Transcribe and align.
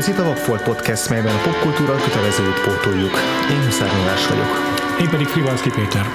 Ez 0.00 0.08
itt 0.08 0.18
a 0.18 0.24
Vagfolt 0.24 0.62
Podcast, 0.62 1.08
melyben 1.08 1.34
a 1.34 1.40
popkultúra 1.40 1.96
kötelezőt 1.96 2.60
pótoljuk. 2.60 3.18
Én 3.50 3.64
Huszár 3.64 3.90
vagyok. 4.28 4.80
Én 5.00 5.08
pedig 5.08 5.26
Frivalszki 5.26 5.70
Péter. 5.70 6.06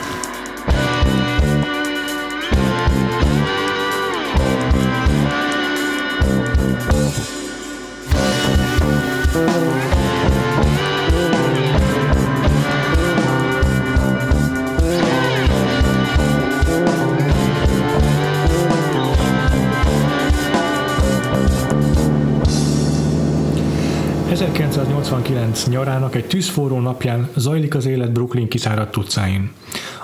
1989 25.05 25.67
nyarának 25.67 26.15
egy 26.15 26.25
tűzforró 26.25 26.79
napján 26.79 27.29
zajlik 27.35 27.75
az 27.75 27.85
élet 27.85 28.11
Brooklyn 28.11 28.47
kiszáradt 28.47 28.97
utcáin. 28.97 29.51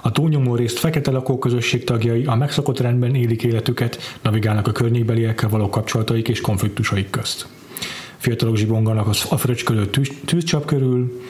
A 0.02 0.12
túlnyomó 0.12 0.56
részt 0.56 0.80
fekete 0.80 1.12
lakóközösség 1.12 1.84
tagjai 1.84 2.26
a 2.26 2.36
megszokott 2.36 2.80
rendben 2.80 3.16
élik 3.16 3.44
életüket, 3.44 4.18
navigálnak 4.22 4.68
a 4.68 4.72
környékbeliekkel 4.72 5.50
való 5.50 5.70
kapcsolataik 5.70 6.28
és 6.28 6.42
konfliktusaik 6.42 7.10
közt. 7.10 7.48
Fiatalok 8.18 8.56
zsibonganak 8.56 9.08
a 9.30 9.38
fröcskölő 9.38 9.86
tűz, 9.86 10.12
tűzcsap 10.26 10.66
körül, 10.66 11.22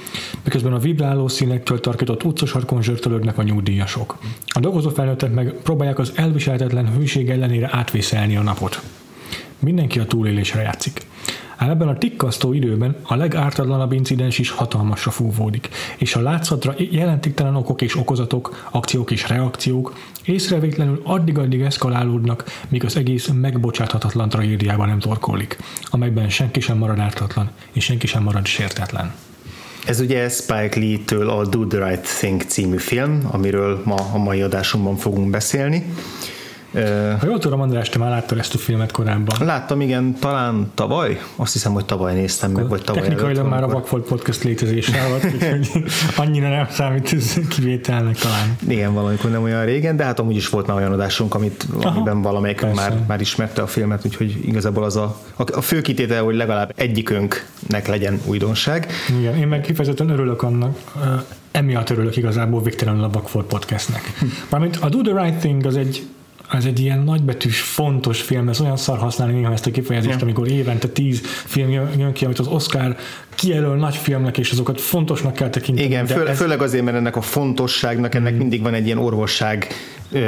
miközben 0.43 0.73
a 0.73 0.79
vibráló 0.79 1.27
színektől 1.27 1.79
tarkított 1.79 2.23
utcasarkon 2.23 2.81
zsörtölögnek 2.81 3.37
a 3.37 3.43
nyugdíjasok. 3.43 4.17
A 4.47 4.59
dolgozó 4.59 4.89
felnőttek 4.89 5.33
meg 5.33 5.53
próbálják 5.63 5.99
az 5.99 6.11
elviselhetetlen 6.15 6.93
hőség 6.93 7.29
ellenére 7.29 7.69
átvészelni 7.71 8.35
a 8.35 8.41
napot. 8.41 8.81
Mindenki 9.59 9.99
a 9.99 10.05
túlélésre 10.05 10.61
játszik. 10.61 11.05
Ám 11.61 11.69
ebben 11.69 11.87
a 11.87 11.97
tikkasztó 11.97 12.53
időben 12.53 12.95
a 13.03 13.15
legártatlanabb 13.15 13.91
incidens 13.91 14.39
is 14.39 14.49
hatalmasra 14.49 15.11
fúvódik, 15.11 15.69
és 15.97 16.15
a 16.15 16.21
látszatra 16.21 16.73
jelentéktelen 16.77 17.55
okok 17.55 17.81
és 17.81 17.97
okozatok, 17.97 18.67
akciók 18.71 19.11
és 19.11 19.27
reakciók 19.27 19.93
észrevétlenül 20.25 21.01
addig-addig 21.03 21.61
eszkalálódnak, 21.61 22.43
míg 22.69 22.85
az 22.85 22.97
egész 22.97 23.27
megbocsáthatatlan 23.27 24.29
tragédiában 24.29 24.87
nem 24.87 24.99
torkolik, 24.99 25.57
amelyben 25.85 26.29
senki 26.29 26.59
sem 26.59 26.77
marad 26.77 26.99
ártatlan, 26.99 27.49
és 27.71 27.83
senki 27.83 28.07
sem 28.07 28.23
marad 28.23 28.45
sértetlen. 28.45 29.13
Ez 29.85 29.99
ugye 29.99 30.29
Spike 30.29 30.79
Lee-től 30.79 31.29
a 31.29 31.47
Do 31.47 31.67
the 31.67 31.87
Right 31.87 32.17
Thing 32.17 32.41
című 32.41 32.77
film, 32.77 33.27
amiről 33.31 33.81
ma 33.85 33.95
a 34.13 34.17
mai 34.17 34.41
adásunkban 34.41 34.95
fogunk 34.95 35.29
beszélni. 35.29 35.85
Ha 37.19 37.25
jól 37.25 37.39
tudom, 37.39 37.61
András, 37.61 37.89
te 37.89 37.97
már 37.97 38.09
láttad 38.09 38.37
ezt 38.37 38.53
a 38.53 38.57
filmet 38.57 38.91
korábban. 38.91 39.45
Láttam, 39.45 39.81
igen, 39.81 40.15
talán 40.19 40.71
tavaly, 40.73 41.21
azt 41.35 41.53
hiszem, 41.53 41.73
hogy 41.73 41.85
tavaly 41.85 42.13
néztem 42.13 42.51
meg, 42.51 42.67
vagy 42.67 42.81
tavaly 42.81 43.01
Technikailag 43.01 43.47
már 43.47 43.63
a 43.63 43.67
Vakfolt 43.67 44.07
Podcast 44.07 44.43
létezése 44.43 45.01
alatt, 45.01 45.23
úgyhogy 45.33 45.83
annyira 46.25 46.49
nem 46.49 46.67
számít 46.69 47.13
ez 47.13 47.39
kivételnek 47.49 48.17
talán. 48.17 48.57
Igen, 48.67 48.93
valamikor 48.93 49.31
nem 49.31 49.43
olyan 49.43 49.65
régen, 49.65 49.95
de 49.95 50.03
hát 50.03 50.19
amúgy 50.19 50.35
is 50.35 50.49
volt 50.49 50.67
már 50.67 50.77
olyan 50.77 50.91
adásunk, 50.91 51.35
amit, 51.35 51.65
Aha, 51.81 51.89
amiben 51.89 52.21
valamelyik 52.21 52.61
már, 52.73 52.93
már 53.07 53.21
ismerte 53.21 53.61
a 53.61 53.67
filmet, 53.67 54.05
úgyhogy 54.05 54.37
igazából 54.45 54.83
az 54.83 54.95
a, 54.95 55.17
a, 55.35 55.43
a 55.57 55.61
fő 55.61 55.81
kitétel, 55.81 56.23
hogy 56.23 56.35
legalább 56.35 56.73
egyikünknek 56.75 57.87
legyen 57.87 58.21
újdonság. 58.25 58.87
Igen, 59.19 59.35
én 59.35 59.47
meg 59.47 59.61
kifejezetten 59.61 60.09
örülök 60.09 60.43
annak, 60.43 60.77
emiatt 61.51 61.89
örülök 61.89 62.15
igazából 62.15 62.61
végtelenül 62.61 63.03
a 63.03 63.09
Vakfolt 63.09 63.45
Podcastnek. 63.45 64.01
Mármint 64.49 64.77
a 64.81 64.89
Do 64.89 65.01
the 65.01 65.23
Right 65.23 65.39
Thing 65.39 65.65
az 65.65 65.75
egy 65.75 66.03
ez 66.51 66.65
egy 66.65 66.79
ilyen 66.79 66.99
nagybetűs, 66.99 67.59
fontos 67.61 68.21
film, 68.21 68.49
ez 68.49 68.61
olyan 68.61 68.77
szar 68.77 68.97
használni 68.97 69.33
néha 69.33 69.51
ezt 69.51 69.65
a 69.65 69.71
kifejezést, 69.71 70.19
ja. 70.19 70.23
amikor 70.23 70.47
évente 70.47 70.87
tíz 70.87 71.21
film 71.45 71.69
jön 71.69 72.11
ki, 72.13 72.25
amit 72.25 72.39
az 72.39 72.47
Oscar 72.47 72.95
kijelöl 73.35 73.75
nagy 73.75 73.95
filmnek, 73.95 74.37
és 74.37 74.51
azokat 74.51 74.81
fontosnak 74.81 75.33
kell 75.33 75.49
tekinteni. 75.49 75.87
Igen, 75.87 76.05
fő, 76.05 76.27
ez... 76.27 76.37
főleg 76.37 76.61
azért, 76.61 76.83
mert 76.83 76.97
ennek 76.97 77.15
a 77.15 77.21
fontosságnak, 77.21 78.15
ennek 78.15 78.33
mm. 78.33 78.37
mindig 78.37 78.61
van 78.61 78.73
egy 78.73 78.85
ilyen 78.85 78.97
orvosság 78.97 79.67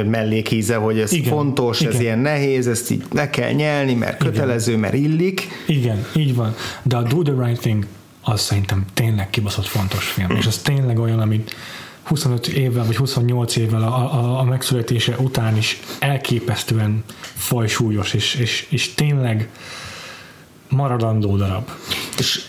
mellékíze, 0.06 0.76
hogy 0.76 0.98
ez 0.98 1.12
igen, 1.12 1.32
fontos, 1.32 1.80
igen. 1.80 1.92
ez 1.92 2.00
ilyen 2.00 2.18
nehéz, 2.18 2.66
ezt 2.66 2.90
így 2.90 3.04
le 3.12 3.30
kell 3.30 3.52
nyelni, 3.52 3.94
mert 3.94 4.16
kötelező, 4.18 4.70
igen. 4.70 4.80
mert 4.80 4.94
illik. 4.94 5.48
Igen, 5.66 6.06
így 6.16 6.34
van. 6.34 6.54
De 6.82 6.96
a 6.96 7.02
Do 7.02 7.22
the 7.22 7.44
Right 7.44 7.60
Thing 7.60 7.86
az 8.24 8.40
szerintem 8.40 8.84
tényleg 8.94 9.30
kibaszott 9.30 9.66
fontos 9.66 10.04
film, 10.04 10.30
és 10.30 10.46
az 10.46 10.58
tényleg 10.58 10.98
olyan, 10.98 11.20
amit 11.20 11.54
25 12.04 12.46
évvel 12.46 12.84
vagy 12.84 12.96
28 12.96 13.56
évvel 13.56 13.82
a, 13.82 14.14
a, 14.14 14.38
a 14.38 14.44
megszületése 14.44 15.16
után 15.18 15.56
is 15.56 15.80
elképesztően 15.98 17.04
fajsúlyos, 17.34 18.12
és, 18.12 18.34
és, 18.34 18.66
és 18.70 18.94
tényleg 18.94 19.50
maradandó 20.68 21.36
darab. 21.36 21.68
És 22.18 22.44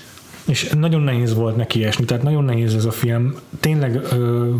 és 0.45 0.69
nagyon 0.77 1.01
nehéz 1.01 1.33
volt 1.33 1.55
neki 1.55 1.83
esni, 1.83 2.05
tehát 2.05 2.23
nagyon 2.23 2.43
nehéz 2.43 2.75
ez 2.75 2.85
a 2.85 2.91
film. 2.91 3.35
Tényleg 3.59 4.01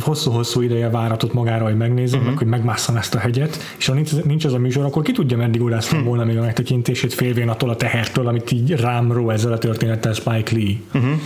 hosszú-hosszú 0.02 0.62
ideje 0.62 0.90
váratott 0.90 1.34
magára, 1.34 1.64
hogy 1.64 1.78
megnézzem, 1.78 2.20
uh-huh. 2.20 2.34
meg 2.34 2.38
hogy 2.38 2.48
megmásszam 2.48 2.96
ezt 2.96 3.16
a 3.16 3.20
hegyet, 3.20 3.58
és 3.78 3.86
ha 3.86 3.94
nincs, 3.94 4.12
nincs 4.24 4.46
ez 4.46 4.54
a 4.54 4.58
műsor, 4.58 4.86
akkor 4.86 5.04
ki 5.04 5.12
tudja, 5.12 5.38
meddig 5.38 5.62
óráztam 5.62 5.98
uh-huh. 5.98 6.16
volna 6.16 6.32
még 6.32 6.38
a 6.38 6.42
megtekintését 6.42 7.14
félvén 7.14 7.50
attól 7.50 7.70
a 7.70 7.76
tehertől, 7.76 8.28
amit 8.28 8.52
így 8.52 8.72
rám 8.72 9.12
ró 9.12 9.30
ezzel 9.30 9.52
a 9.52 9.58
történettel 9.58 10.14
Spike 10.14 10.56
Lee. 10.56 10.76
Uh-huh. 10.94 11.20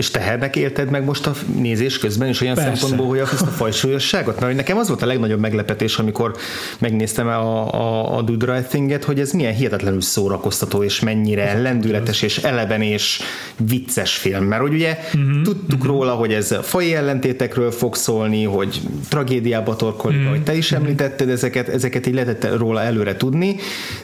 És 0.00 0.10
tehernek 0.10 0.56
élted 0.56 0.90
meg 0.90 1.04
most 1.04 1.26
a 1.26 1.32
nézés 1.56 1.98
közben 1.98 2.28
is 2.28 2.40
olyan 2.40 2.54
Persze. 2.54 2.74
szempontból, 2.74 3.08
hogy 3.08 3.18
azt 3.18 3.42
a 3.42 3.46
fajsúlyosságot? 3.60 4.40
Mert 4.40 4.56
nekem 4.56 4.78
az 4.78 4.88
volt 4.88 5.02
a 5.02 5.06
legnagyobb 5.06 5.40
meglepetés, 5.40 5.98
amikor 5.98 6.36
megnéztem 6.78 7.26
a, 7.26 7.74
a, 7.74 8.16
a 8.16 8.22
Do 8.22 8.52
Right 8.52 8.68
Thing-et, 8.68 9.04
hogy 9.04 9.20
ez 9.20 9.32
milyen 9.32 9.54
hihetetlenül 9.54 10.00
szórakoztató, 10.00 10.82
és 10.82 11.00
mennyire 11.00 11.48
ez 11.48 11.62
lendületes, 11.62 12.22
és 12.22 12.38
eleven, 12.38 12.82
és 12.82 13.20
vicces 13.56 14.16
film. 14.16 14.44
Mert 14.44 14.62
hogy 14.62 14.72
ugye 14.72 14.98
uh-huh. 15.14 15.42
tudtuk 15.42 15.78
uh-huh. 15.78 15.86
róla, 15.86 16.12
hogy 16.12 16.32
ez 16.32 16.54
fai 16.62 16.94
ellentétekről 16.94 17.70
fog 17.70 17.94
szólni, 17.94 18.44
hogy 18.44 18.80
tragédiába 19.08 19.76
torkolik, 19.76 20.16
uh-huh. 20.16 20.32
ahogy 20.32 20.44
te 20.44 20.56
is 20.56 20.70
mhm. 20.70 20.80
említetted, 20.80 21.28
ezeket, 21.28 21.68
ezeket 21.68 22.06
így 22.06 22.14
lehetett 22.14 22.56
róla 22.56 22.82
előre 22.82 23.16
tudni, 23.16 23.56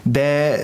de 0.02 0.58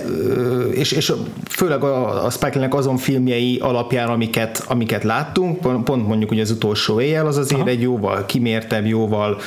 és, 0.73 0.91
és 0.91 1.13
főleg 1.49 1.83
a, 1.83 2.25
a 2.25 2.29
Spike 2.29 2.67
azon 2.69 2.97
filmjei 2.97 3.57
alapján, 3.61 4.07
amiket, 4.07 4.63
amiket 4.67 5.03
lát, 5.03 5.22
láttunk, 5.23 5.83
pont 5.83 6.07
mondjuk 6.07 6.31
ugye 6.31 6.41
az 6.41 6.51
utolsó 6.51 7.01
éjjel, 7.01 7.27
az 7.27 7.37
azért 7.37 7.61
Aha. 7.61 7.69
egy 7.69 7.81
jóval 7.81 8.25
kimértebb, 8.25 8.85
jóval 8.85 9.39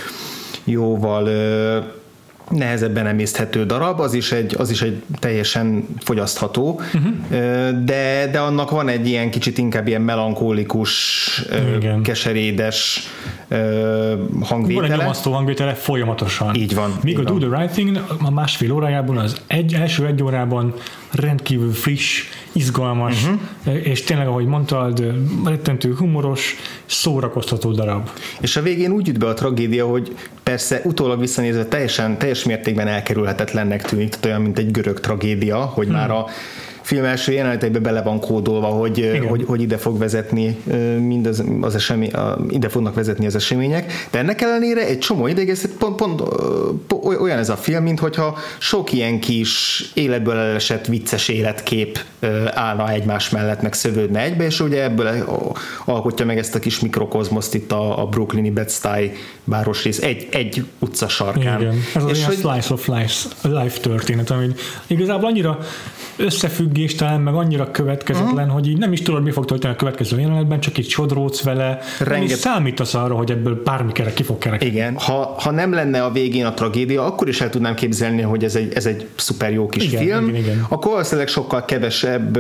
jóval 0.65 1.29
nehezebben 2.51 3.07
emészthető 3.07 3.67
darab, 3.67 4.01
az 4.01 4.15
is 4.15 4.33
egy, 4.33 4.55
az 4.59 4.71
is 4.71 4.83
egy 4.83 5.03
teljesen 5.19 5.89
fogyasztható, 5.99 6.81
uh-huh. 6.95 7.13
de, 7.85 8.29
de 8.33 8.39
annak 8.39 8.71
van 8.71 8.89
egy 8.89 9.09
ilyen 9.09 9.31
kicsit 9.31 9.59
inkább 9.59 9.87
ilyen 9.89 10.01
melankólikus, 10.01 11.43
Igen. 11.77 12.03
keserédes 12.03 13.03
hangvétele. 14.41 14.87
Van 14.87 14.91
egy 14.91 14.99
nyomasztó 14.99 15.33
hangvétele 15.33 15.75
folyamatosan. 15.75 16.55
Így 16.55 16.75
van. 16.75 16.99
Míg 17.03 17.13
így 17.13 17.21
a 17.21 17.23
van. 17.23 17.39
Do 17.39 17.49
the 17.49 17.59
Right 17.59 17.73
Thing 17.73 18.05
a 18.23 18.31
másfél 18.31 18.73
órájában, 18.73 19.17
az 19.17 19.41
egy, 19.47 19.75
első 19.75 20.07
egy 20.07 20.23
órában 20.23 20.75
rendkívül 21.11 21.73
friss, 21.73 22.23
izgalmas, 22.57 23.25
uh-huh. 23.25 23.87
és 23.87 24.03
tényleg, 24.03 24.27
ahogy 24.27 24.47
mondtad, 24.47 25.05
rettentő 25.45 25.95
humoros, 25.95 26.57
szórakoztató 26.87 27.73
darab. 27.73 28.09
És 28.41 28.57
a 28.57 28.63
végén 28.63 28.91
úgy 28.91 29.07
jut 29.07 29.19
be 29.19 29.27
a 29.27 29.35
tragédia, 29.35 29.87
hogy 29.87 30.15
persze 30.43 30.81
utólag 30.85 31.21
visszanézve 31.21 31.65
teljesen, 31.65 32.19
teljes 32.19 32.45
mértékben 32.45 32.89
elkerülhetetlennek 32.89 33.83
tűnik, 33.83 34.09
tehát 34.09 34.25
olyan, 34.25 34.41
mint 34.41 34.59
egy 34.59 34.71
görög 34.71 35.01
tragédia, 35.01 35.59
hogy 35.59 35.87
hmm. 35.87 35.97
már 35.97 36.11
a 36.11 36.27
film 36.87 37.05
első 37.05 37.33
jeleneteibe 37.33 37.79
bele 37.79 38.03
van 38.03 38.21
kódolva, 38.21 38.67
hogy, 38.67 39.21
hogy, 39.29 39.45
hogy 39.47 39.61
ide 39.61 39.77
fog 39.77 39.99
vezetni 39.99 40.57
mindaz, 41.01 41.45
az 41.61 41.75
esemény, 41.75 42.11
ide 42.49 42.69
fognak 42.69 42.95
vezetni 42.95 43.27
az 43.27 43.35
események, 43.35 43.93
de 44.11 44.19
ennek 44.19 44.41
ellenére 44.41 44.87
egy 44.87 44.99
csomó 44.99 45.27
ideig 45.27 45.49
ez 45.49 45.77
pont, 45.79 45.97
pont, 45.97 46.23
pont 46.87 47.21
olyan 47.21 47.39
ez 47.39 47.49
a 47.49 47.57
film, 47.57 47.83
mint 47.83 47.99
hogyha 47.99 48.39
sok 48.59 48.93
ilyen 48.93 49.21
kis 49.21 49.85
életből 49.95 50.37
elesett 50.37 50.87
vicces 50.87 51.29
életkép 51.29 52.01
állna 52.55 52.91
egymás 52.91 53.31
mellett, 53.31 53.63
meg 53.63 53.73
szövődne 53.73 54.21
egybe, 54.21 54.45
és 54.45 54.61
ugye 54.61 54.83
ebből 54.83 55.09
alkotja 55.85 56.25
meg 56.25 56.39
ezt 56.39 56.55
a 56.55 56.59
kis 56.59 56.81
mikrokozmoszt 56.81 57.55
itt 57.55 57.73
a, 57.73 58.03
a 58.03 58.07
brooklyni 58.07 58.51
Bed-Stuy 58.51 59.13
városrész 59.45 60.03
egy, 60.03 60.29
egy 60.31 60.65
utca 60.79 61.09
sarkán. 61.09 61.61
Igen, 61.61 61.83
ez 61.95 62.05
az 62.05 62.11
és 62.11 62.25
hogy... 62.25 62.35
slice 62.35 62.73
of 62.73 62.87
life, 62.87 63.29
life 63.43 63.81
történet, 63.81 64.31
ami 64.31 64.47
igazából 64.87 65.29
annyira 65.29 65.59
összefüggéstelen, 66.77 67.21
meg 67.21 67.35
annyira 67.35 67.71
következetlen, 67.71 68.35
uh-huh. 68.35 68.53
hogy 68.53 68.69
így 68.69 68.79
nem 68.79 68.93
is 68.93 69.03
tudod, 69.03 69.23
mi 69.23 69.31
fog 69.31 69.45
történni 69.45 69.75
a 69.75 69.77
következő 69.77 70.21
jelenetben, 70.21 70.61
csak 70.61 70.79
így 70.79 70.89
sodródsz 70.89 71.43
vele, 71.43 71.79
Renget... 72.01 72.39
számítasz 72.39 72.95
arra, 72.95 73.15
hogy 73.15 73.31
ebből 73.31 73.63
bármikere 73.65 74.13
ki 74.13 74.23
fog 74.23 74.39
kerekedni. 74.39 74.75
Igen, 74.75 74.97
ha, 74.97 75.35
ha 75.39 75.51
nem 75.51 75.73
lenne 75.73 76.05
a 76.05 76.11
végén 76.11 76.47
a 76.47 76.55
tragédia, 76.55 77.05
akkor 77.05 77.29
is 77.29 77.41
el 77.41 77.51
tudnám 77.51 77.75
képzelni, 77.75 78.23
hogy 78.23 78.45
ez 78.45 78.55
egy, 78.55 78.73
ez 78.75 78.87
egy 78.87 79.07
szuper 79.15 79.53
jó 79.53 79.67
kis 79.67 79.85
igen, 79.85 80.03
film, 80.03 80.29
igen, 80.29 80.41
igen. 80.41 80.67
akkor 80.69 80.91
valószínűleg 80.91 81.29
sokkal 81.29 81.65
kevesebb, 81.65 82.39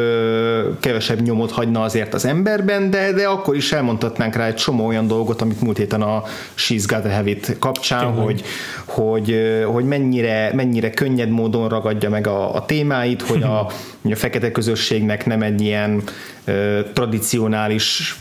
kevesebb 0.81 1.21
nyomot 1.21 1.51
hagyna 1.51 1.83
azért 1.83 2.15
az 2.15 2.25
emberben, 2.25 2.91
de, 2.91 3.13
de 3.13 3.27
akkor 3.27 3.57
is 3.57 3.73
elmondhatnánk 3.73 4.35
rá 4.35 4.47
egy 4.47 4.55
csomó 4.55 4.87
olyan 4.87 5.07
dolgot, 5.07 5.43
amit 5.43 5.61
múlt 5.61 5.77
héten 5.77 6.03
a 6.03 6.23
She's 6.57 6.85
Got 6.87 7.05
a 7.05 7.11
Habit 7.11 7.57
kapcsán, 7.59 8.13
hogy, 8.13 8.43
hogy, 8.85 9.37
hogy 9.73 9.85
mennyire, 9.85 10.51
mennyire 10.55 10.91
könnyed 10.91 11.29
módon 11.29 11.69
ragadja 11.69 12.11
meg 12.11 12.27
a, 12.27 12.55
a 12.55 12.65
témáit, 12.65 13.23
hogy 13.23 13.43
a, 13.43 13.61
a 14.13 14.17
fekete 14.27 14.51
közösségnek 14.51 15.27
nem 15.27 15.43
egy 15.43 15.61
ilyen 15.61 16.03
ö, 16.45 16.81
tradicionális 16.93 18.17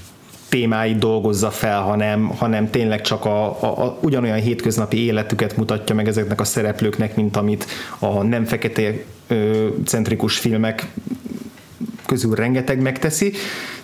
témáit 0.50 0.98
dolgozza 0.98 1.50
fel, 1.50 1.82
hanem, 1.82 2.28
hanem 2.28 2.70
tényleg 2.70 3.02
csak 3.02 3.26
a, 3.26 3.46
a, 3.46 3.84
a, 3.86 3.98
ugyanolyan 4.02 4.40
hétköznapi 4.40 5.06
életüket 5.06 5.58
mutatja 5.58 5.96
meg 5.96 6.08
ezeknek 6.08 6.40
a 6.40 6.44
szereplőknek, 6.44 7.16
mint 7.16 7.36
amit 7.36 7.66
a 8.00 8.24
nem 8.24 8.46
fekete 8.46 8.94
centrikus 9.86 10.38
filmek 10.38 10.88
közül 12.06 12.36
rengeteg 12.36 12.82
megteszi, 12.82 13.34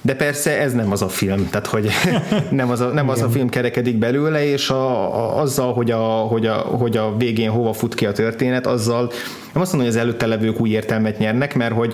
de 0.01 0.15
persze 0.15 0.59
ez 0.59 0.73
nem 0.73 0.91
az 0.91 1.01
a 1.01 1.09
film, 1.09 1.49
tehát 1.49 1.67
hogy 1.67 1.89
nem 2.49 2.69
az 2.69 2.79
a, 2.79 2.87
nem 2.87 3.09
az 3.09 3.21
a 3.21 3.29
film 3.29 3.49
kerekedik 3.49 3.97
belőle, 3.97 4.45
és 4.45 4.69
a, 4.69 5.15
a, 5.15 5.41
azzal, 5.41 5.73
hogy 5.73 5.91
a, 5.91 6.05
hogy, 6.05 6.45
a, 6.45 6.55
hogy 6.55 6.97
a 6.97 7.17
végén 7.17 7.49
hova 7.49 7.73
fut 7.73 7.95
ki 7.95 8.05
a 8.05 8.11
történet, 8.11 8.67
azzal 8.67 9.11
nem 9.53 9.61
azt 9.61 9.71
mondom, 9.73 9.89
hogy 9.91 9.99
az 9.99 10.05
előtte 10.05 10.25
levők 10.25 10.59
új 10.59 10.69
értelmet 10.69 11.19
nyernek, 11.19 11.55
mert 11.55 11.73
hogy 11.73 11.93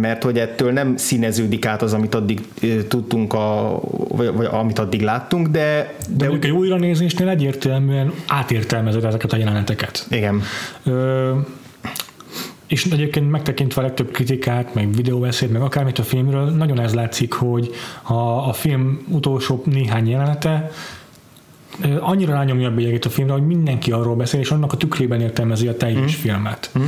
mert 0.00 0.22
hogy 0.22 0.38
ettől 0.38 0.72
nem 0.72 0.96
színeződik 0.96 1.66
át 1.66 1.82
az, 1.82 1.92
amit 1.92 2.14
addig 2.14 2.40
tudtunk, 2.88 3.32
a, 3.32 3.80
vagy, 4.08 4.32
vagy 4.32 4.48
amit 4.50 4.78
addig 4.78 5.02
láttunk, 5.02 5.48
de... 5.48 5.94
De, 6.08 6.26
de 6.28 6.38
egy 6.40 6.50
újranézésnél 6.50 7.28
egyértelműen 7.28 8.12
átértelmezed 8.26 9.04
ezeket 9.04 9.32
a 9.32 9.36
jeleneteket. 9.36 10.06
Igen. 10.10 10.42
Ö, 10.84 11.32
és 12.66 12.84
egyébként 12.84 13.30
megtekintve 13.30 13.80
a 13.80 13.84
legtöbb 13.84 14.10
kritikát, 14.10 14.74
meg 14.74 14.92
videóbeszéd, 14.92 15.50
meg 15.50 15.62
akármit 15.62 15.98
a 15.98 16.02
filmről, 16.02 16.50
nagyon 16.50 16.80
ez 16.80 16.94
látszik, 16.94 17.32
hogy 17.32 17.70
a, 18.02 18.48
a 18.48 18.52
film 18.52 19.06
utolsó 19.08 19.62
néhány 19.64 20.08
jelenete 20.08 20.70
annyira 22.00 22.32
rányomja 22.32 22.68
a 22.68 22.74
bélyegét 22.74 23.04
a 23.04 23.10
filmre, 23.10 23.32
hogy 23.32 23.46
mindenki 23.46 23.92
arról 23.92 24.16
beszél, 24.16 24.40
és 24.40 24.50
annak 24.50 24.72
a 24.72 24.76
tükrében 24.76 25.20
értelmezi 25.20 25.68
a 25.68 25.76
teljes 25.76 26.16
mm. 26.16 26.20
filmet. 26.20 26.70
Mm. 26.78 26.82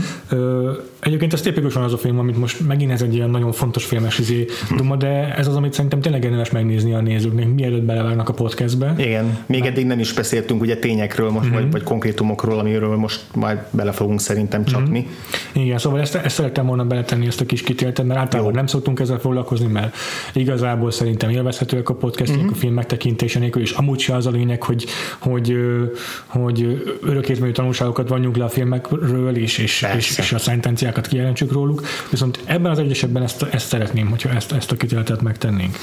Egyébként 1.01 1.33
ez 1.33 1.41
tipikusan 1.41 1.83
az 1.83 1.93
a 1.93 1.99
film, 1.99 2.19
amit 2.19 2.37
most 2.39 2.67
megint 2.67 2.91
ez 2.91 3.03
egy 3.03 3.15
ilyen 3.15 3.31
nagyon 3.31 3.53
fontos 3.53 3.85
filmes 3.85 4.19
izé 4.19 4.47
duma, 4.77 4.97
de 4.97 5.35
ez 5.35 5.47
az, 5.47 5.57
amit 5.57 5.73
szerintem 5.73 6.01
tényleg 6.01 6.25
érdemes 6.25 6.51
megnézni 6.51 6.93
a 6.93 7.01
nézőknek, 7.01 7.55
mielőtt 7.55 7.83
belevágnak 7.83 8.29
a 8.29 8.33
podcastbe. 8.33 8.95
Igen, 8.99 9.39
még 9.47 9.65
eddig 9.65 9.87
nem 9.87 9.99
is 9.99 10.13
beszéltünk 10.13 10.61
ugye 10.61 10.77
tényekről 10.77 11.31
most, 11.31 11.47
mm-hmm. 11.47 11.55
vagy, 11.55 11.71
vagy 11.71 11.83
konkrétumokról, 11.83 12.59
amiről 12.59 12.97
most 12.97 13.21
majd 13.35 13.59
bele 13.71 13.93
fogunk 13.93 14.21
szerintem 14.21 14.65
csapni. 14.65 14.99
Mm-hmm. 14.99 15.63
Igen, 15.65 15.79
szóval 15.79 16.01
ezt, 16.01 16.15
ezt 16.15 16.35
szerettem 16.35 16.67
volna 16.67 16.85
beletenni 16.85 17.27
ezt 17.27 17.41
a 17.41 17.47
kis 17.47 17.63
kitéltet, 17.63 18.07
mert 18.07 18.21
általában 18.21 18.53
Jó. 18.53 18.57
nem 18.57 18.67
szoktunk 18.67 19.01
ezzel 19.01 19.19
foglalkozni, 19.19 19.67
mert 19.67 19.97
igazából 20.33 20.91
szerintem 20.91 21.31
élvezhetőek 21.31 21.89
a 21.89 21.95
podcastok 21.95 22.39
mm-hmm. 22.39 22.53
a 22.53 22.55
film 22.55 22.75
megtekintése 22.75 23.39
nélkül, 23.39 23.63
és 23.63 23.71
amúgy 23.71 23.99
se 23.99 24.15
az 24.15 24.27
a 24.27 24.31
lényeg, 24.31 24.63
hogy, 24.63 24.87
hogy, 25.19 25.57
hogy 26.27 26.85
örökézményű 27.03 27.53
tanulságokat 27.53 28.09
vonjunk 28.09 28.37
le 28.37 28.45
a 28.45 28.49
filmekről, 28.49 29.37
és, 29.37 29.59
és, 29.59 29.87
és, 29.97 30.19
és 30.19 30.33
a 30.33 30.39
szentenciát 30.39 30.88
referenciákat 30.89 31.07
kijelentsük 31.07 31.53
róluk, 31.53 31.83
viszont 32.11 32.41
ebben 32.45 32.71
az 32.71 32.79
egyesetben 32.79 33.23
ezt, 33.23 33.43
ezt 33.43 33.67
szeretném, 33.67 34.09
hogyha 34.09 34.31
ezt, 34.31 34.53
ezt 34.53 34.73
a 34.73 34.77
kitéletet 34.77 35.23
megtennénk. 35.23 35.77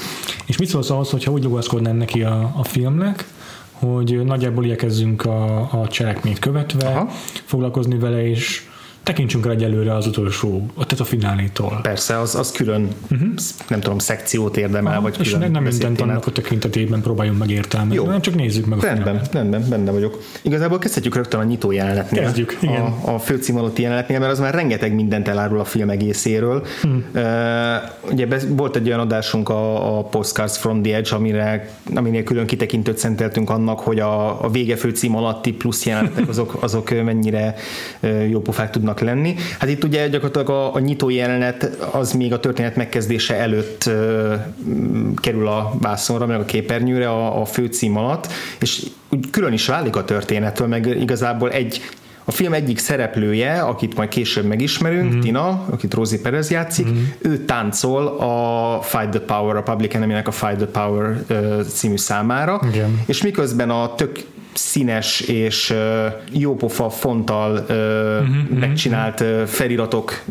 És 0.46 0.56
mit 0.56 0.68
szólsz 0.68 0.90
ahhoz, 0.90 1.10
hogyha 1.10 1.30
úgy 1.30 1.42
rugaszkodnám 1.42 1.96
neki 1.96 2.22
a, 2.22 2.52
a 2.56 2.64
filmnek, 2.64 3.24
hogy 3.72 4.24
nagyjából 4.24 4.64
igyekezzünk 4.64 5.24
a, 5.24 5.58
a 5.80 5.88
cselekményt 5.88 6.38
követve, 6.38 6.86
Aha. 6.86 7.08
foglalkozni 7.44 7.98
vele, 7.98 8.28
és 8.28 8.65
tekintsünk 9.06 9.46
el 9.46 9.52
egyelőre 9.52 9.94
az 9.94 10.06
utolsó, 10.06 10.66
tehát 10.74 11.00
a 11.00 11.04
finálétól. 11.04 11.78
Persze, 11.82 12.18
az, 12.18 12.34
az 12.34 12.52
külön, 12.52 12.88
uh-huh. 13.10 13.28
nem 13.68 13.80
tudom, 13.80 13.98
szekciót 13.98 14.56
érdemel, 14.56 14.92
Aha, 14.92 15.02
vagy 15.02 15.16
és 15.20 15.30
külön 15.30 15.50
nem 15.50 15.62
mindent 15.62 16.00
annak 16.00 16.26
a 16.26 16.30
tekintetében 16.30 17.00
próbáljunk 17.00 17.38
megértelmezni, 17.38 17.94
Jó. 17.94 18.04
hanem 18.04 18.20
csak 18.20 18.34
nézzük 18.34 18.66
meg 18.66 18.78
a 18.78 18.82
Rendben, 18.82 19.20
rendben, 19.32 19.64
benne 19.68 19.90
vagyok. 19.90 20.22
Igazából 20.42 20.78
kezdhetjük 20.78 21.14
rögtön 21.14 21.40
a 21.40 21.44
nyitó 21.44 21.70
jelenetnél. 21.70 22.22
Kezdjük, 22.22 22.58
igen. 22.60 22.80
A, 22.80 23.14
a 23.14 23.18
főcím 23.18 23.56
alatti 23.56 23.82
jelenetnél, 23.82 24.18
mert 24.18 24.32
az 24.32 24.38
már 24.38 24.54
rengeteg 24.54 24.94
mindent 24.94 25.28
elárul 25.28 25.60
a 25.60 25.64
film 25.64 25.90
egészéről. 25.90 26.66
Hmm. 26.82 27.04
Uh, 27.14 27.22
ugye 28.10 28.26
be, 28.26 28.40
volt 28.48 28.76
egy 28.76 28.86
olyan 28.86 29.00
adásunk 29.00 29.48
a, 29.48 29.98
a 29.98 30.02
Postcards 30.02 30.58
from 30.58 30.82
the 30.82 30.96
Edge, 30.96 31.14
amire, 31.14 31.70
aminél 31.94 32.22
külön 32.22 32.46
kitekintőt 32.46 32.98
szenteltünk 32.98 33.50
annak, 33.50 33.80
hogy 33.80 34.00
a, 34.00 34.44
a 34.44 34.50
vége 34.50 34.76
főcím 34.76 35.16
alatti 35.16 35.52
plusz 35.52 35.86
jelenetek 35.86 36.28
azok, 36.32 36.56
azok 36.60 36.90
mennyire 37.04 37.54
jó 38.28 38.40
pofák 38.40 38.70
tudnak 38.70 38.94
tudnak 38.96 39.00
lenni. 39.00 39.34
Hát 39.58 39.68
itt 39.68 39.84
ugye 39.84 40.08
gyakorlatilag 40.08 40.50
a, 40.50 40.74
a 40.74 40.78
nyitó 40.78 41.10
jelenet 41.10 41.64
az 41.92 42.12
még 42.12 42.32
a 42.32 42.40
történet 42.40 42.76
megkezdése 42.76 43.34
előtt 43.34 43.86
ö, 43.86 44.34
kerül 45.16 45.48
a 45.48 45.74
vászonra, 45.80 46.26
meg 46.26 46.40
a 46.40 46.44
képernyőre 46.44 47.08
a, 47.08 47.40
a 47.40 47.44
főcím 47.44 47.96
alatt, 47.96 48.32
és 48.60 48.82
úgy 49.08 49.30
külön 49.30 49.52
is 49.52 49.66
válik 49.66 49.96
a 49.96 50.04
történettől, 50.04 50.66
meg 50.66 50.86
igazából 50.86 51.50
egy 51.50 51.80
a 52.28 52.32
film 52.32 52.52
egyik 52.52 52.78
szereplője, 52.78 53.60
akit 53.60 53.96
majd 53.96 54.08
később 54.08 54.44
megismerünk, 54.44 55.10
mm-hmm. 55.10 55.20
Tina, 55.20 55.64
akit 55.70 55.94
Rosie 55.94 56.18
Perez 56.18 56.50
játszik, 56.50 56.86
mm-hmm. 56.86 57.02
ő 57.18 57.44
táncol 57.44 58.06
a 58.06 58.80
Fight 58.82 59.10
the 59.10 59.20
Power, 59.20 59.56
a 59.56 59.62
Public 59.62 59.94
Enemy-nek 59.94 60.28
a 60.28 60.30
Fight 60.30 60.56
the 60.56 60.66
Power 60.66 61.24
uh, 61.30 61.60
című 61.62 61.96
számára, 61.96 62.60
Igen. 62.72 63.02
és 63.06 63.22
miközben 63.22 63.70
a 63.70 63.94
tök 63.94 64.18
színes 64.56 65.20
és 65.20 65.74
jópofa 66.32 66.90
fonttal 66.90 67.52
uh-huh, 67.52 68.58
megcsinált 68.58 69.20
uh-huh. 69.20 69.44
feliratok 69.44 70.22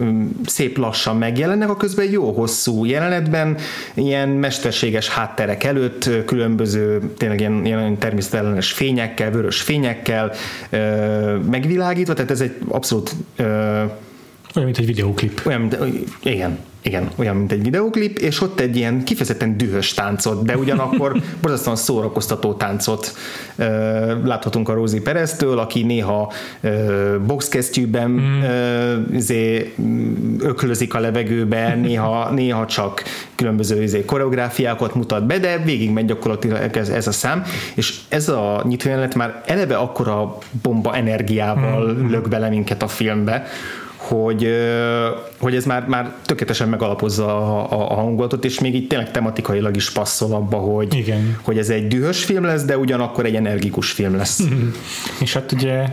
szép 0.46 0.78
lassan 0.78 1.18
megjelennek, 1.18 1.70
a 1.70 1.78
közben 1.78 2.10
jó 2.12 2.32
hosszú 2.32 2.86
jelenetben, 2.86 3.58
ilyen 3.94 4.30
mesterséges 4.30 5.10
hátterek 5.10 5.64
előtt, 5.64 6.10
különböző 6.26 7.14
tényleg 7.18 7.40
ilyen, 7.40 7.66
ilyen 7.66 7.98
természetellenes 7.98 8.72
fényekkel, 8.72 9.32
vörös 9.32 9.62
fényekkel 9.62 10.32
megvilágítva, 11.50 12.14
tehát 12.14 12.32
ez 12.32 12.42
egy 12.42 12.56
abszolút 12.68 13.16
olyan, 14.56 14.68
mint 14.70 14.78
egy 14.78 14.86
videóklip. 14.86 15.42
Olyan, 15.46 15.62
mint, 15.62 15.78
igen, 16.24 16.60
igen, 16.86 17.10
olyan, 17.16 17.36
mint 17.36 17.52
egy 17.52 17.64
videoklip, 17.64 18.18
és 18.18 18.42
ott 18.42 18.60
egy 18.60 18.76
ilyen 18.76 19.04
kifejezetten 19.04 19.58
dühös 19.58 19.94
táncot, 19.94 20.46
de 20.46 20.58
ugyanakkor 20.58 21.22
borzasztóan 21.42 21.76
szórakoztató 21.76 22.54
táncot 22.54 23.14
ö, 23.56 23.66
láthatunk 24.24 24.70
a 24.70 24.74
Rosie 24.74 25.02
Pereztől, 25.02 25.60
aki 25.60 25.84
néha 25.84 26.32
ö, 26.62 27.16
boxkesztyűben 27.26 28.10
mm. 28.10 28.42
ö, 28.42 28.96
izé, 29.14 29.74
öklözik 30.40 30.94
a 30.94 31.00
levegőbe, 31.00 31.76
néha, 31.86 32.30
néha 32.32 32.66
csak 32.66 33.04
különböző 33.36 33.84
izé, 33.84 34.06
koreográfiákat 34.06 34.96
mutat 34.96 35.26
be, 35.26 35.40
de 35.40 35.58
végig 35.58 35.92
megy 35.92 36.06
gyakorlatilag 36.06 36.78
ez, 36.78 36.90
ez 36.90 37.08
a 37.08 37.12
szám, 37.12 37.44
és 37.76 38.00
ez 38.10 38.30
a 38.30 38.64
nyitójelenet 38.68 39.16
már 39.16 39.44
eleve 39.46 39.76
akkora 39.76 40.38
bomba 40.62 40.96
energiával 40.96 41.94
mm. 41.94 42.10
lök 42.10 42.28
bele 42.28 42.50
minket 42.50 42.84
a 42.84 42.88
filmbe, 42.88 43.48
hogy, 44.08 44.50
hogy 45.40 45.56
ez 45.56 45.66
már, 45.66 45.88
már 45.88 46.14
tökéletesen 46.26 46.70
megalapozza 46.70 47.26
a, 47.26 47.72
a, 47.72 47.92
a 47.92 47.94
hangulatot, 47.94 48.46
és 48.46 48.60
még 48.60 48.76
így 48.76 48.88
tényleg 48.88 49.12
tematikailag 49.12 49.76
is 49.76 49.92
passzol 49.92 50.34
abba, 50.34 50.58
hogy, 50.58 50.94
Igen. 50.94 51.38
hogy 51.42 51.58
ez 51.58 51.70
egy 51.70 51.88
dühös 51.88 52.24
film 52.24 52.44
lesz, 52.44 52.64
de 52.64 52.78
ugyanakkor 52.78 53.26
egy 53.26 53.36
energikus 53.36 53.92
film 53.92 54.16
lesz. 54.16 54.44
és 55.24 55.34
hát 55.34 55.52
ugye 55.52 55.86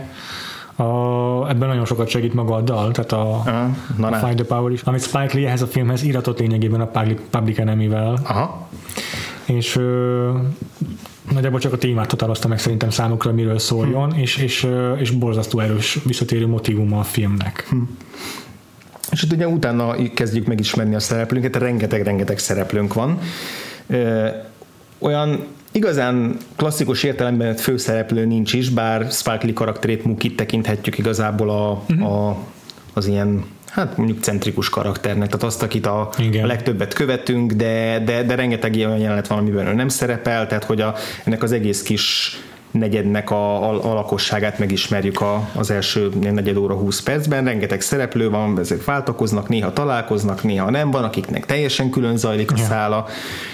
a, 0.75 1.49
ebben 1.49 1.67
nagyon 1.67 1.85
sokat 1.85 2.07
segít 2.07 2.33
maga 2.33 2.55
a 2.55 2.61
dal, 2.61 2.91
tehát 2.91 3.11
a, 3.11 3.41
uh, 3.45 3.97
na 3.97 4.07
a 4.07 4.13
Find 4.13 4.35
the 4.35 4.45
Power 4.45 4.71
is, 4.71 4.81
amit 4.81 5.01
Spike 5.01 5.29
Lee 5.33 5.47
ehhez 5.47 5.61
a 5.61 5.67
filmhez 5.67 6.03
iratott 6.03 6.39
lényegében 6.39 6.81
a 6.81 6.91
Public 7.29 7.57
Enemy-vel. 7.57 8.17
Aha. 8.23 8.67
És 9.45 9.79
nagyjából 11.31 11.59
csak 11.59 11.73
a 11.73 11.77
témát 11.77 12.09
határozta 12.09 12.47
meg 12.47 12.59
szerintem 12.59 12.89
számukra, 12.89 13.31
miről 13.31 13.59
szóljon, 13.59 14.11
hm. 14.13 14.19
és, 14.19 14.37
és, 14.37 14.67
és 14.99 15.11
borzasztó 15.11 15.59
erős 15.59 15.99
visszatérő 16.05 16.47
motivuma 16.47 16.99
a 16.99 17.03
filmnek. 17.03 17.65
Hm. 17.69 17.77
És 19.11 19.23
ugye 19.23 19.47
utána 19.47 19.95
kezdjük 20.13 20.47
megismerni 20.47 20.95
a 20.95 20.99
szereplőnket, 20.99 21.55
rengeteg-rengeteg 21.55 22.37
szereplőnk 22.37 22.93
van. 22.93 23.19
Olyan 24.99 25.45
igazán 25.71 26.37
klasszikus 26.55 27.03
értelemben 27.03 27.55
főszereplő 27.55 28.25
nincs 28.25 28.53
is, 28.53 28.69
bár 28.69 29.07
Lee 29.25 29.53
karakterét 29.53 30.05
Mukit 30.05 30.35
tekinthetjük 30.35 30.97
igazából 30.97 31.49
a, 31.49 31.83
uh-huh. 31.89 32.11
a, 32.11 32.37
az 32.93 33.07
ilyen 33.07 33.45
hát 33.73 33.97
mondjuk 33.97 34.23
centrikus 34.23 34.69
karakternek, 34.69 35.27
tehát 35.27 35.43
azt, 35.43 35.63
akit 35.63 35.85
a, 35.85 35.99
a 36.41 36.45
legtöbbet 36.45 36.93
követünk, 36.93 37.51
de, 37.51 38.01
de, 38.05 38.23
de 38.23 38.35
rengeteg 38.35 38.73
olyan 38.75 38.97
jelenet 38.97 39.27
van, 39.27 39.37
amiben 39.37 39.67
ő 39.67 39.73
nem 39.73 39.87
szerepel, 39.87 40.47
tehát 40.47 40.63
hogy 40.63 40.81
a, 40.81 40.95
ennek 41.23 41.43
az 41.43 41.51
egész 41.51 41.81
kis 41.81 42.37
negyednek 42.71 43.31
a, 43.31 43.69
a, 43.69 43.91
a 43.91 43.93
lakosságát 43.93 44.59
megismerjük 44.59 45.21
a, 45.21 45.49
az 45.55 45.71
első 45.71 46.09
negyed 46.31 46.57
óra 46.57 46.75
20 46.75 47.01
percben, 47.01 47.43
rengeteg 47.43 47.81
szereplő 47.81 48.29
van, 48.29 48.59
ezek 48.59 48.83
váltakoznak, 48.83 49.49
néha 49.49 49.73
találkoznak, 49.73 50.43
néha 50.43 50.69
nem. 50.69 50.91
Van, 50.91 51.03
akiknek 51.03 51.45
teljesen 51.45 51.89
külön 51.89 52.17
zajlik 52.17 52.51
a 52.51 52.55
ja. 52.57 52.63
szála, 52.63 53.05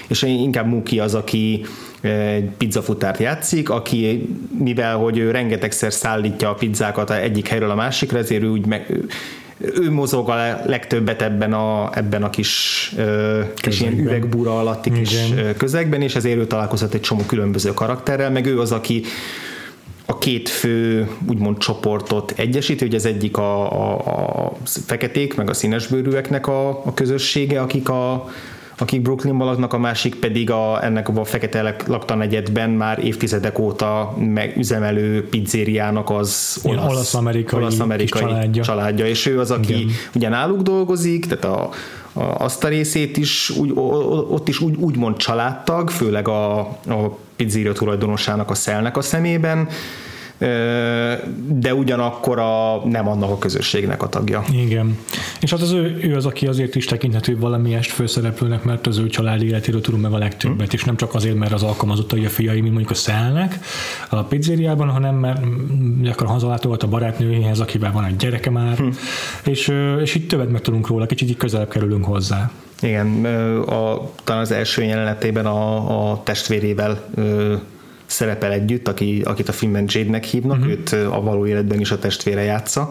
és 0.08 0.22
inkább 0.22 0.66
Muki 0.66 1.00
az, 1.00 1.14
aki 1.14 1.64
egy 2.00 2.50
pizzafutárt 2.58 3.18
játszik, 3.18 3.70
aki 3.70 4.28
mivel, 4.58 4.96
hogy 4.96 5.18
ő 5.18 5.30
rengetegszer 5.30 5.92
szállítja 5.92 6.50
a 6.50 6.54
pizzákat 6.54 7.10
egyik 7.10 7.48
helyről 7.48 7.70
a 7.70 7.74
másikra, 7.74 8.18
ezért 8.18 8.42
ő 8.42 8.48
úgy 8.48 8.66
meg, 8.66 8.86
ő 9.60 9.90
mozog 9.90 10.28
a 10.28 10.60
legtöbbet 10.66 11.22
ebben 11.22 11.52
a, 11.52 11.90
ebben 11.94 12.22
a 12.22 12.30
kis, 12.30 12.94
kis 13.54 13.80
ilyen 13.80 13.98
üvegbúra 13.98 14.58
alatti 14.58 14.90
kis 14.92 15.28
Igen. 15.28 15.56
közegben, 15.56 16.02
és 16.02 16.16
ezért 16.16 16.38
ő 16.38 16.46
találkozott 16.46 16.94
egy 16.94 17.00
csomó 17.00 17.22
különböző 17.26 17.74
karakterrel, 17.74 18.30
meg 18.30 18.46
ő 18.46 18.60
az, 18.60 18.72
aki 18.72 19.02
a 20.06 20.18
két 20.18 20.48
fő 20.48 21.08
úgymond 21.28 21.58
csoportot 21.58 22.32
egyesíti, 22.36 22.84
hogy 22.84 22.94
az 22.94 23.06
egyik 23.06 23.36
a, 23.36 23.72
a, 23.72 24.46
a 24.46 24.56
feketék, 24.64 25.36
meg 25.36 25.50
a 25.50 25.54
színesbőrűeknek 25.54 26.46
a, 26.46 26.68
a 26.68 26.94
közössége, 26.94 27.60
akik 27.60 27.88
a, 27.88 28.28
akik 28.80 29.02
Brooklynban 29.02 29.46
laknak, 29.46 29.72
a 29.72 29.78
másik 29.78 30.14
pedig 30.14 30.50
a, 30.50 30.84
ennek 30.84 31.08
a 31.08 31.24
fekete 31.24 31.76
lakta 31.86 32.14
negyedben 32.14 32.70
már 32.70 33.04
évtizedek 33.04 33.58
óta 33.58 34.14
megüzemelő 34.18 35.28
pizzériának 35.28 36.10
az 36.10 36.60
olasz, 36.62 36.90
olasz-amerikai, 36.90 37.60
olasz-amerikai 37.60 38.20
családja. 38.20 38.62
családja. 38.62 39.06
És 39.06 39.26
ő 39.26 39.40
az, 39.40 39.50
aki 39.50 39.72
Igen. 39.72 39.94
ugye 40.14 40.28
náluk 40.28 40.60
dolgozik, 40.60 41.26
tehát 41.26 41.44
a, 41.44 41.70
a, 42.12 42.22
azt 42.22 42.64
a 42.64 42.68
részét 42.68 43.16
is 43.16 43.50
úgy, 43.50 43.72
ott 44.30 44.48
is 44.48 44.60
úgy, 44.60 44.76
úgymond 44.76 45.16
családtag, 45.16 45.90
főleg 45.90 46.28
a, 46.28 46.58
a 46.58 47.18
pizzeria 47.36 47.72
tulajdonosának 47.72 48.50
a 48.50 48.54
szelnek 48.54 48.96
a 48.96 49.02
szemében, 49.02 49.68
de 51.46 51.74
ugyanakkor 51.74 52.38
a, 52.38 52.82
nem 52.84 53.08
annak 53.08 53.30
a 53.30 53.38
közösségnek 53.38 54.02
a 54.02 54.08
tagja. 54.08 54.44
Igen. 54.52 54.98
És 55.40 55.50
hát 55.50 55.60
az 55.60 55.72
ő, 55.72 55.98
ő 56.02 56.16
az, 56.16 56.26
aki 56.26 56.46
azért 56.46 56.74
is 56.74 56.84
tekinthető 56.84 57.38
valamiest 57.38 57.90
főszereplőnek, 57.90 58.64
mert 58.64 58.86
az 58.86 58.98
ő 58.98 59.06
család 59.06 59.42
életéről 59.42 59.80
tudunk 59.80 60.02
meg 60.02 60.12
a 60.12 60.18
legtöbbet, 60.18 60.66
hmm. 60.66 60.68
és 60.70 60.84
nem 60.84 60.96
csak 60.96 61.14
azért, 61.14 61.36
mert 61.36 61.52
az 61.52 61.62
alkalmazottai 61.62 62.24
a 62.24 62.28
fiai, 62.28 62.60
mint 62.60 62.72
mondjuk 62.72 62.90
a 62.90 62.94
szelnek 62.94 63.58
a 64.08 64.22
pizzériában, 64.22 64.88
hanem 64.88 65.14
mert 65.14 65.40
gyakran 66.02 66.30
hazalátogat 66.30 66.82
a 66.82 66.88
barátnőjéhez, 66.88 67.60
akivel 67.60 67.92
van 67.92 68.04
egy 68.04 68.16
gyereke 68.16 68.50
már, 68.50 68.76
hmm. 68.76 68.96
és, 69.44 69.72
és 70.02 70.14
így 70.14 70.26
többet 70.26 70.50
meg 70.50 70.60
tudunk 70.60 70.86
róla, 70.86 71.06
kicsit 71.06 71.28
így 71.28 71.36
közelebb 71.36 71.68
kerülünk 71.68 72.04
hozzá. 72.04 72.50
Igen, 72.82 73.24
a, 73.66 74.10
talán 74.24 74.42
az 74.42 74.50
első 74.50 74.82
jelenetében 74.82 75.46
a, 75.46 76.10
a 76.10 76.22
testvérével 76.22 77.04
szerepel 78.10 78.52
együtt, 78.52 78.88
aki, 78.88 79.22
akit 79.24 79.48
a 79.48 79.52
filmben 79.52 79.84
Jade-nek 79.86 80.24
hívnak, 80.24 80.58
uh-huh. 80.58 80.72
őt 80.72 80.92
a 80.92 81.20
való 81.20 81.46
életben 81.46 81.80
is 81.80 81.90
a 81.90 81.98
testvére 81.98 82.42
játsza 82.42 82.90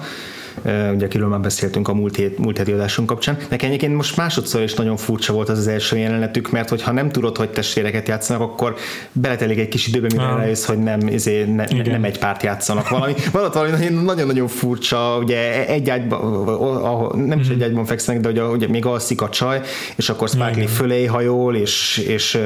ugye 0.65 1.05
akiről 1.05 1.27
már 1.27 1.39
beszéltünk 1.39 1.87
a 1.87 1.93
múlt, 1.93 2.15
hét, 2.15 2.37
múlt 2.37 2.57
heti 2.57 2.71
adásunk 2.71 3.07
kapcsán. 3.07 3.37
Nekem 3.49 3.67
egyébként 3.67 3.95
most 3.95 4.17
másodszor 4.17 4.61
is 4.61 4.73
nagyon 4.73 4.97
furcsa 4.97 5.33
volt 5.33 5.49
az 5.49 5.57
az 5.57 5.67
első 5.67 5.97
jelenetük, 5.97 6.51
mert 6.51 6.69
hogyha 6.69 6.91
nem 6.91 7.09
tudod, 7.09 7.37
hogy 7.37 7.49
testvéreket 7.49 8.07
játszanak, 8.07 8.41
akkor 8.41 8.75
beletelik 9.11 9.59
egy 9.59 9.67
kis 9.67 9.87
időbe, 9.87 10.07
mire 10.11 10.27
ah. 10.27 10.37
rájössz, 10.37 10.65
hogy 10.65 10.79
nem, 10.79 11.07
izé, 11.07 11.43
ne, 11.43 11.63
ne, 11.69 11.81
nem 11.81 12.03
egy 12.03 12.19
párt 12.19 12.43
játszanak. 12.43 12.89
Valami, 12.89 13.13
valami 13.31 13.87
nagyon-nagyon 14.03 14.47
furcsa, 14.47 15.17
ugye 15.17 15.67
egy 15.67 15.89
ágyban, 15.89 17.19
nem 17.25 17.39
is 17.39 17.47
egy 17.47 17.55
mhm. 17.55 17.63
ágyban 17.65 17.85
fekszenek, 17.85 18.21
de 18.21 18.29
ugye, 18.29 18.43
ugye 18.43 18.67
még 18.67 18.85
alszik 18.85 19.21
a 19.21 19.29
csaj, 19.29 19.61
és 19.95 20.09
akkor 20.09 20.29
Spike 20.29 20.55
Lee 20.55 20.67
fölé 20.67 21.05
hajol, 21.05 21.55
és, 21.55 21.97
és 22.07 22.39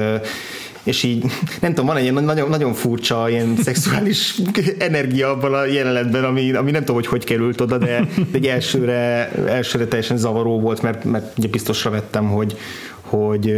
és 0.84 1.04
így 1.04 1.24
nem 1.62 1.70
tudom, 1.70 1.86
van 1.86 1.98
egy 1.98 2.04
ilyen 2.04 2.24
nagyon, 2.24 2.50
nagyon 2.50 2.74
furcsa 2.74 3.30
ilyen 3.30 3.56
szexuális 3.64 4.36
energia 4.78 5.30
abban 5.30 5.54
a 5.54 5.66
jelenetben, 5.66 6.24
ami, 6.24 6.52
ami 6.52 6.72
nem 6.72 6.80
tudom, 6.80 6.96
hogy 6.96 7.08
hogy 7.08 7.24
került 7.24 7.62
oda, 7.62 7.78
de, 7.78 8.08
de 8.16 8.38
egy 8.38 8.46
elsőre, 8.46 9.32
elsőre 9.48 9.86
teljesen 9.86 10.18
zavaró 10.18 10.60
volt, 10.60 10.82
mert, 10.82 11.04
mert 11.04 11.38
ugye 11.38 11.48
biztosra 11.48 11.90
vettem, 11.90 12.30
hogy, 12.30 12.58
hogy, 13.02 13.54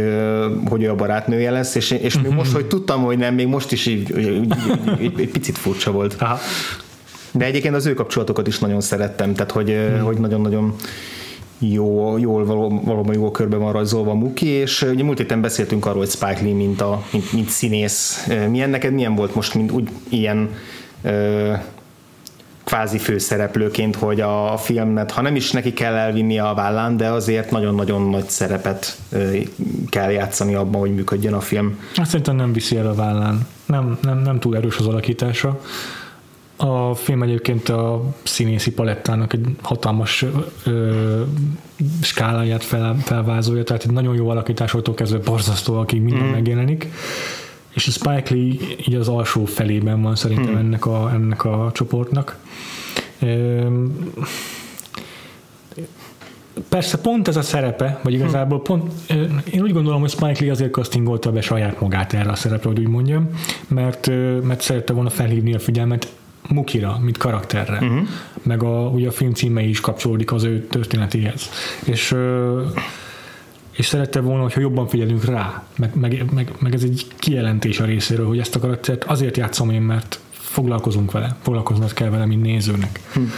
hogy 0.68 0.82
ő 0.82 0.90
a 0.90 0.94
barátnője 0.94 1.50
lesz, 1.50 1.74
és, 1.74 1.90
és 1.90 2.20
még 2.20 2.32
most, 2.32 2.52
hogy 2.52 2.66
tudtam, 2.66 3.02
hogy 3.02 3.18
nem, 3.18 3.34
még 3.34 3.46
most 3.46 3.72
is 3.72 3.86
így, 3.86 4.18
így, 4.18 4.28
így, 4.28 4.54
így, 5.00 5.20
egy 5.20 5.30
picit 5.30 5.58
furcsa 5.58 5.90
volt. 5.90 6.16
Aha. 6.18 6.38
De 7.32 7.44
egyébként 7.44 7.74
az 7.74 7.86
ő 7.86 7.94
kapcsolatokat 7.94 8.46
is 8.46 8.58
nagyon 8.58 8.80
szerettem, 8.80 9.34
tehát 9.34 9.50
hogy, 9.50 9.68
hmm. 9.68 10.00
hogy 10.00 10.18
nagyon-nagyon 10.18 10.74
jó, 11.58 12.18
jól 12.18 12.44
való, 12.44 12.80
valóban 12.84 13.14
jól 13.14 13.30
körbe 13.30 13.56
van 13.56 13.72
rajzolva 13.72 14.14
Muki, 14.14 14.46
és 14.46 14.82
ugye 14.82 15.04
múlt 15.04 15.18
héten 15.18 15.40
beszéltünk 15.40 15.86
arról, 15.86 15.98
hogy 15.98 16.10
Spike 16.10 16.40
Lee, 16.42 16.54
mint, 16.54 16.80
a, 16.80 17.02
mint, 17.12 17.32
mint 17.32 17.48
színész, 17.48 18.28
milyen 18.50 18.70
neked 18.70 18.92
milyen 18.92 19.14
volt 19.14 19.34
most, 19.34 19.54
mint 19.54 19.72
úgy 19.72 19.88
ilyen 20.08 20.50
ö, 21.02 21.52
kvázi 22.64 22.98
főszereplőként, 22.98 23.96
hogy 23.96 24.20
a 24.20 24.56
filmet, 24.56 25.10
ha 25.10 25.22
nem 25.22 25.36
is 25.36 25.50
neki 25.50 25.72
kell 25.72 25.94
elvinni 25.94 26.38
a 26.38 26.52
vállán, 26.54 26.96
de 26.96 27.08
azért 27.08 27.50
nagyon-nagyon 27.50 28.10
nagy 28.10 28.28
szerepet 28.28 28.98
kell 29.88 30.10
játszani 30.10 30.54
abban, 30.54 30.80
hogy 30.80 30.94
működjön 30.94 31.32
a 31.32 31.40
film. 31.40 31.78
Azt 31.96 32.10
szerintem 32.10 32.36
nem 32.36 32.52
viszi 32.52 32.76
el 32.76 32.86
a 32.86 32.94
vállán. 32.94 33.46
Nem, 33.66 33.98
nem, 34.02 34.18
nem 34.18 34.38
túl 34.38 34.56
erős 34.56 34.76
az 34.78 34.86
alakítása. 34.86 35.60
A 36.56 36.94
film 36.94 37.22
egyébként 37.22 37.68
a 37.68 38.02
színészi 38.22 38.72
palettának 38.72 39.32
egy 39.32 39.46
hatalmas 39.62 40.24
ö, 40.64 41.22
skáláját 42.02 42.64
fel, 42.64 42.96
felvázolja, 43.02 43.62
tehát 43.62 43.84
egy 43.84 43.90
nagyon 43.90 44.14
jó 44.14 44.28
alakításoktól 44.28 44.94
kezdve 44.94 45.18
borzasztó, 45.18 45.78
akik 45.78 46.02
minden 46.02 46.26
mm. 46.26 46.30
megjelenik. 46.30 46.88
És 47.74 47.86
a 47.86 47.90
Spike 47.90 48.34
Lee 48.34 48.54
így 48.86 48.94
az 48.94 49.08
alsó 49.08 49.44
felében 49.44 50.02
van 50.02 50.16
szerintem 50.16 50.54
mm. 50.54 50.56
ennek, 50.56 50.86
a, 50.86 51.10
ennek 51.12 51.44
a 51.44 51.70
csoportnak. 51.74 52.38
Ö, 53.20 53.66
persze 56.68 56.98
pont 56.98 57.28
ez 57.28 57.36
a 57.36 57.42
szerepe, 57.42 58.00
vagy 58.02 58.12
igazából 58.12 58.62
pont, 58.62 58.92
én 59.52 59.62
úgy 59.62 59.72
gondolom, 59.72 60.00
hogy 60.00 60.10
Spike 60.10 60.36
Lee 60.40 60.50
azért 60.50 60.72
castingolta 60.72 61.32
be 61.32 61.40
saját 61.40 61.80
magát 61.80 62.12
erre 62.12 62.30
a 62.30 62.34
szerepre, 62.34 62.68
hogy 62.68 62.78
úgy 62.78 62.88
mondjam, 62.88 63.28
mert, 63.68 64.10
mert 64.42 64.60
szerette 64.60 64.92
volna 64.92 65.10
felhívni 65.10 65.54
a 65.54 65.58
figyelmet 65.58 66.08
Mukira, 66.48 66.98
mint 67.02 67.16
karakterre. 67.16 67.78
Uh-huh. 67.80 68.08
Meg 68.42 68.62
a, 68.62 68.88
ugye 68.88 69.08
a 69.08 69.12
film 69.12 69.32
címe 69.32 69.62
is 69.62 69.80
kapcsolódik 69.80 70.32
az 70.32 70.42
ő 70.42 70.66
történetéhez. 70.66 71.50
És 71.84 72.16
és 73.76 73.86
szerette 73.86 74.20
volna, 74.20 74.42
hogyha 74.42 74.60
jobban 74.60 74.86
figyelünk 74.86 75.24
rá, 75.24 75.62
meg, 75.76 75.94
meg, 75.94 76.24
meg, 76.34 76.52
meg 76.58 76.74
ez 76.74 76.82
egy 76.82 77.06
kijelentés 77.16 77.80
a 77.80 77.84
részéről, 77.84 78.26
hogy 78.26 78.38
ezt 78.38 78.56
a 78.56 78.58
karaktert 78.58 79.04
azért 79.04 79.36
játszom 79.36 79.70
én, 79.70 79.82
mert 79.82 80.20
foglalkozunk 80.30 81.12
vele, 81.12 81.36
foglalkoznod 81.42 81.92
kell 81.92 82.08
vele, 82.08 82.26
mint 82.26 82.42
nézőnek. 82.42 83.00
Hmm. 83.12 83.32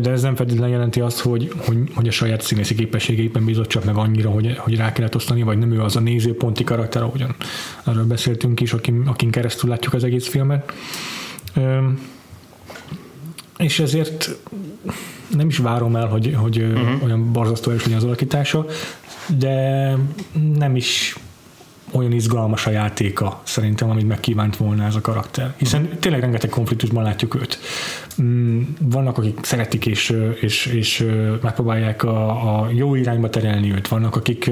De 0.00 0.10
ez 0.10 0.22
nem 0.22 0.34
feltétlenül 0.34 0.72
jelenti 0.72 1.00
azt, 1.00 1.20
hogy, 1.20 1.52
hogy, 1.56 1.76
hogy 1.94 2.08
a 2.08 2.10
saját 2.10 2.40
színészi 2.40 2.74
képességeiben 2.74 3.44
bízott 3.44 3.68
csak 3.68 3.84
meg 3.84 3.96
annyira, 3.96 4.30
hogy, 4.30 4.56
hogy 4.56 4.76
rá 4.76 4.92
kellett 4.92 5.14
osztani, 5.14 5.42
vagy 5.42 5.58
nem 5.58 5.72
ő 5.72 5.82
az 5.82 5.96
a 5.96 6.00
nézőponti 6.00 6.64
karakter, 6.64 7.02
ahogyan 7.02 7.34
arról 7.84 8.04
beszéltünk 8.04 8.60
is, 8.60 8.72
akin, 8.72 9.02
akin 9.06 9.30
keresztül 9.30 9.70
látjuk 9.70 9.94
az 9.94 10.04
egész 10.04 10.28
filmet 10.28 10.72
és 13.56 13.78
ezért 13.80 14.38
nem 15.36 15.48
is 15.48 15.58
várom 15.58 15.96
el, 15.96 16.06
hogy, 16.06 16.34
hogy 16.36 16.62
uh-huh. 16.62 17.02
olyan 17.04 17.32
borzasztó 17.32 17.70
erős 17.70 17.82
legyen 17.82 17.98
az 17.98 18.04
alakítása, 18.04 18.66
de 19.26 19.96
nem 20.56 20.76
is 20.76 21.16
olyan 21.92 22.12
izgalmas 22.12 22.66
a 22.66 22.70
játéka 22.70 23.40
szerintem, 23.44 23.90
amit 23.90 24.08
megkívánt 24.08 24.56
volna 24.56 24.84
ez 24.84 24.94
a 24.94 25.00
karakter. 25.00 25.54
Hiszen 25.56 25.82
uh-huh. 25.82 25.98
tényleg 25.98 26.20
rengeteg 26.20 26.50
konfliktusban 26.50 27.02
látjuk 27.02 27.34
őt. 27.34 27.58
Mm, 28.22 28.62
vannak, 28.78 29.18
akik 29.18 29.38
szeretik 29.42 29.86
és, 29.86 30.16
és, 30.40 30.66
és 30.66 31.06
megpróbálják 31.42 32.02
a, 32.02 32.60
a 32.60 32.70
jó 32.70 32.94
irányba 32.94 33.30
terelni 33.30 33.72
őt, 33.72 33.88
vannak, 33.88 34.16
akik 34.16 34.50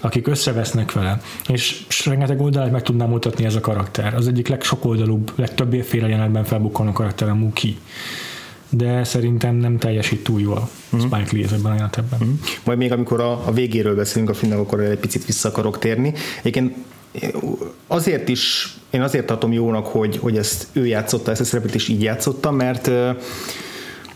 akik 0.00 0.26
összevesznek 0.26 0.92
vele, 0.92 1.20
és 1.48 1.86
rengeteg 2.04 2.40
oldalát 2.40 2.70
meg 2.70 2.82
tudnám 2.82 3.08
mutatni 3.08 3.44
ez 3.44 3.54
a 3.54 3.60
karakter. 3.60 4.14
Az 4.14 4.26
egyik 4.28 4.48
legsokoldalúbb, 4.48 5.32
legtöbbéféle 5.36 6.08
jelenetben 6.08 6.44
felbukkanó 6.44 6.92
karakter 6.92 7.28
a 7.28 7.34
Muki 7.34 7.78
de 8.70 9.04
szerintem 9.04 9.54
nem 9.54 9.78
teljesít 9.78 10.22
túl 10.22 10.40
jól 10.40 10.68
uh-huh. 10.90 11.00
Spike 11.00 11.36
Lee 11.36 11.46
ebben 11.52 11.72
a 11.72 11.74
jelenetben. 11.74 12.18
Uh-huh. 12.20 12.28
Majd 12.64 12.78
még 12.78 12.92
amikor 12.92 13.20
a, 13.20 13.46
a 13.46 13.52
végéről 13.52 13.94
beszélünk 13.94 14.30
a 14.30 14.34
filmnek, 14.34 14.58
akkor 14.58 14.80
egy 14.80 14.98
picit 14.98 15.24
vissza 15.24 15.48
akarok 15.48 15.78
térni. 15.78 16.14
Egyébként 16.38 16.76
azért 17.86 18.28
is, 18.28 18.74
én 18.90 19.02
azért 19.02 19.26
tartom 19.26 19.52
jónak, 19.52 19.86
hogy, 19.86 20.16
hogy 20.16 20.36
ezt 20.36 20.66
ő 20.72 20.86
játszotta, 20.86 21.30
ezt 21.30 21.40
a 21.40 21.44
szerepet 21.44 21.74
is 21.74 21.88
így 21.88 22.02
játszotta, 22.02 22.50
mert 22.50 22.90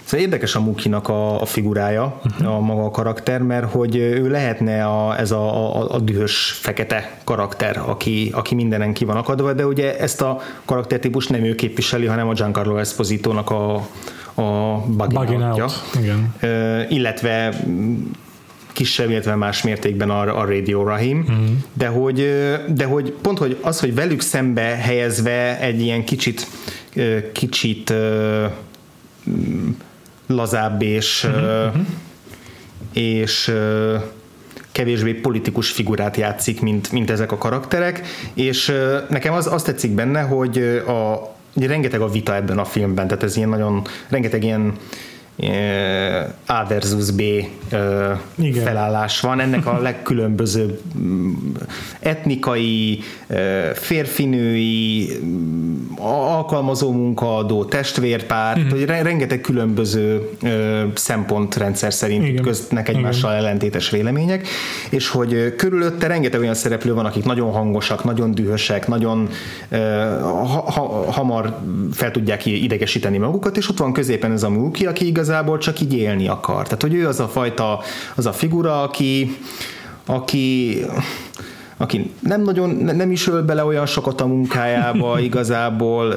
Szóval 0.05 0.25
érdekes 0.25 0.55
a 0.55 0.61
Mukinak 0.61 1.09
a, 1.09 1.41
a 1.41 1.45
figurája, 1.45 2.21
uh-huh. 2.25 2.55
a 2.55 2.61
maga 2.61 2.85
a 2.85 2.91
karakter, 2.91 3.43
mert 3.43 3.71
hogy 3.71 3.97
ő 3.97 4.29
lehetne 4.29 4.85
a, 4.85 5.19
ez 5.19 5.31
a, 5.31 5.77
a, 5.77 5.95
a 5.95 5.99
dühös 5.99 6.59
fekete 6.61 7.19
karakter, 7.25 7.81
aki, 7.87 8.31
aki 8.35 8.55
mindenen 8.55 8.93
ki 8.93 9.05
van 9.05 9.17
akadva, 9.17 9.53
de 9.53 9.67
ugye 9.67 9.99
ezt 9.99 10.21
a 10.21 10.41
karaktertípus 10.65 11.27
nem 11.27 11.45
ő 11.45 11.55
képviseli, 11.55 12.07
hanem 12.07 12.29
a 12.29 12.33
Giancarlo 12.33 12.77
Esposito-nak 12.77 13.51
a, 13.51 13.75
a 14.35 14.81
Bugging 14.87 15.43
out. 15.43 15.73
Igen. 16.01 16.35
Uh, 16.43 16.93
illetve 16.93 17.55
kisebb, 18.73 19.11
illetve 19.11 19.35
más 19.35 19.63
mértékben 19.63 20.11
a, 20.11 20.21
a 20.21 20.45
Radio 20.45 20.83
Rahim, 20.83 21.19
uh-huh. 21.21 21.45
de, 21.73 21.87
hogy, 21.87 22.17
de 22.69 22.85
hogy 22.85 23.13
pont 23.23 23.39
hogy 23.39 23.59
az, 23.61 23.81
hogy 23.81 23.95
velük 23.95 24.21
szembe 24.21 24.63
helyezve 24.63 25.61
egy 25.61 25.81
ilyen 25.81 26.05
kicsit 26.05 26.47
kicsit 27.33 27.93
lazább 30.27 30.83
és, 30.83 31.25
uh-huh. 31.25 31.75
és 32.93 33.53
kevésbé 34.73 35.13
politikus 35.13 35.71
figurát 35.71 36.17
játszik, 36.17 36.61
mint, 36.61 36.93
mint 36.93 37.11
ezek 37.11 37.33
a 37.33 37.39
karakterek, 37.39 38.07
és 38.35 38.73
nekem 39.09 39.35
az, 39.35 39.53
az 39.53 39.63
tetszik 39.63 39.91
benne, 39.91 40.21
hogy 40.21 40.59
a, 40.87 41.35
rengeteg 41.55 42.01
a 42.01 42.09
vita 42.09 42.35
ebben 42.35 42.59
a 42.59 42.65
filmben, 42.65 43.09
tehát 43.09 43.23
ez 43.23 43.37
ilyen 43.37 43.49
nagyon, 43.49 43.83
rengeteg 44.09 44.45
ilyen 44.45 44.77
A 46.47 46.65
versus 46.69 47.11
B 47.11 47.21
Igen. 47.21 48.65
felállás 48.65 49.21
van. 49.21 49.41
Ennek 49.41 49.67
a 49.67 49.79
legkülönbözőbb 49.83 50.81
mm, 50.99 51.33
etnikai, 52.01 53.01
férfinői, 53.75 55.09
alkalmazó 55.99 56.93
munkaadó, 56.93 57.65
testvérpár, 57.65 58.59
mm. 58.59 58.69
hogy 58.69 58.85
rengeteg 58.85 59.41
különböző 59.41 60.31
szempontrendszer 60.95 61.93
szerint 61.93 62.27
Igen. 62.27 62.43
köztnek 62.43 62.89
egymással 62.89 63.31
Igen. 63.31 63.45
ellentétes 63.45 63.91
vélemények, 63.91 64.49
és 64.91 65.09
hogy 65.09 65.55
körülötte 65.57 66.07
rengeteg 66.07 66.41
olyan 66.41 66.55
szereplő 66.55 66.95
van, 66.95 67.07
akik 67.07 67.25
nagyon 67.25 67.53
hangosak, 67.53 68.05
nagyon 68.05 68.35
dühösek, 68.35 68.89
nagyon 68.89 69.29
ha, 69.71 70.71
ha, 70.71 71.13
hamar 71.13 71.59
fel 71.93 72.11
tudják 72.11 72.47
idegesíteni 72.47 73.19
magukat, 73.19 73.57
és 73.57 73.69
ott 73.69 73.79
van 73.79 73.93
középen 73.93 74.33
ez 74.33 74.43
a 74.43 74.49
Mookie, 74.49 74.89
aki 74.89 75.07
igaz 75.07 75.24
igazából 75.25 75.59
csak 75.59 75.81
így 75.81 75.95
élni 75.95 76.29
akar. 76.29 76.63
Tehát, 76.63 76.83
hogy 76.83 76.95
ő 76.95 77.07
az 77.07 77.21
a 77.21 77.29
fajta, 77.29 77.81
az 78.15 78.27
a 78.27 78.33
figura, 78.33 78.83
aki, 78.83 79.37
aki 80.07 80.77
aki 81.77 82.13
nem 82.21 82.43
nagyon, 82.43 82.71
nem 82.71 83.11
is 83.11 83.29
öl 83.29 83.43
bele 83.43 83.65
olyan 83.65 83.87
sokat 83.87 84.21
a 84.21 84.27
munkájába 84.27 85.19
igazából, 85.29 86.15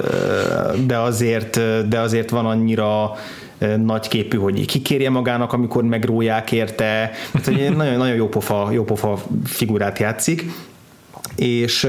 de 0.86 0.98
azért, 0.98 1.88
de 1.88 2.00
azért 2.00 2.30
van 2.30 2.46
annyira 2.46 3.12
nagyképű, 3.84 4.38
hogy 4.38 4.66
kikérje 4.66 5.10
magának, 5.10 5.54
amikor 5.54 5.84
megróják 5.84 6.52
érte. 6.52 7.12
Tehát, 7.32 7.46
hogy 7.46 7.76
nagyon, 7.76 7.98
nagyon 7.98 8.16
jó 8.16 8.28
pofa, 8.28 8.72
jó 8.72 8.84
pofa 8.84 9.18
figurát 9.46 10.00
játszik, 10.00 10.52
és 11.36 11.88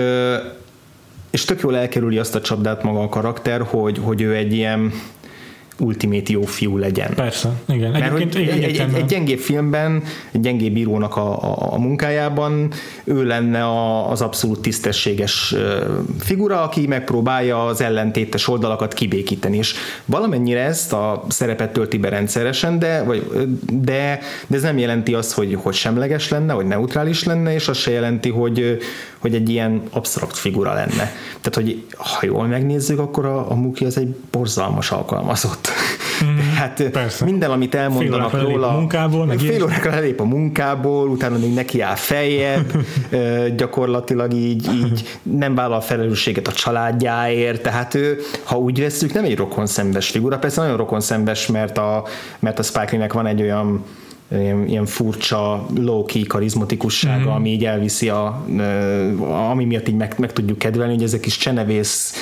és 1.31 1.45
tök 1.45 1.61
jól 1.61 1.77
elkerüli 1.77 2.19
azt 2.19 2.35
a 2.35 2.41
csapdát 2.41 2.83
maga 2.83 3.01
a 3.01 3.09
karakter, 3.09 3.63
hogy, 3.63 4.01
hogy 4.05 4.21
ő 4.21 4.35
egy 4.35 4.53
ilyen 4.53 4.93
ultimate 5.79 6.33
jó 6.33 6.43
fiú 6.43 6.77
legyen. 6.77 7.15
Persze, 7.15 7.53
igen. 7.69 7.91
Mert 7.91 8.13
hogy 8.13 8.23
egy, 8.23 8.37
egy, 8.37 8.63
egy, 8.63 8.95
egy 8.95 9.05
gyengébb 9.05 9.39
filmben, 9.39 10.03
egy 10.33 10.41
gyengébb 10.41 10.77
írónak 10.77 11.17
a, 11.17 11.43
a, 11.43 11.73
a 11.73 11.79
munkájában 11.79 12.73
ő 13.05 13.25
lenne 13.25 13.65
a, 13.65 14.11
az 14.11 14.21
abszolút 14.21 14.61
tisztességes 14.61 15.55
figura, 16.19 16.63
aki 16.63 16.87
megpróbálja 16.87 17.67
az 17.67 17.81
ellentétes 17.81 18.49
oldalakat 18.49 18.95
kibékíteni, 18.95 19.57
és 19.57 19.75
valamennyire 20.05 20.61
ezt 20.61 20.93
a 20.93 21.25
szerepet 21.29 21.73
tölti 21.73 21.99
be 21.99 22.09
rendszeresen, 22.09 22.79
de, 22.79 23.03
vagy, 23.03 23.27
de, 23.73 24.21
de 24.47 24.57
ez 24.57 24.63
nem 24.63 24.79
jelenti 24.79 25.15
azt, 25.15 25.33
hogy, 25.33 25.59
hogy 25.63 25.75
semleges 25.75 26.29
lenne, 26.29 26.53
vagy 26.53 26.67
neutrális 26.67 27.25
lenne, 27.25 27.55
és 27.55 27.69
az 27.69 27.77
se 27.77 27.91
jelenti, 27.91 28.29
hogy, 28.29 28.79
hogy 29.19 29.35
egy 29.35 29.49
ilyen 29.49 29.83
absztrakt 29.91 30.37
figura 30.37 30.73
lenne. 30.73 31.13
Tehát, 31.41 31.55
hogy 31.55 31.85
ha 31.97 32.27
jól 32.27 32.47
megnézzük, 32.47 32.99
akkor 32.99 33.27
a, 33.27 33.51
a 33.51 33.55
Muki 33.55 33.85
az 33.85 33.99
egy 33.99 34.15
borzalmas 34.31 34.91
alkalmazott. 34.91 35.68
Mm, 36.25 36.39
hát 36.55 36.83
persze. 36.83 37.25
minden, 37.25 37.51
amit 37.51 37.75
elmondanak 37.75 38.31
fél 38.31 38.41
róla, 38.41 38.73
munkából, 38.73 39.27
meg 39.27 39.39
fél 39.39 39.63
órákra 39.63 39.91
elép 39.91 40.21
a 40.21 40.25
munkából, 40.25 41.09
utána 41.09 41.39
még 41.39 41.55
neki 41.55 41.81
áll 41.81 41.95
feljebb, 41.95 42.73
gyakorlatilag 43.57 44.33
így, 44.33 44.69
így 44.75 45.19
nem 45.23 45.55
vállal 45.55 45.81
felelősséget 45.81 46.49
a 46.49 46.53
családjáért, 46.53 47.63
tehát 47.63 47.95
ő, 47.95 48.19
ha 48.43 48.59
úgy 48.59 48.81
veszük, 48.81 49.13
nem 49.13 49.25
egy 49.25 49.37
rokonszenves 49.37 50.09
figura, 50.09 50.39
persze 50.39 50.61
nagyon 50.61 50.77
rokonszenves, 50.77 51.47
mert 51.47 51.79
a, 51.79 52.05
mert 52.39 52.59
a 52.59 52.63
Spike 52.63 53.09
van 53.13 53.27
egy 53.27 53.43
olyan 53.43 53.85
ilyen, 54.33 54.67
ilyen 54.67 54.87
furcsa, 54.87 55.67
low-key 55.77 56.23
karizmatikussága, 56.23 57.21
mm-hmm. 57.21 57.29
ami 57.29 57.51
így 57.51 57.65
elviszi, 57.65 58.09
a, 58.09 58.45
ami 59.51 59.65
miatt 59.65 59.89
így 59.89 59.97
meg, 59.97 60.15
meg 60.19 60.33
tudjuk 60.33 60.59
kedvelni, 60.59 60.95
hogy 60.95 61.03
ezek 61.03 61.27
is 61.27 61.37
csenevész 61.37 62.15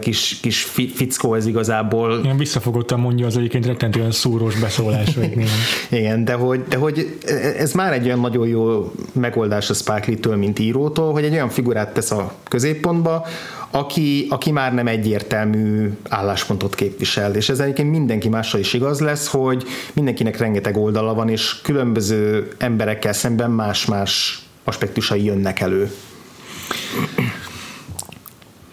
kis, 0.00 0.38
kis 0.40 0.62
fickó 0.94 1.34
ez 1.34 1.46
igazából. 1.46 2.20
Ilyen 2.22 2.36
visszafogottan 2.36 3.00
mondja 3.00 3.26
az 3.26 3.36
egyébként 3.36 3.66
rettentően 3.66 4.10
szúrós 4.10 4.58
beszólás. 4.58 5.18
Igen, 5.90 6.24
de 6.24 6.32
hogy, 6.32 6.62
de 6.68 6.76
hogy 6.76 7.18
ez 7.58 7.72
már 7.72 7.92
egy 7.92 8.04
olyan 8.04 8.20
nagyon 8.20 8.46
jó 8.46 8.92
megoldás 9.12 9.70
a 9.70 9.74
Spike 9.74 10.04
Lee-től, 10.06 10.36
mint 10.36 10.58
írótól, 10.58 11.12
hogy 11.12 11.24
egy 11.24 11.32
olyan 11.32 11.48
figurát 11.48 11.92
tesz 11.92 12.10
a 12.10 12.34
középpontba, 12.48 13.26
aki, 13.70 14.26
aki 14.30 14.50
már 14.50 14.74
nem 14.74 14.86
egyértelmű 14.86 15.90
álláspontot 16.08 16.74
képvisel. 16.74 17.34
És 17.34 17.48
ez 17.48 17.58
egyébként 17.58 17.90
mindenki 17.90 18.28
mással 18.28 18.60
is 18.60 18.72
igaz 18.72 19.00
lesz, 19.00 19.26
hogy 19.26 19.64
mindenkinek 19.92 20.38
rengeteg 20.38 20.76
oldala 20.76 21.14
van, 21.14 21.28
és 21.28 21.60
különböző 21.62 22.48
emberekkel 22.58 23.12
szemben 23.12 23.50
más-más 23.50 24.44
aspektusai 24.64 25.24
jönnek 25.24 25.60
elő. 25.60 25.90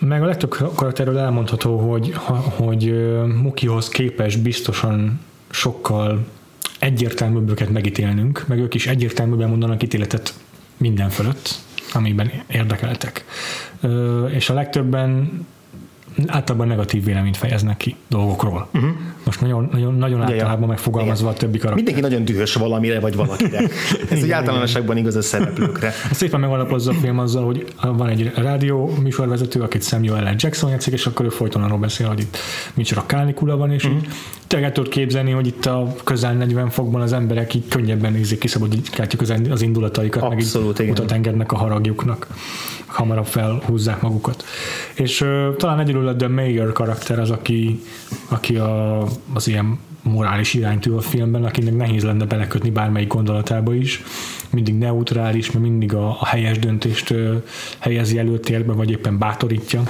Meg 0.06 0.22
a 0.22 0.26
legtöbb 0.26 0.56
karakterről 0.76 1.18
elmondható, 1.18 1.78
hogy, 1.78 2.14
hogy 2.56 3.12
Mukihoz 3.42 3.90
képes 3.90 4.36
biztosan 4.36 5.20
sokkal 5.50 6.26
egyértelműbböket 6.80 7.70
megítélnünk, 7.70 8.44
meg 8.48 8.60
ők 8.60 8.74
is 8.74 8.88
egyértelműbben 8.88 9.50
mondanak 9.50 9.84
ítéletet 9.84 10.34
minden 10.78 11.10
fölött, 11.10 11.56
amiben 11.94 12.32
érdekeltek. 12.48 13.26
És 14.30 14.50
a 14.50 14.54
legtöbben 14.54 15.30
általában 16.28 16.68
negatív 16.68 17.04
véleményt 17.04 17.38
fejeznek 17.38 17.78
ki 17.78 17.96
dolgokról. 18.08 18.68
Uh-huh. 18.74 18.92
Most 19.24 19.42
nagyon, 19.42 19.70
nagyon, 19.72 19.94
nagyon 19.94 20.20
ja, 20.20 20.26
általában 20.26 20.68
megfogalmazva 20.68 21.26
igen. 21.26 21.36
a 21.36 21.40
többi 21.40 21.58
karakter. 21.58 21.84
Mindenki 21.84 22.02
nagyon 22.02 22.26
dühös 22.26 22.54
valamire 22.54 23.00
vagy 23.00 23.16
valakire. 23.16 23.60
Ez 24.10 24.24
egy 24.24 24.32
általánosságban 24.32 24.98
igaz 24.98 25.16
a 25.16 25.22
szereplőkre. 25.22 25.94
Szépen 26.12 26.40
megalapozza 26.40 26.92
a 26.92 26.94
film 26.94 27.20
azzal, 27.20 27.46
hogy 27.46 27.66
van 27.82 28.10
egy 28.10 28.32
rádió 28.36 28.94
műsorvezető, 29.02 29.62
akit 29.62 29.84
Samuel 29.84 30.24
L. 30.24 30.36
Jackson 30.38 30.70
játszik, 30.70 30.94
és 30.94 31.06
akkor 31.06 31.26
ő 31.26 31.30
folyton 31.30 31.64
arról 31.64 31.78
beszél, 31.78 32.08
hogy 32.08 32.20
itt 32.20 32.38
micsoda 32.74 33.06
kánikula 33.06 33.58
van, 33.58 33.72
és 33.72 33.84
uh-huh. 33.84 34.02
így 34.02 34.08
tényleg 34.48 34.72
tudod 34.72 34.90
képzelni, 34.90 35.32
hogy 35.32 35.48
itt 35.48 35.66
a 35.66 35.94
közel 36.04 36.34
40 36.34 36.70
fokban 36.70 37.02
az 37.02 37.14
emberek 37.14 37.54
így 37.54 37.68
könnyebben 37.68 38.12
nézik, 38.12 38.40
kiszabadítják 38.40 39.12
az 39.50 39.62
indulataikat, 39.62 40.24
Abszolút, 40.24 40.78
meg 40.78 40.88
így 40.88 40.94
utat 40.94 41.12
engednek 41.12 41.52
a 41.52 41.56
haragjuknak 41.56 42.28
hamarabb 42.94 43.26
felhúzzák 43.26 44.02
magukat. 44.02 44.44
És 44.94 45.22
uh, 45.22 45.56
talán 45.56 45.80
egyedül 45.80 46.08
a 46.08 46.16
The 46.16 46.28
Mayor 46.28 46.72
karakter 46.72 47.20
az, 47.20 47.30
aki, 47.30 47.82
aki 48.28 48.56
a, 48.56 49.04
az 49.34 49.48
ilyen 49.48 49.80
morális 50.02 50.54
iránytű 50.54 50.92
a 50.92 51.02
filmben, 51.02 51.44
akinek 51.44 51.76
nehéz 51.76 52.04
lenne 52.04 52.26
belekötni 52.26 52.70
bármelyik 52.70 53.08
gondolatába 53.08 53.74
is. 53.74 54.04
Mindig 54.50 54.78
neutrális, 54.78 55.52
mert 55.52 55.66
mindig 55.66 55.94
a, 55.94 56.18
a 56.20 56.26
helyes 56.26 56.60
döntést 56.60 57.14
helyezi 57.80 58.18
előtérbe, 58.18 58.74
vagy 58.74 58.92
éppen 58.92 59.18
bátorítja 59.18 59.84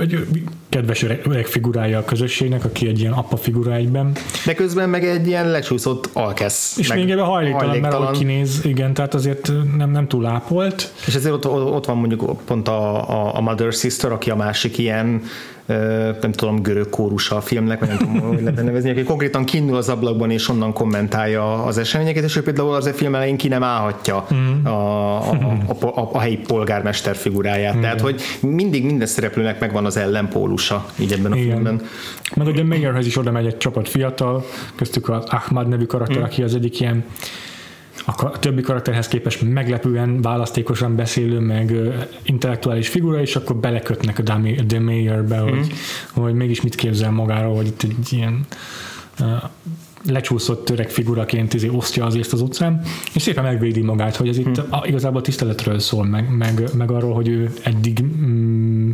egy 0.00 0.26
kedves 0.68 1.02
öreg 1.02 1.46
figurája 1.46 1.98
a 1.98 2.04
közösségnek, 2.04 2.64
aki 2.64 2.88
egy 2.88 3.00
ilyen 3.00 3.12
apa 3.12 3.36
figura 3.36 3.74
egyben. 3.74 4.12
De 4.44 4.54
közben 4.54 4.88
meg 4.88 5.04
egy 5.04 5.26
ilyen 5.26 5.50
lecsúszott 5.50 6.10
alkesz. 6.12 6.76
És 6.78 6.92
még 6.92 7.10
ebben 7.10 7.24
hajléktalan, 7.24 7.68
hajléktalan, 7.68 7.80
mert 7.80 7.94
ahogy 7.94 8.18
kinéz, 8.18 8.60
igen, 8.64 8.94
tehát 8.94 9.14
azért 9.14 9.52
nem, 9.76 9.90
nem 9.90 10.08
túl 10.08 10.26
ápolt. 10.26 10.92
És 11.06 11.14
ezért 11.14 11.34
ott, 11.34 11.46
ott 11.46 11.86
van 11.86 11.96
mondjuk 11.96 12.42
pont 12.44 12.68
a, 12.68 13.10
a, 13.10 13.36
a 13.36 13.40
Mother 13.40 13.72
Sister, 13.72 14.12
aki 14.12 14.30
a 14.30 14.36
másik 14.36 14.78
ilyen 14.78 15.22
nem 16.20 16.32
tudom, 16.32 16.62
görög 16.62 16.90
kórusa 16.90 17.36
a 17.36 17.40
filmnek, 17.40 17.78
vagy 17.78 17.88
nem 17.88 17.98
tudom, 17.98 18.20
hogy 18.20 18.42
lehet 18.42 18.64
nevezni, 18.64 18.90
aki 18.90 19.02
konkrétan 19.02 19.44
kinnül 19.44 19.76
az 19.76 19.88
ablakban 19.88 20.30
és 20.30 20.48
onnan 20.48 20.72
kommentálja 20.72 21.64
az 21.64 21.78
eseményeket, 21.78 22.24
és 22.24 22.36
ő 22.36 22.42
például 22.42 22.74
az 22.74 22.86
a 22.86 22.92
film 22.92 23.14
elején 23.14 23.36
ki 23.36 23.48
nem 23.48 23.62
állhatja 23.62 24.26
mm. 24.34 24.64
a, 24.64 25.30
a, 25.30 25.60
a, 25.66 25.86
a, 25.86 26.10
a 26.12 26.20
helyi 26.20 26.36
polgármester 26.36 27.16
figuráját. 27.16 27.76
Mm. 27.76 27.80
Tehát, 27.80 28.00
hogy 28.00 28.22
mindig 28.40 28.84
minden 28.84 29.06
szereplőnek 29.06 29.60
megvan 29.60 29.84
az 29.84 29.96
ellenpólusa 29.96 30.86
így 30.98 31.12
ebben 31.12 31.32
a 31.32 31.36
Igen. 31.36 31.48
filmben. 31.48 31.80
Meg 32.34 32.46
ugye 32.46 32.64
Mayerhez 32.64 33.06
is 33.06 33.18
oda 33.18 33.30
megy 33.30 33.46
egy 33.46 33.56
csapat 33.56 33.88
fiatal, 33.88 34.44
köztük 34.74 35.08
az 35.08 35.24
Ahmad 35.24 35.68
nevű 35.68 35.84
karakter, 35.84 36.18
mm. 36.18 36.24
aki 36.24 36.42
az 36.42 36.54
egyik 36.54 36.80
ilyen 36.80 37.04
a 38.06 38.38
többi 38.38 38.62
karakterhez 38.62 39.08
képest 39.08 39.42
meglepően 39.42 40.22
választékosan 40.22 40.96
beszélő, 40.96 41.38
meg 41.38 41.72
intellektuális 42.22 42.88
figura, 42.88 43.20
és 43.20 43.36
akkor 43.36 43.56
belekötnek 43.56 44.18
a 44.18 44.22
The 44.66 44.80
Mayor-be, 44.80 45.40
mm. 45.40 45.48
hogy, 45.48 45.72
hogy 46.12 46.34
mégis 46.34 46.60
mit 46.60 46.74
képzel 46.74 47.10
magáról, 47.10 47.56
hogy 47.56 47.66
itt 47.66 47.82
egy 47.82 48.12
ilyen 48.12 48.46
lecsúszott 50.08 50.70
öreg 50.70 50.90
figuraként 50.90 51.54
izé 51.54 51.68
osztja 51.68 52.04
azért 52.04 52.32
az 52.32 52.40
utcán, 52.40 52.80
és 53.14 53.22
szépen 53.22 53.44
megvédi 53.44 53.80
magát, 53.80 54.16
hogy 54.16 54.28
ez 54.28 54.38
itt 54.38 54.56
hmm. 54.56 54.72
a, 54.72 54.86
igazából 54.86 55.22
tiszteletről 55.22 55.78
szól, 55.78 56.04
meg, 56.04 56.36
meg, 56.36 56.68
meg 56.76 56.90
arról, 56.90 57.14
hogy 57.14 57.28
ő 57.28 57.52
eddig 57.62 58.02
mm, 58.02 58.90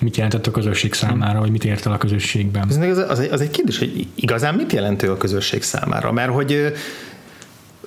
mit 0.00 0.16
jelentett 0.16 0.46
a 0.46 0.50
közösség 0.50 0.92
számára, 0.92 1.38
vagy 1.38 1.50
mit 1.50 1.64
ért 1.64 1.86
el 1.86 1.92
a 1.92 1.98
közösségben. 1.98 2.68
Ez 2.68 2.76
az, 2.76 2.98
az, 3.08 3.18
egy, 3.18 3.30
az 3.30 3.40
egy 3.40 3.50
kérdés, 3.50 3.78
hogy 3.78 4.06
igazán 4.14 4.54
mit 4.54 4.72
jelentő 4.72 5.10
a 5.10 5.16
közösség 5.16 5.62
számára, 5.62 6.12
mert 6.12 6.30
hogy 6.30 6.72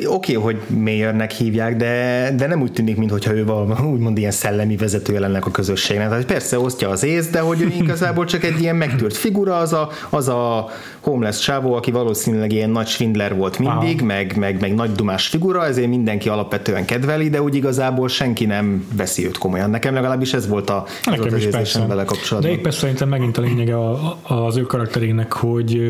oké, 0.08 0.36
okay, 0.36 0.54
hogy 0.54 0.78
Mayernek 0.78 1.32
hívják, 1.32 1.76
de, 1.76 2.34
de 2.38 2.48
nem 2.48 2.62
úgy 2.62 2.72
tűnik, 2.72 2.98
mintha 2.98 3.34
ő 3.34 3.46
valami, 3.46 3.74
úgymond 3.94 4.18
ilyen 4.18 4.32
szellemi 4.32 4.76
vezetője 4.76 5.20
lenne 5.20 5.38
a 5.38 5.52
közösségnek. 5.52 6.10
Tehát 6.10 6.26
persze 6.26 6.60
osztja 6.60 6.90
az 6.90 7.04
ész, 7.04 7.30
de 7.30 7.40
hogy 7.40 7.62
ő 7.62 7.74
igazából 7.82 8.26
csak 8.26 8.44
egy 8.44 8.62
ilyen 8.62 8.76
megtűrt 8.76 9.16
figura, 9.16 9.58
az 9.58 9.74
a, 9.74 9.90
az 10.10 10.28
a 10.28 10.70
homeless 11.00 11.40
csávó, 11.40 11.74
aki 11.74 11.92
valószínűleg 11.92 12.52
ilyen 12.52 12.70
nagy 12.70 12.88
svindler 12.88 13.36
volt 13.36 13.60
mindig, 13.60 14.02
meg, 14.02 14.36
meg, 14.38 14.60
meg 14.60 14.74
nagy 14.76 14.92
dumás 14.92 15.28
figura, 15.28 15.66
ezért 15.66 15.88
mindenki 15.88 16.30
alapvetően 16.30 16.86
kedveli, 16.86 17.30
de 17.30 17.42
úgy 17.42 17.56
igazából 17.56 18.08
senki 18.08 18.46
nem 18.46 18.88
veszi 18.96 19.26
őt 19.26 19.38
komolyan. 19.38 19.70
Nekem 19.70 19.94
legalábbis 19.94 20.34
ez 20.34 20.48
volt 20.48 20.70
a 20.70 20.86
Nekem 21.06 21.36
is 21.36 21.46
persze. 21.46 21.86
vele 21.86 22.04
kapcsolatban. 22.04 22.52
De 22.52 22.58
épp 22.58 22.72
szerintem 22.72 23.10
megint 23.10 23.38
a 23.38 23.42
lényege 23.42 23.76
az 24.24 24.58
ő 24.58 24.62
karakterének, 24.62 25.34
hogy 25.34 25.82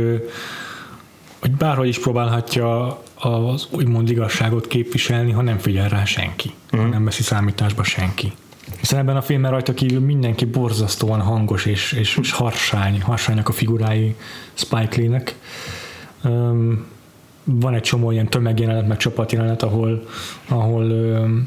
hogy 1.41 1.51
bárhogy 1.51 1.87
is 1.87 1.99
próbálhatja 1.99 3.01
az 3.15 3.67
úgymond 3.71 4.09
igazságot 4.09 4.67
képviselni, 4.67 5.31
ha 5.31 5.41
nem 5.41 5.57
figyel 5.57 5.89
rá 5.89 6.05
senki, 6.05 6.53
uh-huh. 6.71 6.89
nem 6.89 7.03
veszi 7.03 7.23
számításba 7.23 7.83
senki. 7.83 8.31
Hiszen 8.79 8.99
ebben 8.99 9.15
a 9.15 9.21
filmben 9.21 9.51
rajta 9.51 9.73
kívül 9.73 9.99
mindenki 9.99 10.45
borzasztóan 10.45 11.21
hangos 11.21 11.65
és, 11.65 11.91
és, 11.91 12.17
és 12.21 12.31
harsány, 12.31 13.01
harsányak 13.01 13.49
a 13.49 13.51
figurái 13.51 14.15
Spike 14.53 14.97
Lee-nek. 14.97 15.35
Um, 16.23 16.85
van 17.53 17.73
egy 17.73 17.81
csomó 17.81 18.11
ilyen 18.11 18.27
tömegjelenet, 18.27 18.87
meg 18.87 18.97
csapatjelenet, 18.97 19.63
ahol, 19.63 20.07
ahol 20.47 20.83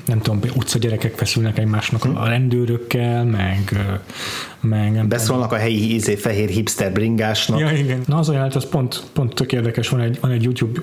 nem 0.07 0.21
tudom, 0.23 0.41
utca 0.55 0.79
gyerekek 0.79 1.17
feszülnek 1.17 1.59
egymásnak 1.59 2.05
a 2.05 2.27
rendőrökkel, 2.27 3.25
meg, 3.25 3.79
meg 4.61 4.93
nem 4.93 5.09
Beszólnak 5.09 5.53
a 5.53 5.57
helyi 5.57 5.95
ízé, 5.95 6.15
fehér 6.15 6.49
hipster 6.49 6.93
bringásnak. 6.93 7.59
Ja, 7.59 7.71
igen. 7.71 8.01
Na 8.07 8.19
az 8.19 8.29
jelenet, 8.29 8.55
az 8.55 8.69
pont, 8.69 9.03
pont 9.13 9.35
tök 9.35 9.53
érdekes, 9.53 9.89
van 9.89 10.01
egy, 10.01 10.19
van 10.21 10.31
egy 10.31 10.43
YouTube, 10.43 10.81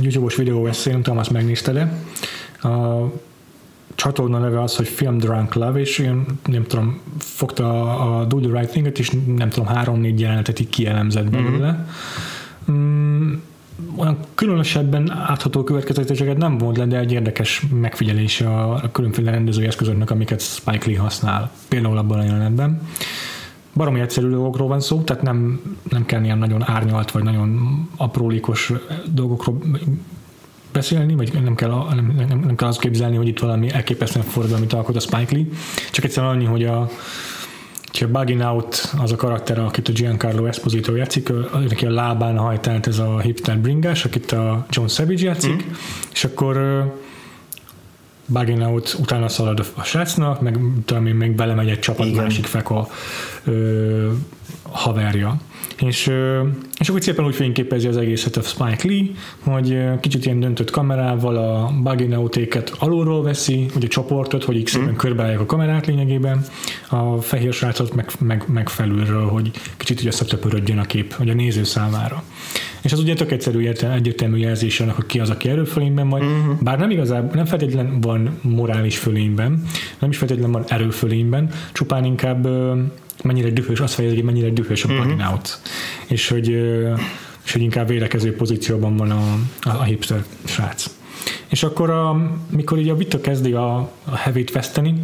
YouTube-os 0.00 0.36
videó 0.36 0.66
eszé, 0.66 0.90
nem 0.90 1.02
tudom, 1.02 1.18
azt 1.18 1.30
megnézted 1.30 1.68
de 1.70 1.92
a 2.68 3.12
csatorna 3.94 4.38
neve 4.38 4.62
az, 4.62 4.76
hogy 4.76 4.88
Film 4.88 5.18
Drunk 5.18 5.54
Love, 5.54 5.80
és 5.80 5.98
én 5.98 6.24
nem 6.46 6.64
tudom, 6.66 7.00
fogta 7.18 7.82
a, 7.82 8.20
a 8.20 8.24
Do 8.24 8.40
the 8.40 8.58
Right 8.58 8.70
Thing-et, 8.70 8.98
és 8.98 9.10
nem 9.36 9.48
tudom, 9.48 9.68
három-négy 9.68 10.20
jelenetet 10.20 10.60
így 10.60 10.68
kielemzett 10.68 11.30
belőle. 11.30 11.86
Mm-hmm. 12.70 12.82
Mm, 12.82 13.32
olyan 13.96 14.18
különösebben 14.34 15.10
átható 15.10 15.64
következtetéseket 15.64 16.36
nem 16.36 16.58
volt 16.58 16.76
le, 16.76 16.86
de 16.86 16.98
egy 16.98 17.12
érdekes 17.12 17.66
megfigyelés 17.80 18.40
a 18.40 18.90
különféle 18.92 19.30
rendezői 19.30 19.66
eszközöknek, 19.66 20.10
amiket 20.10 20.40
Spike 20.40 20.90
Lee 20.90 20.98
használ, 20.98 21.50
például 21.68 21.98
abban 21.98 22.18
a 22.18 22.24
jelenetben. 22.24 22.80
Baromi 23.74 24.00
egyszerű 24.00 24.28
dolgokról 24.28 24.68
van 24.68 24.80
szó, 24.80 25.00
tehát 25.00 25.22
nem, 25.22 25.60
nem 25.90 26.06
kell 26.06 26.24
ilyen 26.24 26.38
nagyon 26.38 26.68
árnyalt, 26.68 27.10
vagy 27.10 27.22
nagyon 27.22 27.80
aprólékos 27.96 28.72
dolgokról 29.12 29.58
beszélni, 30.72 31.14
vagy 31.14 31.42
nem 31.44 31.54
kell, 31.54 31.84
nem, 31.94 32.14
nem, 32.28 32.38
nem 32.38 32.56
kell 32.56 32.68
azt 32.68 32.80
képzelni, 32.80 33.16
hogy 33.16 33.28
itt 33.28 33.38
valami 33.38 33.72
elképesztően 33.72 34.24
forradalmi 34.26 34.66
alkot 34.70 34.96
a 34.96 35.00
Spike 35.00 35.34
Lee, 35.34 35.44
csak 35.90 36.04
egyszerűen 36.04 36.32
annyi, 36.32 36.44
hogy 36.44 36.64
a, 36.64 36.88
a 37.92 38.08
Bugging 38.08 38.40
Out 38.40 38.94
az 38.98 39.12
a 39.12 39.16
karakter, 39.16 39.58
akit 39.58 39.88
a 39.88 39.92
Giancarlo 39.92 40.46
Esposito 40.46 40.94
játszik, 40.94 41.32
neki 41.68 41.86
a 41.86 41.90
lábán 41.90 42.38
hajtált 42.38 42.86
ez 42.86 42.98
a 42.98 43.18
hipster 43.18 43.58
bringás, 43.58 44.04
akit 44.04 44.32
a 44.32 44.66
John 44.70 44.86
Savage 44.86 45.24
játszik, 45.24 45.64
mm. 45.64 45.72
és 46.12 46.24
akkor 46.24 46.84
Bugging 48.26 48.62
Out 48.62 48.96
utána 49.00 49.28
szalad 49.28 49.66
a 49.74 49.82
srácnak, 49.82 50.40
meg 50.40 50.58
én, 50.90 51.14
még 51.14 51.34
belemegy 51.34 51.68
egy 51.68 51.78
csapat 51.78 52.06
Igen. 52.06 52.22
másik 52.22 52.44
feka 52.44 52.88
haverja. 54.62 55.40
És, 55.80 56.12
és 56.78 56.88
akkor 56.88 57.02
szépen 57.02 57.24
úgy 57.24 57.34
fényképezi 57.34 57.86
az 57.86 57.96
egészet 57.96 58.36
a 58.36 58.42
Spike 58.42 58.88
Lee, 58.88 59.04
hogy 59.38 60.00
kicsit 60.00 60.24
ilyen 60.24 60.40
döntött 60.40 60.70
kamerával 60.70 61.36
a 61.36 61.72
buggy 61.82 62.12
autéket 62.12 62.72
alulról 62.78 63.22
veszi, 63.22 63.66
hogy 63.72 63.84
a 63.84 63.88
csoportot, 63.88 64.44
hogy 64.44 64.66
szépen 64.66 64.88
mm. 64.88 64.96
körbeállják 64.96 65.40
a 65.40 65.46
kamerát 65.46 65.86
lényegében, 65.86 66.44
a 66.88 67.20
fehér 67.20 67.52
srácot 67.52 67.94
meg, 67.94 68.10
meg, 68.18 68.44
meg 68.46 68.68
felülről, 68.68 69.26
hogy 69.26 69.50
kicsit 69.76 70.00
így 70.00 70.06
összetöpörödjön 70.06 70.78
a 70.78 70.84
kép, 70.84 71.12
hogy 71.12 71.28
a 71.30 71.34
néző 71.34 71.64
számára. 71.64 72.22
És 72.82 72.92
az 72.92 72.98
ugye 72.98 73.14
tök 73.14 73.32
egyszerű 73.32 73.68
egyértelmű 73.92 74.36
jelzés 74.36 74.80
annak, 74.80 74.94
hogy 74.94 75.06
ki 75.06 75.20
az, 75.20 75.30
aki 75.30 75.48
erőfölényben 75.48 76.08
van, 76.08 76.20
uh-huh. 76.20 76.56
bár 76.60 76.78
nem 76.78 76.90
igazából, 76.90 77.30
nem 77.34 77.44
feltétlenül 77.44 77.98
van 78.00 78.38
morális 78.42 78.98
fölényben, 78.98 79.62
nem 79.98 80.10
is 80.10 80.16
feltétlenül 80.16 80.52
van 80.52 80.64
erőfölényben, 80.68 81.50
csupán 81.72 82.04
inkább 82.04 82.48
mennyire 83.24 83.50
dühös, 83.50 83.80
azt 83.80 83.94
fejezi, 83.94 84.14
hogy 84.14 84.24
mennyire 84.24 84.50
dühös 84.50 84.84
a 84.84 84.88
uh-huh. 84.92 85.30
out. 85.30 85.60
És 86.06 86.28
hogy, 86.28 86.48
és 87.44 87.52
hogy 87.52 87.62
inkább 87.62 87.88
védekező 87.88 88.34
pozícióban 88.34 88.96
van 88.96 89.10
a, 89.10 89.32
a, 89.60 89.70
a 89.70 89.82
hipster 89.82 90.24
srác. 90.44 90.86
És 91.48 91.62
akkor, 91.62 91.90
a, 91.90 92.32
mikor 92.50 92.78
így 92.78 92.88
a 92.88 92.96
vita 92.96 93.20
kezdi 93.20 93.52
a, 93.52 93.76
a 94.04 94.16
hevét 94.16 94.52
veszteni, 94.52 94.94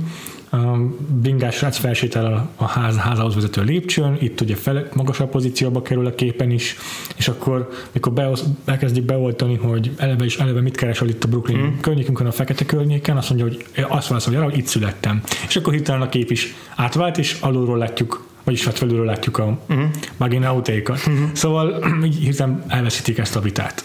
bringás 1.08 1.54
srác 1.54 1.76
felsétel 1.76 2.50
a 2.56 2.64
ház, 2.64 2.96
házához 2.96 3.34
vezető 3.34 3.62
lépcsőn, 3.62 4.16
itt 4.20 4.40
ugye 4.40 4.56
fel, 4.56 4.88
magasabb 4.94 5.30
pozícióba 5.30 5.82
kerül 5.82 6.06
a 6.06 6.14
képen 6.14 6.50
is, 6.50 6.76
és 7.16 7.28
akkor, 7.28 7.68
mikor 7.92 8.12
beosz, 8.12 8.44
elkezdik 8.64 9.04
beoltani, 9.04 9.56
hogy 9.56 9.90
eleve 9.96 10.24
is 10.24 10.36
eleve 10.36 10.60
mit 10.60 10.76
keresel 10.76 11.08
itt 11.08 11.24
a 11.24 11.28
Brooklyn 11.28 11.58
mm. 11.58 11.80
környékünkön, 11.80 12.26
a 12.26 12.32
fekete 12.32 12.64
környéken, 12.64 13.16
azt 13.16 13.28
mondja, 13.30 13.46
hogy 13.46 13.84
azt 13.88 14.08
válaszolja 14.08 14.38
rá, 14.38 14.44
hogy 14.44 14.58
itt 14.58 14.66
születtem. 14.66 15.22
És 15.48 15.56
akkor 15.56 15.72
hirtelen 15.72 16.02
a 16.02 16.08
kép 16.08 16.30
is 16.30 16.54
átvált, 16.76 17.18
és 17.18 17.36
alulról 17.40 17.78
látjuk 17.78 18.24
vagyis 18.44 18.64
hát 18.64 18.78
felülről 18.78 19.04
látjuk 19.04 19.38
a 19.38 19.44
uh-huh. 19.44 19.76
Mhm. 19.76 19.86
Bagin 20.18 20.44
autékat. 20.44 20.96
Uh-huh. 20.96 21.32
Szóval 21.32 21.84
így 22.04 22.16
hirtelen 22.16 22.64
elveszítik 22.68 23.18
ezt 23.18 23.36
a 23.36 23.40
vitát. 23.40 23.84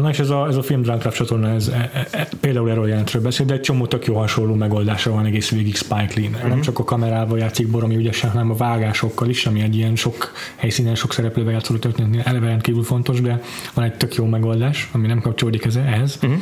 Na 0.00 0.08
és 0.10 0.18
ez 0.18 0.30
a, 0.30 0.46
ez 0.46 0.56
a 0.56 0.62
film 0.62 0.82
Drunk 0.82 1.12
csatorna, 1.12 1.48
ez, 1.48 1.68
e, 1.68 1.90
e, 1.92 2.08
e, 2.10 2.28
például 2.40 2.70
erről 2.70 2.88
jelentről 2.88 3.22
beszél, 3.22 3.46
de 3.46 3.54
egy 3.54 3.60
csomó 3.60 3.86
tök 3.86 4.06
jó 4.06 4.14
hasonló 4.14 4.54
megoldása 4.54 5.10
van 5.10 5.24
egész 5.24 5.50
végig 5.50 5.76
Spike 5.76 6.12
Lee. 6.14 6.28
Uh-huh. 6.28 6.42
Nem 6.42 6.50
mhm. 6.50 6.60
csak 6.60 6.78
a 6.78 6.84
kamerával 6.84 7.38
játszik 7.38 7.70
Boromi 7.70 7.96
ügyesen, 7.96 8.30
hanem 8.30 8.50
a 8.50 8.54
vágásokkal 8.54 9.28
is, 9.28 9.46
ami 9.46 9.60
egy 9.60 9.76
ilyen 9.76 9.96
sok 9.96 10.32
helyszínen, 10.56 10.94
sok 10.94 11.12
szereplővel 11.12 11.52
játszó 11.52 11.76
történetnél 11.76 12.22
eleve 12.24 12.46
rendkívül 12.46 12.82
fontos, 12.82 13.20
de 13.20 13.42
van 13.74 13.84
egy 13.84 13.94
tök 13.94 14.14
jó 14.14 14.26
megoldás, 14.26 14.90
ami 14.92 15.06
nem 15.06 15.20
kapcsolódik 15.20 15.66
ehhez. 15.76 16.18
Uh-huh. 16.22 16.40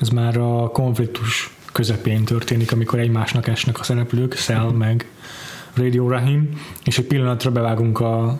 Ez 0.00 0.08
már 0.08 0.36
a 0.36 0.68
konfliktus 0.68 1.50
közepén 1.72 2.24
történik, 2.24 2.72
amikor 2.72 2.98
egymásnak 2.98 3.48
esnek 3.48 3.80
a 3.80 3.82
szereplők, 3.82 4.34
Cell 4.34 4.64
uh-huh. 4.64 4.76
meg 4.76 5.06
Radio 5.74 6.08
Rahim, 6.08 6.48
és 6.84 6.98
egy 6.98 7.06
pillanatra 7.06 7.50
bevágunk 7.50 8.00
a, 8.00 8.38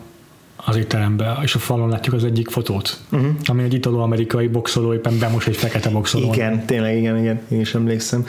az 0.65 0.77
étterembe, 0.77 1.39
és 1.43 1.55
a 1.55 1.59
falon 1.59 1.89
látjuk 1.89 2.15
az 2.15 2.25
egyik 2.25 2.49
fotót, 2.49 2.99
uh-huh. 3.13 3.31
ami 3.45 3.63
egy 3.63 3.75
italo-amerikai 3.75 4.47
boxoló 4.47 4.95
éppen 4.95 5.19
bemos 5.19 5.47
egy 5.47 5.57
fekete 5.57 5.91
boxoló. 5.91 6.33
Igen, 6.33 6.67
tényleg, 6.67 6.97
igen, 6.97 7.19
igen, 7.19 7.41
én 7.49 7.61
is 7.61 7.75
emlékszem. 7.75 8.27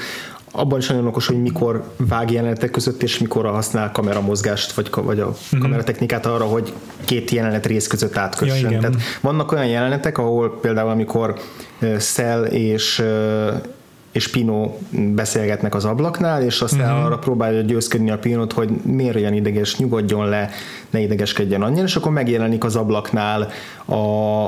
Abban 0.54 0.80
is 0.80 0.88
nagyon 0.88 1.08
okos, 1.08 1.28
hogy 1.28 1.42
mikor 1.42 1.94
vág 1.98 2.32
jelenetek 2.32 2.72
között, 2.72 3.04
és 3.04 3.18
mikor 3.18 3.46
használ 3.46 3.92
kameramozgást, 3.92 4.72
vagy, 4.72 4.90
vagy 4.94 5.20
a 5.20 5.28
uh-huh. 5.28 5.60
kameratechnikát 5.60 6.26
arra, 6.26 6.46
hogy 6.46 6.74
két 7.06 7.32
jelenet 7.32 7.66
rész 7.66 7.88
között 7.88 8.18
átkössön. 8.18 8.72
Ja, 8.72 8.80
Tehát 8.80 9.02
vannak 9.22 9.52
olyan 9.52 9.68
jelenetek, 9.68 10.18
ahol 10.18 10.60
például 10.60 10.90
amikor 10.90 11.40
Cell 11.98 12.44
és 12.44 13.04
és 14.12 14.28
Pino 14.28 14.78
beszélgetnek 14.90 15.76
az 15.76 15.86
ablaknál, 15.86 16.44
és 16.44 16.62
aztán 16.62 16.92
uh-huh. 16.92 17.06
arra 17.06 17.18
próbálja 17.18 17.62
győzködni 17.62 18.12
a 18.12 18.18
Pinot, 18.18 18.54
hogy 18.54 18.70
miért 18.70 19.16
olyan 19.16 19.34
ideges, 19.34 19.78
nyugodjon 19.78 20.30
le, 20.30 20.50
ne 20.90 21.00
idegeskedjen 21.00 21.62
annyira, 21.62 21.84
és 21.84 21.96
akkor 21.96 22.12
megjelenik 22.12 22.64
az 22.64 22.76
ablaknál 22.76 23.50
a, 23.86 23.96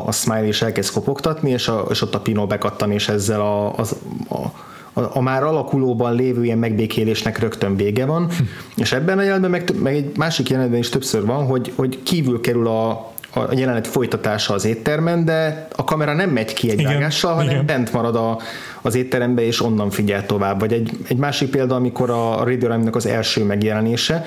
a 0.08 0.12
Smiley, 0.12 0.46
és 0.46 0.62
elkezd 0.62 0.94
kopogtatni, 0.94 1.50
és, 1.50 1.68
a, 1.68 1.86
és 1.90 2.02
ott 2.02 2.16
a 2.16 2.20
Pino 2.20 2.48
bekattan, 2.48 2.92
és 2.92 3.10
ezzel 3.10 3.42
a, 3.42 3.78
az, 3.78 3.96
a 4.30 4.72
a, 4.96 5.18
a 5.18 5.22
már 5.22 5.44
alakulóban 5.44 6.16
lévő 6.16 6.44
ilyen 6.44 6.58
megbékélésnek 6.58 7.40
rögtön 7.40 7.76
vége 7.76 8.06
van, 8.06 8.26
hm. 8.26 8.44
és 8.76 8.92
ebben 8.92 9.18
a 9.18 9.22
jelenetben 9.22 9.52
meg, 9.52 9.82
meg 9.82 9.96
egy 9.96 10.18
másik 10.18 10.50
jelenetben 10.50 10.80
is 10.80 10.90
többször 10.90 11.26
van, 11.26 11.46
hogy, 11.46 11.74
hogy 11.76 12.04
kívül 12.04 12.42
kerül 12.42 12.68
a, 12.68 13.13
a 13.34 13.48
jelenet 13.52 13.88
folytatása 13.88 14.54
az 14.54 14.66
éttermen, 14.66 15.26
de 15.26 15.68
a 15.76 15.84
kamera 15.84 16.14
nem 16.14 16.30
megy 16.30 16.54
ki 16.54 16.70
egy 16.70 16.80
igen, 16.80 16.94
vágással, 16.94 17.34
hanem 17.34 17.50
igen. 17.50 17.66
bent 17.66 17.94
marad 17.94 18.16
a, 18.16 18.38
az 18.82 18.96
étterembe, 18.96 19.42
és 19.42 19.62
onnan 19.62 19.90
figyel 19.90 20.26
tovább. 20.26 20.60
Vagy 20.60 20.74
egy, 20.74 20.92
egy 21.08 21.18
másik 21.18 21.50
példa, 21.50 21.76
amikor 21.76 22.10
a 22.10 22.44
Radio 22.44 22.90
az 22.92 23.06
első 23.06 23.44
megjelenése, 23.44 24.24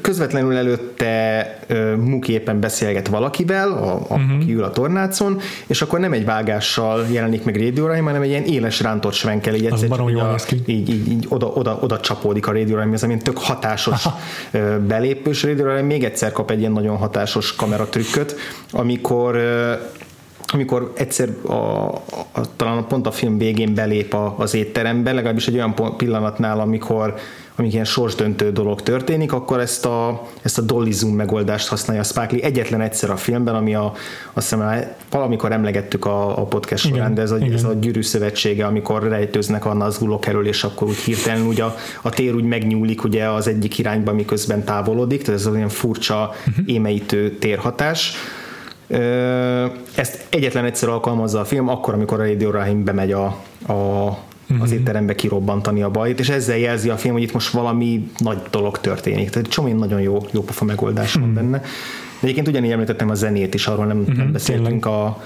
közvetlenül 0.00 0.56
előtte 0.56 1.58
uh, 1.70 1.94
Muki 1.96 2.32
éppen 2.32 2.60
beszélget 2.60 3.08
valakivel, 3.08 3.72
a, 3.72 3.94
a, 3.94 3.96
uh-huh. 3.96 4.36
aki 4.36 4.54
ül 4.54 4.62
a 4.62 4.70
tornácon, 4.70 5.40
és 5.66 5.82
akkor 5.82 5.98
nem 5.98 6.12
egy 6.12 6.24
vágással 6.24 7.06
jelenik 7.10 7.44
meg 7.44 7.56
Radio 7.56 7.86
Rhyme, 7.86 8.06
hanem 8.06 8.22
egy 8.22 8.28
ilyen 8.28 8.44
éles 8.44 8.80
rántott 8.80 9.12
svenkel, 9.12 9.54
így 9.54 9.66
egyszer 9.66 9.88
így, 10.08 10.18
a, 10.18 10.36
így, 10.66 10.88
így, 10.88 11.08
így 11.08 11.26
oda, 11.28 11.46
oda, 11.46 11.78
oda 11.80 12.00
csapódik 12.00 12.46
a 12.46 12.52
Radio 12.52 12.76
Rhyme, 12.76 12.92
ez 12.92 13.02
ami 13.02 13.16
tök 13.16 13.38
hatásos 13.38 14.06
uh, 14.06 14.76
belépős 14.76 15.42
Radio 15.42 15.64
Rhyme 15.64 15.82
még 15.82 16.04
egyszer 16.04 16.32
kap 16.32 16.50
egy 16.50 16.58
ilyen 16.58 16.72
nagyon 16.72 16.96
hatásos 16.96 17.54
kameratrükköt, 17.54 18.36
amikor 18.72 19.36
uh, 19.36 19.42
amikor 20.54 20.92
egyszer 20.96 21.28
a, 21.46 21.52
a, 21.52 22.56
talán 22.56 22.86
pont 22.86 23.06
a 23.06 23.10
film 23.10 23.38
végén 23.38 23.74
belép 23.74 24.14
a, 24.14 24.34
az 24.38 24.54
étterembe, 24.54 25.12
legalábbis 25.12 25.48
egy 25.48 25.54
olyan 25.54 25.74
pillanatnál, 25.96 26.60
amikor 26.60 27.14
amik 27.56 27.72
ilyen 27.72 27.84
sorsdöntő 27.84 28.52
dolog 28.52 28.82
történik, 28.82 29.32
akkor 29.32 29.60
ezt 29.60 29.86
a, 29.86 30.26
ezt 30.42 30.58
a 30.58 30.62
dolly 30.62 30.90
zoom 30.90 31.14
megoldást 31.14 31.68
használja 31.68 32.02
a 32.02 32.04
Spike 32.04 32.28
Lee 32.30 32.42
egyetlen 32.42 32.80
egyszer 32.80 33.10
a 33.10 33.16
filmben, 33.16 33.54
ami 33.54 33.74
a, 33.74 33.92
azt 34.32 34.50
hiszem 34.50 34.84
valamikor 35.10 35.52
emlegettük 35.52 36.04
a, 36.04 36.38
a 36.38 36.44
podcast 36.44 36.84
igen, 36.84 36.96
során, 36.96 37.14
de 37.14 37.22
ez 37.22 37.30
a, 37.30 37.36
ez 37.52 37.64
a 37.64 37.72
gyűrű 37.72 38.02
szövetsége, 38.02 38.66
amikor 38.66 39.08
rejtőznek 39.08 39.64
a 39.64 39.74
nazgulok 39.74 40.26
erről, 40.26 40.46
és 40.46 40.64
akkor 40.64 40.88
úgy 40.88 40.96
hirtelen 40.96 41.46
úgy 41.46 41.60
a, 41.60 41.74
a 42.02 42.10
tér 42.10 42.34
úgy 42.34 42.44
megnyúlik 42.44 43.04
ugye 43.04 43.28
az 43.28 43.48
egyik 43.48 43.78
irányba, 43.78 44.12
miközben 44.12 44.64
távolodik, 44.64 45.22
tehát 45.22 45.40
ez 45.40 45.46
olyan 45.46 45.68
furcsa, 45.68 46.34
uh-huh. 46.46 46.64
émeítő 46.66 47.30
térhatás. 47.30 48.16
Ezt 49.94 50.26
egyetlen 50.28 50.64
egyszer 50.64 50.88
alkalmazza 50.88 51.40
a 51.40 51.44
film, 51.44 51.68
akkor, 51.68 51.94
amikor 51.94 52.20
a 52.20 52.24
Radio 52.24 52.50
Rahim 52.50 52.84
bemegy 52.84 53.12
a, 53.12 53.24
a 53.72 54.08
az 54.48 54.54
uh-huh. 54.54 54.72
étterembe 54.72 55.14
kirobbantani 55.14 55.82
a 55.82 55.90
bajt, 55.90 56.20
és 56.20 56.28
ezzel 56.28 56.58
jelzi 56.58 56.88
a 56.88 56.96
film, 56.96 57.14
hogy 57.14 57.22
itt 57.22 57.32
most 57.32 57.50
valami 57.50 58.10
nagy 58.18 58.38
dolog 58.50 58.78
történik. 58.78 59.30
Tehát 59.30 59.48
csomó 59.48 59.78
nagyon 59.78 60.00
jó, 60.00 60.26
jó 60.30 60.42
pofa 60.42 60.64
megoldás 60.64 61.16
uh-huh. 61.16 61.22
van 61.22 61.32
mhm. 61.32 61.50
benne. 61.50 61.58
De 61.58 62.20
egyébként 62.20 62.48
ugyanígy 62.48 62.70
említettem 62.70 63.10
a 63.10 63.14
zenét 63.14 63.54
is, 63.54 63.66
arról 63.66 63.86
nem, 63.86 63.98
uh-huh, 63.98 64.16
nem 64.16 64.32
beszéltünk 64.32 64.86
a, 64.86 65.22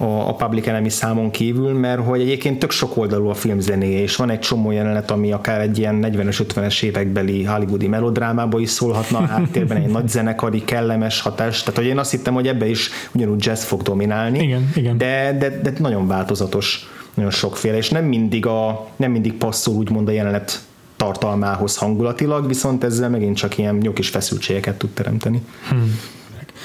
a, 0.00 0.28
a 0.28 0.34
Public 0.34 0.66
Enemy 0.66 0.88
számon 0.88 1.30
kívül, 1.30 1.72
mert 1.72 2.04
hogy 2.04 2.20
egyébként 2.20 2.58
tök 2.58 2.70
sok 2.70 2.96
oldalú 2.96 3.28
a 3.28 3.34
film 3.34 3.60
zenéje, 3.60 4.00
és 4.00 4.16
van 4.16 4.30
egy 4.30 4.38
csomó 4.38 4.70
jelenet, 4.70 5.10
ami 5.10 5.32
akár 5.32 5.60
egy 5.60 5.78
ilyen 5.78 6.00
40-es, 6.02 6.40
50-es 6.54 6.82
évekbeli 6.82 7.44
hollywoodi 7.44 7.88
melodrámába 7.88 8.60
is 8.60 8.70
szólhatna, 8.70 9.18
a 9.18 9.26
háttérben 9.26 9.76
egy 9.76 9.90
nagy 9.90 10.08
zenekari, 10.08 10.64
kellemes 10.64 11.20
hatás, 11.20 11.62
tehát 11.62 11.76
hogy 11.76 11.86
én 11.86 11.98
azt 11.98 12.10
hittem, 12.10 12.34
hogy 12.34 12.46
ebbe 12.46 12.68
is 12.68 12.90
ugyanúgy 13.12 13.44
jazz 13.44 13.62
fog 13.62 13.82
dominálni, 13.82 14.38
igen, 14.38 14.70
igen. 14.74 14.98
De, 14.98 15.36
de, 15.38 15.60
de 15.60 15.72
nagyon 15.78 16.06
változatos 16.06 16.88
nagyon 17.14 17.30
sokféle, 17.30 17.76
és 17.76 17.90
nem 17.90 18.04
mindig, 18.04 18.46
a, 18.46 18.88
nem 18.96 19.10
mindig 19.10 19.32
passzol 19.32 19.74
úgymond 19.74 20.08
a 20.08 20.10
jelenet 20.10 20.60
tartalmához 20.96 21.76
hangulatilag, 21.76 22.46
viszont 22.46 22.84
ezzel 22.84 23.08
megint 23.08 23.36
csak 23.36 23.58
ilyen 23.58 23.74
nyokis 23.74 24.08
feszültségeket 24.08 24.78
tud 24.78 24.90
teremteni. 24.90 25.42
Hmm. 25.68 26.00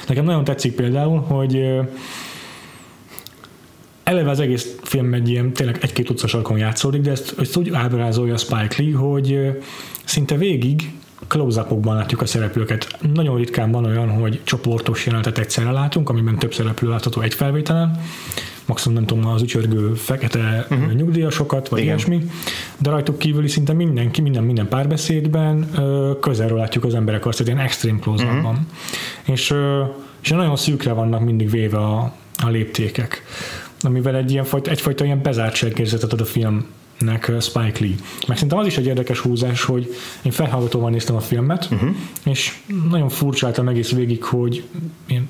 Nekem 0.07 0.25
nagyon 0.25 0.43
tetszik 0.43 0.75
például, 0.75 1.19
hogy 1.19 1.61
eleve 4.13 4.29
az 4.29 4.39
egész 4.39 4.75
film 4.81 5.13
egy 5.13 5.29
ilyen 5.29 5.53
tényleg 5.53 5.77
egy-két 5.81 6.09
utcas 6.09 6.33
alkon 6.33 6.57
játszódik, 6.57 7.01
de 7.01 7.11
ezt, 7.11 7.35
ezt 7.39 7.57
úgy 7.57 7.69
ábrázolja 7.73 8.37
Spike 8.37 8.75
Lee, 8.77 8.95
hogy 8.95 9.39
szinte 10.03 10.35
végig 10.35 10.91
close 11.27 11.65
látjuk 11.83 12.21
a 12.21 12.25
szereplőket. 12.25 12.97
Nagyon 13.13 13.37
ritkán 13.37 13.71
van 13.71 13.85
olyan, 13.85 14.09
hogy 14.09 14.41
csoportos 14.43 15.05
jelenetet 15.05 15.37
egyszerre 15.37 15.71
látunk, 15.71 16.09
amiben 16.09 16.37
több 16.37 16.53
szereplő 16.53 16.89
látható 16.89 17.21
egy 17.21 17.33
felvételen, 17.33 18.01
maximum 18.65 18.97
nem 18.97 19.05
tudom, 19.05 19.25
az 19.25 19.41
ücsörgő 19.41 19.93
fekete 19.93 20.67
uh-huh. 20.69 20.93
nyugdíjasokat, 20.93 21.69
vagy 21.69 21.79
Igen. 21.79 21.93
ilyesmi, 21.93 22.25
de 22.77 22.89
rajtuk 22.89 23.17
kívüli 23.17 23.47
szinte 23.47 23.73
mindenki, 23.73 24.21
minden, 24.21 24.43
minden 24.43 24.67
párbeszédben 24.67 25.69
közelről 26.21 26.57
látjuk 26.57 26.83
az 26.83 26.95
emberek 26.95 27.25
azt, 27.25 27.37
hogy 27.37 27.47
ilyen 27.47 27.59
extrém 27.59 27.99
close 27.99 28.25
uh-huh. 28.25 28.41
van. 28.41 28.67
És, 29.23 29.53
és 30.21 30.29
nagyon 30.29 30.55
szűkre 30.55 30.91
vannak 30.91 31.23
mindig 31.23 31.49
véve 31.49 31.77
a, 31.77 32.13
a 32.43 32.49
léptékek, 32.49 33.23
amivel 33.83 34.15
egy 34.15 34.31
ilyen 34.31 34.43
fajta, 34.43 34.71
egyfajta 34.71 35.05
ilyen 35.05 35.21
bezártságérzetet 35.21 36.13
ad 36.13 36.21
a 36.21 36.25
film 36.25 36.65
nek 36.99 37.31
Spike 37.39 37.79
Lee. 37.79 37.95
Meg 38.27 38.35
szerintem 38.37 38.57
az 38.57 38.65
is 38.65 38.77
egy 38.77 38.85
érdekes 38.85 39.19
húzás, 39.19 39.63
hogy 39.63 39.95
én 40.21 40.31
felhallgatóval 40.31 40.89
néztem 40.89 41.15
a 41.15 41.19
filmet, 41.19 41.67
uh-huh. 41.71 41.89
és 42.25 42.59
nagyon 42.89 43.09
furcsáltam 43.09 43.67
egész 43.67 43.91
végig, 43.91 44.23
hogy 44.23 44.63
én 45.07 45.29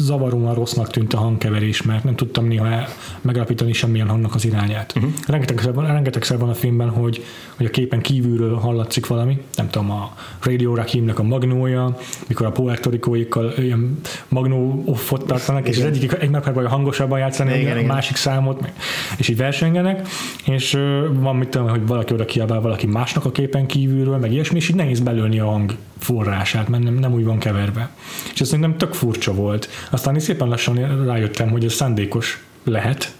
zavaróan 0.00 0.54
rossznak 0.54 0.90
tűnt 0.90 1.14
a 1.14 1.18
hangkeverés, 1.18 1.82
mert 1.82 2.04
nem 2.04 2.14
tudtam 2.14 2.46
néha 2.46 2.88
megállapítani 3.20 3.72
semmilyen 3.72 4.08
hangnak 4.08 4.34
az 4.34 4.44
irányát. 4.44 4.92
Uh-huh. 4.96 5.12
Rengetegszer, 5.26 5.74
van, 5.74 5.86
rengetegszer 5.86 6.38
van 6.38 6.48
a 6.48 6.54
filmben, 6.54 6.88
hogy, 6.88 7.24
hogy 7.56 7.66
a 7.66 7.70
képen 7.70 8.00
kívülről 8.00 8.54
hallatszik 8.54 9.06
valami, 9.06 9.42
nem 9.54 9.70
tudom, 9.70 9.90
a 9.90 10.14
Radio 10.40 10.74
Rakimnek 10.74 11.18
a 11.18 11.22
magnója, 11.22 11.96
mikor 12.28 12.46
a 12.46 12.50
Puerto 12.50 12.90
Rico-ikkal 12.90 13.52
ilyen 13.56 14.00
magnó 14.28 14.82
offot 14.86 15.26
tartanak, 15.26 15.68
és 15.68 15.76
az 15.76 15.84
egyik 15.84 16.16
egy 16.20 16.30
megpróbálja 16.30 16.68
hangosabban 16.68 17.18
játszani 17.18 17.58
igen, 17.58 17.72
a 17.72 17.76
igen. 17.76 17.84
másik 17.84 18.16
számot, 18.16 18.72
és 19.16 19.28
így 19.28 19.36
versengenek, 19.36 20.08
és 20.44 20.78
van 21.12 21.36
mit 21.36 21.48
tudom, 21.48 21.68
hogy 21.68 21.86
valaki 21.86 22.12
oda 22.14 22.24
kiabál 22.24 22.60
valaki 22.60 22.86
másnak 22.86 23.24
a 23.24 23.30
képen 23.30 23.66
kívülről, 23.66 24.16
meg 24.16 24.32
ilyesmi, 24.32 24.56
és 24.56 24.68
így 24.68 24.76
nehéz 24.76 25.00
belőni 25.00 25.38
a 25.38 25.44
hang 25.44 25.76
forrását, 25.98 26.68
mert 26.68 26.82
nem, 26.82 26.94
nem 26.94 27.12
úgy 27.12 27.24
van 27.24 27.38
keverve. 27.38 27.90
És 28.34 28.40
ez 28.40 28.46
szerintem 28.46 28.76
tök 28.76 28.92
furcsa 28.92 29.34
volt. 29.34 29.68
Aztán 29.90 30.16
is 30.16 30.22
szépen 30.22 30.48
lassan 30.48 31.04
rájöttem, 31.04 31.50
hogy 31.50 31.64
ez 31.64 31.72
szándékos 31.72 32.44
lehet, 32.64 33.14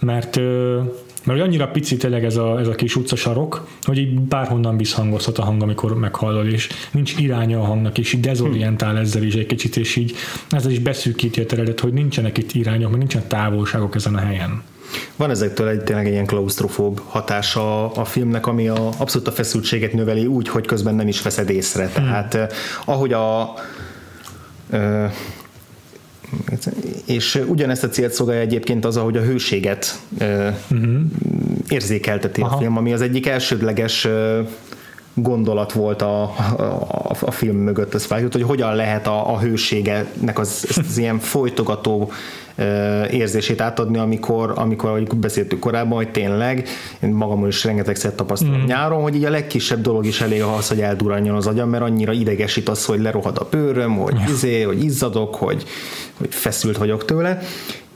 mert 0.00 0.40
mert 1.24 1.40
annyira 1.40 1.68
pici 1.68 1.96
tényleg 1.96 2.24
ez 2.24 2.36
a, 2.36 2.58
ez 2.58 2.66
a 2.66 2.74
kis 2.74 2.96
utcasarok, 2.96 3.66
hogy 3.82 3.98
így 3.98 4.20
bárhonnan 4.20 4.76
visszhangozhat 4.76 5.38
a 5.38 5.42
hang, 5.42 5.62
amikor 5.62 5.98
meghallod, 5.98 6.46
és 6.46 6.68
nincs 6.90 7.16
iránya 7.18 7.60
a 7.60 7.64
hangnak, 7.64 7.98
és 7.98 8.12
így 8.12 8.20
dezorientál 8.20 8.98
ezzel 8.98 9.22
is 9.22 9.34
egy 9.34 9.46
kicsit, 9.46 9.76
és 9.76 9.96
így 9.96 10.14
ezzel 10.50 10.70
is 10.70 10.78
beszűkíti 10.78 11.40
a 11.40 11.46
teredet, 11.46 11.80
hogy 11.80 11.92
nincsenek 11.92 12.38
itt 12.38 12.52
irányok, 12.52 12.88
mert 12.88 12.98
nincsen 12.98 13.28
távolságok 13.28 13.94
ezen 13.94 14.14
a 14.14 14.18
helyen. 14.18 14.62
Van 15.16 15.30
ezektől 15.30 15.68
egy 15.68 15.80
tényleg 15.82 16.06
egy 16.06 16.12
ilyen 16.12 16.26
klaustrofób 16.26 17.00
hatása 17.06 17.92
a 17.92 18.04
filmnek, 18.04 18.46
ami 18.46 18.68
a, 18.68 18.88
abszolút 18.98 19.28
a 19.28 19.32
feszültséget 19.32 19.92
növeli 19.92 20.26
úgy, 20.26 20.48
hogy 20.48 20.66
közben 20.66 20.94
nem 20.94 21.08
is 21.08 21.22
veszed 21.22 21.50
észre. 21.50 21.90
Hmm. 21.94 22.04
Tehát 22.04 22.34
eh, 22.34 22.48
ahogy 22.84 23.12
a 23.12 23.54
eh, 24.70 25.12
és 27.06 27.42
ugyanezt 27.48 27.84
a 27.84 27.88
célt 27.88 28.12
szolgálja 28.12 28.40
egyébként 28.40 28.84
az, 28.84 28.96
ahogy 28.96 29.16
a 29.16 29.22
hőséget 29.22 30.00
uh-huh. 30.20 31.00
érzékelteti 31.68 32.40
Aha. 32.40 32.56
a 32.56 32.58
film, 32.58 32.76
ami 32.76 32.92
az 32.92 33.00
egyik 33.00 33.26
elsődleges 33.26 34.08
gondolat 35.14 35.72
volt 35.72 36.02
a, 36.02 36.22
a, 36.22 37.16
a 37.20 37.30
film 37.30 37.56
mögött, 37.56 37.94
az 37.94 38.06
hogy 38.32 38.42
hogyan 38.42 38.74
lehet 38.74 39.06
a, 39.06 39.32
a 39.32 39.38
hőségenek 39.38 40.38
az, 40.38 40.82
az 40.88 40.98
ilyen 40.98 41.18
folytogató 41.18 42.12
érzését 43.10 43.60
átadni, 43.60 43.98
amikor, 43.98 44.52
amikor 44.56 44.88
ahogy 44.88 45.08
beszéltük 45.16 45.58
korábban, 45.58 45.96
hogy 45.96 46.10
tényleg, 46.10 46.68
én 47.02 47.10
magamon 47.10 47.48
is 47.48 47.64
rengetegszer 47.64 48.14
tapasztalom 48.14 48.60
mm. 48.60 48.64
nyáron, 48.64 49.02
hogy 49.02 49.14
így 49.14 49.24
a 49.24 49.30
legkisebb 49.30 49.80
dolog 49.80 50.06
is 50.06 50.20
elég 50.20 50.42
ahhoz, 50.42 50.68
hogy 50.68 50.80
elduranjon 50.80 51.36
az 51.36 51.46
agyam, 51.46 51.68
mert 51.68 51.82
annyira 51.82 52.12
idegesít 52.12 52.68
az, 52.68 52.84
hogy 52.84 53.00
lerohad 53.00 53.38
a 53.38 53.48
bőröm, 53.50 53.96
hogy 53.96 54.14
izé, 54.28 54.62
hogy 54.62 54.84
izzadok, 54.84 55.34
hogy, 55.34 55.64
hogy 56.14 56.34
feszült 56.34 56.76
vagyok 56.76 57.04
tőle. 57.04 57.42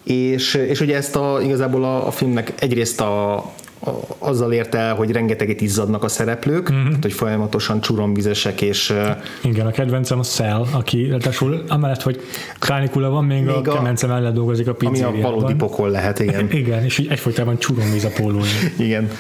És, 0.04 0.54
és 0.54 0.80
ugye 0.80 0.96
ezt 0.96 1.16
a, 1.16 1.38
igazából 1.42 1.84
a, 1.84 2.06
a 2.06 2.10
filmnek 2.10 2.52
egyrészt 2.58 3.00
a, 3.00 3.44
azzal 4.18 4.52
érte 4.52 4.78
el, 4.78 4.94
hogy 4.94 5.10
rengeteget 5.10 5.60
izzadnak 5.60 6.02
a 6.02 6.08
szereplők, 6.08 6.72
mm-hmm. 6.72 6.86
tehát, 6.86 7.02
hogy 7.02 7.12
folyamatosan 7.12 7.80
csuromvizesek, 7.80 8.60
és... 8.60 8.94
Igen, 9.42 9.66
a 9.66 9.70
kedvencem 9.70 10.18
a 10.18 10.22
Cell, 10.22 10.64
aki 10.72 11.08
ráadásul 11.08 11.64
amellett, 11.68 12.02
hogy 12.02 12.20
kánikula 12.58 13.10
van, 13.10 13.24
még, 13.24 13.44
még 13.44 13.54
a, 13.54 13.72
a 13.72 13.74
kemence 13.74 14.06
mellett 14.06 14.34
dolgozik 14.34 14.68
a 14.68 14.74
pizzériában. 14.74 15.14
Ami 15.14 15.22
a 15.22 15.30
valódi 15.30 15.54
pokol 15.54 15.90
lehet, 15.90 16.18
igen. 16.18 16.50
igen, 16.62 16.84
és 16.84 16.98
így 16.98 17.08
egyfolytában 17.10 17.58
csuromvíz 17.58 18.04
a 18.04 18.10
pólója. 18.16 18.50
igen. 18.78 19.10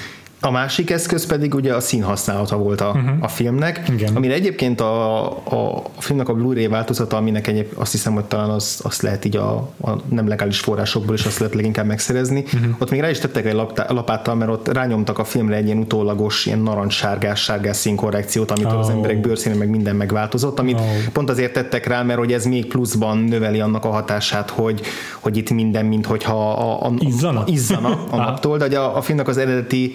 A 0.44 0.50
másik 0.50 0.90
eszköz 0.90 1.26
pedig 1.26 1.54
ugye 1.54 1.74
a 1.74 1.80
színhasználata 1.80 2.56
volt 2.56 2.80
a, 2.80 2.88
uh-huh. 2.88 3.10
a 3.20 3.28
filmnek, 3.28 3.88
Igen. 3.88 4.16
amire 4.16 4.34
egyébként 4.34 4.80
a, 4.80 5.24
a, 5.44 5.76
a 5.96 6.00
filmnek 6.00 6.28
a 6.28 6.34
Blu-ray 6.34 6.66
változata, 6.66 7.16
aminek 7.16 7.46
egyéb, 7.46 7.66
azt 7.74 7.92
hiszem, 7.92 8.12
hogy 8.12 8.24
talán 8.24 8.50
az, 8.50 8.80
azt 8.82 9.02
lehet 9.02 9.24
így 9.24 9.36
a, 9.36 9.54
a 9.80 9.90
nem 10.08 10.28
legális 10.28 10.60
forrásokból 10.60 11.14
is 11.14 11.24
azt 11.24 11.38
lehet 11.38 11.54
leginkább 11.54 11.86
megszerezni. 11.86 12.44
Uh-huh. 12.54 12.74
Ott 12.78 12.90
még 12.90 13.00
rá 13.00 13.10
is 13.10 13.18
tettek 13.18 13.46
egy 13.46 13.54
lapáttal, 13.88 14.34
mert 14.34 14.50
ott 14.50 14.72
rányomtak 14.72 15.18
a 15.18 15.24
filmre 15.24 15.56
egy 15.56 15.66
ilyen 15.66 15.78
utólagos, 15.78 16.46
ilyen 16.46 16.58
narancssárgás, 16.58 17.42
sárgás 17.42 17.76
színkorrekciót, 17.76 18.50
amit 18.50 18.66
oh. 18.66 18.78
az 18.78 18.88
emberek 18.88 19.20
bőrszíne 19.20 19.54
meg 19.54 19.68
minden 19.68 19.96
megváltozott, 19.96 20.58
amit 20.58 20.78
oh. 20.78 21.12
pont 21.12 21.30
azért 21.30 21.52
tettek 21.52 21.86
rá, 21.86 22.02
mert 22.02 22.18
hogy 22.18 22.32
ez 22.32 22.44
még 22.44 22.66
pluszban 22.66 23.18
növeli 23.18 23.60
annak 23.60 23.84
a 23.84 23.90
hatását, 23.90 24.50
hogy, 24.50 24.80
hogy 25.20 25.36
itt 25.36 25.50
minden, 25.50 25.86
mint 25.86 26.06
hogyha 26.06 26.50
a, 26.50 26.82
a, 26.82 26.86
a, 26.86 26.92
izzana, 26.98 27.42
izzana 27.46 28.04
a 28.10 28.16
naptól, 28.26 28.58
de 28.58 28.78
a, 28.78 28.96
a 28.96 29.02
filmnek 29.02 29.28
az 29.28 29.36
eredeti 29.36 29.94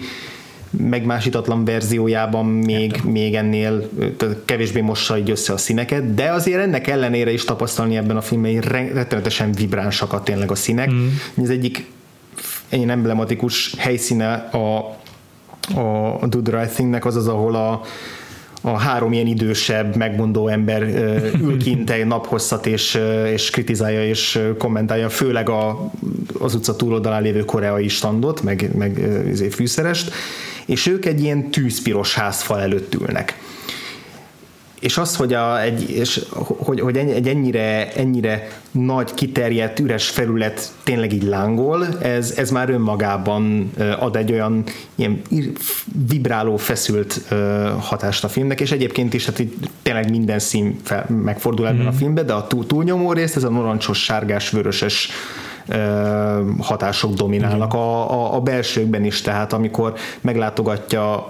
megmásítatlan 0.70 1.64
verziójában 1.64 2.46
még, 2.46 3.00
még 3.04 3.34
ennél 3.34 3.88
kevésbé 4.44 4.80
mossa 4.80 5.18
így 5.18 5.30
össze 5.30 5.52
a 5.52 5.56
színeket, 5.56 6.14
de 6.14 6.30
azért 6.32 6.60
ennek 6.60 6.86
ellenére 6.86 7.32
is 7.32 7.44
tapasztalni 7.44 7.96
ebben 7.96 8.16
a 8.16 8.20
filmben 8.20 8.60
rettenetesen 8.92 9.52
vibránsak 9.52 10.22
tényleg 10.24 10.50
a 10.50 10.54
színek. 10.54 10.92
Mm. 10.92 11.06
Ez 11.42 11.48
egyik 11.48 11.86
egy 12.68 12.88
emblematikus 12.88 13.74
helyszíne 13.78 14.32
a, 14.32 14.78
a 16.20 16.26
Do 16.26 16.42
the 16.42 16.60
Right 16.60 16.74
Thingnek 16.74 17.04
az 17.04 17.16
az, 17.16 17.28
ahol 17.28 17.54
a, 17.54 17.82
a 18.60 18.78
három 18.78 19.12
ilyen 19.12 19.26
idősebb, 19.26 19.96
megmondó 19.96 20.48
ember 20.48 20.82
ül 21.44 21.58
kint 21.58 21.90
egy 21.90 22.06
naphosszat, 22.06 22.66
és, 22.66 23.00
és 23.32 23.50
kritizálja 23.50 24.04
és 24.04 24.40
kommentálja, 24.58 25.08
főleg 25.08 25.48
a, 25.48 25.90
az 26.38 26.54
utca 26.54 26.76
túloldalán 26.76 27.22
lévő 27.22 27.44
koreai 27.44 27.88
standot, 27.88 28.42
meg, 28.42 28.70
meg 28.76 29.00
izé, 29.30 29.48
fűszerest, 29.48 30.12
és 30.66 30.86
ők 30.86 31.04
egy 31.04 31.22
ilyen 31.22 31.50
tűzpiros 31.50 32.14
házfal 32.14 32.60
előtt 32.60 32.94
ülnek 32.94 33.34
és 34.80 34.98
az, 34.98 35.16
hogy, 35.16 35.32
a, 35.32 35.62
egy, 35.62 35.90
és, 35.90 36.20
hogy, 36.56 36.80
hogy 36.80 36.96
egy 36.96 37.28
ennyire, 37.28 37.92
ennyire 37.92 38.48
nagy, 38.70 39.14
kiterjedt, 39.14 39.78
üres 39.78 40.08
felület 40.08 40.72
tényleg 40.82 41.12
így 41.12 41.22
lángol, 41.22 41.86
ez, 42.02 42.34
ez 42.36 42.50
már 42.50 42.70
önmagában 42.70 43.70
ad 43.98 44.16
egy 44.16 44.32
olyan 44.32 44.64
ilyen 44.94 45.20
vibráló, 46.08 46.56
feszült 46.56 47.20
hatást 47.78 48.24
a 48.24 48.28
filmnek, 48.28 48.60
és 48.60 48.72
egyébként 48.72 49.14
is 49.14 49.26
hát 49.26 49.38
így 49.38 49.54
tényleg 49.82 50.10
minden 50.10 50.38
szín 50.38 50.78
fel, 50.82 51.06
megfordul 51.24 51.66
ebben 51.66 51.82
mm. 51.82 51.86
a 51.86 51.90
mhm. 51.90 51.98
filmben, 51.98 52.26
de 52.26 52.32
a 52.32 52.46
túl, 52.46 52.66
túlnyomó 52.66 53.12
részt, 53.12 53.36
ez 53.36 53.44
a 53.44 53.50
narancsos, 53.50 54.04
sárgás, 54.04 54.50
vöröses 54.50 55.08
hatások 56.58 57.12
dominálnak 57.14 57.74
a, 57.74 58.10
a, 58.10 58.34
a 58.34 58.40
belsőkben 58.40 59.04
is, 59.04 59.20
tehát 59.20 59.52
amikor 59.52 59.94
meglátogatja 60.20 61.26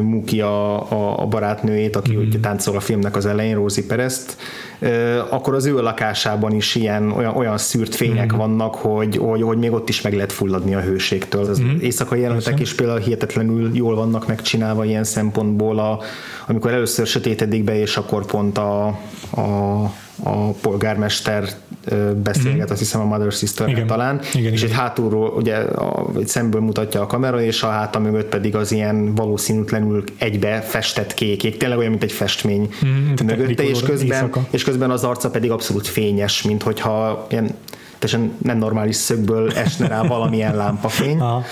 Muki 0.00 0.40
a, 0.40 0.90
a, 0.92 1.22
a 1.22 1.26
barátnőjét, 1.26 1.96
aki 1.96 2.16
mm. 2.16 2.20
ugye 2.20 2.38
táncol 2.38 2.76
a 2.76 2.80
filmnek 2.80 3.16
az 3.16 3.26
elején, 3.26 3.54
Rosie 3.54 3.84
Perezt, 3.86 4.36
akkor 5.30 5.54
az 5.54 5.66
ő 5.66 5.82
lakásában 5.82 6.52
is 6.52 6.74
ilyen 6.74 7.10
olyan, 7.10 7.36
olyan 7.36 7.58
szűrt 7.58 7.94
fények 7.94 8.34
mm. 8.34 8.36
vannak, 8.36 8.74
hogy, 8.74 9.16
hogy, 9.16 9.42
hogy 9.42 9.58
még 9.58 9.72
ott 9.72 9.88
is 9.88 10.00
meg 10.00 10.14
lehet 10.14 10.32
fulladni 10.32 10.74
a 10.74 10.80
hőségtől. 10.80 11.44
Az 11.44 11.60
mm. 11.60 11.78
éjszakai 11.80 12.20
jelenetek 12.20 12.60
is 12.60 12.74
például 12.74 12.98
hihetetlenül 12.98 13.70
jól 13.76 13.94
vannak 13.94 14.26
megcsinálva 14.26 14.84
ilyen 14.84 15.04
szempontból, 15.04 15.78
a, 15.78 16.00
amikor 16.46 16.72
először 16.72 17.06
sötétedik 17.06 17.64
be, 17.64 17.78
és 17.78 17.96
akkor 17.96 18.26
pont 18.26 18.58
a, 18.58 18.86
a 19.30 19.90
a 20.24 20.50
polgármester 20.50 21.48
beszélget, 22.22 22.54
mm-hmm. 22.54 22.70
azt 22.70 22.78
hiszem 22.78 23.00
a 23.00 23.04
Mother 23.04 23.32
sister 23.32 23.68
igen. 23.68 23.86
talán, 23.86 24.20
igen, 24.34 24.52
és 24.52 24.62
igen. 24.62 24.72
egy 24.72 24.80
hátulról, 24.80 25.28
ugye 25.28 25.56
a, 25.56 26.10
egy 26.18 26.28
szemből 26.28 26.60
mutatja 26.60 27.00
a 27.00 27.06
kamera, 27.06 27.42
és 27.42 27.62
a 27.62 27.68
háta 27.68 27.98
mögött 27.98 28.28
pedig 28.28 28.56
az 28.56 28.72
ilyen 28.72 29.14
valószínűtlenül 29.14 30.04
egybe 30.18 30.60
festett 30.60 31.14
kékék, 31.14 31.56
tényleg 31.56 31.78
olyan, 31.78 31.90
mint 31.90 32.02
egy 32.02 32.12
festmény 32.12 32.68
mm, 32.84 33.12
mögötte, 33.24 33.64
és 33.64 33.82
közben, 33.82 34.30
és 34.50 34.64
közben 34.64 34.90
az 34.90 35.04
arca 35.04 35.30
pedig 35.30 35.50
abszolút 35.50 35.86
fényes, 35.86 36.42
mint 36.42 36.62
hogyha 36.62 37.26
ilyen 37.30 37.50
teljesen 37.98 38.36
nem 38.42 38.58
normális 38.58 38.96
szögből 38.96 39.50
esne 39.52 39.88
rá 39.88 40.02
valamilyen 40.02 40.56
lámpafény. 40.56 41.18
Aha. 41.18 41.44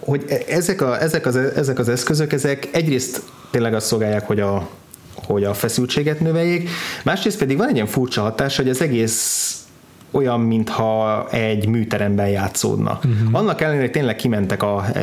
hogy 0.00 0.24
e, 0.28 0.38
ezek, 0.48 0.80
a, 0.80 1.02
ezek, 1.02 1.26
az, 1.26 1.36
ezek 1.36 1.78
az 1.78 1.88
eszközök, 1.88 2.32
ezek 2.32 2.68
egyrészt 2.72 3.22
tényleg 3.50 3.74
azt 3.74 3.86
szolgálják, 3.86 4.26
hogy 4.26 4.40
a, 4.40 4.68
hogy 5.14 5.44
a 5.44 5.54
feszültséget 5.54 6.20
növeljék, 6.20 6.68
másrészt 7.04 7.38
pedig 7.38 7.56
van 7.56 7.68
egy 7.68 7.74
ilyen 7.74 7.86
furcsa 7.86 8.22
hatás, 8.22 8.56
hogy 8.56 8.68
az 8.68 8.82
egész 8.82 9.58
olyan, 10.14 10.40
mintha 10.40 11.26
egy 11.30 11.68
műteremben 11.68 12.28
játszódna. 12.28 12.98
Uh-huh. 13.04 13.38
Annak 13.38 13.60
ellenére, 13.60 13.82
hogy 13.82 13.90
tényleg 13.90 14.16
kimentek 14.16 14.62
a 14.62 14.84
e, 14.94 15.00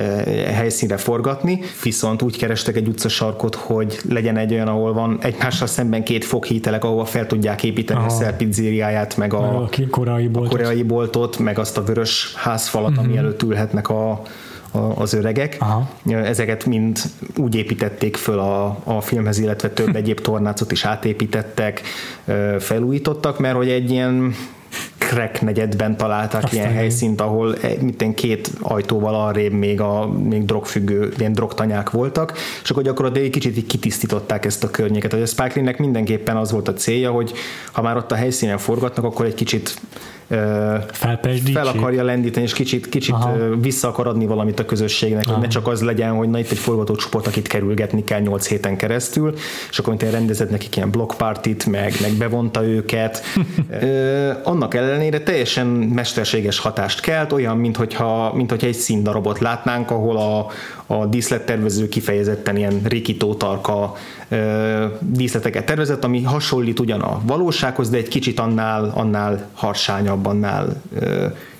helyszínre 0.53 0.97
forgatni, 0.97 1.59
viszont 1.83 2.21
úgy 2.21 2.37
kerestek 2.37 2.75
egy 2.75 2.87
utcasarkot, 2.87 3.55
hogy 3.55 3.99
legyen 4.09 4.37
egy 4.37 4.53
olyan, 4.53 4.67
ahol 4.67 4.93
van 4.93 5.17
egymással 5.21 5.67
szemben 5.67 6.03
két 6.03 6.25
foghítelek, 6.25 6.83
ahol 6.83 7.05
fel 7.05 7.27
tudják 7.27 7.63
építeni 7.63 7.99
Aha. 7.99 8.07
a 8.07 8.09
Szel 8.09 8.35
pizzériáját, 8.35 9.17
meg 9.17 9.33
a, 9.33 9.63
a 9.63 9.69
koreai, 9.89 10.27
boltot. 10.27 10.53
a 10.53 10.55
koreai 10.57 10.83
boltot, 10.83 11.37
meg 11.37 11.59
azt 11.59 11.77
a 11.77 11.83
vörös 11.83 12.33
házfalat, 12.35 12.89
uh-huh. 12.89 13.05
ami 13.05 13.17
előtt 13.17 13.43
ülhetnek 13.43 13.89
a 13.89 14.21
az 14.71 15.13
öregek. 15.13 15.57
Aha. 15.59 15.89
Ezeket 16.05 16.65
mind 16.65 16.99
úgy 17.37 17.55
építették 17.55 18.15
föl 18.15 18.39
a, 18.39 18.77
a 18.83 19.01
filmhez, 19.01 19.39
illetve 19.39 19.69
több 19.69 19.95
egyéb 20.01 20.19
tornácot 20.19 20.71
is 20.71 20.85
átépítettek, 20.85 21.81
felújítottak, 22.59 23.39
mert 23.39 23.55
hogy 23.55 23.69
egy 23.69 23.91
ilyen 23.91 24.35
crack 24.97 25.41
negyedben 25.41 25.97
találtak 25.97 26.43
Aztán 26.43 26.59
ilyen 26.59 26.73
helyszínt, 26.73 27.21
ahol 27.21 27.55
mitten 27.81 28.13
két 28.13 28.51
ajtóval 28.59 29.15
arrébb 29.15 29.51
még, 29.51 29.81
a, 29.81 30.07
még 30.07 30.45
drogfüggő, 30.45 31.13
ilyen 31.17 31.33
drogtanyák 31.33 31.89
voltak, 31.89 32.33
és 32.63 32.69
akkor 32.69 32.83
gyakorlatilag 32.83 33.25
egy 33.25 33.33
kicsit 33.33 33.57
így 33.57 33.65
kitisztították 33.65 34.45
ezt 34.45 34.63
a 34.63 34.69
környéket. 34.69 35.13
A 35.13 35.25
Spike 35.25 35.51
Lee-nek 35.55 35.77
mindenképpen 35.77 36.37
az 36.37 36.51
volt 36.51 36.67
a 36.67 36.73
célja, 36.73 37.11
hogy 37.11 37.33
ha 37.71 37.81
már 37.81 37.97
ott 37.97 38.11
a 38.11 38.15
helyszínen 38.15 38.57
forgatnak, 38.57 39.05
akkor 39.05 39.25
egy 39.25 39.33
kicsit 39.33 39.79
fel 41.53 41.67
akarja 41.67 42.03
lendíteni, 42.03 42.45
és 42.45 42.53
kicsit, 42.53 42.89
kicsit 42.89 43.15
vissza 43.61 43.87
akar 43.87 44.07
adni 44.07 44.25
valamit 44.25 44.59
a 44.59 44.65
közösségnek, 44.65 45.23
Aha. 45.25 45.33
hogy 45.33 45.41
ne 45.41 45.47
csak 45.47 45.67
az 45.67 45.81
legyen, 45.81 46.11
hogy 46.11 46.29
na 46.29 46.39
itt 46.39 46.51
egy 46.51 46.57
forgatócsoport, 46.57 47.27
akit 47.27 47.47
kerülgetni 47.47 48.03
kell 48.03 48.19
8 48.19 48.47
héten 48.47 48.77
keresztül, 48.77 49.33
és 49.69 49.79
akkor 49.79 49.95
mint 49.95 50.11
rendezett 50.11 50.49
nekik 50.49 50.75
ilyen 50.75 50.91
blockpartit, 50.91 51.65
meg, 51.65 51.93
meg 52.01 52.11
bevonta 52.11 52.65
őket. 52.65 53.21
Annak 54.43 54.73
ellenére 54.73 55.19
teljesen 55.19 55.67
mesterséges 55.67 56.59
hatást 56.59 56.99
kelt, 56.99 57.31
olyan, 57.31 57.57
mint 57.57 57.77
hogyha, 57.77 58.33
mint 58.33 58.49
hogyha 58.49 58.67
egy 58.67 58.73
színdarabot 58.73 59.39
látnánk, 59.39 59.91
ahol 59.91 60.17
a, 60.17 60.47
a 60.93 61.05
díszlettervező 61.05 61.89
kifejezetten 61.89 62.57
ilyen 62.57 62.81
rikító 62.83 63.33
tarka 63.33 63.95
díszleteket 64.99 65.65
tervezett, 65.65 66.03
ami 66.03 66.23
hasonlít 66.23 66.79
ugyan 66.79 67.01
a 67.01 67.21
valósághoz, 67.25 67.89
de 67.89 67.97
egy 67.97 68.07
kicsit 68.07 68.39
annál, 68.39 68.91
annál 68.95 69.47
harsányabb, 69.53 70.25
annál 70.25 70.81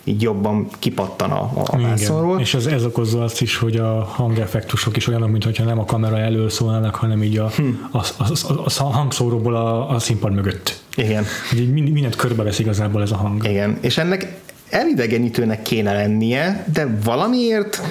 így 0.04 0.22
jobban 0.22 0.68
kipattan 0.80 1.32
a, 1.32 1.52
a 1.56 1.78
vászonról. 1.78 2.40
És 2.40 2.54
ez, 2.54 2.66
ez 2.66 2.86
okozza 2.86 3.24
azt 3.24 3.42
is, 3.42 3.58
hogy 3.58 3.76
a 3.76 4.04
hangeffektusok 4.04 4.98
is 4.98 5.08
olyanok, 5.08 5.32
mintha 5.32 5.64
nem 5.64 5.80
a 5.80 5.86
kamera 5.86 6.18
elől 6.18 6.50
szólnának, 6.50 6.96
hanem 6.96 7.24
így 7.24 7.38
a, 7.38 7.50
hm. 7.56 7.64
a, 7.92 7.98
a, 7.98 8.54
a, 8.54 8.64
a 8.78 8.84
hangszóróból 8.84 9.56
a, 9.56 9.90
a 9.90 10.00
színpad 10.00 10.34
mögött. 10.34 10.82
Igen. 10.96 11.26
Így 11.56 11.72
mindent 11.72 12.16
körbevesz 12.16 12.60
igazából 12.60 13.02
ez 13.02 13.12
a 13.12 13.16
hang. 13.16 13.48
Igen, 13.48 13.78
és 13.82 13.98
ennek 13.98 14.40
elidegenítőnek 14.70 15.62
kéne 15.62 15.94
lennie, 15.94 16.66
de 16.74 16.98
valamiért 17.04 17.82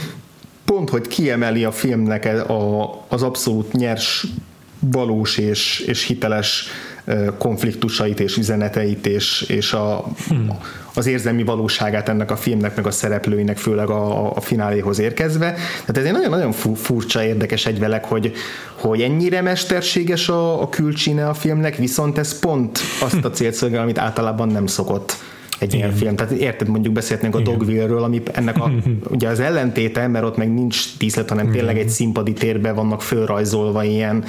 pont, 0.65 0.91
hogy 0.91 1.09
kiemeli 1.09 1.65
a 1.65 1.73
filmnek 1.73 2.49
a, 2.49 3.05
az 3.09 3.23
abszolút 3.23 3.73
nyers, 3.73 4.27
valós 4.81 5.39
és, 5.39 5.85
és 5.87 6.07
hiteles 6.07 6.69
konfliktusait 7.39 8.21
és 8.21 8.37
üzeneteit 8.37 9.07
és, 9.07 9.45
és 9.49 9.73
a, 9.73 10.05
hmm. 10.29 10.59
az 10.95 11.07
érzelmi 11.07 11.45
valóságát 11.45 12.09
ennek 12.09 12.31
a 12.31 12.37
filmnek, 12.37 12.77
meg 12.77 12.87
a 12.87 12.91
szereplőinek, 12.91 13.57
főleg 13.57 13.89
a, 13.89 14.37
a 14.37 14.41
fináléhoz 14.41 14.99
érkezve. 14.99 15.51
Tehát 15.81 15.97
ez 15.97 16.05
egy 16.05 16.13
nagyon-nagyon 16.13 16.53
furcsa, 16.75 17.25
érdekes 17.25 17.67
egyvelek, 17.67 18.05
hogy, 18.05 18.33
hogy 18.75 19.01
ennyire 19.01 19.41
mesterséges 19.41 20.29
a, 20.29 20.63
a 20.63 20.69
külcsíne 20.69 21.29
a 21.29 21.35
filmnek, 21.35 21.77
viszont 21.77 22.19
ez 22.19 22.39
pont 22.39 22.79
azt 23.01 23.25
a 23.25 23.31
célt 23.37 23.55
szolgál, 23.55 23.83
amit 23.83 23.99
általában 23.99 24.49
nem 24.49 24.67
szokott 24.67 25.17
egy 25.59 25.75
ilyen 25.75 25.93
film. 25.93 26.17
Tehát 26.17 26.33
érted, 26.33 26.69
mondjuk 26.69 26.95
beszélhetnénk 26.95 27.35
a 27.37 27.41
Dogville-ről, 27.41 28.03
ami 28.03 28.23
ennek 28.33 28.59
a, 28.59 28.71
ugye 29.15 29.29
az 29.29 29.41
ellentéte, 29.41 30.07
mert 30.07 30.25
ott 30.25 30.37
meg 30.37 30.55
nincs 30.55 30.99
díszlet, 30.99 31.29
hanem 31.29 31.51
tényleg 31.51 31.79
egy 31.79 31.89
színpadi 31.89 32.33
térben 32.33 32.75
vannak 32.75 33.03
fölrajzolva 33.03 33.85
ilyen 33.85 34.25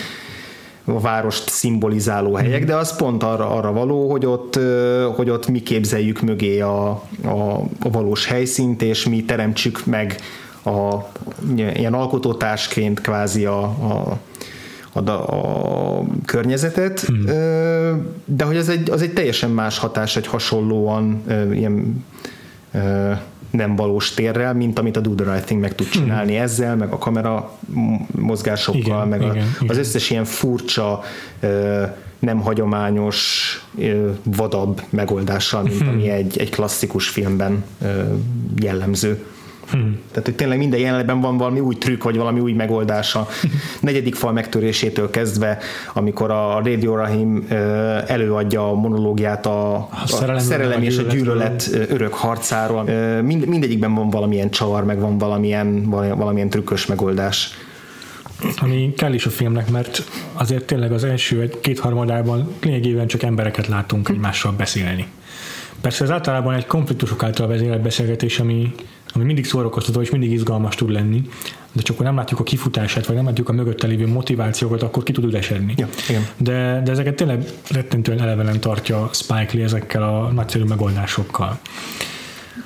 a 0.86 1.00
várost 1.00 1.50
szimbolizáló 1.50 2.34
helyek, 2.34 2.66
de 2.66 2.76
az 2.76 2.96
pont 2.96 3.24
arra, 3.24 3.50
arra 3.50 3.72
való, 3.72 4.12
hogy 4.12 4.26
ott, 4.26 4.60
hogy 5.16 5.30
ott 5.30 5.48
mi 5.48 5.60
képzeljük 5.60 6.22
mögé 6.22 6.60
a, 6.60 6.90
a, 7.24 7.60
a 7.80 7.90
valós 7.92 8.26
helyszínt, 8.26 8.82
és 8.82 9.08
mi 9.08 9.24
teremtsük 9.24 9.86
meg 9.86 10.16
a, 10.64 10.96
ilyen 11.56 11.94
alkotótársként 11.94 13.02
kvázi 13.02 13.46
a, 13.46 13.62
a 13.64 14.18
a, 14.94 15.10
a 15.10 16.04
környezetet, 16.26 17.00
hmm. 17.00 17.26
de 18.26 18.44
hogy 18.44 18.58
az 18.58 18.70
egy, 18.70 18.90
az 18.90 19.02
egy 19.02 19.14
teljesen 19.14 19.50
más 19.50 19.78
hatás, 19.78 20.16
egy 20.16 20.28
hasonlóan 20.28 21.24
ilyen 21.54 22.06
nem 23.52 23.76
valós 23.76 24.14
térrel, 24.14 24.54
mint 24.54 24.80
amit 24.80 24.98
a 24.98 25.00
Do 25.00 25.16
the 25.16 25.32
Right 25.32 25.46
Thing 25.46 25.62
meg 25.62 25.76
tud 25.76 25.90
csinálni 25.90 26.34
hmm. 26.34 26.44
ezzel, 26.44 26.76
meg 26.76 26.92
a 26.92 26.98
kamera 26.98 27.58
mozgásokkal, 28.12 28.82
igen, 28.82 29.08
meg 29.08 29.22
igen, 29.22 29.32
a, 29.32 29.36
igen. 29.36 29.50
az 29.68 29.78
összes 29.78 30.10
ilyen 30.10 30.26
furcsa 30.26 31.04
nem 32.20 32.40
hagyományos, 32.40 33.66
vadabb 34.24 34.82
megoldással, 34.90 35.62
mint 35.62 35.80
hmm. 35.80 35.90
ami 35.90 36.10
egy, 36.10 36.38
egy 36.38 36.50
klasszikus 36.50 37.08
filmben 37.08 37.64
jellemző. 38.56 39.26
Hmm. 39.70 40.00
Tehát, 40.10 40.26
hogy 40.26 40.36
tényleg 40.36 40.58
minden 40.58 40.80
jelenetben 40.80 41.22
van 41.22 41.38
valami 41.38 41.60
új 41.60 41.76
trükk, 41.76 42.04
vagy 42.04 42.18
valami 42.18 42.40
új 42.40 42.54
megoldása. 42.54 43.28
Negyedik 43.80 44.16
fal 44.16 44.32
megtörésétől 44.32 45.10
kezdve, 45.10 45.58
amikor 45.94 46.32
a 46.32 46.62
Radio 46.64 46.96
Rahim 46.96 47.46
előadja 48.08 48.70
a 48.70 48.74
monológiát 48.74 49.46
a, 49.46 49.76
a 49.76 50.04
szerelem, 50.06 50.36
a 50.36 50.40
szerelem 50.40 50.84
és 50.84 50.98
a 50.98 51.02
gyűlölet 51.02 51.70
örök 51.90 52.14
harcáról. 52.14 52.84
Mind, 53.22 53.46
mindegyikben 53.46 53.94
van 53.94 54.10
valamilyen 54.10 54.50
csavar, 54.50 54.84
meg 54.84 55.00
van 55.00 55.18
valamilyen, 55.18 55.90
valamilyen 55.90 56.50
trükkös 56.50 56.86
megoldás. 56.86 57.50
Ami 58.58 58.94
kell 58.98 59.14
is 59.14 59.26
a 59.26 59.30
filmnek, 59.30 59.70
mert 59.70 60.04
azért 60.34 60.66
tényleg 60.66 60.92
az 60.92 61.04
első 61.04 61.42
egy 61.42 61.60
kétharmadában 61.60 62.54
lényegében 62.62 63.08
csak 63.08 63.24
embereket 63.24 63.68
látunk 63.68 64.10
egymással 64.10 64.52
beszélni. 64.52 65.08
Persze 65.82 66.04
ez 66.04 66.10
általában 66.10 66.54
egy 66.54 66.66
konfliktusok 66.66 67.24
által 67.24 67.48
vezérelt 67.48 67.82
beszélgetés, 67.82 68.40
ami 68.40 68.72
ami 69.14 69.24
mindig 69.24 69.46
szórakoztató 69.46 70.02
és 70.02 70.10
mindig 70.10 70.32
izgalmas 70.32 70.76
tud 70.76 70.90
lenni, 70.90 71.22
de 71.72 71.82
csak 71.82 71.96
akkor 71.96 72.06
nem 72.06 72.16
látjuk 72.16 72.40
a 72.40 72.44
kifutását, 72.44 73.06
vagy 73.06 73.16
nem 73.16 73.26
látjuk 73.26 73.50
a 73.50 73.54
mögötte 73.54 73.88
lévő 73.88 74.08
motivációkat, 74.08 74.82
akkor 74.82 75.04
ki 75.04 75.12
tud 75.12 75.24
üresedni. 75.24 75.74
Ja, 75.78 75.88
igen. 76.10 76.28
De, 76.38 76.82
de 76.84 76.92
ezeket 76.92 77.16
tényleg 77.16 77.44
rettentően 77.70 78.22
elevenen 78.22 78.60
tartja 78.60 79.10
Spike 79.14 79.50
Lee 79.54 79.64
ezekkel 79.64 80.04
a 80.04 80.32
nagyszerű 80.32 80.64
megoldásokkal. 80.64 81.60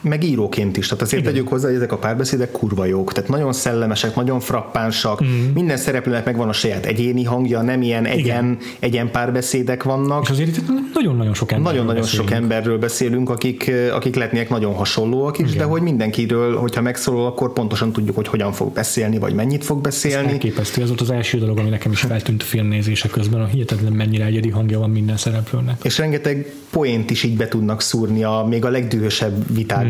Meg 0.05 0.23
íróként 0.23 0.77
is. 0.77 0.87
Tehát 0.87 1.03
azért 1.03 1.21
Igen. 1.21 1.33
tegyük 1.33 1.47
hozzá, 1.49 1.67
hogy 1.67 1.75
ezek 1.75 1.91
a 1.91 1.97
párbeszédek 1.97 2.51
kurva 2.51 2.85
jók. 2.85 3.13
Tehát 3.13 3.29
nagyon 3.29 3.53
szellemesek, 3.53 4.15
nagyon 4.15 4.39
frappánsak. 4.39 5.23
Mm. 5.23 5.27
Minden 5.53 5.77
szereplőnek 5.77 6.25
megvan 6.25 6.49
a 6.49 6.53
saját 6.53 6.85
egyéni 6.85 7.23
hangja, 7.23 7.61
nem 7.61 7.81
ilyen 7.81 8.05
egyen, 8.05 8.57
egyen 8.79 9.11
párbeszédek 9.11 9.83
vannak. 9.83 10.23
És 10.23 10.29
azért 10.29 10.57
itt 10.57 10.67
nagyon-nagyon 10.93 11.33
sok 11.33 11.51
emberről 11.51 11.73
Nagyon-nagyon 11.73 12.01
beszélünk. 12.01 12.29
sok 12.29 12.37
emberről 12.37 12.77
beszélünk, 12.77 13.29
akik, 13.29 13.71
akik 13.91 14.15
lehetnének 14.15 14.49
nagyon 14.49 14.73
hasonlóak 14.73 15.37
is, 15.39 15.47
Igen. 15.47 15.57
de 15.57 15.63
hogy 15.63 15.81
mindenkiről, 15.81 16.57
hogyha 16.57 16.81
megszólal, 16.81 17.25
akkor 17.25 17.53
pontosan 17.53 17.91
tudjuk, 17.91 18.15
hogy 18.15 18.27
hogyan 18.27 18.51
fog 18.51 18.73
beszélni, 18.73 19.17
vagy 19.17 19.33
mennyit 19.33 19.63
fog 19.63 19.81
beszélni. 19.81 20.25
Ez 20.25 20.31
elképesztő. 20.31 20.81
Ez 20.81 20.87
volt 20.87 21.01
az 21.01 21.09
első 21.11 21.37
dolog, 21.37 21.57
ami 21.57 21.69
nekem 21.69 21.91
is 21.91 21.99
feltűnt 21.99 22.41
a 22.41 22.45
filmnézése 22.45 23.07
közben, 23.09 23.41
a 23.41 23.45
hihetetlen 23.45 23.93
mennyire 23.93 24.25
egyedi 24.25 24.49
hangja 24.49 24.79
van 24.79 24.89
minden 24.89 25.17
szereplőnek. 25.17 25.83
És 25.83 25.97
rengeteg 25.97 26.53
poént 26.71 27.09
is 27.09 27.23
így 27.23 27.37
be 27.37 27.47
tudnak 27.47 27.81
szúrni 27.81 28.23
a, 28.23 28.45
még 28.49 28.65
a 28.65 28.69
legdühösebb 28.69 29.45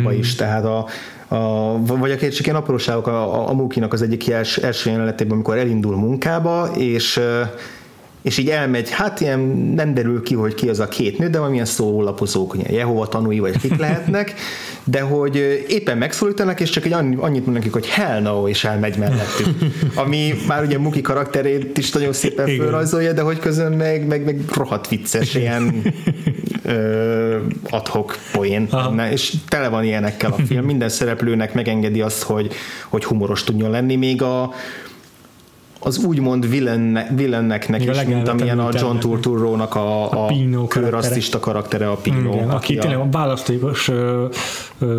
vitákba 0.06 0.12
mm. 0.12 0.20
is. 0.20 0.36
Tehát 0.36 0.66
a, 0.66 0.88
a, 1.36 1.80
vagy 1.86 2.12
akár 2.12 2.30
csak 2.30 2.46
ilyen 2.46 2.58
apróságok 2.58 3.08
a, 3.08 3.42
a, 3.42 3.50
a 3.50 3.54
Mukinak 3.54 3.94
az 3.94 4.02
egyik 4.02 4.30
els, 4.30 4.58
első 4.58 4.90
jelenetében, 4.90 5.34
amikor 5.34 5.58
elindul 5.58 5.96
munkába, 5.96 6.72
és 6.76 7.22
és 8.22 8.38
így 8.38 8.50
elmegy, 8.50 8.90
hát 8.90 9.22
ilyen 9.22 9.40
nem 9.76 9.94
derül 9.94 10.24
ki, 10.24 10.36
hogy 10.36 10.54
ki 10.54 10.70
az 10.70 10.80
a 10.80 10.88
két 10.88 11.18
nő, 11.18 11.30
de 11.30 11.38
valamilyen 11.38 11.66
szólólapozók, 11.66 12.52
hogy 12.52 12.72
Jehova 12.72 13.08
tanúi, 13.08 13.40
vagy 13.40 13.58
kik 13.58 13.78
lehetnek, 13.78 14.34
de 14.84 15.02
hogy 15.02 15.64
éppen 15.68 15.98
megszólítanak, 15.98 16.60
és 16.60 16.70
csak 16.70 16.86
egy 16.86 16.94
annyit 16.94 17.20
mondanak 17.20 17.54
nekik, 17.54 17.74
hogy 17.74 17.88
hell 17.88 18.22
no, 18.22 18.48
és 18.48 18.64
elmegy 18.64 18.98
mellettük. 18.98 19.48
Ami 19.96 20.34
már 20.48 20.64
ugye 20.64 20.78
Muki 20.78 21.02
karakterét 21.02 21.78
is 21.78 21.92
nagyon 21.92 22.14
szépen 22.14 22.48
fölrajzolja, 22.48 23.14
de 23.14 23.22
hogy 23.22 23.40
közön 23.40 23.72
meg, 23.72 24.08
meg, 24.08 24.26
meg 24.26 24.40
rohadt 24.54 24.88
vicces, 24.88 25.36
ilyen 25.36 25.82
ö, 26.66 27.38
adhok 27.70 28.18
poén. 28.32 28.70
És 29.12 29.34
tele 29.48 29.68
van 29.68 29.84
ilyenekkel 29.84 30.32
a 30.32 30.36
film. 30.46 30.66
Minden 30.66 30.90
szereplőnek 30.90 31.54
megengedi 31.54 32.02
azt, 32.02 32.24
hogy, 32.24 32.54
hogy 32.90 33.04
humoros 33.04 33.44
tudjon 33.44 33.70
lenni, 33.70 33.96
még 33.96 34.22
a, 34.22 34.54
az 35.86 35.98
úgymond 35.98 36.50
villennek, 36.50 37.10
villenneknek 37.16 37.84
is, 37.84 38.04
mint 38.04 38.28
amilyen 38.28 38.60
a 38.60 38.70
John 38.74 38.98
Turturro-nak 38.98 39.76
a, 39.76 40.12
a, 40.12 40.28
a 40.56 40.68
kőrasszista 40.68 41.40
karaktere, 41.40 41.90
a 41.90 41.96
Pino. 41.96 42.34
Igen, 42.34 42.50
aki, 42.50 42.76
tényleg 42.76 43.00
a 43.00 43.08
választékos 43.12 43.92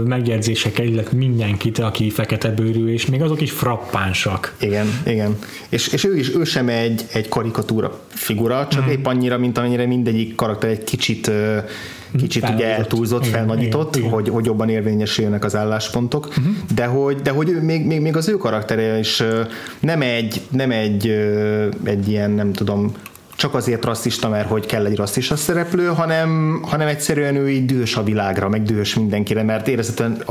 megjegyzések 0.05 0.79
illetve 0.79 1.17
mindenkit, 1.17 1.79
aki 1.79 2.11
fekete 2.11 2.51
bőrű, 2.51 2.93
és 2.93 3.07
még 3.07 3.23
azok 3.23 3.41
is 3.41 3.51
frappánsak. 3.51 4.55
Igen, 4.61 4.87
igen. 5.07 5.39
És, 5.69 5.89
és 5.89 6.05
ő 6.05 6.17
is, 6.17 6.35
ő 6.35 6.45
sem 6.45 6.69
egy, 6.69 7.07
egy 7.13 7.29
karikatúra 7.29 8.01
figura, 8.09 8.67
csak 8.71 8.85
mm. 8.85 8.89
épp 8.89 9.07
annyira, 9.07 9.39
mint 9.39 9.59
amennyire 9.59 9.87
mindegyik 9.87 10.35
karakter 10.35 10.71
egy 10.71 10.85
kicsit 10.85 11.31
kicsit 12.17 12.49
ugye 12.49 12.77
eltúlzott, 12.77 13.27
igen, 13.27 13.33
felnagyított, 13.33 13.97
igen, 13.97 14.11
hogy, 14.11 14.29
hogy 14.29 14.45
jobban 14.45 14.69
érvényesüljenek 14.69 15.45
az 15.45 15.57
álláspontok, 15.57 16.27
uh-huh. 16.27 16.45
de 16.75 16.87
hogy, 16.87 17.17
de 17.17 17.31
hogy 17.31 17.63
még, 17.63 17.87
még, 17.87 18.01
még 18.01 18.17
az 18.17 18.29
ő 18.29 18.37
karaktere 18.37 18.99
is 18.99 19.23
nem 19.81 20.03
egy, 20.03 20.41
nem 20.51 20.71
egy, 20.71 21.07
egy 21.85 22.09
ilyen, 22.09 22.31
nem 22.31 22.53
tudom, 22.53 22.93
csak 23.37 23.55
azért 23.55 23.85
rasszista, 23.85 24.29
mert 24.29 24.49
hogy 24.49 24.67
kell 24.67 24.87
egy 24.87 24.97
rasszista 24.97 25.37
szereplő, 25.37 25.87
hanem, 25.87 26.61
hanem 26.63 26.89
egyszerűen 26.89 27.37
ő 27.37 27.51
így 27.51 27.67
dühös 27.67 27.97
a 27.97 28.03
világra, 28.03 28.49
meg 28.49 28.63
dühös 28.63 28.95
mindenkire, 28.95 29.43
mert 29.43 29.69
érezhetően 29.69 30.23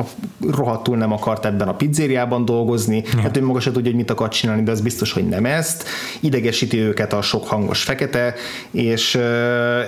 rohadtul 0.49 0.97
nem 0.97 1.11
akart 1.11 1.45
ebben 1.45 1.67
a 1.67 1.75
pizzériában 1.75 2.45
dolgozni, 2.45 3.03
ja. 3.13 3.21
hát 3.21 3.37
ő 3.37 3.43
maga 3.43 3.59
se 3.59 3.71
tudja, 3.71 3.89
hogy 3.89 3.99
mit 3.99 4.11
akar 4.11 4.27
csinálni, 4.27 4.63
de 4.63 4.71
az 4.71 4.81
biztos, 4.81 5.11
hogy 5.11 5.27
nem 5.27 5.45
ezt. 5.45 5.87
Idegesíti 6.19 6.79
őket 6.79 7.13
a 7.13 7.21
sok 7.21 7.47
hangos 7.47 7.83
fekete, 7.83 8.33
és, 8.71 9.19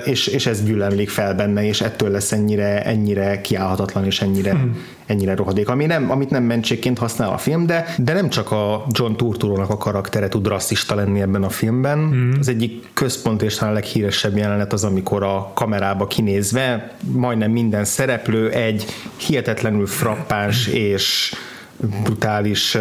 és, 0.06 0.28
és 0.28 0.46
ez 0.46 0.64
gyűlemlik 0.64 1.10
fel 1.10 1.36
benne, 1.36 1.66
és 1.66 1.82
ettől 1.82 2.10
lesz 2.10 2.32
ennyire, 2.32 2.84
ennyire 2.84 3.42
kiállhatatlan, 3.42 4.06
és 4.06 4.22
ennyire, 4.22 4.52
hmm 4.52 4.96
ennyire 5.08 5.36
rohadék, 5.36 5.70
ami 5.70 5.86
nem, 5.86 6.12
amit 6.12 6.30
nem 6.30 6.44
mentségként 6.44 6.98
használ 6.98 7.30
a 7.30 7.38
film, 7.38 7.66
de, 7.66 7.86
de 7.98 8.14
nem 8.14 8.30
csak 8.30 8.52
a 8.52 8.86
John 8.90 9.14
Turturro-nak 9.14 9.70
a 9.70 9.78
karaktere 9.78 10.28
tud 10.28 10.48
rasszista 10.48 10.96
lenni 10.96 11.22
ebben 11.22 11.44
a 11.44 11.50
filmben. 11.50 11.98
Mm. 11.98 12.32
Az 12.40 12.48
egyik 12.48 12.88
központ 12.94 13.42
és 13.42 13.56
talán 13.56 13.74
a 13.74 13.78
leghíresebb 13.78 14.38
jelenet 14.38 14.74
az, 14.74 14.84
amikor 14.84 15.24
a 15.24 15.52
kamerába 15.54 16.08
kinézve 16.08 16.96
majdnem 17.12 17.52
minden 17.52 17.86
szereplő 17.86 18.50
egy 18.50 18.86
hihetetlenül 19.18 19.86
frappáns 19.88 20.68
és 20.68 21.36
brutális 22.04 22.78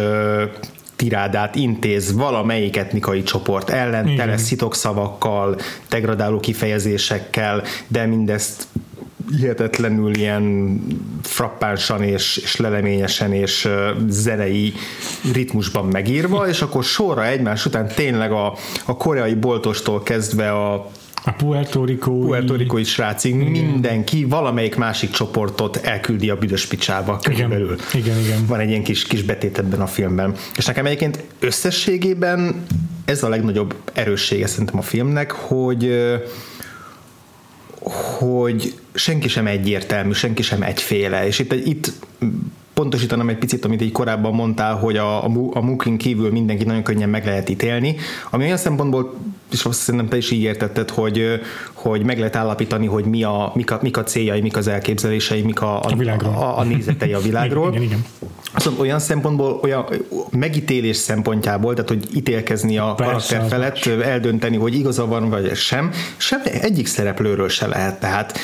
tirádát 0.95 1.55
intéz 1.55 2.13
valamelyik 2.13 2.77
etnikai 2.77 3.23
csoport 3.23 3.69
ellen, 3.69 4.15
tele 4.15 4.37
szavakkal, 4.69 5.57
degradáló 5.89 6.39
kifejezésekkel, 6.39 7.63
de 7.87 8.05
mindezt 8.05 8.67
hihetetlenül 9.37 10.15
ilyen 10.15 10.79
frappánsan 11.21 12.03
és, 12.03 12.37
és 12.37 12.55
leleményesen 12.55 13.33
és 13.33 13.67
zenei 14.07 14.73
ritmusban 15.33 15.85
megírva, 15.85 16.47
és 16.47 16.61
akkor 16.61 16.83
sorra 16.83 17.25
egymás 17.25 17.65
után 17.65 17.87
tényleg 17.87 18.31
a, 18.31 18.53
a 18.85 18.97
koreai 18.97 19.33
boltostól 19.33 20.03
kezdve 20.03 20.51
a 20.51 20.89
a 21.27 21.31
Puerto 21.31 21.85
Rico 21.85 22.11
Puerto 22.11 22.55
Rico 22.55 22.83
srácig 22.83 23.35
igen. 23.35 23.51
mindenki 23.51 24.25
valamelyik 24.25 24.75
másik 24.75 25.09
csoportot 25.09 25.75
elküldi 25.75 26.29
a 26.29 26.37
büdös 26.37 26.65
picsába 26.65 27.19
körülbelül. 27.19 27.75
Igen, 27.93 28.17
igen, 28.17 28.19
igen. 28.19 28.45
Van 28.45 28.59
egy 28.59 28.69
ilyen 28.69 28.83
kis, 28.83 29.03
kis 29.03 29.23
betét 29.23 29.57
ebben 29.57 29.81
a 29.81 29.87
filmben. 29.87 30.35
És 30.57 30.65
nekem 30.65 30.85
egyébként 30.85 31.23
összességében 31.39 32.65
ez 33.05 33.23
a 33.23 33.29
legnagyobb 33.29 33.75
erőssége 33.93 34.47
szerintem 34.47 34.77
a 34.77 34.81
filmnek, 34.81 35.31
hogy 35.31 35.91
hogy 37.91 38.79
senki 38.93 39.27
sem 39.27 39.47
egyértelmű, 39.47 40.11
senki 40.11 40.41
sem 40.41 40.61
egyféle, 40.61 41.25
és 41.25 41.39
itt, 41.39 41.53
itt 41.53 41.91
pontosítanám 42.77 43.29
egy 43.29 43.37
picit, 43.37 43.65
amit 43.65 43.81
így 43.81 43.91
korábban 43.91 44.33
mondtál, 44.33 44.75
hogy 44.75 44.97
a, 44.97 45.23
a, 45.25 45.31
a 45.53 45.61
Mookin 45.61 45.97
kívül 45.97 46.31
mindenki 46.31 46.63
nagyon 46.63 46.83
könnyen 46.83 47.09
meg 47.09 47.25
lehet 47.25 47.49
ítélni, 47.49 47.95
ami 48.29 48.43
olyan 48.43 48.57
szempontból, 48.57 49.13
és 49.51 49.65
azt 49.65 49.79
szerintem 49.79 50.09
te 50.09 50.17
is 50.17 50.31
így 50.31 50.41
értetted, 50.41 50.89
hogy, 50.89 51.39
hogy 51.73 52.03
meg 52.03 52.17
lehet 52.17 52.35
állapítani, 52.35 52.85
hogy 52.85 53.05
mi 53.05 53.23
a, 53.23 53.51
mik, 53.55 53.71
a, 53.71 53.79
mik 53.81 53.97
a 53.97 54.03
céljai, 54.03 54.41
mik 54.41 54.57
az 54.57 54.67
elképzelései, 54.67 55.41
mik 55.41 55.61
a, 55.61 55.81
a, 55.81 55.89
a, 56.21 56.23
a, 56.23 56.57
a 56.57 56.63
nézetei 56.63 57.13
a 57.13 57.19
világról. 57.19 57.67
igen, 57.69 57.81
igen, 57.83 57.97
igen. 57.97 58.29
Szóval 58.55 58.79
olyan 58.79 58.99
szempontból, 58.99 59.59
olyan 59.63 59.85
megítélés 60.29 60.97
szempontjából, 60.97 61.73
tehát 61.73 61.89
hogy 61.89 62.15
ítélkezni 62.15 62.77
a 62.77 62.93
Persze, 62.93 63.37
karakter 63.37 63.49
felett, 63.49 64.03
eldönteni, 64.03 64.57
hogy 64.57 64.75
igaza 64.75 65.05
van 65.05 65.29
vagy 65.29 65.55
sem, 65.55 65.91
sem 66.17 66.41
egyik 66.61 66.87
szereplőről 66.87 67.49
se 67.49 67.67
lehet. 67.67 67.99
Tehát 67.99 68.39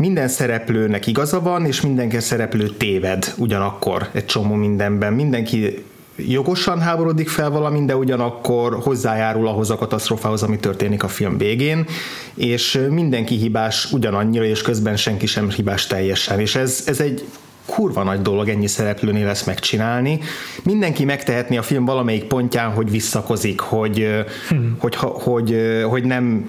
minden 0.00 0.28
szereplőnek 0.28 1.06
igaza 1.06 1.40
van, 1.40 1.66
és 1.66 1.80
mindenki 1.80 2.20
szereplő 2.20 2.68
téved 2.68 3.34
ugyanakkor 3.36 4.08
egy 4.12 4.26
csomó 4.26 4.54
mindenben. 4.54 5.12
Mindenki 5.12 5.84
jogosan 6.16 6.80
háborodik 6.80 7.28
fel 7.28 7.50
valamin, 7.50 7.86
de 7.86 7.96
ugyanakkor 7.96 8.78
hozzájárul 8.82 9.48
ahhoz 9.48 9.70
a 9.70 9.76
katasztrófához, 9.76 10.42
ami 10.42 10.58
történik 10.58 11.02
a 11.02 11.08
film 11.08 11.38
végén, 11.38 11.86
és 12.34 12.80
mindenki 12.90 13.36
hibás 13.36 13.92
ugyanannyira, 13.92 14.44
és 14.44 14.62
közben 14.62 14.96
senki 14.96 15.26
sem 15.26 15.50
hibás 15.50 15.86
teljesen. 15.86 16.40
És 16.40 16.54
ez, 16.54 16.82
ez 16.86 17.00
egy 17.00 17.24
kurva 17.66 18.02
nagy 18.02 18.22
dolog 18.22 18.48
ennyi 18.48 18.66
szereplőnél 18.66 19.28
ezt 19.28 19.46
megcsinálni. 19.46 20.20
Mindenki 20.62 21.04
megtehetni 21.04 21.58
a 21.58 21.62
film 21.62 21.84
valamelyik 21.84 22.24
pontján, 22.24 22.70
hogy 22.70 22.90
visszakozik, 22.90 23.60
hogy, 23.60 24.06
hmm. 24.48 24.76
hogy, 24.78 24.96
hogy, 24.96 25.12
hogy, 25.22 25.56
hogy 25.88 26.04
nem 26.04 26.48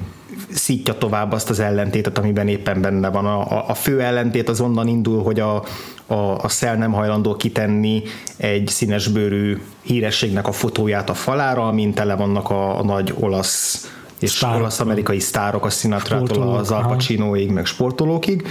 szítja 0.49 0.97
tovább 0.97 1.31
azt 1.31 1.49
az 1.49 1.59
ellentétet, 1.59 2.17
amiben 2.17 2.47
éppen 2.47 2.81
benne 2.81 3.09
van. 3.09 3.25
A, 3.25 3.69
a 3.69 3.73
fő 3.73 4.01
ellentét 4.01 4.49
az 4.49 4.61
onnan 4.61 4.87
indul, 4.87 5.23
hogy 5.23 5.39
a, 5.39 5.63
a, 6.07 6.13
a 6.15 6.47
szel 6.47 6.75
nem 6.75 6.91
hajlandó 6.91 7.35
kitenni 7.35 8.03
egy 8.37 8.67
színesbőrű 8.67 9.61
hírességnek 9.81 10.47
a 10.47 10.51
fotóját 10.51 11.09
a 11.09 11.13
falára, 11.13 11.67
amint 11.67 11.95
tele 11.95 12.15
vannak 12.15 12.49
a, 12.49 12.79
a 12.79 12.83
nagy 12.83 13.13
olasz 13.19 13.89
és 14.19 14.41
olasz-amerikai 14.41 15.19
sztárok, 15.19 15.65
a 15.65 15.69
Sinatra-tól 15.69 16.55
az 16.55 16.71
Al 16.71 16.87
Pacinoig, 16.87 17.49
meg 17.49 17.65
sportolókig, 17.65 18.47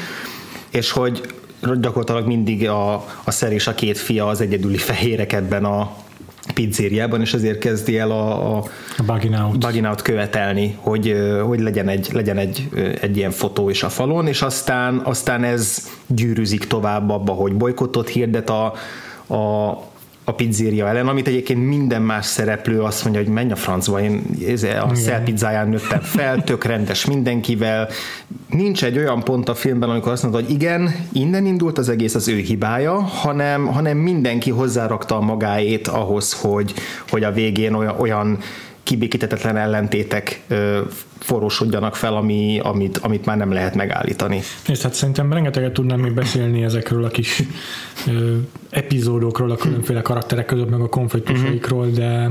és 0.71 0.91
hogy 0.91 1.35
gyakorlatilag 1.81 2.27
mindig 2.27 2.69
a, 2.69 2.93
a 3.25 3.31
szer 3.31 3.53
és 3.53 3.67
a 3.67 3.75
két 3.75 3.99
fia 3.99 4.27
az 4.27 4.41
egyedüli 4.41 4.77
fehérek 4.77 5.33
ebben 5.33 5.65
a, 5.65 5.97
pizzériában, 6.55 7.21
és 7.21 7.35
ezért 7.35 7.59
kezdi 7.59 7.99
el 7.99 8.11
a, 8.11 8.57
a, 8.57 8.65
a 8.97 9.03
bugging, 9.03 9.35
out. 9.35 9.59
bugging 9.59 9.85
out 9.85 10.03
követelni, 10.03 10.77
hogy, 10.81 11.17
hogy 11.47 11.61
legyen, 11.61 11.89
egy, 11.89 12.09
legyen 12.13 12.39
egy, 12.39 12.69
egy 13.01 13.17
ilyen 13.17 13.31
fotó 13.31 13.71
is 13.71 13.83
a 13.83 13.89
falon, 13.89 14.27
és 14.27 14.43
aztán, 14.43 15.01
aztán 15.05 15.45
ez 15.45 15.89
gyűrűzik 16.07 16.65
tovább 16.65 17.11
abba, 17.11 17.33
hogy 17.33 17.55
bolykottot 17.55 18.09
hirdet 18.09 18.51
a, 18.51 18.73
a, 19.35 19.71
a 20.31 20.35
pizzéria 20.35 20.89
ellen, 20.89 21.09
amit 21.09 21.27
egyébként 21.27 21.67
minden 21.67 22.03
más 22.03 22.27
szereplő 22.27 22.81
azt 22.81 23.05
mondja, 23.05 23.23
hogy 23.23 23.33
menj 23.33 23.53
a 23.53 23.57
francba, 23.57 24.01
én 24.01 24.23
a 24.83 24.95
szel 24.95 25.23
pizzáján 25.23 25.69
nőttem 25.69 26.01
fel, 26.01 26.45
tök 26.45 26.65
rendes 26.65 27.05
mindenkivel. 27.05 27.89
Nincs 28.51 28.85
egy 28.85 28.99
olyan 28.99 29.23
pont 29.23 29.49
a 29.49 29.55
filmben, 29.55 29.91
amikor 29.91 30.13
azt 30.13 30.23
mondod, 30.23 30.45
hogy 30.45 30.51
igen, 30.51 30.95
innen 31.13 31.47
indult 31.47 31.79
az 31.79 31.89
egész 31.89 32.15
az 32.15 32.29
ő 32.29 32.37
hibája, 32.37 33.01
hanem, 33.01 33.67
hanem 33.67 33.97
mindenki 33.97 34.51
hozzárakta 34.51 35.17
a 35.17 35.21
magáét 35.21 35.89
ahhoz, 35.89 36.33
hogy, 36.33 36.75
hogy 37.11 37.25
a 37.25 37.33
végén 37.33 37.73
olyan, 37.73 37.95
olyan 37.99 38.39
kibékítetetlen 38.91 39.57
ellentétek 39.57 40.43
forrósodjanak 41.19 41.97
fel, 41.97 42.15
ami, 42.15 42.61
amit, 42.63 42.99
amit 42.99 43.25
már 43.25 43.37
nem 43.37 43.53
lehet 43.53 43.75
megállítani. 43.75 44.41
És 44.69 44.83
hát 44.83 44.95
szerintem 44.95 45.33
rengeteget 45.33 45.73
tudnám 45.73 46.01
még 46.01 46.13
beszélni 46.13 46.63
ezekről 46.63 47.05
a 47.05 47.09
kis 47.09 47.43
ö, 48.07 48.37
epizódokról, 48.71 49.51
a 49.51 49.57
különféle 49.57 50.03
karakterek 50.03 50.47
között, 50.47 50.71
meg 50.71 50.81
a 50.81 50.89
konfliktusaikról, 50.89 51.87
de 51.87 52.31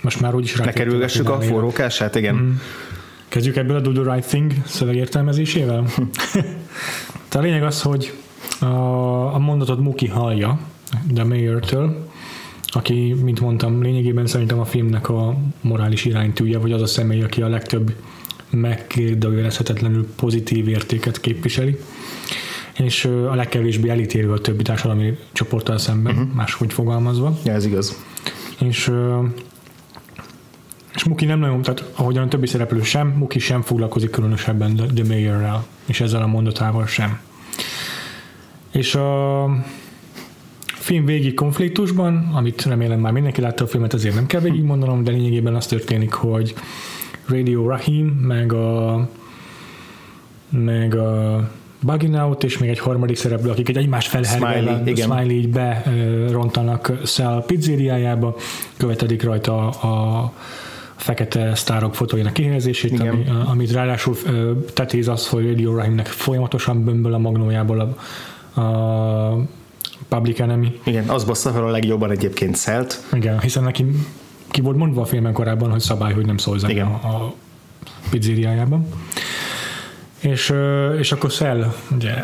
most 0.00 0.20
már 0.20 0.34
úgyis 0.34 0.56
rá 0.56 0.64
Ne 0.64 0.72
kerülgessük 0.72 1.28
a 1.28 1.40
forrókását, 1.40 2.14
igen. 2.14 2.34
Mm. 2.34 2.52
Kezdjük 3.28 3.56
ebből 3.56 3.76
a 3.76 3.80
Do 3.80 3.92
the 4.02 4.14
Right 4.14 4.28
Thing 4.28 4.52
szövegértelmezésével. 4.66 5.84
Tehát 7.28 7.34
a 7.34 7.40
lényeg 7.40 7.62
az, 7.62 7.82
hogy 7.82 8.12
a, 8.60 9.34
a 9.34 9.38
mondatot 9.38 9.80
Muki 9.80 10.08
hallja, 10.08 10.58
de 11.12 11.24
Mayor-től, 11.24 12.09
aki, 12.72 13.14
mint 13.22 13.40
mondtam, 13.40 13.82
lényegében 13.82 14.26
szerintem 14.26 14.58
a 14.58 14.64
filmnek 14.64 15.08
a 15.08 15.36
morális 15.60 16.04
iránytűje, 16.04 16.58
vagy 16.58 16.72
az 16.72 16.82
a 16.82 16.86
személy, 16.86 17.22
aki 17.22 17.42
a 17.42 17.48
legtöbb 17.48 17.94
megkérdőjelezhetetlenül 18.50 20.08
pozitív 20.16 20.68
értéket 20.68 21.20
képviseli, 21.20 21.78
és 22.78 23.04
a 23.04 23.34
legkevésbé 23.34 23.88
elítélő 23.88 24.32
a 24.32 24.40
többi 24.40 24.62
társadalmi 24.62 25.16
csoporttal 25.32 25.78
szemben, 25.78 26.14
uh-huh. 26.14 26.34
máshogy 26.34 26.72
fogalmazva. 26.72 27.38
Ja, 27.44 27.52
ez 27.52 27.64
igaz. 27.64 28.04
És 28.58 28.92
és 30.94 31.04
Muki 31.04 31.24
nem 31.24 31.38
nagyon, 31.38 31.62
tehát 31.62 31.90
ahogyan 31.94 32.24
a 32.24 32.28
többi 32.28 32.46
szereplő 32.46 32.82
sem, 32.82 33.08
Muki 33.08 33.38
sem 33.38 33.62
foglalkozik 33.62 34.10
különösebben 34.10 34.76
The, 34.76 35.04
Mayor-rel, 35.08 35.66
és 35.86 36.00
ezzel 36.00 36.22
a 36.22 36.26
mondatával 36.26 36.86
sem. 36.86 37.20
És 38.70 38.94
a 38.94 39.44
film 40.90 41.04
végig 41.04 41.34
konfliktusban, 41.34 42.30
amit 42.34 42.62
remélem 42.62 43.00
már 43.00 43.12
mindenki 43.12 43.40
látta 43.40 43.64
a 43.64 43.66
filmet, 43.66 43.94
ezért 43.94 44.14
nem 44.14 44.26
kell 44.26 44.40
végig 44.40 44.62
mondanom, 44.62 45.04
de 45.04 45.10
lényegében 45.10 45.54
az 45.54 45.66
történik, 45.66 46.12
hogy 46.12 46.54
Radio 47.26 47.68
Rahim, 47.68 48.06
meg 48.06 48.52
a 48.52 49.08
meg 50.48 50.94
a 50.94 51.50
Bugging 51.80 52.14
Out, 52.14 52.44
és 52.44 52.58
még 52.58 52.70
egy 52.70 52.78
harmadik 52.78 53.16
szereplő, 53.16 53.50
akik 53.50 53.68
egy 53.68 53.76
egymást 53.76 54.08
felhergelve, 54.08 54.60
Smiley, 54.60 54.96
Smiley 54.96 55.30
így 55.30 55.48
berontanak 55.48 56.92
Cell 57.04 57.44
pizzériájába, 57.46 58.36
követedik 58.76 59.22
rajta 59.22 59.68
a 59.68 60.32
fekete 60.96 61.54
sztárok 61.54 61.94
fotóinak 61.94 62.32
kihelyezését, 62.32 63.00
ami, 63.00 63.24
amit 63.46 63.72
ráadásul 63.72 64.16
tetéz 64.74 65.08
az, 65.08 65.28
hogy 65.28 65.46
Radio 65.46 65.74
Rahimnek 65.74 66.06
folyamatosan 66.06 66.84
bömböl 66.84 67.14
a 67.14 67.18
magnójából 67.18 67.94
a, 68.54 68.60
a 68.60 69.46
Public 70.10 70.40
Enemy. 70.40 70.80
Igen, 70.84 71.08
az 71.08 71.24
bassza 71.24 71.50
fel 71.50 71.64
a 71.64 71.70
legjobban 71.70 72.10
egyébként 72.10 72.56
szelt. 72.56 73.02
Igen, 73.12 73.40
hiszen 73.40 73.62
neki 73.62 73.84
ki 74.50 74.60
volt 74.60 74.76
mondva 74.76 75.00
a 75.00 75.04
filmen 75.04 75.32
korábban, 75.32 75.70
hogy 75.70 75.80
szabály, 75.80 76.12
hogy 76.12 76.26
nem 76.26 76.36
szól 76.36 76.58
Igen. 76.68 76.86
a, 76.86 77.06
a 77.08 77.34
pizzériájában. 78.10 78.86
És, 80.20 80.52
és 80.98 81.12
akkor 81.12 81.32
Szell 81.32 81.72
ugye 81.94 82.14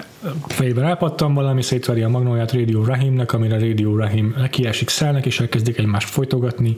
fejében 0.46 0.84
elpattan 0.84 1.34
valami, 1.34 1.62
szétveri 1.62 2.02
a 2.02 2.08
magnóját 2.08 2.52
Radio 2.52 2.84
Rahimnek, 2.84 3.32
amire 3.32 3.58
Radio 3.58 3.96
Rahim 3.96 4.34
kiesik 4.50 4.88
Szellnek, 4.88 5.26
és 5.26 5.40
elkezdik 5.40 5.78
egymást 5.78 6.08
folytogatni. 6.08 6.76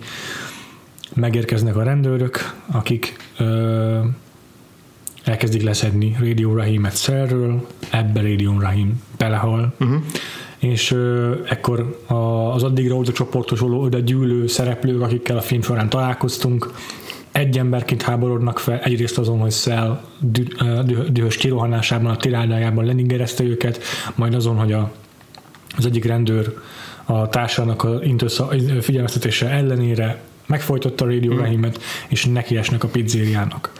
Megérkeznek 1.14 1.76
a 1.76 1.82
rendőrök, 1.82 2.54
akik 2.66 3.16
ö, 3.38 4.00
elkezdik 5.24 5.62
leszedni 5.62 6.16
Radio 6.20 6.54
Rahimet 6.54 6.96
Szellről, 6.96 7.66
ebbe 7.90 8.20
Radio 8.20 8.60
Rahim 8.60 9.02
belehal. 9.16 9.74
Uh-huh 9.80 10.02
és 10.58 10.96
ekkor 11.48 12.04
az 12.54 12.62
addigra 12.62 12.94
oda 12.94 13.12
csoportosuló, 13.12 13.80
oda 13.80 13.98
gyűlő 13.98 14.46
szereplők, 14.46 15.02
akikkel 15.02 15.36
a 15.36 15.40
film 15.40 15.62
során 15.62 15.88
találkoztunk, 15.88 16.72
egy 17.32 17.58
emberként 17.58 18.02
háborodnak 18.02 18.58
fel, 18.58 18.78
egyrészt 18.78 19.18
azon, 19.18 19.38
hogy 19.38 19.50
Szell 19.50 20.00
dü, 20.18 20.42
dühös 21.08 21.36
kirohanásában, 21.36 22.10
a 22.10 22.16
tirádájában 22.16 22.84
leningerezte 22.84 23.44
őket, 23.44 23.80
majd 24.14 24.34
azon, 24.34 24.56
hogy 24.56 24.72
a, 24.72 24.92
az 25.76 25.86
egyik 25.86 26.04
rendőr 26.04 26.54
a 27.04 27.28
társának 27.28 27.82
a 27.82 28.00
figyelmeztetése 28.80 29.48
ellenére 29.48 30.20
megfojtotta 30.46 31.04
a 31.04 31.08
Radio 31.08 31.30
hmm. 31.30 31.40
Rahimet, 31.40 31.80
és 32.08 32.24
nekiesnek 32.24 32.84
a 32.84 32.88
pizzériának. 32.88 33.72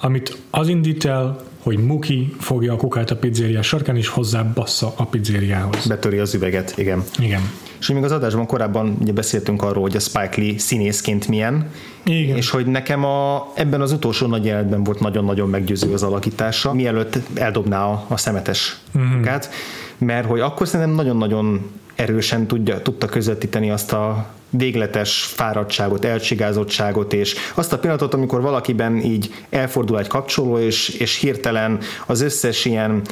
Amit 0.00 0.36
az 0.50 0.68
indít 0.68 1.04
el, 1.04 1.44
hogy 1.64 1.78
Muki 1.78 2.34
fogja 2.38 2.72
a 2.72 2.76
kukát 2.76 3.10
a 3.10 3.16
pizzéria 3.16 3.62
sarkán, 3.62 3.96
és 3.96 4.08
hozzá 4.08 4.42
bassza 4.42 4.92
a 4.96 5.04
pizzériához. 5.04 5.86
Betöri 5.86 6.18
az 6.18 6.34
üveget, 6.34 6.74
igen. 6.76 7.04
Igen. 7.18 7.40
És 7.80 7.90
még 7.90 8.04
az 8.04 8.12
adásban 8.12 8.46
korábban 8.46 8.96
ugye 9.00 9.12
beszéltünk 9.12 9.62
arról, 9.62 9.82
hogy 9.82 9.96
a 9.96 10.00
Spike 10.00 10.34
Lee 10.36 10.58
színészként 10.58 11.28
milyen, 11.28 11.70
igen. 12.04 12.36
és 12.36 12.50
hogy 12.50 12.66
nekem 12.66 13.04
a, 13.04 13.52
ebben 13.54 13.80
az 13.80 13.92
utolsó 13.92 14.26
nagy 14.26 14.44
jelenetben 14.44 14.84
volt 14.84 15.00
nagyon-nagyon 15.00 15.48
meggyőző 15.48 15.92
az 15.92 16.02
alakítása, 16.02 16.72
mielőtt 16.72 17.18
eldobná 17.34 17.84
a, 17.84 18.04
a 18.08 18.16
szemetes 18.16 18.76
mm-hmm. 18.98 19.16
kukát, 19.16 19.50
mert 19.98 20.26
hogy 20.26 20.40
akkor 20.40 20.68
szerintem 20.68 20.94
nagyon-nagyon 20.94 21.70
erősen 21.94 22.46
tudja, 22.46 22.82
tudta 22.82 23.06
közvetíteni 23.06 23.70
azt 23.70 23.92
a 23.92 24.26
végletes 24.56 25.22
fáradtságot, 25.22 26.04
elcsigázottságot, 26.04 27.12
és 27.12 27.34
azt 27.54 27.72
a 27.72 27.78
pillanatot, 27.78 28.14
amikor 28.14 28.40
valakiben 28.40 28.96
így 28.96 29.34
elfordul 29.50 29.98
egy 29.98 30.06
kapcsoló, 30.06 30.58
és, 30.58 30.88
és 30.88 31.16
hirtelen 31.16 31.78
az 32.06 32.20
összes 32.20 32.64
ilyen 32.64 33.02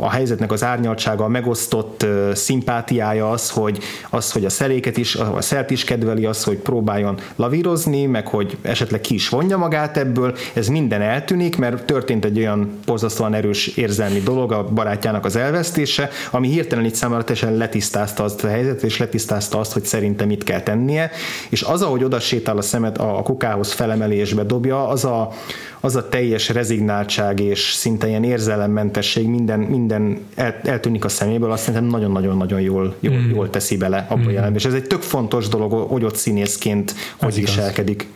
a 0.00 0.10
helyzetnek 0.10 0.52
az 0.52 0.64
árnyaltsága, 0.64 1.24
a 1.24 1.28
megosztott 1.28 2.02
uh, 2.02 2.32
szimpátiája 2.32 3.30
az, 3.30 3.50
hogy, 3.50 3.78
az, 4.10 4.32
hogy 4.32 4.44
a 4.44 4.50
szeléket 4.50 4.96
is, 4.96 5.14
a 5.14 5.40
szert 5.40 5.70
is 5.70 5.84
kedveli, 5.84 6.24
az, 6.24 6.44
hogy 6.44 6.56
próbáljon 6.56 7.18
lavírozni, 7.36 8.06
meg 8.06 8.26
hogy 8.26 8.56
esetleg 8.62 9.00
ki 9.00 9.14
is 9.14 9.28
vonja 9.28 9.56
magát 9.56 9.96
ebből, 9.96 10.36
ez 10.54 10.66
minden 10.66 11.02
eltűnik, 11.02 11.56
mert 11.56 11.84
történt 11.84 12.24
egy 12.24 12.38
olyan 12.38 12.78
borzasztóan 12.84 13.34
erős 13.34 13.66
érzelmi 13.66 14.20
dolog, 14.20 14.52
a 14.52 14.64
barátjának 14.64 15.24
az 15.24 15.36
elvesztése, 15.36 16.08
ami 16.30 16.48
hirtelen 16.48 16.84
itt 16.84 16.94
számára 16.94 17.24
teljesen 17.24 17.56
letisztázta 17.56 18.15
azt 18.24 18.44
a 18.44 18.48
helyzetet, 18.48 18.82
és 18.82 18.98
letisztázta 18.98 19.58
azt, 19.58 19.72
hogy 19.72 19.84
szerintem 19.84 20.26
mit 20.26 20.44
kell 20.44 20.60
tenni 20.60 20.74
tennie, 20.76 21.10
és 21.48 21.62
az, 21.62 21.82
ahogy 21.82 22.04
oda 22.04 22.20
sétál 22.20 22.56
a 22.56 22.62
szemet 22.62 22.98
a 22.98 23.20
kukához 23.22 23.72
felemelésbe 23.72 24.42
dobja, 24.42 24.88
az 24.88 25.04
a, 25.04 25.32
az 25.80 25.96
a 25.96 26.08
teljes 26.08 26.48
rezignáltság 26.48 27.40
és 27.40 27.72
szinte 27.72 28.08
ilyen 28.08 28.24
érzelemmentesség 28.24 29.26
minden, 29.26 29.60
minden 29.60 30.18
el, 30.34 30.60
eltűnik 30.62 31.04
a 31.04 31.08
szeméből, 31.08 31.50
azt 31.50 31.62
szerintem 31.62 31.90
nagyon-nagyon-nagyon 31.90 32.60
jól, 32.60 32.94
jól, 33.00 33.16
mm. 33.16 33.30
jól 33.30 33.50
teszi 33.50 33.76
bele 33.76 34.06
abba 34.08 34.30
mm. 34.30 34.54
És 34.54 34.64
ez 34.64 34.74
egy 34.74 34.86
tök 34.86 35.02
fontos 35.02 35.48
dolog, 35.48 35.72
hogy 35.72 36.04
ott 36.04 36.16
színészként 36.16 36.94
hogy 37.16 37.34
viselkedik. 37.34 38.06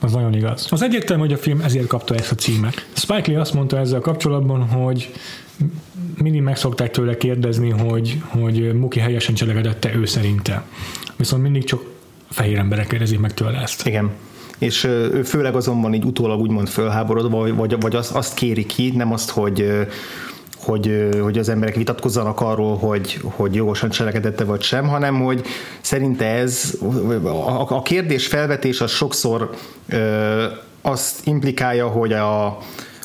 Az 0.00 0.12
nagyon 0.12 0.34
igaz. 0.34 0.66
Az 0.70 0.82
egyértelmű, 0.82 1.22
hogy 1.22 1.32
a 1.32 1.36
film 1.36 1.60
ezért 1.60 1.86
kapta 1.86 2.14
ezt 2.14 2.30
a 2.30 2.34
címet. 2.34 2.86
Spike 2.92 3.30
Lee 3.30 3.40
azt 3.40 3.54
mondta 3.54 3.78
ezzel 3.78 4.00
kapcsolatban, 4.00 4.62
hogy 4.68 5.12
mindig 6.22 6.40
meg 6.40 6.56
szokták 6.56 6.90
tőle 6.90 7.16
kérdezni, 7.16 7.70
hogy, 7.70 8.20
hogy 8.28 8.74
Muki 8.74 8.98
helyesen 8.98 9.34
cselekedette 9.34 9.94
ő 9.94 10.04
szerinte. 10.04 10.64
Viszont 11.16 11.42
mindig 11.42 11.64
csak 11.64 11.82
fehér 12.30 12.58
emberek 12.58 12.86
kérdezik 12.86 13.18
meg 13.18 13.34
tőle 13.34 13.58
ezt. 13.58 13.86
Igen 13.86 14.10
és 14.58 14.84
ő 14.84 15.22
főleg 15.22 15.54
azonban 15.54 15.94
így 15.94 16.04
utólag 16.04 16.40
úgymond 16.40 16.68
fölháborodva, 16.68 17.54
vagy, 17.54 17.80
vagy 17.80 17.96
azt, 17.96 18.14
azt 18.14 18.34
kéri 18.34 18.66
ki, 18.66 18.92
nem 18.96 19.12
azt, 19.12 19.30
hogy 19.30 19.86
hogy, 20.64 21.08
hogy 21.20 21.38
az 21.38 21.48
emberek 21.48 21.74
vitatkozzanak 21.74 22.40
arról, 22.40 22.76
hogy, 22.76 23.20
hogy 23.22 23.54
jogosan 23.54 23.90
cselekedette 23.90 24.44
vagy 24.44 24.62
sem, 24.62 24.88
hanem 24.88 25.22
hogy 25.22 25.42
szerinte 25.80 26.26
ez, 26.26 26.78
a, 27.22 27.74
a 27.76 27.82
kérdés 27.82 28.26
felvetés 28.26 28.80
az 28.80 28.90
sokszor 28.90 29.50
ö, 29.88 30.44
azt 30.82 31.26
implikálja, 31.26 31.86
hogy 31.86 32.12
a, 32.12 32.58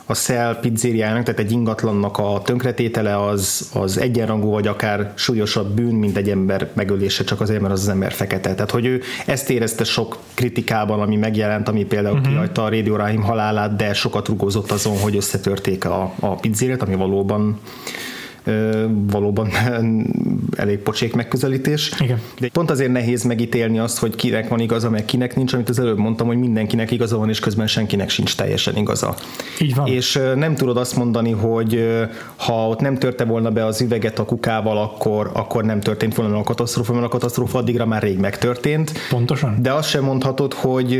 a 0.10 0.14
Shell 0.16 0.60
pizzériának, 0.60 1.24
tehát 1.24 1.40
egy 1.40 1.52
ingatlannak 1.52 2.18
a 2.18 2.42
tönkretétele 2.44 3.26
az, 3.26 3.70
az 3.74 3.98
egyenrangú, 3.98 4.50
vagy 4.50 4.68
akár 4.68 5.12
súlyosabb 5.16 5.70
bűn, 5.70 5.96
mint 5.96 6.18
egy 6.18 6.30
ember 6.30 6.70
megölése, 6.74 7.24
csak 7.24 7.42
azért, 7.42 7.62
mert 7.62 7.74
az, 7.74 7.82
az 7.82 7.88
ember 7.88 8.12
fekete. 8.12 8.54
Tehát, 8.54 8.72
hogy 8.72 8.86
ő 8.86 9.02
ezt 9.26 9.50
érezte 9.50 9.84
sok 9.84 10.18
kritikában, 10.34 11.02
ami 11.02 11.16
megjelent, 11.16 11.68
ami 11.68 11.86
például 11.86 12.18
uh-huh. 12.18 12.32
kihagyta 12.32 12.64
a 12.64 12.70
Radio 12.70 12.96
Rahim 12.96 13.22
halálát, 13.22 13.76
de 13.76 13.94
sokat 13.94 14.28
rugózott 14.28 14.72
azon, 14.72 14.98
hogy 14.98 15.16
összetörték 15.16 15.86
a, 15.86 16.14
a 16.20 16.36
pizzériát, 16.36 16.82
ami 16.82 16.96
valóban 16.96 17.60
valóban 19.12 19.50
elég 20.56 20.78
pocsék 20.78 21.16
megközelítés. 21.16 21.92
Igen. 22.00 22.22
De 22.40 22.50
pont 22.54 22.70
azért 22.70 22.92
nehéz 22.92 23.24
megítélni 23.24 23.80
azt, 23.80 23.98
hogy 23.98 24.16
kinek 24.16 24.48
van 24.48 24.60
igaza, 24.60 24.90
meg 24.90 25.06
kinek 25.06 25.36
nincs, 25.36 25.54
amit 25.54 25.70
az 25.70 25.80
előbb 25.80 25.98
mondtam, 25.98 26.28
hogy 26.28 26.38
mindenkinek 26.38 26.92
igaza 26.92 27.18
van, 27.18 27.30
és 27.30 27.40
közben 27.40 27.68
senkinek 27.68 28.10
sincs 28.10 28.36
teljesen 28.36 28.78
igaza. 28.78 29.16
Így 29.60 29.76
van. 29.76 29.88
És 29.88 30.20
nem 30.36 30.56
tudod 30.56 30.78
azt 30.78 30.96
mondani, 30.96 31.32
hogy 31.32 31.98
ha 32.36 32.68
ott 32.68 32.80
nem 32.80 32.98
törte 32.98 33.24
volna 33.24 33.52
be 33.52 33.66
az 33.66 33.82
üveget 33.82 34.20
a 34.20 34.26
kukával, 34.26 34.78
akkor, 34.78 35.32
akkor 35.34 35.64
nem 35.64 35.80
történt 35.80 36.16
volna 36.16 36.38
a 36.38 36.44
katasztrófa, 36.44 36.94
mert 36.94 37.06
a 37.06 37.10
katasztrófa 37.10 37.58
addigra 37.58 37.86
már 37.86 38.02
rég 38.02 38.18
megtörtént. 38.18 38.92
Pontosan. 39.10 39.58
De 39.62 39.74
azt 39.74 39.90
sem 39.90 40.04
mondhatod, 40.04 40.54
hogy, 40.54 41.00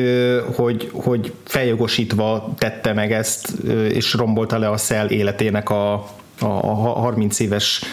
hogy, 0.56 0.90
hogy 0.94 1.34
feljogosítva 1.44 2.54
tette 2.58 2.94
meg 2.94 3.12
ezt, 3.12 3.52
és 3.92 4.14
rombolta 4.14 4.58
le 4.58 4.70
a 4.70 4.78
szel 4.78 5.10
életének 5.10 5.70
a, 5.70 6.08
a 6.40 6.74
30 6.74 7.40
éves 7.40 7.84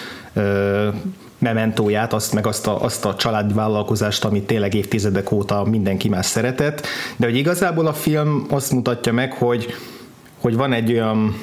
mementóját, 1.39 2.13
azt 2.13 2.33
meg 2.33 2.47
azt 2.47 2.67
a, 2.67 2.83
azt 2.83 3.05
a 3.05 3.15
családi 3.15 3.53
vállalkozást, 3.53 4.25
amit 4.25 4.47
tényleg 4.47 4.75
évtizedek 4.75 5.33
óta 5.33 5.65
mindenki 5.65 6.09
más 6.09 6.27
szeretett, 6.27 6.87
de 7.17 7.27
hogy 7.27 7.37
igazából 7.37 7.87
a 7.87 7.93
film 7.93 8.47
azt 8.51 8.73
mutatja 8.73 9.13
meg, 9.13 9.33
hogy, 9.33 9.75
hogy 10.41 10.57
van 10.57 10.73
egy 10.73 10.93
olyan 10.93 11.37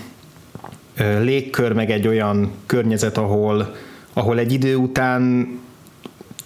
légkör, 1.20 1.74
meg 1.74 1.92
egy 1.92 2.08
olyan 2.08 2.52
környezet, 2.66 3.18
ahol, 3.18 3.76
ahol 4.14 4.40
egy 4.40 4.52
idő 4.52 4.76
után 4.76 5.48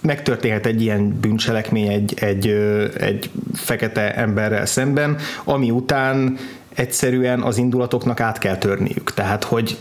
megtörténhet 0.00 0.66
egy 0.66 0.82
ilyen 0.82 1.18
bűncselekmény 1.20 1.88
egy, 1.88 2.14
egy, 2.20 2.46
egy 2.98 3.30
fekete 3.54 4.14
emberrel 4.14 4.66
szemben, 4.66 5.16
ami 5.44 5.70
után 5.70 6.36
egyszerűen 6.74 7.42
az 7.42 7.56
indulatoknak 7.56 8.20
át 8.20 8.38
kell 8.38 8.56
törniük. 8.56 9.14
Tehát, 9.14 9.44
hogy 9.44 9.78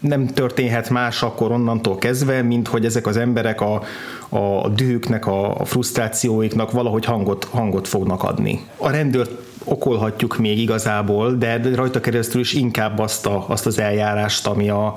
nem 0.00 0.26
történhet 0.26 0.90
más 0.90 1.22
akkor 1.22 1.50
onnantól 1.50 1.96
kezdve, 1.96 2.42
mint 2.42 2.68
hogy 2.68 2.84
ezek 2.84 3.06
az 3.06 3.16
emberek 3.16 3.60
a, 3.60 3.82
a 4.28 4.68
dühüknek, 4.68 5.26
a 5.26 5.60
frusztrációiknak 5.64 6.70
valahogy 6.70 7.04
hangot, 7.04 7.44
hangot 7.44 7.88
fognak 7.88 8.22
adni. 8.22 8.60
A 8.76 8.90
rendőrt 8.90 9.30
okolhatjuk 9.64 10.38
még 10.38 10.58
igazából, 10.58 11.32
de 11.32 11.60
rajta 11.74 12.00
keresztül 12.00 12.40
is 12.40 12.52
inkább 12.52 12.98
azt, 12.98 13.26
a, 13.26 13.44
azt 13.48 13.66
az 13.66 13.78
eljárást, 13.78 14.46
ami 14.46 14.68
a, 14.68 14.94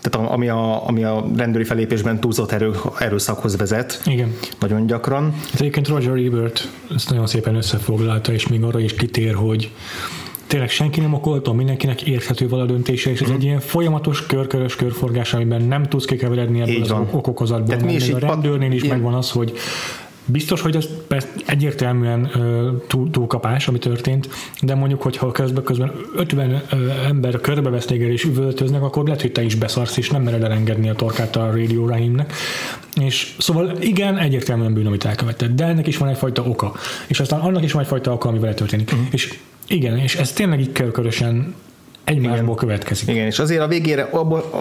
tehát 0.00 0.30
ami 0.30 0.48
a, 0.48 0.86
ami 0.86 1.04
a 1.04 1.26
rendőri 1.36 1.64
felépésben 1.64 2.20
túlzott 2.20 2.52
erő, 2.52 2.72
erőszakhoz 2.98 3.56
vezet. 3.56 4.00
Igen. 4.04 4.36
Nagyon 4.60 4.86
gyakran. 4.86 5.34
Ez 5.52 5.60
egyébként 5.60 5.88
Roger 5.88 6.16
Ebert 6.16 6.68
ezt 6.94 7.10
nagyon 7.10 7.26
szépen 7.26 7.54
összefoglalta, 7.54 8.32
és 8.32 8.48
még 8.48 8.62
arra 8.62 8.80
is 8.80 8.94
kitér, 8.94 9.34
hogy 9.34 9.70
tényleg 10.50 10.70
senki 10.70 11.00
nem 11.00 11.14
okolta, 11.14 11.52
mindenkinek 11.52 12.02
érthető 12.02 12.48
vala 12.48 12.64
döntése, 12.64 13.10
és 13.10 13.20
ez 13.20 13.30
mm. 13.30 13.34
egy 13.34 13.42
ilyen 13.42 13.60
folyamatos 13.60 14.26
körkörös 14.26 14.76
körforgás, 14.76 15.34
amiben 15.34 15.62
nem 15.62 15.82
tudsz 15.82 16.04
kikeveredni 16.04 16.60
ebből 16.60 16.82
az 16.82 16.90
okokozatból. 16.90 17.68
Tehát 17.68 17.84
mi 17.84 17.92
is 17.92 18.08
a 18.08 18.18
rendőrnél 18.18 18.72
is 18.72 18.82
ilyen. 18.82 18.96
megvan 18.96 19.14
az, 19.14 19.30
hogy 19.30 19.52
Biztos, 20.24 20.60
hogy 20.60 20.76
ez 20.76 20.88
egyértelműen 21.46 22.30
túl, 22.86 23.10
túlkapás, 23.10 23.68
ami 23.68 23.78
történt, 23.78 24.28
de 24.62 24.74
mondjuk, 24.74 25.02
hogyha 25.02 25.30
közben, 25.30 25.62
közben 25.62 25.92
50 26.16 26.62
ember 27.06 27.40
körbevesz 27.40 27.84
téged 27.84 28.10
és 28.10 28.24
üvöltöznek, 28.24 28.82
akkor 28.82 29.04
lehet, 29.04 29.20
hogy 29.20 29.32
te 29.32 29.42
is 29.42 29.54
beszarsz, 29.54 29.96
és 29.96 30.10
nem 30.10 30.22
mered 30.22 30.42
elengedni 30.42 30.88
a 30.88 30.94
torkát 30.94 31.36
a 31.36 31.46
Radio 31.46 31.86
Rahimnek. 31.86 32.32
És 33.00 33.34
szóval 33.38 33.76
igen, 33.80 34.18
egyértelműen 34.18 34.72
bűn, 34.72 34.86
amit 34.86 35.04
elkövetett, 35.04 35.54
de 35.54 35.64
ennek 35.64 35.86
is 35.86 35.96
van 35.96 36.08
egyfajta 36.08 36.42
oka. 36.42 36.72
És 37.06 37.20
aztán 37.20 37.40
annak 37.40 37.62
is 37.62 37.72
van 37.72 37.82
egyfajta 37.82 38.12
oka, 38.12 38.28
ami 38.28 38.38
vele 38.38 38.54
történik. 38.54 38.92
Uh-huh. 38.92 39.06
És 39.10 39.38
igen, 39.70 39.98
és 39.98 40.16
ez 40.16 40.32
tényleg 40.32 40.60
így 40.60 40.72
körkörösen 40.72 41.54
egymásból 42.04 42.42
Igen. 42.42 42.54
következik. 42.54 43.08
Igen, 43.08 43.26
és 43.26 43.38
azért 43.38 43.60
a 43.60 43.66
végére 43.66 44.08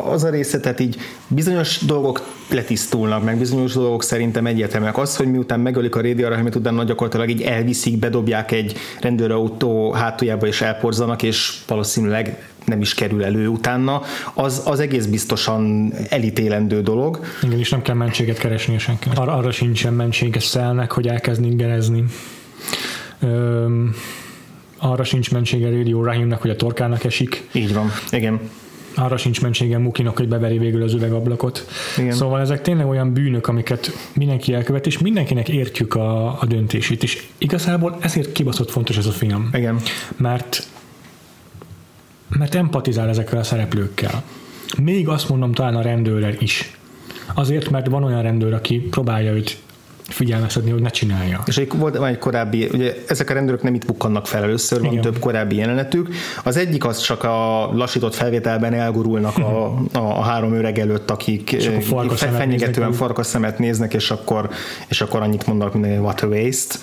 az 0.05 0.23
a 0.23 0.29
része, 0.29 0.59
tehát 0.59 0.79
így 0.79 0.97
bizonyos 1.27 1.77
dolgok 1.85 2.21
letisztulnak, 2.49 3.23
meg 3.23 3.37
bizonyos 3.37 3.73
dolgok 3.73 4.03
szerintem 4.03 4.45
egyértelműek. 4.45 4.97
Az, 4.97 5.15
hogy 5.15 5.31
miután 5.31 5.59
megölik 5.59 5.95
a 5.95 6.01
amit 6.39 6.55
utána 6.55 6.83
gyakorlatilag 6.83 7.29
így 7.29 7.41
elviszik, 7.41 7.99
bedobják 7.99 8.51
egy 8.51 8.75
rendőrautó 9.01 9.91
hátuljába 9.91 10.47
és 10.47 10.61
elporzanak, 10.61 11.23
és 11.23 11.57
valószínűleg 11.67 12.47
nem 12.65 12.81
is 12.81 12.93
kerül 12.93 13.23
elő 13.23 13.47
utána, 13.47 14.01
az, 14.33 14.61
az 14.65 14.79
egész 14.79 15.05
biztosan 15.05 15.93
elítélendő 16.09 16.81
dolog. 16.81 17.19
Igen, 17.41 17.59
és 17.59 17.69
nem 17.69 17.81
kell 17.81 17.95
mentséget 17.95 18.37
keresni 18.37 18.77
senki. 18.77 19.09
Ar- 19.15 19.29
arra 19.29 19.51
sincsen 19.51 19.93
mentsége 19.93 20.39
szelnek, 20.39 20.91
hogy 20.91 21.07
elkezdni 21.07 21.55
gerezni. 21.55 22.03
Öm, 23.19 23.95
arra 24.79 25.03
sincs 25.03 25.31
mentsége 25.31 25.69
Radio 25.69 26.03
Rahimnek, 26.03 26.41
hogy 26.41 26.49
a 26.49 26.55
torkának 26.55 27.03
esik. 27.03 27.47
Így 27.51 27.73
van, 27.73 27.91
igen. 28.11 28.39
Arra 28.95 29.17
sincs 29.17 29.41
mentsége 29.41 29.77
Mukinak, 29.77 30.17
hogy 30.17 30.27
beveri 30.27 30.57
végül 30.57 30.83
az 30.83 30.93
üvegablakot. 30.93 31.67
Igen. 31.97 32.11
Szóval 32.11 32.39
ezek 32.39 32.61
tényleg 32.61 32.87
olyan 32.87 33.13
bűnök, 33.13 33.47
amiket 33.47 33.91
mindenki 34.13 34.53
elkövet, 34.53 34.85
és 34.85 34.97
mindenkinek 34.97 35.49
értjük 35.49 35.95
a, 35.95 36.39
a 36.41 36.45
döntését. 36.47 37.03
És 37.03 37.27
igazából 37.37 37.97
ezért 37.99 38.31
kibaszott 38.31 38.71
fontos 38.71 38.97
ez 38.97 39.05
a 39.05 39.11
film. 39.11 39.49
Igen. 39.53 39.79
Mert 40.17 40.67
mert 42.37 42.55
empatizál 42.55 43.09
ezekkel 43.09 43.39
a 43.39 43.43
szereplőkkel. 43.43 44.23
Még 44.81 45.07
azt 45.07 45.29
mondom 45.29 45.51
talán 45.51 45.75
a 45.75 45.81
rendőrrel 45.81 46.35
is. 46.39 46.77
Azért, 47.33 47.69
mert 47.69 47.87
van 47.87 48.03
olyan 48.03 48.21
rendőr, 48.21 48.53
aki 48.53 48.79
próbálja 48.79 49.31
őt 49.31 49.57
figyelmeztetni, 50.09 50.71
hogy 50.71 50.81
ne 50.81 50.89
csinálja. 50.89 51.43
És 51.45 51.57
egy, 51.57 51.71
volt 51.75 52.05
egy 52.05 52.17
korábbi, 52.17 52.69
ugye 52.73 52.95
ezek 53.07 53.29
a 53.29 53.33
rendőrök 53.33 53.63
nem 53.63 53.73
itt 53.73 53.85
bukkannak 53.85 54.27
fel 54.27 54.43
először, 54.43 54.81
van 54.81 54.91
Igen. 54.91 55.01
több 55.01 55.19
korábbi 55.19 55.55
jelenetük. 55.55 56.09
Az 56.43 56.57
egyik 56.57 56.85
az 56.85 56.99
csak 56.99 57.23
a 57.23 57.69
lassított 57.73 58.15
felvételben 58.15 58.73
elgurulnak 58.73 59.37
a, 59.37 59.65
a, 59.75 59.99
a 59.99 60.21
három 60.21 60.53
öreg 60.53 60.79
előtt, 60.79 61.11
akik 61.11 61.57
fenyegetően 62.15 62.91
farkas 62.91 63.25
szemet 63.25 63.59
néznek, 63.59 63.93
és 63.93 64.11
akkor, 64.11 64.49
és 64.87 65.01
akkor 65.01 65.21
annyit 65.21 65.47
mondanak, 65.47 65.73
mint 65.73 65.99
what 65.99 66.21
a 66.21 66.27
waste 66.27 66.75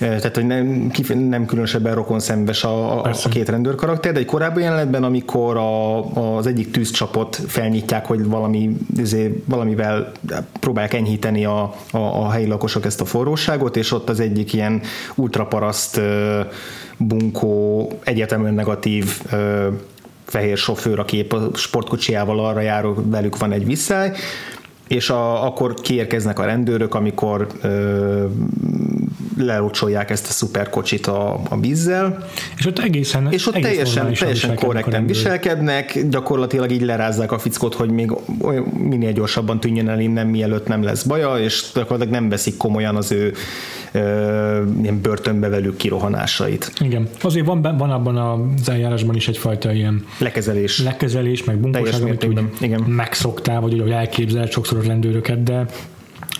tehát 0.00 0.34
hogy 0.34 0.46
nem, 0.46 0.90
nem 1.28 1.46
különösebben 1.46 1.94
rokon 1.94 2.20
szemves 2.20 2.64
a, 2.64 3.04
a, 3.04 3.10
a 3.24 3.28
két 3.28 3.48
rendőr 3.48 3.74
karakter, 3.74 4.12
de 4.12 4.18
egy 4.18 4.24
korábbi 4.24 4.62
jelenetben, 4.62 5.04
amikor 5.04 5.56
a, 5.56 6.36
az 6.36 6.46
egyik 6.46 6.70
tűzcsapot 6.70 7.40
felnyitják, 7.46 8.06
hogy 8.06 8.24
valami, 8.24 8.76
ezért, 8.98 9.32
valamivel 9.44 10.12
próbálják 10.60 10.94
enyhíteni 10.94 11.44
a, 11.44 11.74
a, 11.90 11.98
a 11.98 12.30
helyi 12.30 12.46
lakosok 12.46 12.84
ezt 12.84 13.00
a 13.00 13.04
forróságot, 13.04 13.76
és 13.76 13.92
ott 13.92 14.08
az 14.08 14.20
egyik 14.20 14.52
ilyen 14.52 14.80
ultraparaszt 15.14 16.00
bunkó, 16.96 17.88
egyetemen 18.04 18.54
negatív 18.54 19.22
fehér 20.24 20.56
sofőr, 20.56 20.98
aki 20.98 21.16
épp 21.16 21.32
a 21.32 21.50
sportkocsiával 21.54 22.44
arra 22.44 22.60
jár, 22.60 22.84
velük 22.94 23.38
van 23.38 23.52
egy 23.52 23.64
visszáj, 23.64 24.12
és 24.88 25.10
a, 25.10 25.46
akkor 25.46 25.74
kiérkeznek 25.74 26.38
a 26.38 26.44
rendőrök, 26.44 26.94
amikor 26.94 27.46
ö, 27.62 28.24
lerocsolják 29.44 30.10
ezt 30.10 30.28
a 30.28 30.30
szuperkocsit 30.30 31.06
a, 31.06 31.40
a 31.48 31.60
vízzel. 31.60 32.26
És 32.56 32.66
ott 32.66 32.78
egészen 32.78 33.26
És 33.30 33.46
ott 33.46 33.54
egész 33.54 33.68
teljesen, 33.68 34.14
teljesen 34.14 34.54
korrekten 34.54 35.06
viselkednek, 35.06 36.08
gyakorlatilag 36.08 36.70
így 36.70 36.82
lerázzák 36.82 37.32
a 37.32 37.38
fickót, 37.38 37.74
hogy 37.74 37.90
még 37.90 38.12
minél 38.78 39.12
gyorsabban 39.12 39.60
tűnjön 39.60 39.88
el 39.88 40.00
innen, 40.00 40.26
mielőtt 40.26 40.66
nem 40.66 40.82
lesz 40.82 41.02
baja, 41.02 41.38
és 41.38 41.64
gyakorlatilag 41.74 42.12
nem 42.20 42.28
veszik 42.28 42.56
komolyan 42.56 42.96
az 42.96 43.12
ő 43.12 43.32
ö, 43.92 44.62
ilyen 44.82 45.00
börtönbe 45.00 45.48
velük 45.48 45.76
kirohanásait. 45.76 46.72
Igen. 46.80 47.08
Azért 47.20 47.46
van, 47.46 47.62
van 47.62 47.90
abban 47.90 48.16
az 48.16 48.68
eljárásban 48.68 49.14
is 49.14 49.28
egyfajta 49.28 49.72
ilyen 49.72 50.04
lekezelés, 50.18 50.82
lekezelés 50.82 51.44
meg 51.44 51.56
bunkóság, 51.56 52.02
amit 52.02 52.24
úgy 52.24 52.40
Igen. 52.60 52.80
megszoktál, 52.80 53.60
vagy 53.60 53.80
úgy 53.80 53.90
elképzel 53.90 54.46
sokszor 54.46 54.78
a 54.78 54.82
rendőröket, 54.82 55.42
de 55.42 55.66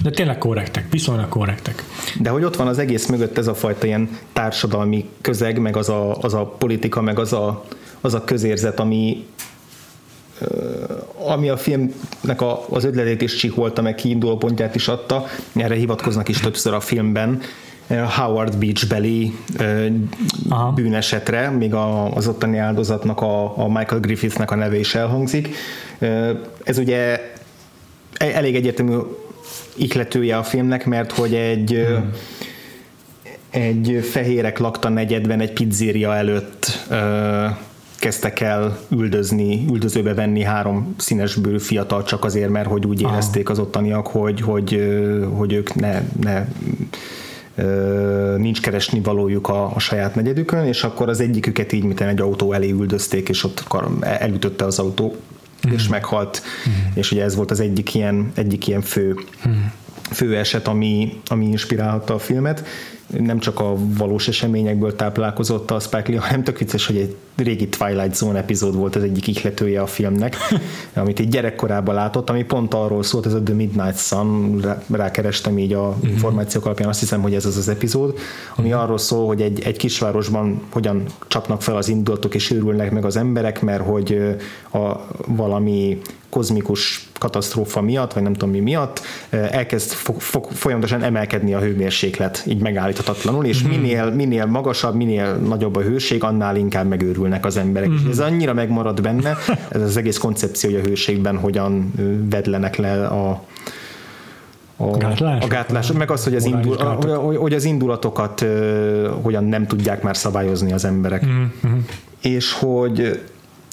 de 0.02 0.10
tényleg 0.10 0.38
korrektek, 0.38 0.90
viszonylag 0.90 1.28
korrektek. 1.28 1.84
De 2.20 2.30
hogy 2.30 2.44
ott 2.44 2.56
van 2.56 2.66
az 2.66 2.78
egész 2.78 3.06
mögött 3.06 3.38
ez 3.38 3.46
a 3.46 3.54
fajta 3.54 3.86
ilyen 3.86 4.08
társadalmi 4.32 5.08
közeg, 5.20 5.58
meg 5.58 5.76
az 5.76 5.88
a, 5.88 6.16
az 6.16 6.34
a 6.34 6.44
politika, 6.44 7.00
meg 7.00 7.18
az 7.18 7.32
a, 7.32 7.64
az 8.00 8.14
a 8.14 8.24
közérzet, 8.24 8.80
ami, 8.80 9.26
ami 11.26 11.48
a 11.48 11.56
filmnek 11.56 12.40
a, 12.40 12.64
az 12.68 12.84
ötletét 12.84 13.22
is 13.22 13.34
csiholta, 13.34 13.82
meg 13.82 13.94
kiinduló 13.94 14.36
pontját 14.36 14.74
is 14.74 14.88
adta, 14.88 15.26
erre 15.52 15.74
hivatkoznak 15.74 16.28
is 16.28 16.40
többször 16.40 16.74
a 16.74 16.80
filmben, 16.80 17.40
Howard 18.16 18.56
Beach 18.56 18.88
beli 18.88 19.32
Aha. 20.48 20.72
bűnesetre, 20.72 21.50
még 21.50 21.74
az 22.14 22.28
ottani 22.28 22.58
áldozatnak 22.58 23.20
a, 23.20 23.58
a 23.58 23.68
Michael 23.68 24.00
Griffithnek 24.00 24.50
a 24.50 24.54
neve 24.54 24.78
is 24.78 24.94
elhangzik. 24.94 25.48
Ez 26.64 26.78
ugye 26.78 27.20
e, 28.16 28.26
elég 28.26 28.54
egyértelmű 28.54 28.96
ihletője 29.74 30.36
a 30.36 30.42
filmnek, 30.42 30.86
mert 30.86 31.12
hogy 31.12 31.34
egy 31.34 31.70
hmm. 31.70 32.10
egy 33.50 34.08
fehérek 34.10 34.58
lakta 34.58 34.88
negyedben 34.88 35.40
egy 35.40 35.52
pizzéria 35.52 36.14
előtt 36.14 36.86
kezdtek 38.00 38.40
el 38.40 38.78
üldözni, 38.88 39.64
üldözőbe 39.70 40.14
venni 40.14 40.42
három 40.42 40.94
színesbőrű 40.98 41.58
fiatal 41.58 42.02
csak 42.02 42.24
azért, 42.24 42.50
mert 42.50 42.68
hogy 42.68 42.86
úgy 42.86 43.00
érezték 43.00 43.50
az 43.50 43.58
ottaniak, 43.58 44.06
hogy, 44.06 44.40
hogy, 44.40 44.98
hogy 45.36 45.52
ők 45.52 45.74
ne, 45.74 46.02
ne 46.20 46.46
nincs 48.36 48.60
keresni 48.60 49.00
valójuk 49.00 49.48
a, 49.48 49.74
a 49.74 49.78
saját 49.78 50.14
negyedükön, 50.14 50.64
és 50.66 50.84
akkor 50.84 51.08
az 51.08 51.20
egyiküket 51.20 51.72
így, 51.72 51.84
mint 51.84 52.00
egy 52.00 52.20
autó 52.20 52.52
elé 52.52 52.70
üldözték, 52.70 53.28
és 53.28 53.44
ott 53.44 53.64
elütötte 54.00 54.64
az 54.64 54.78
autó, 54.78 55.16
mm. 55.68 55.72
és 55.72 55.88
meghalt, 55.88 56.42
mm. 56.68 56.72
és 56.94 57.10
ugye 57.10 57.22
ez 57.22 57.34
volt 57.34 57.50
az 57.50 57.60
egyik 57.60 57.94
ilyen, 57.94 58.32
egyik 58.34 58.66
ilyen 58.66 58.82
fő, 58.82 59.16
mm. 59.48 59.52
Fő 60.10 60.36
eset, 60.36 60.68
ami, 60.68 61.20
ami 61.26 61.46
inspirálhatta 61.46 62.14
a 62.14 62.18
filmet, 62.18 62.64
nem 63.18 63.38
csak 63.38 63.60
a 63.60 63.74
valós 63.78 64.28
eseményekből 64.28 64.96
táplálkozott 64.96 65.70
a 65.70 65.80
Spike 65.80 66.10
Lee, 66.10 66.20
hanem 66.20 66.42
tök 66.42 66.58
vicces, 66.58 66.86
hogy 66.86 66.96
egy 66.96 67.16
régi 67.36 67.68
Twilight 67.68 68.14
Zone 68.14 68.38
epizód 68.38 68.74
volt 68.74 68.96
az 68.96 69.02
egyik 69.02 69.26
ihletője 69.26 69.80
a 69.80 69.86
filmnek, 69.86 70.36
amit 70.94 71.20
egy 71.20 71.28
gyerekkorában 71.28 71.94
látott, 71.94 72.30
ami 72.30 72.44
pont 72.44 72.74
arról 72.74 73.02
szólt, 73.02 73.26
ez 73.26 73.32
a 73.32 73.42
The 73.42 73.54
Midnight 73.54 73.98
Sun, 73.98 74.64
rákerestem 74.90 75.58
így 75.58 75.72
a 75.72 75.88
uh-huh. 75.88 76.10
információk 76.10 76.64
alapján, 76.64 76.88
azt 76.88 77.00
hiszem, 77.00 77.22
hogy 77.22 77.34
ez 77.34 77.46
az 77.46 77.56
az 77.56 77.68
epizód, 77.68 78.18
ami 78.56 78.68
uh-huh. 78.68 78.82
arról 78.82 78.98
szól, 78.98 79.26
hogy 79.26 79.40
egy, 79.40 79.60
egy 79.60 79.76
kisvárosban 79.76 80.62
hogyan 80.70 81.04
csapnak 81.26 81.62
fel 81.62 81.76
az 81.76 81.88
indulatok 81.88 82.34
és 82.34 82.50
őrülnek 82.50 82.90
meg 82.90 83.04
az 83.04 83.16
emberek, 83.16 83.62
mert 83.62 83.82
hogy 83.82 84.36
a, 84.72 85.06
valami 85.26 86.00
kozmikus 86.30 87.08
katasztrófa 87.18 87.80
miatt, 87.80 88.12
vagy 88.12 88.22
nem 88.22 88.32
tudom 88.32 88.50
mi 88.50 88.60
miatt 88.60 89.00
elkezd 89.30 89.92
folyamatosan 90.50 91.02
emelkedni 91.02 91.54
a 91.54 91.58
hőmérséklet, 91.58 92.42
így 92.46 92.60
megállíthatatlanul, 92.60 93.44
és 93.44 93.62
mm-hmm. 93.62 93.80
minél, 93.80 94.10
minél 94.10 94.46
magasabb, 94.46 94.94
minél 94.94 95.34
nagyobb 95.34 95.76
a 95.76 95.80
hőség, 95.80 96.24
annál 96.24 96.56
inkább 96.56 96.88
megőrülnek 96.88 97.44
az 97.44 97.56
emberek. 97.56 97.88
Mm-hmm. 97.88 98.04
És 98.04 98.10
ez 98.10 98.18
annyira 98.18 98.54
megmarad 98.54 99.02
benne, 99.02 99.36
ez 99.68 99.82
az 99.82 99.96
egész 99.96 100.18
koncepció, 100.18 100.70
hogy 100.70 100.80
a 100.80 100.88
hőségben 100.88 101.36
hogyan 101.36 101.92
vedlenek 102.30 102.76
le 102.76 103.06
a, 103.06 103.44
a, 104.76 104.96
gátlás, 104.96 105.44
a 105.44 105.46
gátlás, 105.46 105.92
meg 105.92 106.10
az, 106.10 106.24
hogy 106.24 106.34
az, 106.34 106.44
indul, 106.44 106.76
a, 106.76 106.94
hogy 107.38 107.54
az 107.54 107.64
indulatokat 107.64 108.40
uh, 108.40 109.06
hogyan 109.22 109.44
nem 109.44 109.66
tudják 109.66 110.02
már 110.02 110.16
szabályozni 110.16 110.72
az 110.72 110.84
emberek. 110.84 111.26
Mm-hmm. 111.26 111.78
És 112.20 112.52
hogy 112.52 113.20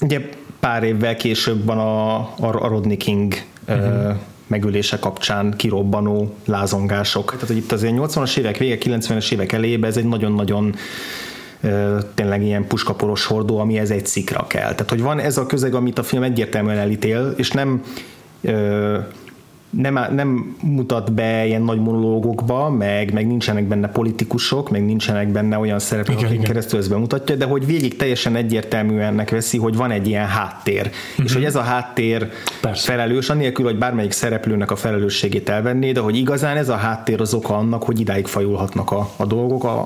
ugye 0.00 0.28
pár 0.60 0.82
évvel 0.82 1.16
később 1.16 1.64
van 1.64 1.78
a, 1.78 2.16
a 2.18 2.68
Rodney 2.68 2.96
King 2.96 3.34
uh-huh. 3.68 4.16
megülése 4.46 4.98
kapcsán 4.98 5.54
kirobbanó 5.56 6.34
lázongások. 6.46 7.32
Tehát, 7.32 7.46
hogy 7.46 7.56
itt 7.56 7.72
azért 7.72 7.94
80-as 7.96 8.36
évek 8.36 8.56
vége, 8.56 8.76
90-es 8.80 9.32
évek 9.32 9.52
elejében 9.52 9.90
ez 9.90 9.96
egy 9.96 10.08
nagyon-nagyon 10.08 10.74
tényleg 12.14 12.42
ilyen 12.42 12.66
puskaporos 12.66 13.24
hordó, 13.24 13.58
ami 13.58 13.78
ez 13.78 13.90
egy 13.90 14.06
szikra 14.06 14.46
kell. 14.46 14.70
Tehát, 14.70 14.90
hogy 14.90 15.02
van 15.02 15.18
ez 15.18 15.36
a 15.36 15.46
közeg, 15.46 15.74
amit 15.74 15.98
a 15.98 16.02
film 16.02 16.22
egyértelműen 16.22 16.78
elítél, 16.78 17.34
és 17.36 17.50
nem 17.50 17.82
nem, 19.70 20.14
nem 20.14 20.56
mutat 20.62 21.12
be 21.12 21.46
ilyen 21.46 21.62
nagy 21.62 21.80
monológokba, 21.80 22.70
meg, 22.70 23.12
meg 23.12 23.26
nincsenek 23.26 23.64
benne 23.64 23.88
politikusok, 23.88 24.70
meg 24.70 24.84
nincsenek 24.84 25.28
benne 25.28 25.58
olyan 25.58 25.78
szereplők, 25.78 26.18
akik 26.18 26.30
igen. 26.30 26.44
keresztül 26.44 26.78
ezt 26.78 26.88
bemutatja, 26.88 27.36
de 27.36 27.44
hogy 27.44 27.66
végig 27.66 27.96
teljesen 27.96 28.36
egyértelműennek 28.36 29.30
veszi, 29.30 29.58
hogy 29.58 29.76
van 29.76 29.90
egy 29.90 30.06
ilyen 30.06 30.26
háttér, 30.26 30.86
uh-huh. 30.86 31.24
és 31.24 31.32
hogy 31.32 31.44
ez 31.44 31.56
a 31.56 31.60
háttér 31.60 32.30
Persze. 32.60 32.90
felelős, 32.90 33.28
anélkül, 33.28 33.64
hogy 33.64 33.78
bármelyik 33.78 34.12
szereplőnek 34.12 34.70
a 34.70 34.76
felelősségét 34.76 35.48
elvenné, 35.48 35.92
de 35.92 36.00
hogy 36.00 36.16
igazán 36.16 36.56
ez 36.56 36.68
a 36.68 36.76
háttér 36.76 37.20
az 37.20 37.34
oka 37.34 37.56
annak, 37.56 37.82
hogy 37.82 38.00
idáig 38.00 38.26
fajulhatnak 38.26 38.90
a, 38.90 39.10
a 39.16 39.26
dolgok 39.26 39.64
a, 39.64 39.78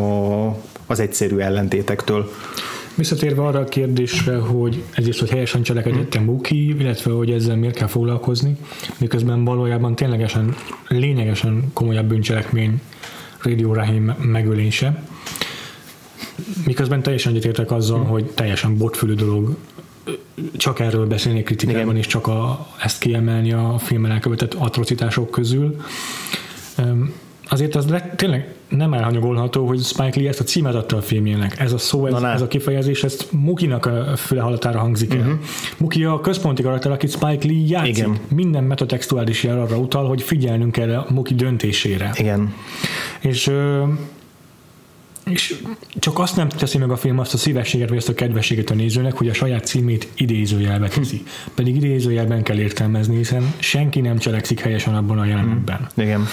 a, 0.00 0.56
az 0.86 1.00
egyszerű 1.00 1.38
ellentétektől. 1.38 2.30
Visszatérve 2.94 3.42
arra 3.42 3.58
a 3.58 3.64
kérdésre, 3.64 4.36
hogy 4.36 4.82
egyrészt, 4.94 5.18
hogy 5.18 5.30
helyesen 5.30 5.62
cselekedett 5.62 6.14
a 6.14 6.20
Muki, 6.20 6.68
illetve 6.78 7.10
hogy 7.10 7.30
ezzel 7.30 7.56
miért 7.56 7.76
kell 7.76 7.86
foglalkozni, 7.86 8.56
miközben 8.98 9.44
valójában 9.44 9.94
ténylegesen, 9.94 10.56
lényegesen 10.88 11.70
komolyabb 11.72 12.06
bűncselekmény 12.06 12.80
Radio 13.42 13.72
Rahim 13.72 14.14
megölése. 14.20 15.04
Miközben 16.66 17.02
teljesen 17.02 17.32
egyetértek 17.32 17.70
azzal, 17.70 17.98
hmm. 17.98 18.08
hogy 18.08 18.24
teljesen 18.24 18.76
botfülű 18.76 19.14
dolog 19.14 19.56
csak 20.56 20.80
erről 20.80 21.06
beszélni 21.06 21.42
kritikában, 21.42 21.82
Igen. 21.82 21.96
és 21.96 22.06
csak 22.06 22.26
a, 22.26 22.66
ezt 22.82 22.98
kiemelni 22.98 23.52
a 23.52 23.78
filmen 23.78 24.10
elkövetett 24.10 24.54
atrocitások 24.54 25.30
közül 25.30 25.76
azért 27.48 27.74
az 27.74 27.88
le, 27.88 28.14
tényleg 28.16 28.54
nem 28.76 28.92
elhanyagolható, 28.92 29.66
hogy 29.66 29.80
Spike 29.80 30.20
Lee 30.20 30.28
ezt 30.28 30.40
a 30.40 30.44
címet 30.44 30.74
adta 30.74 30.96
a 30.96 31.00
filmjének. 31.00 31.60
Ez 31.60 31.72
a 31.72 31.78
szó, 31.78 32.06
ez, 32.06 32.22
ez 32.22 32.40
a 32.40 32.48
kifejezés, 32.48 33.04
ezt 33.04 33.28
Mukinak 33.30 33.86
a 33.86 34.16
füle 34.16 34.40
halatára 34.40 34.78
hangzik 34.78 35.14
el. 35.14 35.20
Uh-huh. 35.20 35.38
Muki 35.78 36.04
a 36.04 36.20
központi 36.20 36.62
karakter, 36.62 36.92
akit 36.92 37.10
Spike 37.10 37.46
Lee 37.46 37.66
játszik. 37.66 37.96
Igen. 37.96 38.18
Minden 38.28 38.64
metatextuális 38.64 39.42
jel 39.42 39.60
arra 39.60 39.76
utal, 39.78 40.08
hogy 40.08 40.22
figyelnünk 40.22 40.72
kell 40.72 40.94
a 40.94 41.06
Muki 41.08 41.34
döntésére. 41.34 42.10
Igen. 42.14 42.54
És 43.20 43.50
és 45.24 45.62
csak 45.98 46.18
azt 46.18 46.36
nem 46.36 46.48
teszi 46.48 46.78
meg 46.78 46.90
a 46.90 46.96
film 46.96 47.18
azt 47.18 47.34
a 47.34 47.36
szívességet, 47.36 47.88
vagy 47.88 47.98
azt 47.98 48.08
a 48.08 48.14
kedvességet 48.14 48.70
a 48.70 48.74
nézőnek, 48.74 49.16
hogy 49.16 49.28
a 49.28 49.34
saját 49.34 49.66
címét 49.66 50.08
idézőjelbe 50.14 50.88
teszi. 50.88 51.22
Pedig 51.54 51.76
idézőjelben 51.76 52.42
kell 52.42 52.58
értelmezni, 52.58 53.16
hiszen 53.16 53.54
senki 53.58 54.00
nem 54.00 54.18
cselekszik 54.18 54.60
helyesen 54.60 54.94
abban 54.94 55.18
a 55.18 55.24
jelenetben. 55.24 55.80
Mm. 55.80 56.02
Igen. 56.02 56.26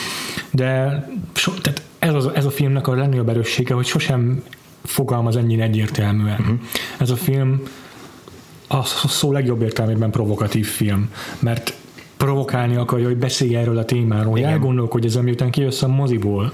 De 0.52 1.04
so, 1.34 1.52
tehát 1.52 1.82
ez, 2.00 2.14
az, 2.14 2.30
ez 2.34 2.46
a 2.46 2.52
filmnek 2.52 2.88
a 2.88 2.96
legnagyobb 2.96 3.30
erőssége, 3.30 3.74
hogy 3.74 3.86
sosem 3.86 4.44
fogalmaz 4.84 5.36
ennyire 5.36 5.64
egyértelműen. 5.64 6.46
Mm. 6.52 6.56
Ez 6.98 7.10
a 7.10 7.16
film 7.16 7.62
a 8.68 8.84
szó 9.08 9.32
legjobb 9.32 9.62
értelmében 9.62 10.12
provokatív 10.12 10.68
film, 10.68 11.10
mert 11.40 11.74
provokálni 12.30 12.76
akarja, 12.76 13.06
hogy 13.06 13.18
beszélj 13.18 13.56
erről 13.56 13.78
a 13.78 13.86
témáról, 13.86 14.32
hogy 14.32 14.42
elgondolkodj 14.42 15.06
ezen, 15.06 15.24
miután 15.24 15.50
kijössz 15.50 15.82
a 15.82 15.88
moziból, 15.88 16.54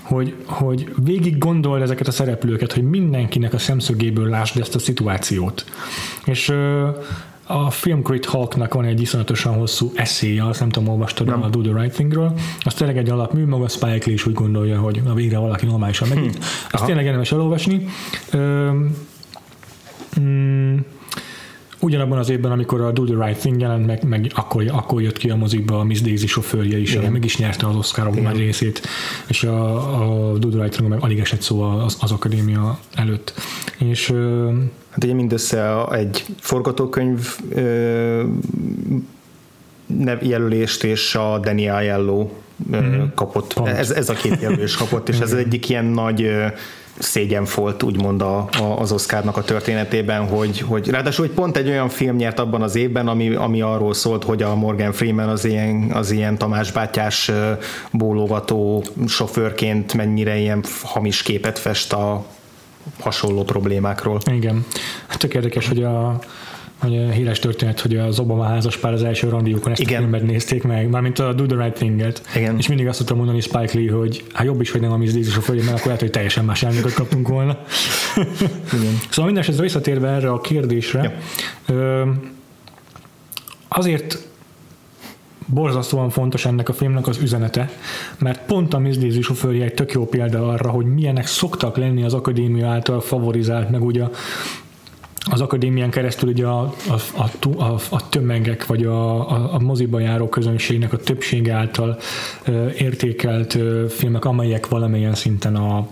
hogy, 0.00 0.34
hogy 0.44 0.94
végig 1.04 1.38
gondol 1.38 1.82
ezeket 1.82 2.06
a 2.06 2.10
szereplőket, 2.10 2.72
hogy 2.72 2.82
mindenkinek 2.82 3.52
a 3.52 3.58
szemszögéből 3.58 4.28
lásd 4.28 4.60
ezt 4.60 4.74
a 4.74 4.78
szituációt. 4.78 5.64
És 6.24 6.52
a 7.46 7.70
Filmcrit 7.70 8.24
Hawknak 8.24 8.74
van 8.74 8.84
egy 8.84 9.00
iszonyatosan 9.00 9.54
hosszú 9.54 9.92
eszéja, 9.94 10.46
azt 10.46 10.60
nem 10.60 10.68
tudom, 10.68 10.88
olvastad 10.88 11.26
nem. 11.26 11.42
a 11.42 11.48
Do 11.48 11.60
the 11.60 11.80
Right 11.80 11.94
Thingről, 11.94 12.32
az 12.60 12.74
tényleg 12.74 12.96
egy 12.98 13.10
alapmű, 13.10 13.46
maga 13.46 13.68
Spike 13.68 14.02
Lee 14.04 14.14
is 14.14 14.26
úgy 14.26 14.34
gondolja, 14.34 14.78
hogy 14.78 15.02
a 15.06 15.14
végre 15.14 15.38
valaki 15.38 15.66
normálisan 15.66 16.08
megint. 16.08 16.36
Hm. 16.36 16.42
Azt 16.70 16.84
tényleg 16.84 17.04
érdemes 17.04 17.32
elolvasni. 17.32 17.86
Ö, 18.30 18.70
mm, 20.20 20.76
ugyanabban 21.82 22.18
az 22.18 22.28
évben, 22.28 22.52
amikor 22.52 22.80
a 22.80 22.90
Do 22.90 23.04
the 23.04 23.26
Right 23.26 23.40
Thing 23.40 23.60
jelent 23.60 23.86
meg, 23.86 24.04
meg 24.04 24.30
akkor, 24.34 24.64
akkor 24.72 25.02
jött 25.02 25.16
ki 25.16 25.30
a 25.30 25.36
mozikba 25.36 25.78
a 25.78 25.84
Miss 25.84 26.00
Daisy 26.00 26.26
sofőrje 26.26 26.78
is, 26.78 26.94
Igen. 26.94 27.12
meg 27.12 27.24
is 27.24 27.36
nyerte 27.36 27.66
az 27.66 27.76
Oscar 27.76 28.10
nagy 28.10 28.36
részét, 28.38 28.82
és 29.26 29.44
a, 29.44 29.74
a 30.32 30.38
Do 30.38 30.48
the 30.48 30.58
Right 30.58 30.72
Thing 30.72 30.88
meg 30.88 31.02
alig 31.02 31.18
esett 31.18 31.40
szó 31.40 31.60
az, 31.60 31.96
az 32.00 32.10
akadémia 32.10 32.78
előtt. 32.94 33.34
És 33.78 34.14
Hát 34.92 35.04
ugye 35.04 35.14
mindössze 35.14 35.86
egy 35.90 36.24
forgatókönyv 36.40 37.38
jelölést 40.20 40.84
és 40.84 41.14
a 41.14 41.38
Danny 41.38 41.68
Aiello 41.68 42.30
mm-hmm. 42.70 43.02
kapott. 43.14 43.58
Ez, 43.64 43.90
ez 43.90 44.08
a 44.08 44.14
két 44.14 44.40
jelölés 44.40 44.76
kapott, 44.76 45.08
és 45.08 45.18
ez 45.18 45.32
egyik 45.32 45.68
ilyen 45.68 45.84
nagy 45.84 46.30
szégyen 47.02 47.46
volt 47.54 47.82
úgymond 47.82 48.22
a, 48.22 48.48
a, 48.58 48.78
az 48.78 48.92
Oscarnak 48.92 49.36
a 49.36 49.42
történetében, 49.42 50.26
hogy, 50.26 50.60
hogy 50.60 50.88
ráadásul 50.88 51.26
hogy 51.26 51.34
pont 51.34 51.56
egy 51.56 51.68
olyan 51.68 51.88
film 51.88 52.16
nyert 52.16 52.38
abban 52.38 52.62
az 52.62 52.76
évben, 52.76 53.08
ami, 53.08 53.34
ami 53.34 53.60
arról 53.60 53.94
szólt, 53.94 54.24
hogy 54.24 54.42
a 54.42 54.54
Morgan 54.54 54.92
Freeman 54.92 55.28
az 55.28 55.44
ilyen, 55.44 55.90
az 55.92 56.10
ilyen 56.10 56.38
Tamás 56.38 56.72
bátyás 56.72 57.30
bólogató 57.90 58.84
sofőrként 59.06 59.94
mennyire 59.94 60.36
ilyen 60.36 60.64
hamis 60.82 61.22
képet 61.22 61.58
fest 61.58 61.92
a 61.92 62.24
hasonló 63.00 63.42
problémákról. 63.42 64.20
Igen. 64.30 64.66
Hát 65.06 65.18
tök 65.18 65.34
érdekes, 65.34 65.68
hogy 65.68 65.82
a 65.82 66.18
híres 66.90 67.38
történet, 67.38 67.80
hogy 67.80 67.96
az 67.96 68.18
Obama 68.18 68.44
házas 68.44 68.76
pár 68.76 68.92
az 68.92 69.02
első 69.02 69.28
randiókon 69.28 69.72
ezt 69.72 69.80
Igen. 69.80 69.96
a 69.96 70.02
filmet 70.02 70.22
nézték 70.22 70.62
meg, 70.62 70.88
mármint 70.88 71.18
a 71.18 71.32
Do 71.32 71.46
the 71.46 71.62
Right 71.62 71.74
Thing-et. 71.74 72.22
Igen. 72.36 72.58
És 72.58 72.68
mindig 72.68 72.86
azt 72.86 72.98
tudtam 72.98 73.16
mondani 73.16 73.40
Spike 73.40 73.78
Lee, 73.78 73.92
hogy 73.92 74.24
hát 74.32 74.46
jobb 74.46 74.60
is, 74.60 74.70
hogy 74.70 74.80
nem 74.80 74.92
a 74.92 74.96
Miss 74.96 75.12
Daisy 75.12 75.30
a 75.36 75.40
földjén, 75.40 75.64
mert 75.64 75.76
akkor 75.76 75.86
lehet, 75.86 76.00
hogy 76.00 76.10
teljesen 76.10 76.44
más 76.44 76.62
elméket 76.62 76.94
kaptunk 76.94 77.28
volna. 77.28 77.58
Igen. 78.78 78.98
szóval 79.08 79.24
minden 79.24 79.42
esetre 79.42 79.62
visszatérve 79.62 80.08
erre 80.08 80.30
a 80.30 80.40
kérdésre, 80.40 81.20
ja. 81.68 82.08
azért 83.68 84.18
borzasztóan 85.46 86.10
fontos 86.10 86.44
ennek 86.44 86.68
a 86.68 86.72
filmnek 86.72 87.06
az 87.06 87.18
üzenete, 87.18 87.70
mert 88.18 88.40
pont 88.46 88.74
a 88.74 88.78
Miss 88.78 88.96
Daisy 88.96 89.20
sofőrje 89.20 89.64
egy 89.64 89.74
tök 89.74 89.92
jó 89.92 90.06
példa 90.06 90.48
arra, 90.48 90.70
hogy 90.70 90.86
milyenek 90.86 91.26
szoktak 91.26 91.76
lenni 91.76 92.04
az 92.04 92.14
akadémia 92.14 92.68
által 92.68 93.00
favorizált, 93.00 93.70
meg 93.70 93.84
ugye 93.84 94.04
az 95.30 95.40
akadémián 95.40 95.90
keresztül 95.90 96.28
ugye 96.28 96.46
a, 96.46 96.74
a, 97.16 97.48
a, 97.62 97.80
a 97.90 98.08
tömegek, 98.08 98.66
vagy 98.66 98.84
a, 98.84 99.30
a, 99.30 99.54
a 99.54 99.58
moziba 99.58 99.98
járó 100.00 100.28
közönségnek 100.28 100.92
a 100.92 100.96
többsége 100.96 101.54
által 101.54 101.98
ö, 102.44 102.68
értékelt 102.78 103.54
ö, 103.54 103.86
filmek, 103.88 104.24
amelyek 104.24 104.68
valamilyen 104.68 105.14
szinten 105.14 105.56
a, 105.56 105.88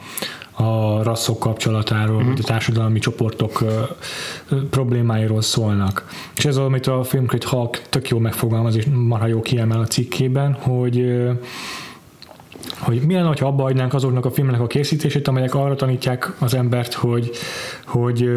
a 0.52 1.02
rasszok 1.02 1.38
kapcsolatáról, 1.38 2.16
uh-huh. 2.16 2.30
vagy 2.30 2.40
a 2.42 2.46
társadalmi 2.46 2.98
csoportok 2.98 3.60
ö, 3.60 3.82
ö, 4.48 4.68
problémáiról 4.68 5.42
szólnak. 5.42 6.08
És 6.36 6.44
ez 6.44 6.56
az, 6.56 6.64
amit 6.64 6.86
a 6.86 7.02
Filmcrit 7.02 7.44
Hawk 7.44 7.82
tök 7.88 8.08
jó 8.08 8.18
megfogalmaz, 8.18 8.76
és 8.76 8.86
marha 8.92 9.26
jó 9.26 9.40
kiemel 9.40 9.80
a 9.80 9.86
cikkében, 9.86 10.52
hogy 10.52 10.98
ö, 11.00 11.30
hogy 12.78 13.00
mi 13.06 13.14
lenne, 13.14 13.34
ha 13.40 13.46
abba 13.46 13.62
hagynánk 13.62 13.94
azoknak 13.94 14.24
a 14.24 14.30
filmnek 14.30 14.60
a 14.60 14.66
készítését, 14.66 15.28
amelyek 15.28 15.54
arra 15.54 15.74
tanítják 15.74 16.32
az 16.38 16.54
embert, 16.54 16.94
hogy, 16.94 17.30
hogy 17.86 18.30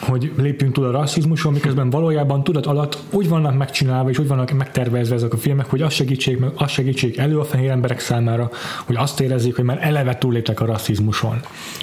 hogy 0.00 0.32
lépjünk 0.36 0.72
túl 0.72 0.84
a 0.84 0.90
rasszizmuson, 0.90 1.52
miközben 1.52 1.90
valójában 1.90 2.44
tudat 2.44 2.66
alatt 2.66 2.98
úgy 3.10 3.28
vannak 3.28 3.56
megcsinálva 3.56 4.10
és 4.10 4.18
úgy 4.18 4.28
vannak 4.28 4.50
megtervezve 4.50 5.14
ezek 5.14 5.32
a 5.32 5.36
filmek, 5.36 5.66
hogy 5.66 5.82
azt 5.82 5.94
segítsék, 5.94 6.38
meg 6.38 6.50
azt 6.54 6.72
segítsék 6.72 7.16
elő 7.16 7.38
a 7.38 7.44
fehér 7.44 7.70
emberek 7.70 8.00
számára, 8.00 8.50
hogy 8.84 8.96
azt 8.96 9.20
érezzék, 9.20 9.54
hogy 9.54 9.64
már 9.64 9.78
eleve 9.80 10.18
túlléptek 10.18 10.60
a 10.60 10.64
rasszizmuson. 10.64 11.40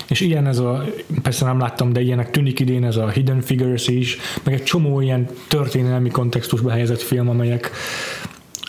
És 0.08 0.20
ilyen 0.20 0.48
ez 0.48 0.60
a, 0.60 0.84
persze 1.22 1.46
nem 1.46 1.60
láttam, 1.60 1.94
de 1.94 2.02
ilyenek 2.02 2.32
tűnik 2.32 2.60
idén 2.60 2.86
ez 2.86 2.96
a 2.96 3.10
Hidden 3.10 3.42
Figures 3.42 3.88
is, 3.88 4.18
meg 4.44 4.54
egy 4.54 4.64
csomó 4.64 5.02
ilyen 5.02 5.28
történelmi 5.48 6.10
kontextusba 6.10 6.70
helyezett 6.72 7.02
film, 7.02 7.30
amelyek 7.30 7.72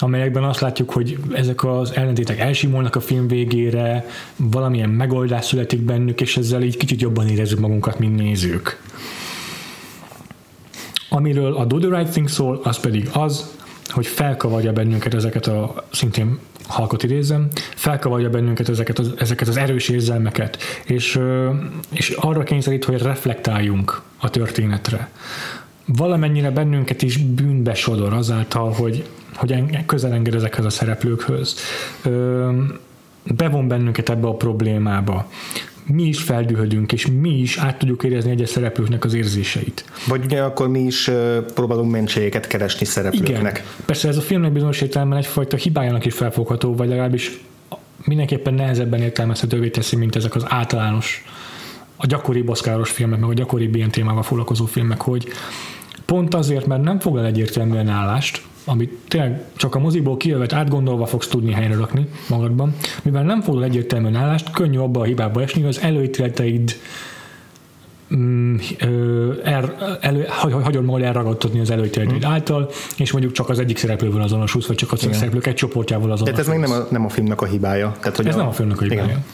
amelyekben 0.03 0.45
azt 0.45 0.61
látjuk, 0.61 0.91
hogy 0.91 1.19
ezek 1.33 1.65
az 1.65 1.93
ellentétek 1.95 2.39
elsimolnak 2.39 2.97
a 2.97 3.01
film 3.01 3.29
végére, 3.29 4.07
valamilyen 4.37 4.89
megoldás 4.89 5.45
születik 5.45 5.81
bennük, 5.81 6.21
és 6.21 6.37
ezzel 6.37 6.63
így 6.63 6.77
kicsit 6.77 7.01
jobban 7.01 7.29
érezzük 7.29 7.59
magunkat, 7.59 7.99
mint 7.99 8.17
nézők. 8.17 8.81
Amiről 11.15 11.55
a 11.57 11.65
Do 11.65 11.79
the 11.79 11.99
Right 11.99 12.11
Thing 12.11 12.29
szól, 12.29 12.61
az 12.63 12.79
pedig 12.79 13.09
az, 13.13 13.57
hogy 13.89 14.07
felkavarja 14.07 14.73
bennünket 14.73 15.15
ezeket 15.15 15.47
a 15.47 15.85
szintén 15.91 16.39
halkot 16.67 17.03
idézem, 17.03 17.49
felkavarja 17.75 18.31
bennünket 18.31 18.69
ezeket 18.69 18.99
az, 18.99 19.13
ezeket 19.17 19.49
az 19.49 19.57
erős 19.57 19.89
érzelmeket, 19.89 20.59
és, 20.85 21.21
és 21.91 22.11
arra 22.11 22.43
kényszerít, 22.43 22.85
hogy 22.85 23.03
reflektáljunk 23.03 24.03
a 24.21 24.31
történetre. 24.31 25.11
Valamennyire 25.87 26.51
bennünket 26.51 27.03
is 27.03 27.17
bűnbe 27.17 27.75
sodor 27.75 28.13
azáltal, 28.13 28.73
hogy, 28.73 29.09
hogy 29.35 29.85
közel 29.87 30.13
enged 30.13 30.35
ezekhez 30.35 30.65
a 30.65 30.71
szereplőkhöz. 30.71 31.57
Bevon 33.25 33.69
bennünket 33.69 34.09
ebbe 34.09 34.27
a 34.27 34.35
problémába 34.35 35.29
mi 35.95 36.03
is 36.03 36.23
feldühödünk, 36.23 36.93
és 36.93 37.07
mi 37.07 37.39
is 37.39 37.59
át 37.59 37.79
tudjuk 37.79 38.05
érezni 38.05 38.31
egyes 38.31 38.49
szereplőknek 38.49 39.05
az 39.05 39.15
érzéseit. 39.15 39.85
Vagy 40.09 40.25
ugye 40.25 40.43
akkor 40.43 40.69
mi 40.69 40.81
is 40.81 41.11
próbálunk 41.55 41.91
mentségeket 41.91 42.47
keresni 42.47 42.87
szereplőknek. 42.87 43.57
Igen. 43.59 43.67
Persze 43.87 44.09
ez 44.09 44.17
a 44.17 44.21
filmnek 44.21 44.53
bizonyos 44.53 44.81
értelemben 44.81 45.19
egyfajta 45.19 45.57
hibájának 45.57 46.05
is 46.05 46.15
felfogható, 46.15 46.75
vagy 46.75 46.89
legalábbis 46.89 47.41
mindenképpen 48.05 48.55
nehezebben 48.55 49.01
értelmezhetővé 49.01 49.71
teszi, 49.71 49.97
mint 49.97 50.17
ezek 50.17 50.35
az 50.35 50.45
általános, 50.49 51.25
a 51.97 52.07
gyakori 52.07 52.43
boszkáros 52.43 52.91
filmek, 52.91 53.21
meg 53.21 53.31
a 53.31 53.35
gyakori 53.35 53.71
ilyen 53.73 53.91
témával 53.91 54.23
foglalkozó 54.23 54.65
filmek, 54.65 55.01
hogy 55.01 55.29
pont 56.07 56.35
azért, 56.35 56.67
mert 56.67 56.83
nem 56.83 56.99
foglal 56.99 57.25
egyértelműen 57.25 57.89
állást, 57.89 58.43
amit 58.65 58.99
tényleg 59.09 59.45
csak 59.57 59.75
a 59.75 59.79
moziból 59.79 60.17
kijövet 60.17 60.53
átgondolva 60.53 61.07
fogsz 61.07 61.29
tudni 61.29 61.53
helyre 61.53 61.77
rakni 61.77 62.07
magadban, 62.29 62.75
mivel 63.03 63.23
nem 63.23 63.41
foglal 63.41 63.65
egyértelműen 63.65 64.15
állást, 64.15 64.51
könnyű 64.51 64.79
abba 64.79 65.01
a 65.01 65.05
hibába 65.05 65.43
esni, 65.43 65.61
hogy 65.61 65.71
az 65.71 65.81
előítéleteid 65.81 66.77
mm, 68.15 68.57
el, 69.45 69.99
elő, 70.01 70.27
hagyod 70.63 70.85
magad 70.85 71.03
elragadtatni 71.03 71.61
az 71.61 71.71
előítéleteid 71.71 72.23
hmm. 72.23 72.33
által, 72.33 72.71
és 72.97 73.13
mondjuk 73.13 73.33
csak 73.33 73.49
az 73.49 73.59
egyik 73.59 73.77
szereplővel 73.77 74.23
azonosulsz, 74.23 74.67
vagy 74.67 74.77
csak 74.77 74.93
a 74.93 74.97
szereplők 74.97 75.47
egy 75.47 75.55
csoportjával 75.55 76.11
azonosulsz. 76.11 76.47
Tehát 76.47 76.55
ez 76.55 76.61
meg 76.61 76.71
nem 76.71 76.83
a, 76.83 76.87
nem 76.91 77.05
a 77.05 77.09
filmnek 77.09 77.41
a 77.41 77.47
hibája. 77.47 77.97
Tehát, 78.01 78.17
hogy 78.17 78.27
ez 78.27 78.35
a, 78.35 78.39
nem 78.39 78.47
a 78.47 78.53
filmnek 78.53 78.81
a 78.81 78.83
hibája. 78.83 79.05
Igen 79.05 79.25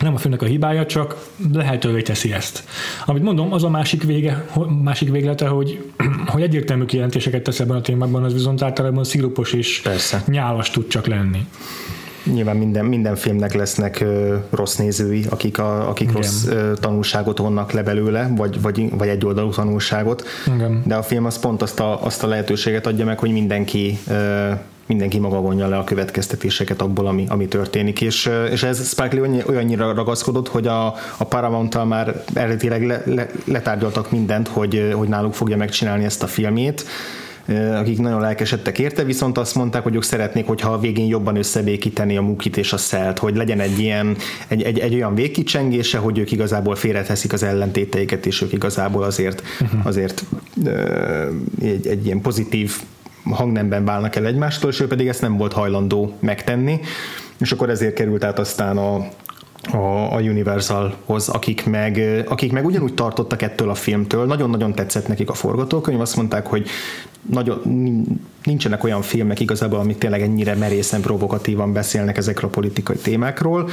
nem 0.00 0.14
a 0.14 0.18
filmnek 0.18 0.42
a 0.42 0.46
hibája, 0.46 0.86
csak 0.86 1.28
lehetővé 1.52 2.02
teszi 2.02 2.32
ezt. 2.32 2.64
Amit 3.06 3.22
mondom, 3.22 3.52
az 3.52 3.64
a 3.64 3.68
másik 3.68 4.02
vége, 4.02 4.46
másik 4.82 5.10
véglete, 5.10 5.46
hogy, 5.46 5.92
hogy 6.32 6.42
egyértelmű 6.42 6.84
kijelentéseket 6.84 7.42
tesz 7.42 7.60
ebben 7.60 7.76
a 7.76 7.80
témában, 7.80 8.24
az 8.24 8.32
viszont 8.32 8.62
általában 8.62 9.04
szírupos 9.04 9.52
és 9.52 9.80
Persze. 9.80 10.22
nyálas 10.26 10.70
tud 10.70 10.86
csak 10.86 11.06
lenni. 11.06 11.46
Nyilván 12.32 12.56
minden, 12.56 12.84
minden 12.84 13.16
filmnek 13.16 13.54
lesznek 13.54 14.00
ö, 14.00 14.36
rossz 14.50 14.76
nézői, 14.76 15.24
akik, 15.30 15.58
a, 15.58 15.88
akik 15.88 16.12
rossz 16.12 16.46
ö, 16.46 16.72
tanulságot 16.80 17.38
vonnak 17.38 17.72
le 17.72 17.82
belőle, 17.82 18.30
vagy, 18.36 18.60
vagy, 18.60 18.90
vagy 18.90 19.08
egy 19.08 19.24
oldalú 19.24 19.50
tanulságot. 19.50 20.24
Igen. 20.54 20.82
De 20.86 20.94
a 20.94 21.02
film 21.02 21.24
az 21.24 21.38
pont 21.38 21.62
azt 21.62 21.80
a, 21.80 22.04
azt 22.04 22.22
a 22.22 22.26
lehetőséget 22.26 22.86
adja 22.86 23.04
meg, 23.04 23.18
hogy 23.18 23.30
mindenki 23.30 23.98
ö, 24.08 24.50
mindenki 24.86 25.18
maga 25.18 25.40
vonja 25.40 25.68
le 25.68 25.76
a 25.76 25.84
következtetéseket 25.84 26.82
abból, 26.82 27.06
ami, 27.06 27.24
ami 27.28 27.46
történik, 27.46 28.00
és, 28.00 28.30
és 28.50 28.62
ez 28.62 28.88
Spike 28.88 29.20
Lee 29.20 29.44
olyannyira 29.46 29.92
ragaszkodott, 29.92 30.48
hogy 30.48 30.66
a, 30.66 30.86
a 31.16 31.24
paramount 31.24 31.84
már 31.84 32.24
eredetileg 32.34 32.86
le, 32.86 33.02
le, 33.06 33.30
letárgyaltak 33.44 34.10
mindent, 34.10 34.48
hogy, 34.48 34.92
hogy 34.94 35.08
náluk 35.08 35.34
fogja 35.34 35.56
megcsinálni 35.56 36.04
ezt 36.04 36.22
a 36.22 36.26
filmét, 36.26 36.84
akik 37.74 37.98
nagyon 37.98 38.20
lelkesedtek 38.20 38.78
érte, 38.78 39.04
viszont 39.04 39.38
azt 39.38 39.54
mondták, 39.54 39.82
hogy 39.82 39.94
ők 39.94 40.02
szeretnék, 40.02 40.46
hogyha 40.46 40.72
a 40.72 40.78
végén 40.78 41.06
jobban 41.06 41.36
összebékíteni 41.36 42.16
a 42.16 42.22
mukit 42.22 42.56
és 42.56 42.72
a 42.72 42.76
szelt, 42.76 43.18
hogy 43.18 43.36
legyen 43.36 43.60
egy 43.60 43.78
ilyen, 43.78 44.16
egy, 44.48 44.62
egy, 44.62 44.78
egy 44.78 44.94
olyan 44.94 45.14
végkicsengése, 45.14 45.98
hogy 45.98 46.18
ők 46.18 46.32
igazából 46.32 46.74
félreteszik 46.74 47.32
az 47.32 47.42
ellentéteiket, 47.42 48.26
és 48.26 48.42
ők 48.42 48.52
igazából 48.52 49.02
azért, 49.02 49.42
uh-huh. 49.60 49.86
azért 49.86 50.24
egy, 51.62 51.86
egy 51.86 52.04
ilyen 52.04 52.20
pozitív 52.20 52.80
hangnemben 53.30 53.84
válnak 53.84 54.16
el 54.16 54.26
egymástól, 54.26 54.70
és 54.70 54.80
ő 54.80 54.86
pedig 54.86 55.08
ezt 55.08 55.20
nem 55.20 55.36
volt 55.36 55.52
hajlandó 55.52 56.12
megtenni, 56.20 56.80
és 57.38 57.52
akkor 57.52 57.70
ezért 57.70 57.94
került 57.94 58.24
át 58.24 58.38
aztán 58.38 58.76
a, 58.76 58.94
a, 60.12 60.20
Universalhoz, 60.20 61.28
akik 61.28 61.66
meg, 61.66 62.24
akik 62.28 62.52
meg 62.52 62.64
ugyanúgy 62.64 62.94
tartottak 62.94 63.42
ettől 63.42 63.70
a 63.70 63.74
filmtől, 63.74 64.26
nagyon-nagyon 64.26 64.74
tetszett 64.74 65.08
nekik 65.08 65.30
a 65.30 65.34
forgatókönyv, 65.34 66.00
azt 66.00 66.16
mondták, 66.16 66.46
hogy 66.46 66.68
nagyon, 67.30 67.60
nincsenek 68.44 68.84
olyan 68.84 69.02
filmek 69.02 69.40
igazából, 69.40 69.78
amik 69.78 69.98
tényleg 69.98 70.22
ennyire 70.22 70.54
merészen 70.54 71.00
provokatívan 71.00 71.72
beszélnek 71.72 72.16
ezekről 72.16 72.50
a 72.50 72.52
politikai 72.52 72.96
témákról, 72.96 73.68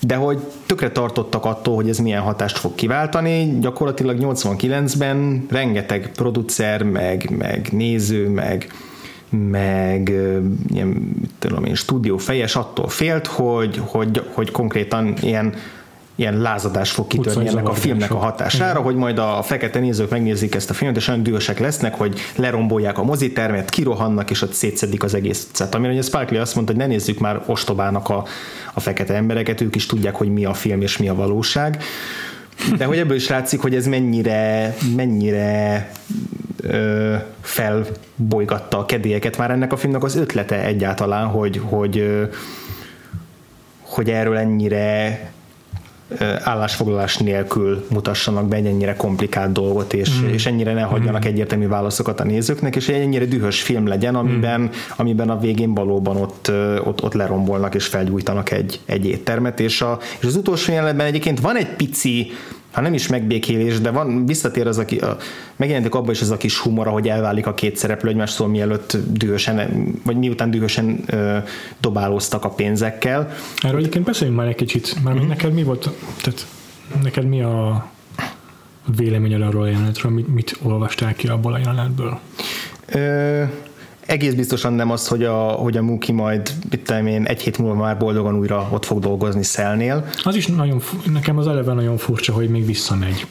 de 0.00 0.14
hogy 0.14 0.38
tökre 0.66 0.90
tartottak 0.90 1.44
attól, 1.44 1.74
hogy 1.74 1.88
ez 1.88 1.98
milyen 1.98 2.22
hatást 2.22 2.58
fog 2.58 2.74
kiváltani. 2.74 3.58
Gyakorlatilag 3.60 4.18
89-ben 4.20 5.46
rengeteg 5.50 6.10
producer, 6.14 6.82
meg, 6.82 7.30
meg 7.38 7.68
néző, 7.72 8.28
meg 8.28 8.66
meg 9.50 10.08
ilyen, 10.72 11.16
tudom 11.38 11.64
én, 11.64 11.74
stúdió 11.74 12.16
fejes 12.16 12.56
attól 12.56 12.88
félt, 12.88 13.26
hogy, 13.26 13.80
hogy, 13.84 14.22
hogy 14.32 14.50
konkrétan 14.50 15.14
ilyen 15.20 15.54
ilyen 16.16 16.40
lázadás 16.40 16.90
fog 16.90 17.06
kitörni 17.06 17.48
ennek 17.48 17.68
a 17.68 17.72
filmnek 17.72 18.10
a 18.10 18.16
hatására, 18.16 18.70
Igen. 18.70 18.82
hogy 18.82 18.94
majd 18.94 19.18
a 19.18 19.42
fekete 19.42 19.78
nézők 19.78 20.10
megnézik 20.10 20.54
ezt 20.54 20.70
a 20.70 20.74
filmet, 20.74 20.96
és 20.96 21.08
olyan 21.08 21.22
dühösek 21.22 21.58
lesznek, 21.58 21.94
hogy 21.94 22.20
lerombolják 22.36 22.98
a 22.98 23.02
mozitermet, 23.02 23.70
kirohannak, 23.70 24.30
és 24.30 24.42
ott 24.42 24.52
szétszedik 24.52 25.02
az 25.02 25.14
egész. 25.14 25.46
Tehát 25.52 25.74
amire 25.74 26.02
Spike 26.02 26.26
Lee 26.30 26.40
azt 26.40 26.54
mondta, 26.54 26.72
hogy 26.72 26.82
ne 26.82 26.86
nézzük 26.88 27.18
már 27.18 27.42
ostobának 27.46 28.08
a, 28.08 28.24
a 28.74 28.80
fekete 28.80 29.14
embereket, 29.14 29.60
ők 29.60 29.74
is 29.74 29.86
tudják, 29.86 30.14
hogy 30.14 30.32
mi 30.32 30.44
a 30.44 30.54
film 30.54 30.80
és 30.80 30.96
mi 30.96 31.08
a 31.08 31.14
valóság. 31.14 31.82
De 32.76 32.84
hogy 32.84 32.98
ebből 32.98 33.16
is 33.16 33.28
látszik, 33.28 33.60
hogy 33.60 33.74
ez 33.74 33.86
mennyire, 33.86 34.74
mennyire 34.96 35.90
ö, 36.62 37.14
felbolygatta 37.40 38.78
a 38.78 38.84
kedélyeket 38.84 39.36
már 39.36 39.50
ennek 39.50 39.72
a 39.72 39.76
filmnek 39.76 40.02
az 40.02 40.16
ötlete 40.16 40.64
egyáltalán, 40.64 41.26
hogy, 41.26 41.60
hogy, 41.64 41.98
ö, 41.98 42.24
hogy 43.80 44.10
erről 44.10 44.36
ennyire 44.36 45.20
állásfoglalás 46.42 47.16
nélkül 47.16 47.86
mutassanak 47.90 48.48
be 48.48 48.56
egy 48.56 48.66
ennyire 48.66 48.94
komplikált 48.96 49.52
dolgot, 49.52 49.92
és, 49.92 50.20
mm. 50.20 50.28
és 50.28 50.46
ennyire 50.46 50.72
ne 50.72 50.82
hagyjanak 50.82 51.24
mm. 51.24 51.28
egyértelmű 51.28 51.68
válaszokat 51.68 52.20
a 52.20 52.24
nézőknek, 52.24 52.76
és 52.76 52.88
egy 52.88 53.00
ennyire 53.00 53.24
dühös 53.24 53.62
film 53.62 53.86
legyen, 53.86 54.14
amiben, 54.14 54.60
mm. 54.60 54.68
amiben 54.96 55.30
a 55.30 55.38
végén 55.38 55.74
valóban 55.74 56.16
ott, 56.16 56.50
ott, 56.84 57.02
ott 57.02 57.12
lerombolnak 57.12 57.74
és 57.74 57.86
felgyújtanak 57.86 58.50
egy, 58.50 58.80
egy 58.84 59.06
éttermet, 59.06 59.60
és, 59.60 59.80
a, 59.80 59.98
és 60.18 60.26
az 60.26 60.36
utolsó 60.36 60.72
jelenetben 60.72 61.06
egyébként 61.06 61.40
van 61.40 61.56
egy 61.56 61.68
pici 61.68 62.32
ha 62.74 62.80
nem 62.80 62.94
is 62.94 63.06
megbékélés, 63.06 63.80
de 63.80 63.90
van, 63.90 64.26
visszatér 64.26 64.66
az, 64.66 64.78
aki, 64.78 64.98
a, 64.98 65.16
abban 65.90 66.10
is 66.10 66.20
az 66.20 66.30
a 66.30 66.36
kis 66.36 66.58
humor, 66.58 66.86
hogy 66.86 67.08
elválik 67.08 67.46
a 67.46 67.54
két 67.54 67.76
szereplő 67.76 68.08
egymástól, 68.08 68.48
mielőtt 68.48 68.96
dühösen, 69.08 69.86
vagy 70.04 70.16
miután 70.16 70.50
dühösen 70.50 71.00
ö, 71.06 71.38
dobálóztak 71.80 72.44
a 72.44 72.48
pénzekkel. 72.48 73.34
Erről 73.60 73.78
egyébként 73.78 74.04
beszéljünk 74.04 74.38
már 74.38 74.48
egy 74.48 74.54
kicsit, 74.54 75.02
mert 75.04 75.16
mm-hmm. 75.16 75.28
neked 75.28 75.52
mi 75.52 75.62
volt, 75.62 75.90
tehát 76.22 76.46
neked 77.02 77.28
mi 77.28 77.42
a 77.42 77.86
véleményed 78.96 79.42
arról 79.42 79.62
a 79.62 79.66
jelenetről, 79.66 80.12
mit, 80.12 80.34
mit 80.34 80.58
olvastál 80.62 81.14
ki 81.14 81.28
abból 81.28 81.52
a 81.52 81.58
jelenetből? 81.58 82.18
Ö, 82.86 83.42
egész 84.06 84.34
biztosan 84.34 84.72
nem 84.72 84.90
az, 84.90 85.08
hogy 85.08 85.24
a, 85.24 85.34
hogy 85.36 85.76
a 85.76 85.82
Muki 85.82 86.12
majd 86.12 86.50
mit 86.70 86.90
én, 86.90 87.24
egy 87.24 87.42
hét 87.42 87.58
múlva 87.58 87.74
már 87.74 87.98
boldogan 87.98 88.38
újra 88.38 88.68
ott 88.70 88.84
fog 88.84 88.98
dolgozni 88.98 89.42
Szelnél. 89.42 90.08
Az 90.22 90.34
is 90.34 90.46
nagyon, 90.46 90.82
nekem 91.12 91.38
az 91.38 91.46
eleve 91.46 91.72
nagyon 91.72 91.96
furcsa, 91.96 92.32
hogy 92.32 92.48
még 92.48 92.66
visszamegy 92.66 93.26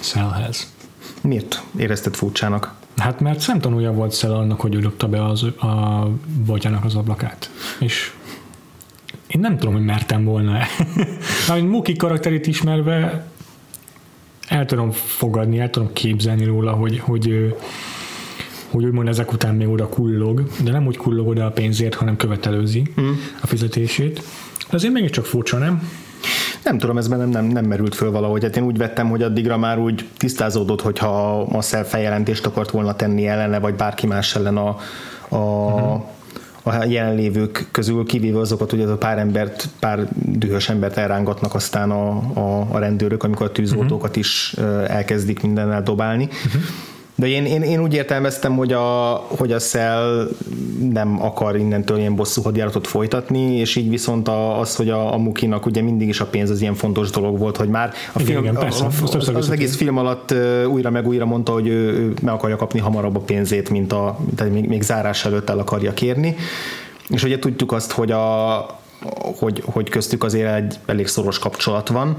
Szelhez. 0.00 0.72
Miért 1.20 1.62
érezted 1.76 2.14
furcsának? 2.14 2.74
Hát 2.96 3.20
mert 3.20 3.40
szemtanúja 3.40 3.92
volt 3.92 4.12
Szel 4.12 4.34
annak, 4.34 4.60
hogy 4.60 4.74
ő 4.74 4.78
dobta 4.80 5.08
be 5.08 5.24
az, 5.24 5.42
a 5.42 6.08
boltjának 6.46 6.84
az 6.84 6.94
ablakát. 6.94 7.50
És 7.78 8.12
én 9.26 9.40
nem 9.40 9.58
tudom, 9.58 9.74
hogy 9.74 9.84
mertem 9.84 10.24
volna. 10.24 10.58
Amint 11.48 11.70
Muki 11.70 11.96
karakterét 11.96 12.46
ismerve 12.46 13.26
el 14.48 14.64
tudom 14.64 14.90
fogadni, 14.90 15.58
el 15.58 15.70
tudom 15.70 15.92
képzelni 15.92 16.44
róla, 16.44 16.72
hogy, 16.72 16.98
hogy 16.98 17.54
hogy 18.76 18.84
úgymond 18.84 19.08
ezek 19.08 19.32
után 19.32 19.54
még 19.54 19.68
oda 19.68 19.88
kullog, 19.88 20.42
de 20.64 20.70
nem 20.70 20.86
úgy 20.86 20.96
kullog 20.96 21.28
oda 21.28 21.46
a 21.46 21.50
pénzért, 21.50 21.94
hanem 21.94 22.16
követelőzi 22.16 22.82
mm. 23.00 23.10
a 23.40 23.46
fizetését. 23.46 24.22
De 24.70 24.76
azért 24.76 24.92
mégiscsak 24.92 25.24
furcsa, 25.24 25.58
nem? 25.58 25.88
Nem 26.64 26.78
tudom, 26.78 26.98
ez 26.98 27.08
bennem 27.08 27.28
nem, 27.28 27.44
nem 27.44 27.64
merült 27.64 27.94
föl 27.94 28.10
valahogy. 28.10 28.42
Hát 28.42 28.56
én 28.56 28.64
úgy 28.64 28.76
vettem, 28.76 29.08
hogy 29.08 29.22
addigra 29.22 29.56
már 29.56 29.78
úgy 29.78 30.08
tisztázódott, 30.16 30.80
hogyha 30.80 31.40
a 31.40 31.62
self 31.62 31.90
feljelentést 31.90 32.46
akart 32.46 32.70
volna 32.70 32.94
tenni 32.94 33.26
ellene, 33.26 33.58
vagy 33.58 33.74
bárki 33.74 34.06
más 34.06 34.36
ellen 34.36 34.56
a, 34.56 34.76
a, 35.28 35.36
uh-huh. 35.36 36.02
a 36.62 36.84
jelenlévők 36.84 37.68
közül, 37.70 38.06
kivéve 38.06 38.38
azokat, 38.38 38.70
hogy 38.70 38.80
az 38.80 38.90
a 38.90 38.96
pár 38.96 39.18
embert, 39.18 39.68
pár 39.80 40.08
dühös 40.14 40.68
embert 40.68 40.96
elrángatnak 40.96 41.54
aztán 41.54 41.90
a, 41.90 42.08
a, 42.34 42.66
a 42.70 42.78
rendőrök, 42.78 43.22
amikor 43.22 43.46
a 43.46 43.52
tűzoltókat 43.52 44.08
uh-huh. 44.08 44.24
is 44.24 44.54
elkezdik 44.88 45.42
mindennel 45.42 45.82
dobálni. 45.82 46.28
Uh-huh 46.46 46.62
De 47.18 47.26
én, 47.26 47.44
én, 47.44 47.62
én 47.62 47.82
úgy 47.82 47.94
értelmeztem, 47.94 48.56
hogy 48.56 48.72
a, 48.72 49.12
hogy 49.28 49.52
a 49.52 49.58
Cell 49.58 50.28
nem 50.92 51.22
akar 51.22 51.56
innentől 51.56 51.98
ilyen 51.98 52.16
bosszú 52.16 52.42
hadjáratot 52.42 52.86
folytatni, 52.86 53.56
és 53.56 53.76
így 53.76 53.88
viszont 53.88 54.28
az, 54.60 54.76
hogy 54.76 54.90
a, 54.90 55.12
a 55.12 55.16
Mukinak 55.16 55.66
ugye 55.66 55.82
mindig 55.82 56.08
is 56.08 56.20
a 56.20 56.26
pénz 56.26 56.50
az 56.50 56.60
ilyen 56.60 56.74
fontos 56.74 57.10
dolog 57.10 57.38
volt, 57.38 57.56
hogy 57.56 57.68
már 57.68 57.92
a 58.12 58.20
igen, 58.20 58.26
film, 58.26 58.42
igen, 58.42 58.54
persze, 58.54 58.84
a, 58.84 58.86
a, 59.12 59.16
az, 59.16 59.28
az 59.28 59.50
egész 59.50 59.76
film 59.76 59.98
alatt 59.98 60.34
újra 60.68 60.90
meg 60.90 61.06
újra 61.06 61.26
mondta, 61.26 61.52
hogy 61.52 61.66
ő, 61.66 61.92
ő 61.92 62.14
meg 62.22 62.34
akarja 62.34 62.56
kapni 62.56 62.80
hamarabb 62.80 63.16
a 63.16 63.20
pénzét, 63.20 63.70
mint 63.70 63.92
a, 63.92 64.18
tehát 64.36 64.52
még, 64.52 64.68
még 64.68 64.82
zárás 64.82 65.24
előtt 65.24 65.50
el 65.50 65.58
akarja 65.58 65.92
kérni. 65.92 66.36
És 67.08 67.24
ugye 67.24 67.38
tudjuk 67.38 67.72
azt, 67.72 67.92
hogy 67.92 68.10
a, 68.10 68.56
hogy, 69.38 69.62
hogy 69.64 69.88
köztük 69.88 70.24
azért 70.24 70.54
egy 70.54 70.78
elég 70.86 71.06
szoros 71.06 71.38
kapcsolat 71.38 71.88
van, 71.88 72.16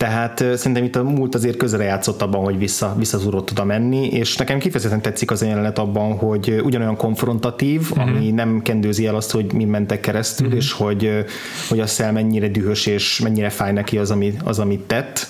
tehát 0.00 0.44
szerintem 0.56 0.84
itt 0.84 0.96
a 0.96 1.02
múlt 1.02 1.34
azért 1.34 1.56
közre 1.56 1.84
játszott 1.84 2.22
abban, 2.22 2.44
hogy 2.44 2.58
vissza, 2.58 2.94
vissza 2.98 3.18
tudott 3.18 3.50
oda 3.50 3.64
menni, 3.64 4.06
és 4.06 4.36
nekem 4.36 4.58
kifejezetten 4.58 5.00
tetszik 5.00 5.30
az 5.30 5.42
a 5.42 5.46
jelenet 5.46 5.78
abban, 5.78 6.16
hogy 6.16 6.60
ugyanolyan 6.64 6.96
konfrontatív, 6.96 7.80
uh-huh. 7.90 8.08
ami 8.08 8.30
nem 8.30 8.62
kendőzi 8.62 9.06
el 9.06 9.14
azt, 9.14 9.30
hogy 9.30 9.52
mi 9.52 9.64
mentek 9.64 10.00
keresztül, 10.00 10.46
uh-huh. 10.46 10.60
és 10.60 10.72
hogy, 10.72 11.24
hogy 11.68 11.80
a 11.80 11.86
szel 11.86 12.12
mennyire 12.12 12.48
dühös, 12.48 12.86
és 12.86 13.20
mennyire 13.20 13.48
fáj 13.48 13.72
neki 13.72 13.98
az, 13.98 14.10
ami, 14.10 14.34
az 14.44 14.58
amit 14.58 14.80
tett, 14.80 15.26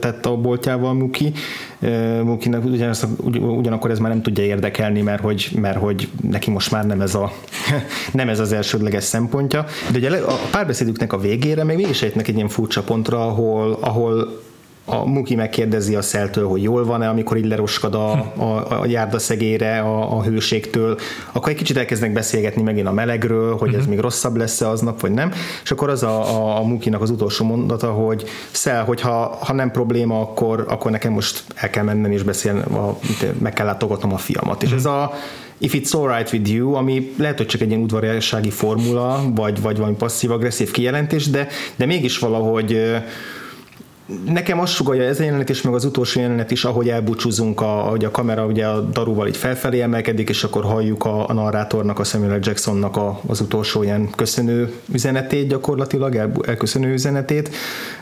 tett 0.00 0.26
a 0.26 0.36
boltjával 0.36 0.92
Muki. 0.92 1.32
Mukinak 2.22 2.64
ugyanazt, 2.64 3.06
ugyanakkor 3.40 3.90
ez 3.90 3.98
már 3.98 4.10
nem 4.10 4.22
tudja 4.22 4.44
érdekelni, 4.44 5.00
mert 5.00 5.22
hogy, 5.22 5.50
mert 5.60 5.78
hogy 5.78 6.08
neki 6.22 6.50
most 6.50 6.70
már 6.70 6.86
nem 6.86 7.00
ez, 7.00 7.14
a, 7.14 7.32
nem 8.12 8.28
ez 8.28 8.38
az 8.38 8.52
elsődleges 8.52 9.04
szempontja. 9.04 9.64
De 9.90 9.98
ugye 9.98 10.10
a 10.32 10.48
párbeszédüknek 10.50 11.12
a 11.12 11.18
végére 11.18 11.64
még 11.64 11.76
mégis 11.76 12.02
egy 12.02 12.28
ilyen 12.34 12.48
furcsa 12.48 12.82
pontra, 12.82 13.26
ahol, 13.26 13.78
ahol 13.80 14.40
a 14.84 15.04
Muki 15.06 15.34
megkérdezi 15.34 15.94
a 15.94 16.02
szeltől, 16.02 16.48
hogy 16.48 16.62
jól 16.62 16.84
van-e, 16.84 17.08
amikor 17.08 17.36
így 17.36 17.46
leroskad 17.46 17.94
a, 17.94 18.10
a, 18.36 18.80
a 18.80 18.86
járdaszegére 18.86 19.80
a, 19.80 20.16
a 20.16 20.22
hőségtől, 20.22 20.98
akkor 21.32 21.50
egy 21.50 21.56
kicsit 21.58 21.76
elkezdnek 21.76 22.12
beszélgetni 22.12 22.62
megint 22.62 22.86
a 22.86 22.92
melegről, 22.92 23.56
hogy 23.56 23.74
ez 23.74 23.80
mhm. 23.80 23.90
még 23.90 23.98
rosszabb 23.98 24.36
lesz-e 24.36 24.68
aznap, 24.68 25.00
vagy 25.00 25.10
nem, 25.10 25.32
és 25.62 25.70
akkor 25.70 25.88
az 25.88 26.02
a, 26.02 26.36
a, 26.36 26.58
a 26.58 26.62
Mukinak 26.62 27.02
az 27.02 27.10
utolsó 27.10 27.44
mondata, 27.44 27.90
hogy 27.92 28.24
szel, 28.50 28.84
hogyha 28.84 29.38
ha 29.40 29.52
nem 29.52 29.70
probléma, 29.70 30.20
akkor, 30.20 30.64
akkor 30.68 30.90
nekem 30.90 31.12
most 31.12 31.44
el 31.54 31.70
kell 31.70 31.84
mennem 31.84 32.12
és 32.12 32.22
beszélni, 32.22 32.60
a, 32.60 32.98
meg 33.38 33.52
kell 33.52 33.66
látogatnom 33.66 34.12
a 34.12 34.18
fiamat. 34.18 34.62
És 34.62 34.70
ez 34.70 34.84
a 34.84 35.12
if 35.62 35.74
it's 35.74 35.94
alright 35.94 36.32
with 36.32 36.50
you, 36.50 36.74
ami 36.74 37.12
lehet, 37.16 37.36
hogy 37.36 37.46
csak 37.46 37.60
egy 37.60 37.68
ilyen 37.68 37.82
udvariassági 37.82 38.50
formula, 38.50 39.22
vagy, 39.34 39.60
vagy 39.60 39.76
valami 39.76 39.96
passzív-agresszív 39.96 40.70
kijelentés, 40.70 41.30
de, 41.30 41.48
de 41.76 41.86
mégis 41.86 42.18
valahogy 42.18 43.02
nekem 44.24 44.60
azt 44.60 44.72
sugalja 44.72 45.02
ez 45.02 45.20
a 45.20 45.22
jelenet 45.22 45.48
is, 45.48 45.62
meg 45.62 45.74
az 45.74 45.84
utolsó 45.84 46.20
jelenet 46.20 46.50
is, 46.50 46.64
ahogy 46.64 46.88
elbúcsúzunk, 46.88 47.60
a, 47.60 47.86
ahogy 47.86 48.04
a 48.04 48.10
kamera 48.10 48.46
ugye 48.46 48.66
a 48.66 48.80
daruval 48.80 49.26
így 49.26 49.36
felfelé 49.36 49.80
emelkedik, 49.80 50.28
és 50.28 50.44
akkor 50.44 50.64
halljuk 50.64 51.04
a, 51.04 51.28
a 51.28 51.32
narrátornak, 51.32 51.98
a 51.98 52.04
Samuel 52.04 52.38
Jacksonnak 52.42 52.96
a, 52.96 53.20
az 53.26 53.40
utolsó 53.40 53.82
ilyen 53.82 54.10
köszönő 54.16 54.72
üzenetét 54.92 55.48
gyakorlatilag, 55.48 56.14
el, 56.14 56.32
elköszönő 56.46 56.92
üzenetét. 56.92 57.50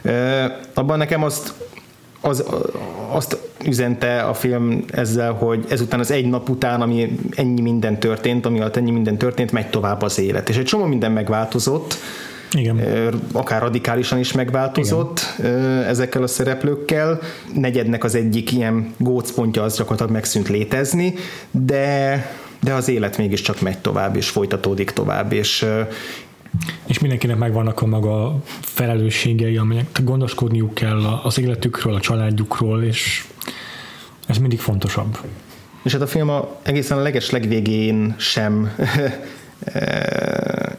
E, 0.02 0.60
abban 0.74 0.98
nekem 0.98 1.22
azt 1.22 1.52
az, 2.20 2.44
azt 3.10 3.38
üzente 3.64 4.22
a 4.22 4.34
film 4.34 4.84
ezzel, 4.90 5.32
hogy 5.32 5.64
ezután 5.68 6.00
az 6.00 6.10
egy 6.10 6.26
nap 6.26 6.48
után, 6.48 6.80
ami 6.80 7.18
ennyi 7.34 7.60
minden 7.60 8.00
történt, 8.00 8.46
ami 8.46 8.60
alatt 8.60 8.76
ennyi 8.76 8.90
minden 8.90 9.18
történt, 9.18 9.52
megy 9.52 9.70
tovább 9.70 10.02
az 10.02 10.18
élet. 10.18 10.48
És 10.48 10.56
egy 10.56 10.64
csomó 10.64 10.84
minden 10.84 11.12
megváltozott, 11.12 11.96
igen. 12.52 12.80
akár 13.32 13.60
radikálisan 13.60 14.18
is 14.18 14.32
megváltozott 14.32 15.20
Igen. 15.38 15.84
ezekkel 15.84 16.22
a 16.22 16.26
szereplőkkel. 16.26 17.20
Negyednek 17.54 18.04
az 18.04 18.14
egyik 18.14 18.52
ilyen 18.52 18.94
gócpontja 18.96 19.62
az 19.62 19.76
gyakorlatilag 19.76 20.12
megszűnt 20.12 20.48
létezni, 20.48 21.14
de, 21.50 22.26
de 22.60 22.72
az 22.72 22.88
élet 22.88 23.18
mégiscsak 23.18 23.60
megy 23.60 23.78
tovább, 23.78 24.16
és 24.16 24.28
folytatódik 24.28 24.90
tovább, 24.90 25.32
és 25.32 25.66
és 26.86 26.98
mindenkinek 26.98 27.36
megvannak 27.36 27.82
a 27.82 27.86
maga 27.86 28.42
felelősségei, 28.60 29.56
amelyek 29.56 30.00
gondoskodniuk 30.04 30.74
kell 30.74 31.04
az 31.04 31.38
életükről, 31.38 31.94
a 31.94 32.00
családjukról, 32.00 32.82
és 32.82 33.26
ez 34.26 34.38
mindig 34.38 34.60
fontosabb. 34.60 35.18
És 35.82 35.92
hát 35.92 36.00
a 36.00 36.06
film 36.06 36.28
a, 36.28 36.58
egészen 36.62 36.98
a 36.98 37.02
leges 37.02 37.30
legvégén 37.30 38.14
sem 38.18 38.70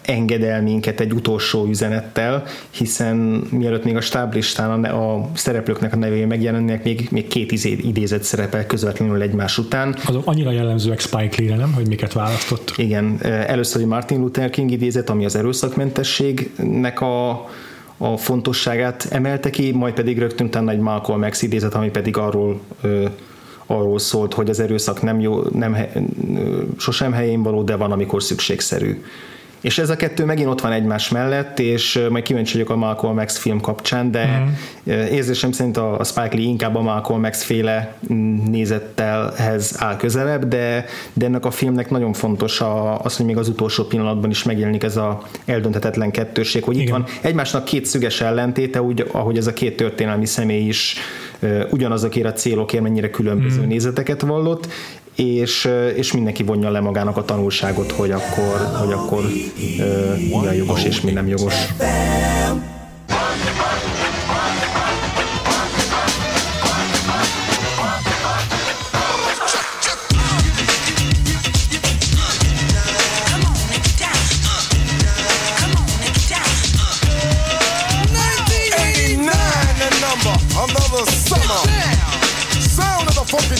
engedel 0.01 0.61
minket 0.61 0.99
egy 0.99 1.13
utolsó 1.13 1.65
üzenettel, 1.65 2.43
hiszen 2.69 3.15
mielőtt 3.49 3.84
még 3.84 3.95
a 3.95 4.01
stáblistán 4.01 4.84
a, 4.84 5.15
a 5.15 5.29
szereplőknek 5.34 5.93
a 5.93 5.95
nevei 5.95 6.25
megjelennek, 6.25 6.84
még, 6.84 7.07
még 7.11 7.27
két 7.27 7.51
izé, 7.51 7.69
idézet 7.71 8.23
szerepel 8.23 8.65
közvetlenül 8.65 9.21
egymás 9.21 9.57
után. 9.57 9.95
Azok 10.05 10.25
annyira 10.25 10.51
jellemzőek 10.51 10.99
Spike 10.99 11.41
Lee-re, 11.41 11.55
nem? 11.55 11.73
Hogy 11.73 11.88
miket 11.88 12.13
választott. 12.13 12.73
Igen, 12.77 13.17
először 13.23 13.82
egy 13.82 13.88
Martin 13.88 14.19
Luther 14.19 14.49
King 14.49 14.71
idézet, 14.71 15.09
ami 15.09 15.25
az 15.25 15.36
erőszakmentességnek 15.36 17.01
a, 17.01 17.29
a 17.97 18.17
fontosságát 18.17 19.07
emelte 19.11 19.49
ki, 19.49 19.71
majd 19.71 19.93
pedig 19.93 20.19
rögtön 20.19 20.47
utána 20.47 20.71
egy 20.71 20.79
Malcolm 20.79 21.29
X 21.29 21.41
idézet, 21.41 21.73
ami 21.73 21.89
pedig 21.89 22.17
arról 22.17 22.59
arról 23.66 23.99
szólt, 23.99 24.34
hogy 24.34 24.49
az 24.49 24.59
erőszak 24.59 25.01
nem 25.01 25.20
jó, 25.20 25.41
nem, 25.53 25.78
sosem 26.78 27.12
helyén 27.12 27.43
való, 27.43 27.64
de 27.64 27.76
van, 27.76 27.91
amikor 27.91 28.24
szükségszerű. 28.24 29.01
És 29.62 29.78
ez 29.78 29.89
a 29.89 29.95
kettő 29.95 30.26
megint 30.26 30.47
ott 30.47 30.62
van 30.62 30.72
egymás 30.72 31.09
mellett, 31.09 31.59
és 31.59 31.99
majd 32.09 32.24
kíváncsi 32.24 32.53
vagyok 32.53 32.70
a 32.70 32.76
Malcolm 32.76 33.26
X 33.26 33.38
film 33.38 33.59
kapcsán, 33.59 34.12
de 34.12 34.43
mm. 34.43 34.91
érzésem 34.91 35.51
szerint 35.51 35.78
a, 35.78 35.99
Spike 36.03 36.36
Lee 36.36 36.43
inkább 36.43 36.76
a 36.76 36.82
Malcolm 36.82 37.30
X 37.30 37.43
féle 37.43 37.95
nézettelhez 38.49 39.76
áll 39.78 39.97
közelebb, 39.97 40.47
de, 40.47 40.86
de 41.14 41.26
ennek 41.26 41.45
a 41.45 41.51
filmnek 41.51 41.89
nagyon 41.89 42.14
fontos 42.14 42.62
a, 42.62 42.99
az, 42.99 43.18
hogy 43.18 43.26
még 43.26 43.38
az 43.38 43.47
utolsó 43.47 43.84
pillanatban 43.84 44.30
is 44.30 44.43
megjelenik 44.43 44.84
ez 44.84 44.97
a 44.97 45.22
eldönthetetlen 45.45 46.12
kettőség, 46.12 46.64
hogy 46.64 46.76
Igen. 46.76 46.88
itt 46.88 46.91
van 46.93 47.05
egymásnak 47.22 47.66
két 47.66 47.86
szüges 47.86 48.22
ellentéte, 48.22 48.82
úgy, 48.82 49.05
ahogy 49.12 49.38
ez 49.38 49.47
a 49.47 49.53
két 49.53 49.76
történelmi 49.76 50.26
személy 50.26 50.68
is 50.68 50.95
ugyanazokért 51.69 52.25
a 52.25 52.33
célokért 52.33 52.83
mennyire 52.83 53.09
különböző 53.09 53.61
mm. 53.61 53.67
nézeteket 53.67 54.21
vallott, 54.21 54.67
és, 55.15 55.69
és 55.95 56.13
mindenki 56.13 56.43
vonja 56.43 56.69
le 56.69 56.79
magának 56.79 57.17
a 57.17 57.25
tanulságot, 57.25 57.91
hogy 57.91 58.11
akkor, 58.11 58.57
hogy 58.79 58.91
akkor 58.91 59.23
mi 60.41 60.47
a 60.47 60.51
jogos 60.51 60.83
és 60.83 61.01
mi 61.01 61.11
nem 61.11 61.27
jogos. 61.27 61.53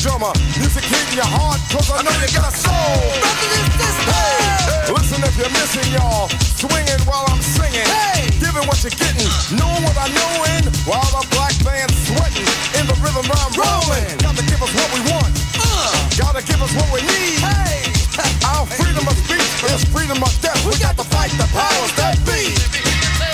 Drummer. 0.02 0.34
Music 0.58 0.82
hitting 0.82 1.22
your 1.22 1.30
heart, 1.30 1.62
cause 1.70 1.86
I 1.94 2.02
know 2.02 2.10
you 2.18 2.30
got 2.34 2.50
a 2.50 2.54
soul. 2.58 3.06
Hey, 4.10 4.90
listen 4.90 5.22
if 5.22 5.38
you're 5.38 5.54
missing, 5.54 5.86
y'all. 5.94 6.26
Swinging 6.58 7.02
while 7.06 7.22
I'm 7.30 7.38
singing. 7.38 7.86
Hey, 7.86 8.26
giving 8.42 8.66
what 8.66 8.82
you're 8.82 8.98
getting. 8.98 9.30
Knowing 9.54 9.86
what 9.86 9.94
I 10.02 10.10
know 10.10 10.34
in. 10.58 10.66
While 10.90 11.06
the 11.14 11.22
black 11.30 11.54
band's 11.62 11.94
sweating. 12.10 12.50
In 12.82 12.90
the 12.90 12.98
rhythm 12.98 13.30
I'm 13.30 13.54
rolling. 13.54 14.18
Gotta 14.26 14.42
give 14.50 14.58
us 14.66 14.74
what 14.74 14.90
we 14.90 15.06
want. 15.06 15.30
Uh, 15.62 15.94
gotta 16.18 16.42
give 16.42 16.58
us 16.66 16.74
what 16.74 16.90
we 16.90 17.06
need. 17.06 17.38
Hey, 17.46 17.86
our 18.58 18.66
freedom 18.66 19.06
of 19.06 19.14
speech 19.22 19.54
is 19.70 19.86
freedom 19.94 20.18
of 20.18 20.34
death. 20.42 20.58
We 20.66 20.74
got 20.82 20.98
to 20.98 21.06
fight 21.14 21.30
the 21.38 21.46
powers 21.54 21.94
that 22.02 22.18
be. 22.26 22.58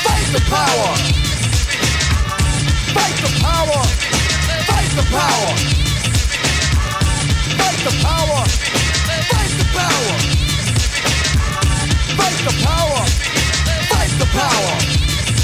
Fight 0.03 0.27
the 0.35 0.43
power. 0.51 0.91
Fight 2.91 3.17
the 3.23 3.31
power. 3.39 3.79
Fight 4.67 4.91
the 4.99 5.05
power. 5.15 5.86
Fight 7.59 7.79
the 7.87 7.93
power. 8.07 8.41
Fight 9.31 9.53
the 9.59 9.65
power. 9.77 10.13
Fight 12.19 12.39
the 12.47 12.53
power. 12.67 13.01
Fight 13.91 14.13
the 14.21 14.27
power. 14.39 14.73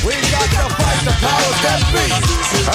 We 0.05 0.14
got 0.34 0.49
to 0.57 0.66
fight 0.80 1.01
the 1.07 1.16
powers 1.24 1.59
that 1.66 1.82
be. 1.93 2.05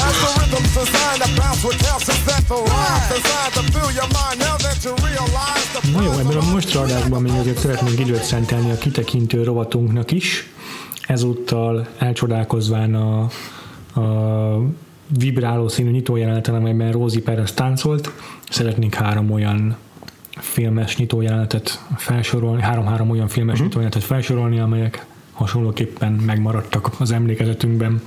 As 0.07 0.17
the 0.23 0.31
rhythm's 0.39 0.73
designed 0.75 1.23
to 1.23 1.29
bounce 1.39 1.63
with 1.65 1.79
calcium 1.85 2.19
that 2.29 2.45
the 2.49 2.59
rhyme 2.71 3.05
designed 3.13 3.55
to 3.59 3.63
fill 3.73 3.91
your 3.99 4.09
mind 4.19 4.39
now 4.41 4.57
that 4.65 4.79
you 4.85 4.93
realize 5.09 5.67
the 5.75 5.81
Na 5.93 6.03
jó, 6.03 6.13
ebben 6.13 6.37
a 6.37 6.51
mostra 6.51 6.81
adásban 6.81 7.23
még 7.23 7.33
azért 7.33 7.59
szeretnénk 7.59 7.99
időt 7.99 8.23
szentelni 8.23 8.71
a 8.71 8.79
kitekintő 8.79 9.43
rovatunknak 9.43 10.11
is. 10.11 10.47
Ezúttal 11.07 11.87
elcsodálkozván 11.99 12.95
a, 12.95 13.21
a 14.01 14.59
vibráló 15.19 15.69
színű 15.69 15.91
nyitójeleneten, 15.91 16.55
amelyben 16.55 16.93
Rosie 16.93 17.23
Perez 17.23 17.53
táncolt. 17.53 18.13
Szeretnénk 18.51 18.95
három 18.95 19.31
olyan 19.31 19.77
filmes 20.31 20.97
nyitójelenetet 20.97 21.85
felsorolni, 21.97 22.63
három-három 22.63 23.11
olyan 23.11 23.29
filmes 23.29 23.53
uh-huh. 23.53 23.67
nyitójelenetet 23.67 24.09
felsorolni, 24.09 24.59
amelyek 24.59 25.07
hasonlóképpen 25.33 26.13
megmaradtak 26.13 26.91
az 26.99 27.11
emlékezetünkben. 27.11 28.03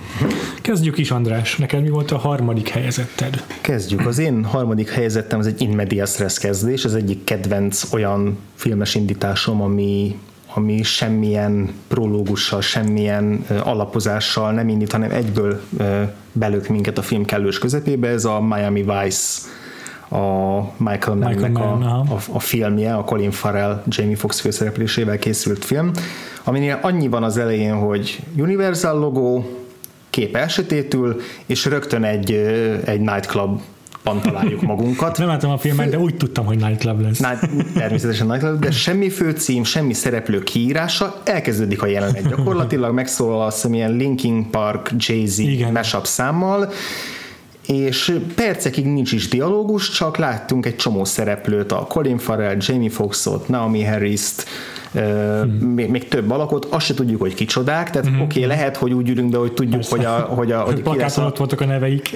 Kezdjük 0.61 0.97
is, 0.97 1.11
András. 1.11 1.57
Neked 1.57 1.81
mi 1.81 1.89
volt 1.89 2.11
a 2.11 2.17
harmadik 2.17 2.67
helyezetted? 2.67 3.43
Kezdjük. 3.61 4.05
Az 4.05 4.17
én 4.17 4.43
harmadik 4.43 4.89
helyezettem 4.89 5.39
az 5.39 5.47
egy 5.47 5.61
In 5.61 5.69
Medias 5.69 6.19
Res 6.19 6.39
kezdés, 6.39 6.85
az 6.85 6.95
egyik 6.95 7.23
kedvenc 7.23 7.93
olyan 7.93 8.37
filmes 8.53 8.95
indításom, 8.95 9.61
ami 9.61 10.19
ami 10.53 10.83
semmilyen 10.83 11.73
prológussal, 11.87 12.61
semmilyen 12.61 13.45
alapozással 13.63 14.51
nem 14.51 14.69
indít, 14.69 14.91
hanem 14.91 15.11
egyből 15.11 15.61
belök 16.31 16.67
minket 16.67 16.97
a 16.97 17.01
film 17.01 17.25
kellős 17.25 17.59
közepébe. 17.59 18.07
Ez 18.07 18.25
a 18.25 18.41
Miami 18.41 18.81
Vice 18.81 19.41
a 20.09 20.59
Michael 20.77 21.17
Mann-nek 21.17 21.57
a, 21.57 21.71
a, 21.71 22.17
a 22.31 22.39
filmje, 22.39 22.93
a 22.95 23.03
Colin 23.03 23.31
Farrell, 23.31 23.83
Jamie 23.87 24.15
Foxx 24.15 24.39
főszereplésével 24.39 25.19
készült 25.19 25.65
film, 25.65 25.91
aminél 26.43 26.79
annyi 26.81 27.07
van 27.07 27.23
az 27.23 27.37
elején, 27.37 27.75
hogy 27.75 28.19
Universal 28.37 28.99
logó, 28.99 29.45
kép 30.09 30.35
elsötétül, 30.35 31.21
és 31.45 31.65
rögtön 31.65 32.03
egy, 32.03 32.31
egy 32.85 32.99
nightclub 32.99 33.61
találjuk 34.03 34.61
magunkat. 34.61 35.17
Nem 35.17 35.27
láttam 35.27 35.51
a 35.51 35.57
filmet, 35.57 35.89
de 35.89 35.99
úgy 35.99 36.15
tudtam, 36.15 36.45
hogy 36.45 36.57
Nightclub 36.57 37.01
lesz. 37.01 37.19
Night, 37.19 37.73
természetesen 37.73 38.27
Nightclub, 38.27 38.59
de 38.59 38.71
semmi 38.71 39.09
főcím, 39.09 39.63
semmi 39.63 39.93
szereplő 39.93 40.43
kiírása, 40.43 41.21
elkezdődik 41.23 41.81
a 41.81 41.85
jelenet 41.85 42.29
gyakorlatilag, 42.29 42.93
megszólal 42.93 43.45
azt, 43.45 43.67
ilyen 43.71 43.91
Linkin 43.91 44.49
Park, 44.49 44.91
Jay-Z 44.97 45.41
mashup 45.71 46.05
számmal, 46.05 46.71
és 47.67 48.19
percekig 48.35 48.85
nincs 48.85 49.11
is 49.11 49.27
dialógus, 49.27 49.89
csak 49.89 50.17
láttunk 50.17 50.65
egy 50.65 50.75
csomó 50.75 51.05
szereplőt, 51.05 51.71
a 51.71 51.85
Colin 51.89 52.17
Farrell, 52.17 52.55
Jamie 52.59 52.89
Foxxot, 52.89 53.47
Naomi 53.47 53.83
Harris-t, 53.83 54.45
hmm. 54.91 55.49
még, 55.51 55.89
még 55.89 56.07
több 56.07 56.31
alakot, 56.31 56.65
azt 56.65 56.85
se 56.85 56.93
tudjuk, 56.93 57.21
hogy 57.21 57.33
kicsodák, 57.33 57.89
tehát 57.89 58.07
hmm. 58.07 58.21
oké, 58.21 58.43
okay, 58.43 58.55
lehet, 58.55 58.77
hogy 58.77 58.93
úgy 58.93 59.09
ülünk 59.09 59.31
be, 59.31 59.37
hogy 59.37 59.53
tudjuk, 59.53 59.75
Persze. 59.75 59.95
hogy 59.95 60.05
a, 60.05 60.11
hogy 60.19 60.51
a, 60.51 60.59
hogy 60.59 60.81
ki 60.81 60.97
lesz 60.97 61.17
a, 61.17 61.25
ott 61.25 61.37
voltak 61.37 61.61
a 61.61 61.65
neveik. 61.65 62.09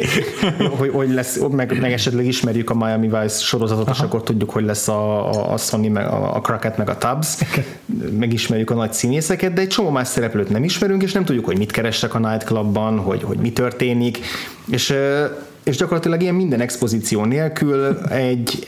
hogy, 0.78 0.90
hogy 0.90 1.14
lesz, 1.14 1.40
meg, 1.52 1.80
meg 1.80 1.92
esetleg 1.92 2.26
ismerjük 2.26 2.70
a 2.70 2.76
Miami 2.76 3.08
Vice 3.08 3.44
sorozatot, 3.44 3.88
Aha. 3.88 3.96
és 3.96 4.00
akkor 4.00 4.24
tudjuk, 4.24 4.50
hogy 4.50 4.66
lesz 4.66 4.88
a, 4.88 5.30
a, 5.30 5.54
a 5.54 5.58
Sony, 5.58 5.92
meg 5.92 6.06
a, 6.06 6.36
a 6.36 6.42
Crockett, 6.42 6.78
meg 6.78 6.90
a 6.90 6.98
Tubbs, 6.98 7.38
megismerjük 8.20 8.70
a 8.70 8.74
nagy 8.74 8.94
színészeket, 8.94 9.54
de 9.54 9.62
egy 9.62 9.68
csomó 9.68 9.90
más 9.90 10.08
szereplőt 10.08 10.50
nem 10.50 10.64
ismerünk, 10.64 11.04
és 11.04 11.12
nem 11.12 11.26
tudjuk, 11.26 11.46
hogy 11.46 11.58
mit 11.58 11.72
kerestek 11.72 12.14
a 12.14 12.20
nightclubban, 12.20 13.00
hogy, 13.00 13.24
hogy 13.24 13.38
mi 13.38 13.52
történik, 13.52 14.20
és 14.68 14.94
és 15.66 15.78
gyakorlatilag 15.78 16.22
ilyen 16.22 16.36
minden 16.36 16.60
expozíció 16.60 17.24
nélkül 17.24 17.98
egy, 18.10 18.68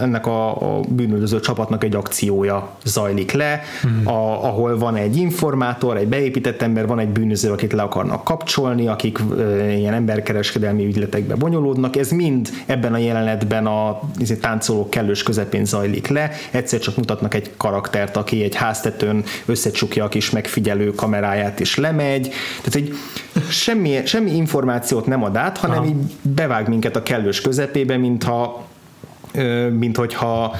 ennek 0.00 0.26
a, 0.26 0.76
a 0.76 0.80
bűnöldöző 0.88 1.40
csapatnak 1.40 1.84
egy 1.84 1.94
akciója 1.94 2.70
zajlik 2.84 3.32
le, 3.32 3.60
hmm. 3.82 4.06
a, 4.06 4.44
ahol 4.44 4.78
van 4.78 4.96
egy 4.96 5.16
informátor, 5.16 5.96
egy 5.96 6.08
beépített 6.08 6.62
ember, 6.62 6.86
van 6.86 6.98
egy 6.98 7.08
bűnöző, 7.08 7.50
akit 7.50 7.72
le 7.72 7.82
akarnak 7.82 8.24
kapcsolni, 8.24 8.86
akik 8.86 9.18
e, 9.38 9.72
ilyen 9.72 9.94
emberkereskedelmi 9.94 10.84
ügyletekbe 10.84 11.34
bonyolódnak, 11.34 11.96
ez 11.96 12.10
mind 12.10 12.48
ebben 12.66 12.92
a 12.94 12.98
jelenetben 12.98 13.66
a 13.66 14.00
izé, 14.18 14.34
táncolók 14.34 14.90
kellős 14.90 15.22
közepén 15.22 15.64
zajlik 15.64 16.08
le, 16.08 16.30
egyszer 16.50 16.80
csak 16.80 16.96
mutatnak 16.96 17.34
egy 17.34 17.50
karaktert, 17.56 18.16
aki 18.16 18.42
egy 18.42 18.54
háztetőn 18.54 19.24
összecsukja 19.46 20.04
a 20.04 20.08
kis 20.08 20.30
megfigyelő 20.30 20.90
kameráját 20.90 21.60
és 21.60 21.76
lemegy, 21.76 22.28
tehát 22.62 22.74
egy 22.74 22.94
semmi, 23.48 24.00
semmi 24.04 24.30
információt 24.36 25.06
nem 25.06 25.22
ad 25.22 25.36
át, 25.36 25.58
hanem 25.58 25.78
Aha. 25.78 25.86
így 25.86 26.31
bevág 26.34 26.68
minket 26.68 26.96
a 26.96 27.02
kellős 27.02 27.40
közepébe, 27.40 27.96
mintha 27.96 28.70
mint 29.78 29.96
hogyha 29.96 30.56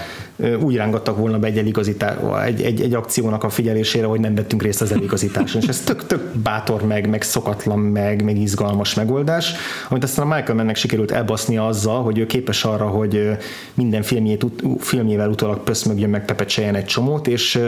úgy 0.61 0.77
rángattak 0.77 1.17
volna 1.17 1.39
be 1.39 1.47
egy, 1.47 1.59
eligazítás, 1.59 2.17
egy, 2.45 2.63
egy, 2.63 2.81
egy 2.81 2.95
akciónak 2.95 3.45
a 3.45 3.49
figyelésére, 3.49 4.07
hogy 4.07 4.21
nem 4.21 4.35
vettünk 4.35 4.63
részt 4.63 4.81
az 4.81 4.93
eligazításon. 4.93 5.63
És 5.63 5.69
ez 5.69 5.81
tök, 5.81 6.07
tök 6.07 6.37
bátor, 6.37 6.83
meg, 6.83 7.09
meg 7.09 7.23
szokatlan, 7.23 7.79
meg, 7.79 8.25
meg 8.25 8.37
izgalmas 8.37 8.95
megoldás, 8.95 9.53
amit 9.89 10.03
aztán 10.03 10.31
a 10.31 10.35
Michael 10.35 10.55
Mennek 10.55 10.77
sikerült 10.77 11.11
elbasznia 11.11 11.67
azzal, 11.67 12.03
hogy 12.03 12.19
ő 12.19 12.27
képes 12.27 12.65
arra, 12.65 12.87
hogy 12.87 13.31
minden 13.75 14.03
filmjét, 14.03 14.45
filmjével 14.79 15.29
utólag 15.29 15.59
pöszmögjön, 15.59 16.11
meg 16.11 16.25
pepecseljen 16.25 16.75
egy 16.75 16.85
csomót, 16.85 17.27
és, 17.27 17.61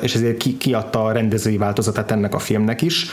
és 0.00 0.14
ezért 0.14 0.36
ki, 0.36 0.56
kiadta 0.56 1.04
a 1.04 1.12
rendezői 1.12 1.56
változatát 1.56 2.10
ennek 2.10 2.34
a 2.34 2.38
filmnek 2.38 2.82
is, 2.82 3.06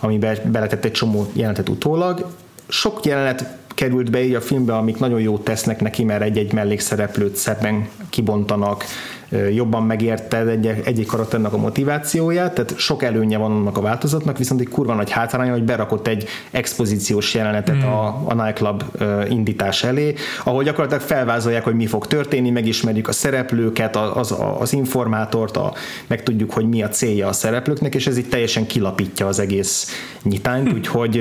amiben 0.00 0.36
beletett 0.44 0.84
egy 0.84 0.92
csomó 0.92 1.30
jelenetet 1.32 1.68
utólag. 1.68 2.26
Sok 2.68 3.04
jelenet 3.04 3.44
került 3.74 4.10
be 4.10 4.24
így 4.24 4.34
a 4.34 4.40
filmbe, 4.40 4.76
amik 4.76 4.98
nagyon 4.98 5.20
jót 5.20 5.44
tesznek 5.44 5.80
neki, 5.80 6.04
mert 6.04 6.22
egy-egy 6.22 6.52
mellékszereplőt 6.52 7.36
szebben 7.36 7.88
kibontanak, 8.10 8.84
jobban 9.54 9.82
megérted 9.82 10.48
egy, 10.48 10.66
egyik 10.84 11.06
karakternek 11.06 11.52
a 11.52 11.56
motivációját, 11.56 12.54
tehát 12.54 12.78
sok 12.78 13.02
előnye 13.02 13.38
van 13.38 13.50
annak 13.50 13.76
a 13.76 13.80
változatnak, 13.80 14.38
viszont 14.38 14.60
egy 14.60 14.68
kurva 14.68 14.94
nagy 14.94 15.10
hátránya, 15.10 15.52
hogy 15.52 15.62
berakott 15.64 16.06
egy 16.06 16.24
expozíciós 16.50 17.34
jelenetet 17.34 17.76
mm. 17.76 17.88
a, 17.88 18.22
a 18.24 18.34
nightclub 18.34 18.82
indítás 19.28 19.84
elé, 19.84 20.14
ahol 20.44 20.62
gyakorlatilag 20.62 21.02
felvázolják, 21.02 21.64
hogy 21.64 21.74
mi 21.74 21.86
fog 21.86 22.06
történni, 22.06 22.50
megismerjük 22.50 23.08
a 23.08 23.12
szereplőket, 23.12 23.96
az, 23.96 24.34
az 24.58 24.72
informátort, 24.72 25.56
a, 25.56 25.72
megtudjuk, 26.06 26.52
hogy 26.52 26.68
mi 26.68 26.82
a 26.82 26.88
célja 26.88 27.28
a 27.28 27.32
szereplőknek, 27.32 27.94
és 27.94 28.06
ez 28.06 28.18
így 28.18 28.28
teljesen 28.28 28.66
kilapítja 28.66 29.26
az 29.26 29.38
egész 29.38 29.86
nyitányt, 30.22 30.68
hm. 30.68 30.74
úgyhogy, 30.74 31.16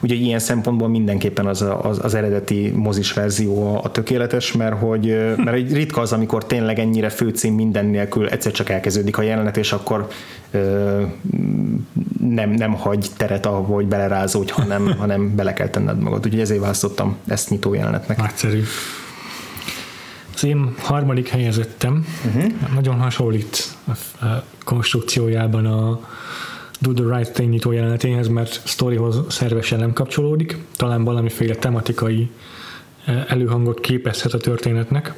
úgyhogy 0.00 0.20
ilyen 0.20 0.38
szempontból 0.38 0.88
mindenképpen 0.88 1.46
az, 1.46 1.64
az, 1.82 1.98
az 2.02 2.14
eredeti 2.14 2.72
mozis 2.76 3.12
verzió 3.12 3.74
a, 3.74 3.80
a 3.82 3.90
tökéletes, 3.90 4.52
mert 4.52 4.78
hogy 4.78 5.34
mert 5.36 5.72
ritka 5.72 6.00
az, 6.00 6.12
amikor 6.12 6.46
tényleg 6.46 6.78
ennyire 6.78 7.08
fő 7.08 7.29
főcím 7.30 7.54
minden 7.54 7.86
nélkül 7.86 8.28
egyszer 8.28 8.52
csak 8.52 8.68
elkezdődik 8.68 9.18
a 9.18 9.22
jelenet, 9.22 9.56
és 9.56 9.72
akkor 9.72 10.08
ö, 10.50 11.02
nem, 12.20 12.50
nem 12.50 12.74
hagy 12.74 13.06
teret 13.16 13.46
ahol, 13.46 13.74
hogy 13.74 13.86
belerázódj, 13.86 14.52
hanem, 14.52 14.94
hanem 15.00 15.34
bele 15.34 15.52
kell 15.52 15.68
tenned 15.68 15.98
magad. 15.98 16.24
Úgyhogy 16.26 16.40
ezért 16.40 16.60
választottam 16.60 17.16
ezt 17.26 17.50
nyitó 17.50 17.74
jelenetnek. 17.74 18.16
Nagyszerű. 18.16 18.62
Az 20.34 20.44
én 20.44 20.74
harmadik 20.78 21.28
helyezettem 21.28 22.06
uh-huh. 22.26 22.52
nagyon 22.74 23.00
hasonlít 23.00 23.74
a 24.20 24.26
konstrukciójában 24.64 25.66
a 25.66 26.00
Do 26.80 26.92
the 26.92 27.16
Right 27.16 27.32
Thing 27.32 27.50
nyitó 27.50 27.72
jelenetéhez, 27.72 28.28
mert 28.28 28.60
sztorihoz 28.64 29.20
szervesen 29.28 29.78
nem 29.78 29.92
kapcsolódik, 29.92 30.58
talán 30.76 31.04
valamiféle 31.04 31.54
tematikai 31.54 32.30
előhangot 33.26 33.80
képezhet 33.80 34.32
a 34.32 34.38
történetnek, 34.38 35.14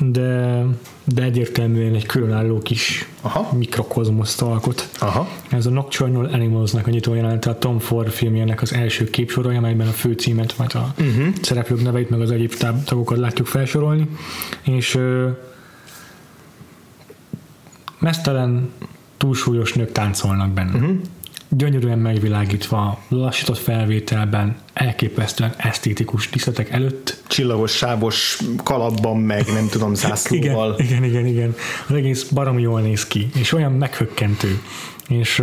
de, 0.00 0.64
de 1.04 1.22
egyértelműen 1.22 1.94
egy 1.94 2.06
különálló 2.06 2.58
kis 2.58 3.08
Aha. 3.20 3.56
mikrokozmoszt 3.56 4.42
alkot. 4.42 4.88
Aha. 4.98 5.28
Ez 5.50 5.66
a 5.66 5.70
Nocturnal 5.70 6.24
Animals-nak 6.24 6.86
a 6.86 6.90
nyitó 6.90 7.14
jelenete 7.14 7.50
a 7.50 7.58
Tom 7.58 7.78
Ford 7.78 8.10
filmjének 8.10 8.62
az 8.62 8.72
első 8.72 9.04
képsoroja, 9.04 9.58
amelyben 9.58 9.86
a 9.86 9.90
főcímet, 9.90 10.52
vagy 10.52 10.72
a 10.74 10.94
uh-huh. 10.98 11.26
szereplők 11.42 11.82
neveit, 11.82 12.10
meg 12.10 12.20
az 12.20 12.30
egyéb 12.30 12.54
tagokat 12.84 13.18
látjuk 13.18 13.46
felsorolni, 13.46 14.08
és 14.62 14.94
ö, 14.94 15.28
mesztelen, 17.98 18.70
túlsúlyos 19.16 19.72
nők 19.72 19.92
táncolnak 19.92 20.50
benne. 20.50 20.78
Uh-huh 20.78 21.00
gyönyörűen 21.50 21.98
megvilágítva, 21.98 22.98
lassított 23.08 23.58
felvételben, 23.58 24.56
elképesztően 24.80 25.54
esztétikus 25.56 26.28
tisztetek 26.28 26.70
előtt. 26.70 27.22
Csillagos, 27.26 27.72
sávos 27.72 28.38
kalapban 28.64 29.16
meg, 29.16 29.46
nem 29.52 29.68
tudom, 29.68 29.94
zászlóval. 30.04 30.74
igen, 30.78 31.04
igen, 31.04 31.04
igen, 31.04 31.26
igen. 31.26 31.54
Az 31.88 31.94
egész 31.94 32.22
baromi 32.22 32.62
jól 32.62 32.80
néz 32.80 33.06
ki, 33.06 33.30
és 33.34 33.52
olyan 33.52 33.72
meghökkentő. 33.72 34.60
És, 35.08 35.42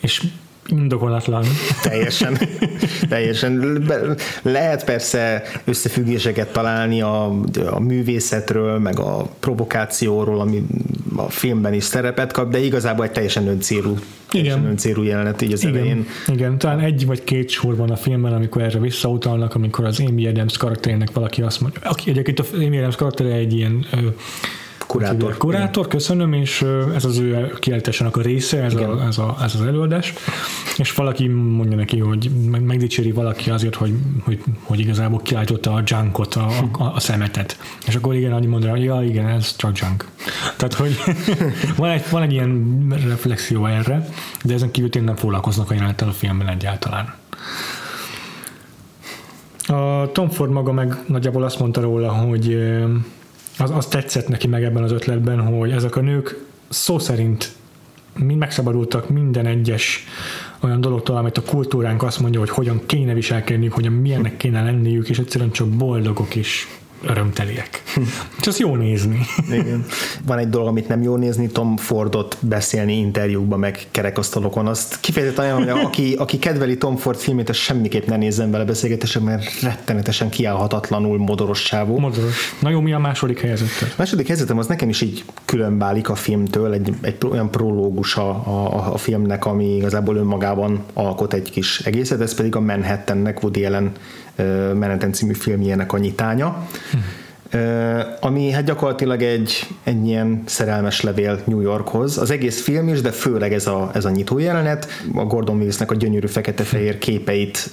és 0.00 0.22
indokolatlan. 0.66 1.44
Teljesen. 1.82 2.38
teljesen. 3.08 3.84
Lehet 4.42 4.84
persze 4.84 5.42
összefüggéseket 5.64 6.52
találni 6.52 7.02
a, 7.02 7.24
a 7.70 7.80
művészetről, 7.80 8.78
meg 8.78 8.98
a 8.98 9.28
provokációról, 9.40 10.40
ami 10.40 10.62
a 11.16 11.30
filmben 11.30 11.74
is 11.74 11.84
szerepet 11.84 12.32
kap, 12.32 12.50
de 12.50 12.58
igazából 12.58 13.04
egy 13.04 13.12
teljesen 13.12 13.46
öncélú, 13.46 13.96
teljesen 14.30 14.64
öncélú 14.64 15.02
jelenet 15.02 15.42
így 15.42 15.52
az 15.52 15.62
Igen. 15.62 15.74
elején. 15.74 16.06
Igen, 16.28 16.58
talán 16.58 16.80
egy 16.80 17.06
vagy 17.06 17.24
két 17.24 17.48
sor 17.48 17.76
van 17.76 17.90
a 17.90 17.96
filmben, 17.96 18.32
amikor 18.32 18.62
erre 18.62 18.78
visszautalnak, 18.78 19.54
amikor 19.54 19.84
az 19.84 20.00
Amy 20.08 20.26
Adams 20.26 20.56
karakterének 20.56 21.12
valaki 21.12 21.42
azt 21.42 21.60
mondja, 21.60 21.80
aki 21.84 22.10
egyébként 22.10 22.38
a 22.40 22.44
Amy 22.54 22.78
Adams 22.78 22.96
karaktere 22.96 23.32
egy 23.32 23.52
ilyen 23.52 23.86
Kurátor. 24.92 25.36
Kurátor, 25.36 25.88
köszönöm, 25.88 26.32
és 26.32 26.64
ez 26.94 27.04
az 27.04 27.18
ő 27.18 27.54
kiállításának 27.58 28.16
a 28.16 28.20
része, 28.20 28.62
ez, 28.62 28.74
a, 28.74 29.04
ez, 29.06 29.18
a, 29.18 29.36
ez 29.42 29.54
az 29.54 29.60
előadás, 29.60 30.12
és 30.76 30.94
valaki 30.94 31.28
mondja 31.28 31.76
neki, 31.76 31.98
hogy 31.98 32.30
megdicséri 32.66 33.12
valaki 33.12 33.50
azért, 33.50 33.74
hogy, 33.74 33.92
hogy, 34.24 34.42
hogy 34.62 34.80
igazából 34.80 35.20
kiállította 35.22 35.72
a 35.72 35.82
junkot, 35.86 36.34
a, 36.34 36.48
a, 36.78 36.92
a 36.94 37.00
szemetet. 37.00 37.58
És 37.86 37.94
akkor 37.94 38.14
igen, 38.14 38.32
annyi 38.32 38.46
mondaná, 38.46 38.72
hogy 38.72 38.84
ja, 38.84 39.02
igen, 39.02 39.28
ez 39.28 39.56
csak 39.56 39.78
junk. 39.78 40.08
Tehát, 40.56 40.74
hogy 40.74 40.96
van 41.76 41.90
egy, 41.90 42.04
van 42.10 42.22
egy 42.22 42.32
ilyen 42.32 42.86
reflexió 43.06 43.66
erre, 43.66 44.08
de 44.44 44.54
ezen 44.54 44.70
kívül 44.70 45.02
nem 45.02 45.16
foglalkoznak 45.16 45.70
a 45.70 45.74
jelenettel 45.74 46.08
a 46.08 46.12
filmben 46.12 46.48
egyáltalán. 46.48 47.14
A 49.66 50.12
Tom 50.12 50.30
Ford 50.30 50.50
maga 50.50 50.72
meg 50.72 51.04
nagyjából 51.06 51.42
azt 51.42 51.58
mondta 51.58 51.80
róla, 51.80 52.12
hogy 52.12 52.58
az, 53.58 53.70
az 53.70 53.86
tetszett 53.86 54.28
neki 54.28 54.46
meg 54.46 54.64
ebben 54.64 54.82
az 54.82 54.92
ötletben, 54.92 55.40
hogy 55.40 55.70
ezek 55.70 55.96
a 55.96 56.00
nők 56.00 56.44
szó 56.68 56.98
szerint 56.98 57.52
mind 58.14 58.38
megszabadultak 58.38 59.08
minden 59.08 59.46
egyes 59.46 60.04
olyan 60.60 60.80
dologtól, 60.80 61.16
amit 61.16 61.38
a 61.38 61.42
kultúránk 61.42 62.02
azt 62.02 62.20
mondja, 62.20 62.40
hogy 62.40 62.50
hogyan 62.50 62.80
kéne 62.86 63.14
viselkedniük, 63.14 63.72
hogyan 63.72 63.92
milyennek 63.92 64.36
kéne 64.36 64.62
lenniük, 64.62 65.08
és 65.08 65.18
egyszerűen 65.18 65.50
csak 65.50 65.68
boldogok 65.68 66.34
is 66.34 66.68
örömteliek. 67.02 67.82
És 68.40 68.46
az 68.46 68.58
jó 68.58 68.76
nézni. 68.76 69.20
Igen. 69.50 69.84
Van 70.26 70.38
egy 70.38 70.48
dolog, 70.48 70.68
amit 70.68 70.88
nem 70.88 71.02
jó 71.02 71.16
nézni, 71.16 71.46
Tom 71.46 71.76
Fordot 71.76 72.36
beszélni 72.40 72.96
interjúkban, 72.98 73.58
meg 73.58 73.86
kerekasztalokon. 73.90 74.66
Azt 74.66 75.00
kifejezetten 75.00 75.44
olyan, 75.44 75.56
hogy 75.56 75.84
aki, 75.84 76.14
aki 76.18 76.38
kedveli 76.38 76.78
Tom 76.78 76.96
Ford 76.96 77.18
filmét, 77.18 77.48
az 77.48 77.56
semmiképp 77.56 78.06
ne 78.06 78.16
nézzen 78.16 78.50
vele 78.50 78.64
beszélgetések, 78.64 79.22
mert 79.22 79.60
rettenetesen 79.62 80.28
kiállhatatlanul 80.28 81.18
modoros 81.18 81.60
sávú. 81.64 81.98
Modoros. 81.98 82.54
Na 82.60 82.70
jó, 82.70 82.80
mi 82.80 82.92
a 82.92 82.98
második 82.98 83.40
helyzet? 83.40 83.68
A 83.80 83.94
második 83.96 84.26
helyzetem 84.26 84.58
az 84.58 84.66
nekem 84.66 84.88
is 84.88 85.00
így 85.00 85.24
különbálik 85.44 86.08
a 86.08 86.14
filmtől, 86.14 86.72
egy, 86.72 86.94
egy 87.00 87.16
olyan 87.30 87.50
prológus 87.50 88.16
a, 88.16 88.28
a, 88.30 88.92
a 88.92 88.96
filmnek, 88.96 89.46
ami 89.46 89.76
igazából 89.76 90.16
önmagában 90.16 90.82
alkot 90.92 91.32
egy 91.32 91.50
kis 91.50 91.78
egészet, 91.78 92.20
ez 92.20 92.34
pedig 92.34 92.56
a 92.56 92.60
Manhattannek 92.60 93.42
Woody 93.42 93.64
Allen 93.64 93.92
Meneten 94.74 95.12
című 95.12 95.32
filmjének 95.32 95.92
a 95.92 95.98
nyitánya. 95.98 96.66
Hm 96.92 96.98
ami 98.20 98.50
hát 98.50 98.64
gyakorlatilag 98.64 99.22
egy, 99.22 99.66
egy 99.82 100.06
ilyen 100.06 100.42
szerelmes 100.46 101.00
levél 101.00 101.40
New 101.44 101.60
Yorkhoz. 101.60 102.18
Az 102.18 102.30
egész 102.30 102.62
film 102.62 102.88
is, 102.88 103.00
de 103.00 103.10
főleg 103.10 103.52
ez 103.52 103.66
a, 103.66 103.90
ez 103.94 104.04
a 104.04 104.10
nyitó 104.10 104.38
jelenet. 104.38 104.86
A 105.14 105.24
Gordon 105.24 105.56
Willsnek 105.56 105.90
a 105.90 105.94
gyönyörű 105.94 106.26
fekete-fehér 106.26 106.98
képeit 106.98 107.70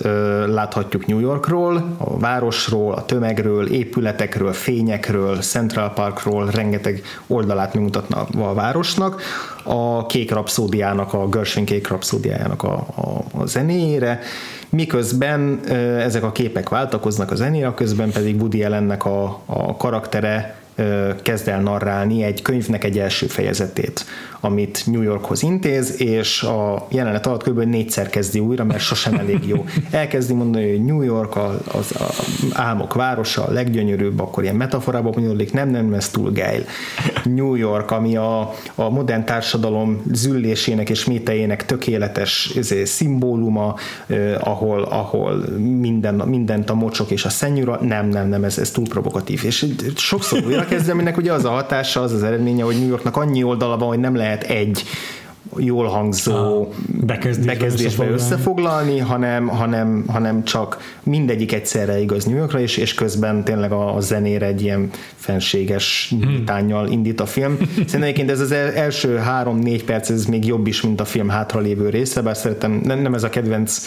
láthatjuk 0.48 1.06
New 1.06 1.20
Yorkról, 1.20 1.96
a 1.98 2.20
városról, 2.20 2.94
a 2.94 3.06
tömegről, 3.06 3.68
épületekről, 3.68 4.54
fényekről, 4.54 5.38
Central 5.38 5.94
Parkról, 5.94 6.50
rengeteg 6.50 7.02
oldalát 7.28 7.74
megmutatna 7.74 8.28
a 8.38 8.54
városnak 8.54 9.22
a 9.64 10.06
kék 10.06 10.32
rapszódiának, 10.32 11.14
a 11.14 11.28
Gershwin 11.28 11.66
kék 11.66 11.88
rapszódiájának 11.88 12.64
a, 12.64 12.74
a, 12.96 13.40
a 13.42 13.46
zenéjére, 13.46 14.20
miközben 14.70 15.60
ezek 16.00 16.24
a 16.24 16.32
képek 16.32 16.70
váltakoznak 16.70 17.32
a 17.32 17.36
zenére, 17.36 17.72
közben 17.76 18.12
pedig 18.12 18.40
Woody 18.40 18.64
Allennek 18.64 19.06
a, 19.06 19.42
a 19.46 19.78
karaktere 19.78 20.60
kezd 21.22 21.48
el 21.48 21.62
narrálni 21.62 22.24
egy 22.24 22.42
könyvnek 22.42 22.84
egy 22.84 23.00
első 23.00 23.26
fejezetét, 23.26 24.06
amit 24.40 24.84
New 24.86 25.02
Yorkhoz 25.02 25.44
intéz, 25.44 26.02
és 26.02 26.44
a 26.44 26.86
jelenet 26.90 27.28
alatt 27.28 27.44
kb. 27.44 27.60
négyszer 27.60 28.10
kezdi 28.10 28.40
újra, 28.40 28.64
mert 28.64 28.80
sosem 28.80 29.14
elég 29.14 29.48
jó. 29.48 29.66
Elkezdi 29.92 30.34
mondani, 30.34 30.70
hogy 30.70 30.86
New 30.86 31.02
York 31.02 31.36
az, 31.36 31.56
az 31.72 31.96
a 31.96 32.14
álmok 32.54 32.94
városa, 32.94 33.46
a 33.46 33.52
leggyönyörűbb, 33.52 34.20
akkor 34.20 34.44
ilyen 34.44 34.56
metaforában 34.56 35.14
mondjuk, 35.16 35.54
nem, 35.54 35.70
nem, 35.70 35.94
ez 35.94 36.10
túl 36.10 36.32
geil. 36.32 36.64
New 37.24 37.56
York, 37.56 37.92
ami 37.92 38.16
a, 38.16 38.54
a 38.76 38.90
modern 38.90 39.26
társadalom 39.26 40.02
züllésének 40.14 40.90
és 40.90 41.06
métejének 41.06 41.66
tökéletes 41.66 42.52
ezért, 42.56 42.88
szimbóluma, 42.88 43.76
eh, 44.08 44.48
ahol, 44.48 44.84
ahol 44.84 45.44
minden, 45.58 46.16
mindent 46.16 46.70
a 46.70 46.74
mocsok 46.74 47.12
és 47.12 47.26
a 47.26 47.30
szennyura, 47.30 47.80
nem, 47.82 48.08
nem, 48.08 48.28
nem, 48.28 48.44
ez, 48.44 48.58
ez 48.58 48.72
túl 48.72 48.88
provokatív. 48.88 49.42
És 49.46 49.66
sokszor 49.96 50.46
újra 50.46 50.66
kezdem, 50.66 50.96
aminek 50.96 51.18
ugye 51.18 51.34
az 51.34 51.46
a 51.46 51.50
hatása, 51.50 52.02
az 52.02 52.14
az 52.14 52.24
eredménye, 52.24 52.64
hogy 52.64 52.80
New 52.80 52.88
Yorknak 52.88 53.18
annyi 53.18 53.44
oldala 53.44 53.78
van, 53.78 53.88
hogy 53.88 54.00
nem 54.00 54.16
lehet 54.16 54.29
egy 54.44 54.84
jól 55.58 55.88
hangzó 55.88 56.68
bekezdésbe, 56.88 57.54
bekezdésbe 57.54 58.10
összefoglalni, 58.10 59.00
hanem, 59.00 59.48
hanem, 59.48 60.04
hanem 60.08 60.44
csak 60.44 60.98
mindegyik 61.04 61.54
egyszerre 61.54 62.00
igaz 62.00 62.26
New 62.26 62.38
Yorkra, 62.38 62.60
és, 62.60 62.78
és 62.78 62.94
közben 62.94 63.44
tényleg 63.44 63.72
a, 63.72 63.96
a 63.96 64.00
zenére 64.00 64.46
egy 64.46 64.62
ilyen 64.62 64.90
fenséges 65.16 66.14
nyitányjal 66.26 66.84
hmm. 66.84 66.92
indít 66.92 67.20
a 67.20 67.26
film. 67.26 67.58
Szerintem 67.76 68.02
egyébként 68.02 68.30
ez 68.30 68.40
az 68.40 68.52
első 68.52 69.16
három-négy 69.16 69.84
perc, 69.84 70.10
ez 70.10 70.26
még 70.26 70.46
jobb 70.46 70.68
is, 70.68 70.82
mint 70.82 71.02
a 71.02 71.06
film 71.06 71.30
hátralévő 71.30 71.90
része, 71.90 72.22
bár 72.22 72.38
szeretem, 72.38 72.82
nem, 72.84 73.00
nem 73.00 73.14
ez 73.14 73.24
a 73.24 73.30
kedvenc 73.30 73.82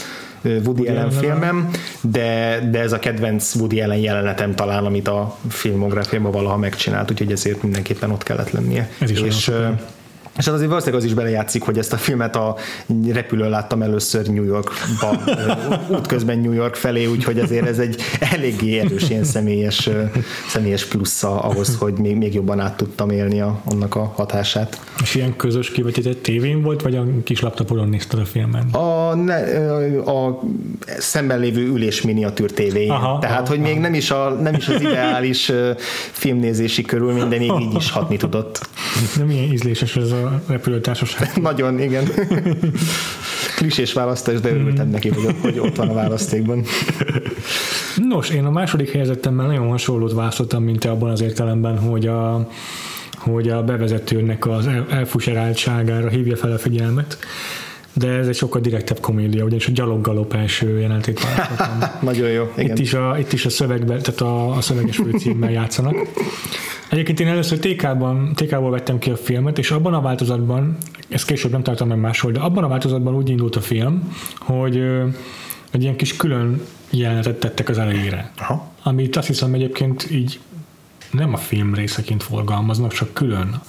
Woody, 0.45 0.67
Woody 0.67 0.89
Allen 0.89 1.11
filmem, 1.11 1.71
de, 2.01 2.59
de 2.71 2.81
ez 2.81 2.93
a 2.93 2.99
kedvenc 2.99 3.55
Woody 3.55 3.81
Allen 3.81 3.99
jelenetem 3.99 4.55
talán, 4.55 4.85
amit 4.85 5.09
a 5.09 5.37
filmográfiában 5.49 6.33
valaha 6.33 6.57
megcsinált, 6.57 7.11
úgyhogy 7.11 7.33
ezért 7.33 7.63
mindenképpen 7.63 8.11
ott 8.11 8.23
kellett 8.23 8.51
lennie. 8.51 8.91
Ez 8.99 9.11
is 9.11 9.21
és, 9.21 9.51
és 10.39 10.45
hát 10.45 10.55
azért 10.55 10.69
valószínűleg 10.69 11.03
az 11.03 11.09
is 11.09 11.15
belejátszik, 11.15 11.63
hogy 11.63 11.79
ezt 11.79 11.93
a 11.93 11.97
filmet 11.97 12.37
a 12.37 12.57
repülőn 13.13 13.51
láttam 13.51 13.83
először 13.83 14.27
New 14.27 14.45
Yorkba, 14.45 15.23
útközben 15.89 16.39
New 16.39 16.53
York 16.53 16.75
felé, 16.75 17.07
úgyhogy 17.07 17.39
azért 17.39 17.67
ez 17.67 17.79
egy 17.79 17.97
eléggé 18.33 18.79
erős 18.79 19.11
ilyen 19.11 19.25
személyes, 19.25 19.89
személyes 20.49 20.85
plusza 20.85 21.41
ahhoz, 21.41 21.77
hogy 21.77 21.93
még, 21.93 22.17
még 22.17 22.35
jobban 22.35 22.61
át 22.61 22.77
tudtam 22.77 23.11
élni 23.11 23.41
a, 23.41 23.61
annak 23.65 23.95
a 23.95 24.13
hatását. 24.17 24.81
És 25.03 25.15
ilyen 25.15 25.37
közös 25.37 25.71
kivetített 25.71 26.23
tévén 26.23 26.63
volt, 26.63 26.83
vagy 26.83 26.97
a 26.97 27.05
kis 27.25 27.41
laptopon 27.41 27.89
nézted 27.89 28.19
a 28.19 28.25
filmen? 28.25 28.69
A, 28.71 29.15
ne, 29.15 29.35
a 29.99 30.41
szemben 30.99 31.39
lévő 31.39 31.67
ülés 31.67 32.03
miniatűr 32.03 32.51
tévé. 32.53 32.87
Aha, 32.87 33.19
Tehát, 33.19 33.39
aha, 33.39 33.49
hogy 33.49 33.59
aha. 33.59 33.69
még 33.69 33.79
nem 33.79 33.95
is, 33.95 34.11
a, 34.11 34.31
nem 34.31 34.55
is 34.55 34.69
az 34.69 34.81
ideális 34.81 35.53
filmnézési 36.13 36.83
körülmény, 36.83 37.29
de 37.29 37.39
még 37.39 37.53
így 37.61 37.75
is 37.75 37.91
hatni 37.91 38.17
tudott. 38.17 38.69
De 39.17 39.25
milyen 39.25 39.53
ízléses 39.53 39.97
ez 39.97 40.11
a 40.11 40.22
repülőtársaság. 40.47 41.31
Nagyon, 41.43 41.81
igen. 41.81 42.05
Klisés 43.57 43.93
választás, 43.93 44.41
de 44.41 44.51
örültem 44.51 44.89
neki, 44.89 45.09
hogy, 45.09 45.35
hogy 45.41 45.59
ott 45.59 45.77
van 45.77 45.89
a 45.89 45.95
választékban. 45.95 46.65
Nos, 48.09 48.31
én 48.31 48.45
a 48.45 48.51
második 48.51 48.91
helyezettemmel 48.91 49.47
nagyon 49.47 49.69
hasonlót 49.69 50.13
választottam, 50.13 50.63
mint 50.63 50.81
te 50.81 50.91
abban 50.91 51.11
az 51.11 51.21
értelemben, 51.21 51.79
hogy 51.79 52.07
a, 52.07 52.49
hogy 53.17 53.49
a 53.49 53.63
bevezetőnek 53.63 54.47
az 54.47 54.69
elfuseráltságára 54.91 56.09
hívja 56.09 56.37
fel 56.37 56.53
a 56.53 56.59
figyelmet 56.59 57.19
de 57.93 58.09
ez 58.09 58.29
egy 58.29 58.35
sokkal 58.35 58.61
direktebb 58.61 59.01
komédia, 59.01 59.45
ugyanis 59.45 59.67
a 59.67 59.71
gyaloggalop 59.71 60.35
első 60.35 60.79
jelenetét 60.79 61.21
választottam. 61.23 61.79
Nagyon 62.11 62.29
jó, 62.29 62.53
igen. 62.57 62.71
Itt 62.71 62.79
is 62.79 62.95
a, 62.95 63.17
itt 63.19 63.33
is 63.33 63.47
a 63.47 63.51
szövegben, 63.51 64.03
tehát 64.03 64.21
a, 64.21 64.57
a 64.57 64.61
szöveges 64.61 64.97
főcímmel 64.97 65.51
játszanak. 65.51 65.97
Egyébként 66.93 67.21
én 67.21 67.27
először 67.27 67.59
TK-ban, 67.59 68.33
TK-ból 68.35 68.71
vettem 68.71 68.99
ki 68.99 69.11
a 69.11 69.17
filmet, 69.17 69.59
és 69.59 69.71
abban 69.71 69.95
a 69.95 70.01
változatban, 70.01 70.77
ezt 71.09 71.27
később 71.27 71.51
nem 71.51 71.63
tartom 71.63 71.89
meg 71.89 71.99
máshol, 71.99 72.33
de 72.33 72.41
abban 72.41 72.65
a 72.65 72.69
változatban 72.69 73.15
úgy 73.15 73.29
indult 73.29 73.57
a 73.57 73.61
film, 73.61 74.17
hogy 74.39 74.77
egy 75.71 75.83
ilyen 75.83 75.97
kis 75.97 76.17
külön 76.17 76.63
jelenetet 76.91 77.41
tettek 77.41 77.69
az 77.69 77.79
elejére. 77.79 78.33
Aha. 78.39 78.73
Amit 78.83 79.17
azt 79.17 79.27
hiszem 79.27 79.55
egyébként 79.55 80.11
így 80.11 80.41
nem 81.11 81.35
a 81.35 81.37
film 81.37 81.75
részeként 81.75 82.23
forgalmaznak, 82.23 82.93
csak 82.93 83.13
külön. 83.13 83.61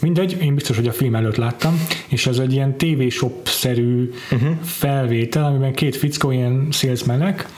Mindegy, 0.00 0.42
én 0.42 0.54
biztos, 0.54 0.76
hogy 0.76 0.88
a 0.88 0.92
film 0.92 1.14
előtt 1.14 1.36
láttam, 1.36 1.80
és 2.08 2.26
ez 2.26 2.38
egy 2.38 2.52
ilyen 2.52 2.76
TV-shop-szerű 2.76 4.10
uh-huh. 4.30 4.56
felvétel, 4.62 5.44
amiben 5.44 5.74
két 5.74 5.96
fickó 5.96 6.30
ilyen 6.30 6.68
salesmenek, 6.70 7.48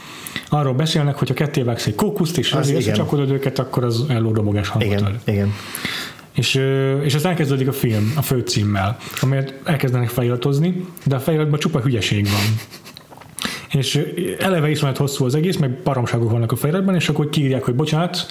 arról 0.48 0.74
beszélnek, 0.74 1.16
hogy 1.16 1.28
ha 1.28 1.35
ketté 1.35 1.62
vágsz 1.62 1.86
egy 1.86 1.94
kókuszt, 1.94 2.39
és 2.39 2.52
az 2.52 2.70
összecsapkodod 2.70 3.31
őket, 3.31 3.59
akkor 3.59 3.85
az 3.85 4.05
ellódobogás 4.09 4.69
hangot 4.69 4.89
igen, 4.89 5.05
ad. 5.05 5.15
Igen. 5.24 5.55
És, 6.35 6.61
és 7.02 7.15
az 7.15 7.24
elkezdődik 7.24 7.69
a 7.69 7.73
film 7.73 8.12
a 8.16 8.23
főcímmel, 8.23 8.97
amelyet 9.20 9.55
elkezdenek 9.65 10.09
feliratozni, 10.09 10.86
de 11.05 11.15
a 11.15 11.20
feliratban 11.20 11.59
csupa 11.59 11.81
hülyeség 11.81 12.24
van 12.24 12.59
és 13.70 14.01
eleve 14.39 14.70
iszonyat 14.70 14.97
hosszú 14.97 15.24
az 15.24 15.35
egész, 15.35 15.57
meg 15.57 15.70
baromságok 15.70 16.31
vannak 16.31 16.52
a 16.52 16.57
feliratban, 16.57 16.94
és 16.94 17.09
akkor 17.09 17.28
kiírják, 17.28 17.65
hogy 17.65 17.74
bocsánat, 17.74 18.27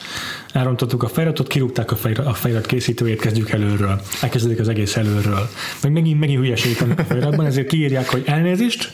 elrontottuk 0.53 1.03
a 1.03 1.07
feliratot, 1.07 1.47
kirúgták 1.47 1.91
a, 1.91 1.95
felirat, 1.95 2.26
a 2.26 2.34
felirat 2.34 2.65
készítőjét, 2.65 3.19
kezdjük 3.19 3.49
előről. 3.49 4.01
Elkezdődik 4.21 4.59
az 4.59 4.67
egész 4.67 4.95
előről. 4.95 5.49
Meg 5.81 5.91
megint, 5.91 6.19
megint 6.19 6.39
hülyeség 6.39 6.77
vannak 6.80 6.99
a 6.99 7.03
feliratban, 7.03 7.45
ezért 7.45 7.67
kiírják, 7.67 8.09
hogy 8.09 8.23
elnézést, 8.26 8.93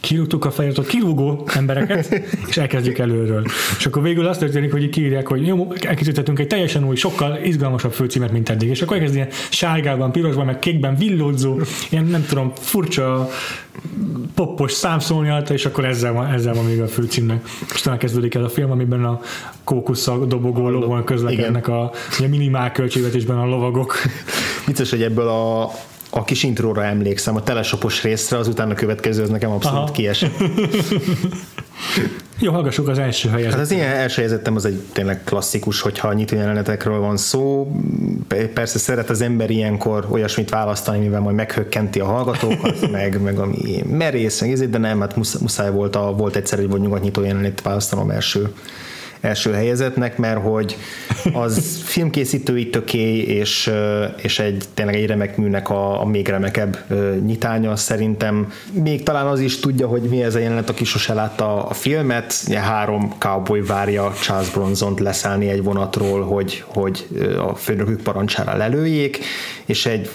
kirúgtuk 0.00 0.44
a 0.44 0.50
feliratot, 0.50 0.86
kirúgó 0.86 1.48
embereket, 1.54 2.22
és 2.48 2.56
elkezdjük 2.56 2.98
előről. 2.98 3.44
És 3.78 3.86
akkor 3.86 4.02
végül 4.02 4.26
azt 4.26 4.40
történik, 4.40 4.72
hogy 4.72 4.88
kiírják, 4.88 5.26
hogy 5.26 5.46
jó, 5.46 5.72
elkészítettünk 5.80 6.38
egy 6.38 6.46
teljesen 6.46 6.86
új, 6.86 6.96
sokkal 6.96 7.38
izgalmasabb 7.44 7.92
főcímet, 7.92 8.32
mint 8.32 8.48
eddig. 8.48 8.68
És 8.68 8.82
akkor 8.82 8.96
elkezd 8.96 9.14
ilyen 9.14 9.28
sárgában, 9.50 10.12
pirosban, 10.12 10.46
meg 10.46 10.58
kékben 10.58 10.96
villódzó, 10.96 11.60
ilyen 11.90 12.04
nem 12.04 12.24
tudom, 12.28 12.52
furcsa 12.54 13.28
poppos 14.34 14.72
szám 14.72 14.98
szólni 14.98 15.28
alta, 15.28 15.54
és 15.54 15.66
akkor 15.66 15.84
ezzel 15.84 16.12
van, 16.12 16.26
ezzel 16.26 16.54
van 16.54 16.64
még 16.64 16.80
a 16.80 16.86
főcímnek. 16.86 17.48
És 17.74 17.80
talán 17.80 17.98
kezdődik 17.98 18.34
el 18.34 18.44
a 18.44 18.48
film, 18.48 18.70
amiben 18.70 19.04
a 19.04 19.20
kókusszal 19.64 20.26
dobogó 20.26 20.68
lovon 20.68 21.04
közlekednek 21.04 21.68
a, 21.68 21.82
a 22.18 22.26
minimál 22.28 22.72
költségvetésben 22.72 23.38
a 23.38 23.46
lovagok. 23.46 23.96
Vicces, 24.66 24.90
hogy 24.90 25.02
ebből 25.02 25.28
a 25.28 25.70
a 26.10 26.24
kis 26.24 26.42
intróra 26.42 26.84
emlékszem, 26.84 27.36
a 27.36 27.42
telesopos 27.42 28.02
részre, 28.02 28.36
azután 28.38 28.70
a 28.70 28.74
következő 28.74 29.22
az 29.22 29.28
nekem 29.28 29.50
abszolút 29.50 29.78
Aha. 29.78 29.90
kiesett. 29.90 30.32
Jó, 32.38 32.52
hallgassuk 32.52 32.88
az 32.88 32.98
első 32.98 33.28
helyet. 33.28 33.50
Hát 33.50 33.60
az 33.60 33.70
ilyen 33.70 33.90
első 33.90 34.14
helyezettem 34.14 34.56
az 34.56 34.64
egy 34.64 34.80
tényleg 34.92 35.24
klasszikus, 35.24 35.80
hogyha 35.80 36.12
nyitó 36.12 36.36
jelenetekről 36.36 37.00
van 37.00 37.16
szó. 37.16 37.72
Persze 38.54 38.78
szeret 38.78 39.10
az 39.10 39.20
ember 39.20 39.50
ilyenkor 39.50 40.06
olyasmit 40.10 40.50
választani, 40.50 40.98
mivel 40.98 41.20
majd 41.20 41.36
meghökkenti 41.36 42.00
a 42.00 42.04
hallgatókat, 42.04 42.90
meg, 42.90 43.22
meg 43.22 43.38
ami 43.38 43.82
merész, 43.90 44.40
meg 44.40 44.52
ezért, 44.52 44.70
de 44.70 44.78
nem, 44.78 45.00
hát 45.00 45.16
muszáj 45.40 45.70
volt, 45.70 45.96
a, 45.96 46.12
volt 46.12 46.36
egyszer 46.36 46.58
egy 46.58 46.68
nyugat 46.68 47.02
nyitó 47.02 47.22
jelenet 47.22 47.62
választanom 47.62 48.10
első 48.10 48.52
első 49.20 49.52
helyezetnek, 49.52 50.16
mert 50.18 50.40
hogy 50.40 50.76
az 51.32 51.76
filmkészítői 51.84 52.70
töké, 52.70 53.16
és, 53.16 53.70
és 54.16 54.38
egy 54.38 54.64
tényleg 54.74 54.94
egy 54.94 55.06
remek 55.06 55.36
műnek 55.36 55.70
a, 55.70 56.00
a 56.00 56.04
még 56.04 56.28
remekebb 56.28 56.78
nyitánya 57.24 57.76
szerintem. 57.76 58.52
Még 58.72 59.02
talán 59.02 59.26
az 59.26 59.40
is 59.40 59.60
tudja, 59.60 59.86
hogy 59.86 60.02
mi 60.02 60.22
ez 60.22 60.34
a 60.34 60.38
jelenet, 60.38 60.68
aki 60.68 60.84
sose 60.84 61.14
látta 61.14 61.66
a 61.66 61.74
filmet. 61.74 62.34
Ugye 62.46 62.58
három 62.58 63.14
cowboy 63.18 63.62
várja 63.62 64.12
Charles 64.22 64.50
Bronzont 64.50 65.00
leszállni 65.00 65.48
egy 65.48 65.62
vonatról, 65.62 66.22
hogy, 66.22 66.64
hogy 66.66 67.06
a 67.38 67.54
főnökük 67.54 68.02
parancsára 68.02 68.56
lelőjék, 68.56 69.18
és 69.66 69.86
egy 69.86 70.10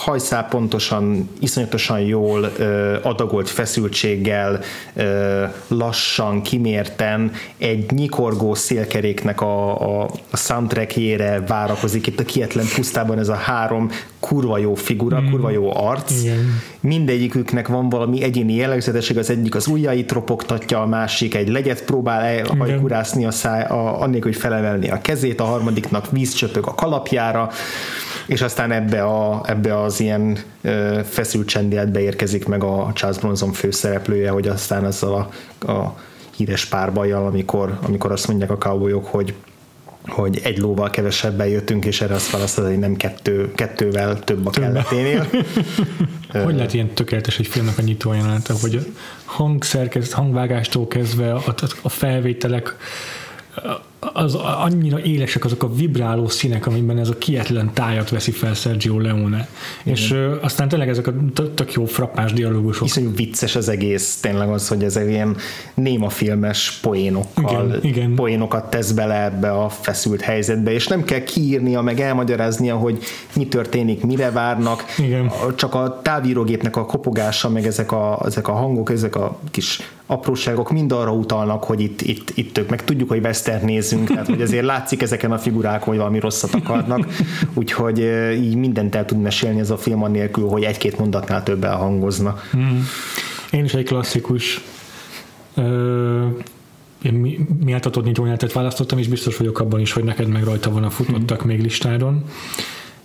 hajszál 0.00 0.48
pontosan, 0.48 1.30
iszonyatosan 1.40 2.00
jól 2.00 2.52
ö, 2.56 2.96
adagolt 3.02 3.48
feszültséggel, 3.48 4.60
ö, 4.94 5.44
lassan, 5.68 6.42
kimérten 6.42 7.32
egy 7.58 7.90
nyikorgó 7.90 8.54
szélkeréknek 8.54 9.40
a, 9.40 9.80
a, 9.80 10.10
a 10.30 10.36
soundtrackjére 10.36 11.40
várakozik 11.46 12.06
itt 12.06 12.20
a 12.20 12.24
kietlen 12.24 12.66
pusztában 12.74 13.18
ez 13.18 13.28
a 13.28 13.34
három 13.34 13.90
kurva 14.20 14.58
jó 14.58 14.74
figura, 14.74 15.20
mm. 15.20 15.30
kurva 15.30 15.50
jó 15.50 15.76
arc. 15.76 16.22
Igen. 16.22 16.62
Mindegyiküknek 16.80 17.68
van 17.68 17.88
valami 17.88 18.22
egyéni 18.22 18.54
jellegzetesség, 18.54 19.18
az 19.18 19.30
egyik 19.30 19.54
az 19.54 19.66
ujjait 19.66 20.12
ropogtatja, 20.12 20.80
a 20.82 20.86
másik 20.86 21.34
egy 21.34 21.48
legyet 21.48 21.84
próbál 21.84 22.22
elhajkurászni 22.22 23.26
a 23.26 23.30
száj, 23.30 23.64
a, 23.64 24.00
annélkül, 24.00 24.30
hogy 24.30 24.40
felemelni 24.40 24.90
a 24.90 25.00
kezét, 25.00 25.40
a 25.40 25.44
harmadiknak 25.44 26.10
víz 26.10 26.32
csöpög 26.32 26.66
a 26.66 26.74
kalapjára 26.74 27.50
és 28.30 28.42
aztán 28.42 28.72
ebbe, 28.72 29.02
a, 29.02 29.42
ebbe 29.46 29.80
az 29.80 30.00
ilyen 30.00 30.38
feszült 31.04 31.48
csendéletbe 31.48 32.00
érkezik 32.00 32.46
meg 32.46 32.62
a 32.62 32.90
Charles 32.94 33.18
Bronson 33.18 33.52
főszereplője, 33.52 34.30
hogy 34.30 34.48
aztán 34.48 34.84
azzal 34.84 35.30
a, 35.64 35.72
a 35.72 35.98
híres 36.36 36.64
párbajjal, 36.64 37.26
amikor, 37.26 37.78
amikor 37.82 38.12
azt 38.12 38.28
mondják 38.28 38.50
a 38.50 38.58
cowboyok, 38.58 39.06
hogy 39.06 39.34
hogy 40.06 40.40
egy 40.42 40.58
lóval 40.58 40.90
kevesebben 40.90 41.46
jöttünk, 41.46 41.84
és 41.84 42.00
erre 42.00 42.14
azt 42.14 42.30
választod, 42.30 42.66
hogy 42.66 42.78
nem 42.78 42.96
kettő, 42.96 43.52
kettővel 43.54 44.18
több 44.18 44.46
a 44.46 44.50
kelleténél. 44.50 45.26
hogy 46.44 46.54
lehet 46.54 46.74
ilyen 46.74 46.94
tökéletes 46.94 47.38
egy 47.38 47.46
filmnek 47.46 47.78
a 47.78 47.82
nyitó 47.82 48.12
jelenete, 48.12 48.54
hogy 48.60 48.74
a 48.76 48.80
hangszerkezet, 49.24 50.12
hangvágástól 50.12 50.86
kezdve 50.86 51.32
a, 51.32 51.54
a 51.82 51.88
felvételek, 51.88 52.76
az 54.12 54.34
annyira 54.34 55.02
élesek 55.02 55.44
azok 55.44 55.62
a 55.62 55.72
vibráló 55.72 56.28
színek, 56.28 56.66
amiben 56.66 56.98
ez 56.98 57.08
a 57.08 57.18
kietlen 57.18 57.70
tájat 57.74 58.10
veszi 58.10 58.30
fel 58.30 58.54
Sergio 58.54 58.98
Leone. 58.98 59.48
Igen. 59.82 59.94
És 59.94 60.10
ö, 60.10 60.36
aztán 60.40 60.68
tényleg 60.68 60.88
ezek 60.88 61.06
a 61.06 61.12
tök 61.54 61.72
jó 61.72 61.84
frappás 61.84 62.32
dialógusok. 62.32 62.86
Iszonyú 62.86 63.14
vicces 63.14 63.56
az 63.56 63.68
egész, 63.68 64.16
tényleg 64.20 64.48
az, 64.48 64.68
hogy 64.68 64.84
ez 64.84 64.96
egy 64.96 65.08
ilyen 65.08 65.36
néma 65.74 66.08
filmes 66.08 66.78
poénokkal, 66.82 67.66
igen, 67.66 67.78
igen. 67.82 68.14
poénokat 68.14 68.70
tesz 68.70 68.90
bele 68.90 69.24
ebbe 69.24 69.50
a 69.50 69.68
feszült 69.68 70.20
helyzetbe, 70.20 70.72
és 70.72 70.86
nem 70.86 71.04
kell 71.04 71.22
kiírnia, 71.22 71.80
meg 71.80 72.00
elmagyaráznia, 72.00 72.76
hogy 72.76 72.98
mi 73.36 73.46
történik, 73.46 74.04
mire 74.04 74.30
várnak, 74.30 74.84
igen. 74.98 75.30
csak 75.56 75.74
a 75.74 76.00
távírógépnek 76.02 76.76
a 76.76 76.86
kopogása, 76.86 77.48
meg 77.48 77.66
ezek 77.66 77.92
a, 77.92 78.20
ezek 78.24 78.48
a 78.48 78.52
hangok, 78.52 78.90
ezek 78.90 79.16
a 79.16 79.38
kis 79.50 79.80
apróságok 80.10 80.70
mind 80.70 80.92
arra 80.92 81.12
utalnak, 81.12 81.64
hogy 81.64 81.80
itt, 81.80 82.00
itt, 82.00 82.30
itt 82.34 82.58
ők 82.58 82.68
meg 82.70 82.84
tudjuk, 82.84 83.08
hogy 83.08 83.24
western 83.24 83.64
nézünk, 83.64 84.08
tehát 84.08 84.26
hogy 84.26 84.42
azért 84.42 84.64
látszik 84.64 85.02
ezeken 85.02 85.32
a 85.32 85.38
figurákon, 85.38 85.88
hogy 85.88 85.96
valami 85.96 86.18
rosszat 86.18 86.54
akarnak, 86.54 87.06
úgyhogy 87.54 87.98
így 88.32 88.54
mindent 88.54 88.94
el 88.94 89.04
tud 89.04 89.20
mesélni 89.20 89.60
ez 89.60 89.70
a 89.70 89.76
film 89.76 90.02
annélkül, 90.02 90.48
hogy 90.48 90.62
egy-két 90.62 90.98
mondatnál 90.98 91.42
több 91.42 91.64
elhangozna. 91.64 92.38
Mm. 92.56 92.78
Én 93.50 93.64
is 93.64 93.74
egy 93.74 93.84
klasszikus 93.84 94.60
ö, 95.54 96.26
én 97.02 97.12
mi, 97.12 97.46
miáltatod 97.64 98.04
nincs 98.04 98.52
választottam, 98.52 98.98
és 98.98 99.08
biztos 99.08 99.36
vagyok 99.36 99.60
abban 99.60 99.80
is, 99.80 99.92
hogy 99.92 100.04
neked 100.04 100.28
meg 100.28 100.44
rajta 100.44 100.70
van 100.70 100.84
a 100.84 100.90
futottak 100.90 101.44
mm. 101.44 101.46
még 101.46 101.62
listádon. 101.62 102.24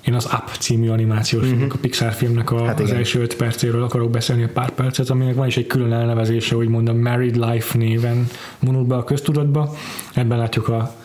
Én 0.06 0.14
az 0.14 0.26
Up 0.26 0.56
című 0.60 0.90
animációs 0.90 1.46
mm-hmm. 1.46 1.70
a 1.70 1.76
Pixar 1.82 2.14
filmnek 2.14 2.52
a, 2.52 2.66
hát 2.66 2.80
az 2.80 2.92
első 2.92 3.22
öt 3.22 3.36
percéről 3.36 3.84
akarok 3.84 4.10
beszélni 4.10 4.44
a 4.44 4.50
pár 4.54 4.72
percet, 4.72 5.10
aminek 5.10 5.36
van 5.36 5.48
is 5.48 5.58
egy 5.58 5.68
külön 5.68 5.94
elnevezése, 5.94 6.56
hogy 6.56 6.68
mondom 6.68 6.98
Married 6.98 7.36
Life 7.36 7.78
néven 7.78 8.28
vonult 8.60 8.88
be 8.88 8.96
a 8.96 9.04
köztudatba. 9.04 9.76
Ebben 10.14 10.38
látjuk 10.38 10.68
a, 10.68 10.96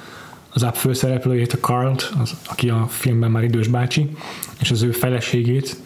az 0.52 0.62
Up 0.62 0.74
főszereplőjét, 0.74 1.52
a 1.52 1.59
Carl-t, 1.59 2.12
az, 2.22 2.36
aki 2.48 2.68
a 2.68 2.86
filmben 2.89 3.31
már 3.31 3.43
idős 3.43 3.68
bácsi, 3.68 4.10
és 4.60 4.70
az 4.70 4.82
ő 4.82 4.90
feleségét, 4.90 5.77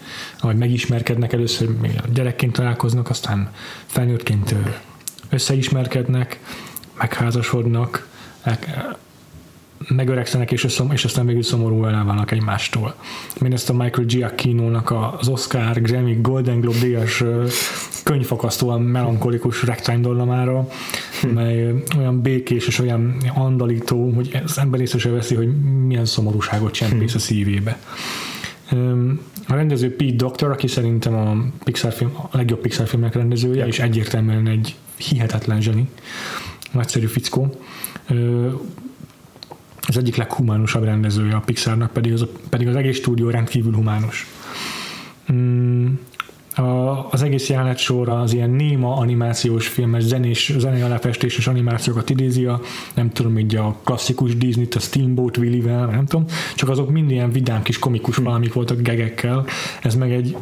ahogy 0.41 0.57
megismerkednek 0.57 1.33
először, 1.33 1.69
még 1.81 2.01
gyerekként 2.13 2.53
találkoznak, 2.53 3.11
aztán 3.11 3.51
felnőttként 3.87 4.55
összeismerkednek, 5.31 6.41
megházasodnak, 6.99 8.07
megöregszenek, 9.89 10.53
és, 10.53 10.65
összom, 10.65 10.91
és 10.93 11.05
aztán 11.05 11.27
végül 11.27 11.43
szomorú 11.43 11.85
elválnak 11.85 12.31
egymástól. 12.31 12.95
Mindezt 13.41 13.71
a 13.71 13.73
Michael 13.73 14.07
Giacchino-nak 14.07 14.95
az 15.19 15.29
Oscar, 15.29 15.81
Grammy, 15.81 16.19
Golden 16.21 16.61
Globe 16.61 16.79
díjas 16.79 17.25
könyvfakasztóan 18.05 18.81
melankolikus 18.81 19.63
rektány 19.63 20.05
hm. 20.05 21.29
mely 21.29 21.75
olyan 21.99 22.21
békés 22.21 22.67
és 22.67 22.79
olyan 22.79 23.17
andalító, 23.35 24.11
hogy 24.11 24.41
az 24.45 24.59
ember 24.59 24.81
észre 24.81 24.99
se 24.99 25.11
veszi, 25.11 25.35
hogy 25.35 25.49
milyen 25.87 26.05
szomorúságot 26.05 26.73
csempész 26.73 27.11
hm. 27.11 27.17
a 27.17 27.21
szívébe. 27.21 27.79
A 29.49 29.55
rendező 29.55 29.97
Pete 29.97 30.15
Doctor, 30.17 30.51
aki 30.51 30.67
szerintem 30.67 31.15
a, 31.15 31.37
Pixar 31.65 31.93
film, 31.93 32.11
a 32.31 32.37
legjobb 32.37 32.61
Pixar 32.61 32.87
filmnek 32.87 33.15
rendezője, 33.15 33.67
és 33.67 33.79
egyértelműen 33.79 34.47
egy 34.47 34.75
hihetetlen 34.97 35.61
zseni, 35.61 35.89
nagyszerű 36.73 37.07
fickó 37.07 37.61
az 39.97 40.03
egyik 40.03 40.17
leghumánusabb 40.17 40.85
rendezője 40.85 41.35
a 41.35 41.41
Pixarnak, 41.41 41.93
pedig 41.93 42.13
az, 42.13 42.27
pedig 42.49 42.69
az 42.69 42.77
egész 42.77 42.97
stúdió 42.97 43.31
rendkívül 43.31 43.75
humánus. 43.75 44.27
Mm, 45.33 45.87
a, 46.55 47.09
az 47.11 47.23
egész 47.23 47.49
jelenet 47.49 47.79
sorra 47.79 48.21
az 48.21 48.33
ilyen 48.33 48.51
néma 48.51 48.97
animációs 48.97 49.69
filmes 49.69 50.03
zenés, 50.03 50.53
zenei 50.59 50.81
aláfestéses 50.81 51.47
animációkat 51.47 52.11
idézi 52.11 52.45
a, 52.45 52.61
nem 52.95 53.13
tudom, 53.13 53.39
így 53.39 53.57
a 53.57 53.77
klasszikus 53.85 54.37
Disney-t, 54.37 54.75
a 54.75 54.81
Steamboat 54.81 55.37
Willie-vel, 55.37 55.87
nem 55.87 56.07
tudom, 56.07 56.27
csak 56.55 56.69
azok 56.69 56.91
mind 56.91 57.11
ilyen 57.11 57.33
vidám 57.33 57.63
kis 57.63 57.79
komikus 57.79 58.17
valamik 58.17 58.53
voltak 58.53 58.81
gegekkel, 58.81 59.47
ez 59.83 59.95
meg 59.95 60.13
egy 60.13 60.37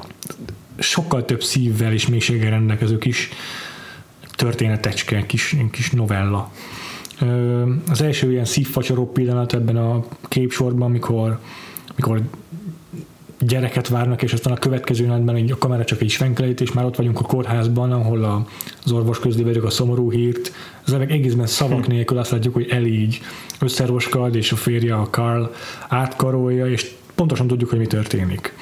sokkal 0.78 1.24
több 1.24 1.42
szívvel 1.42 1.92
és 1.92 2.08
mélységgel 2.08 2.50
rendelkező 2.50 2.98
kis 2.98 3.28
történetecske, 4.34 5.26
kis, 5.26 5.56
kis 5.70 5.90
novella. 5.90 6.52
Az 7.90 8.02
első 8.02 8.30
ilyen 8.30 8.44
szívfacsaró 8.44 9.12
pillanat 9.12 9.54
ebben 9.54 9.76
a 9.76 10.04
képsorban, 10.28 10.88
amikor, 10.88 11.38
amikor 11.92 12.22
gyereket 13.46 13.88
várnak, 13.88 14.22
és 14.22 14.32
aztán 14.32 14.52
a 14.52 14.58
következő 14.58 15.06
napban 15.06 15.50
a 15.50 15.58
kamera 15.58 15.84
csak 15.84 16.00
egy 16.00 16.10
svenkelét, 16.10 16.60
és 16.60 16.72
már 16.72 16.84
ott 16.84 16.96
vagyunk 16.96 17.20
a 17.20 17.24
kórházban, 17.24 17.92
ahol 17.92 18.46
az 18.84 18.92
orvos 18.92 19.18
közli 19.18 19.42
velük 19.42 19.64
a 19.64 19.70
szomorú 19.70 20.10
hírt. 20.10 20.52
Az 20.86 20.92
egészben 20.92 21.46
szavak 21.46 21.86
nélkül 21.86 22.18
azt 22.18 22.30
látjuk, 22.30 22.54
hogy 22.54 22.68
elígy 22.70 23.20
összeroskad, 23.60 24.34
és 24.34 24.52
a 24.52 24.56
férje, 24.56 24.94
a 24.94 25.08
Carl 25.10 25.44
átkarolja, 25.88 26.66
és 26.66 26.94
pontosan 27.14 27.46
tudjuk, 27.46 27.70
hogy 27.70 27.78
mi 27.78 27.86
történik. 27.86 28.54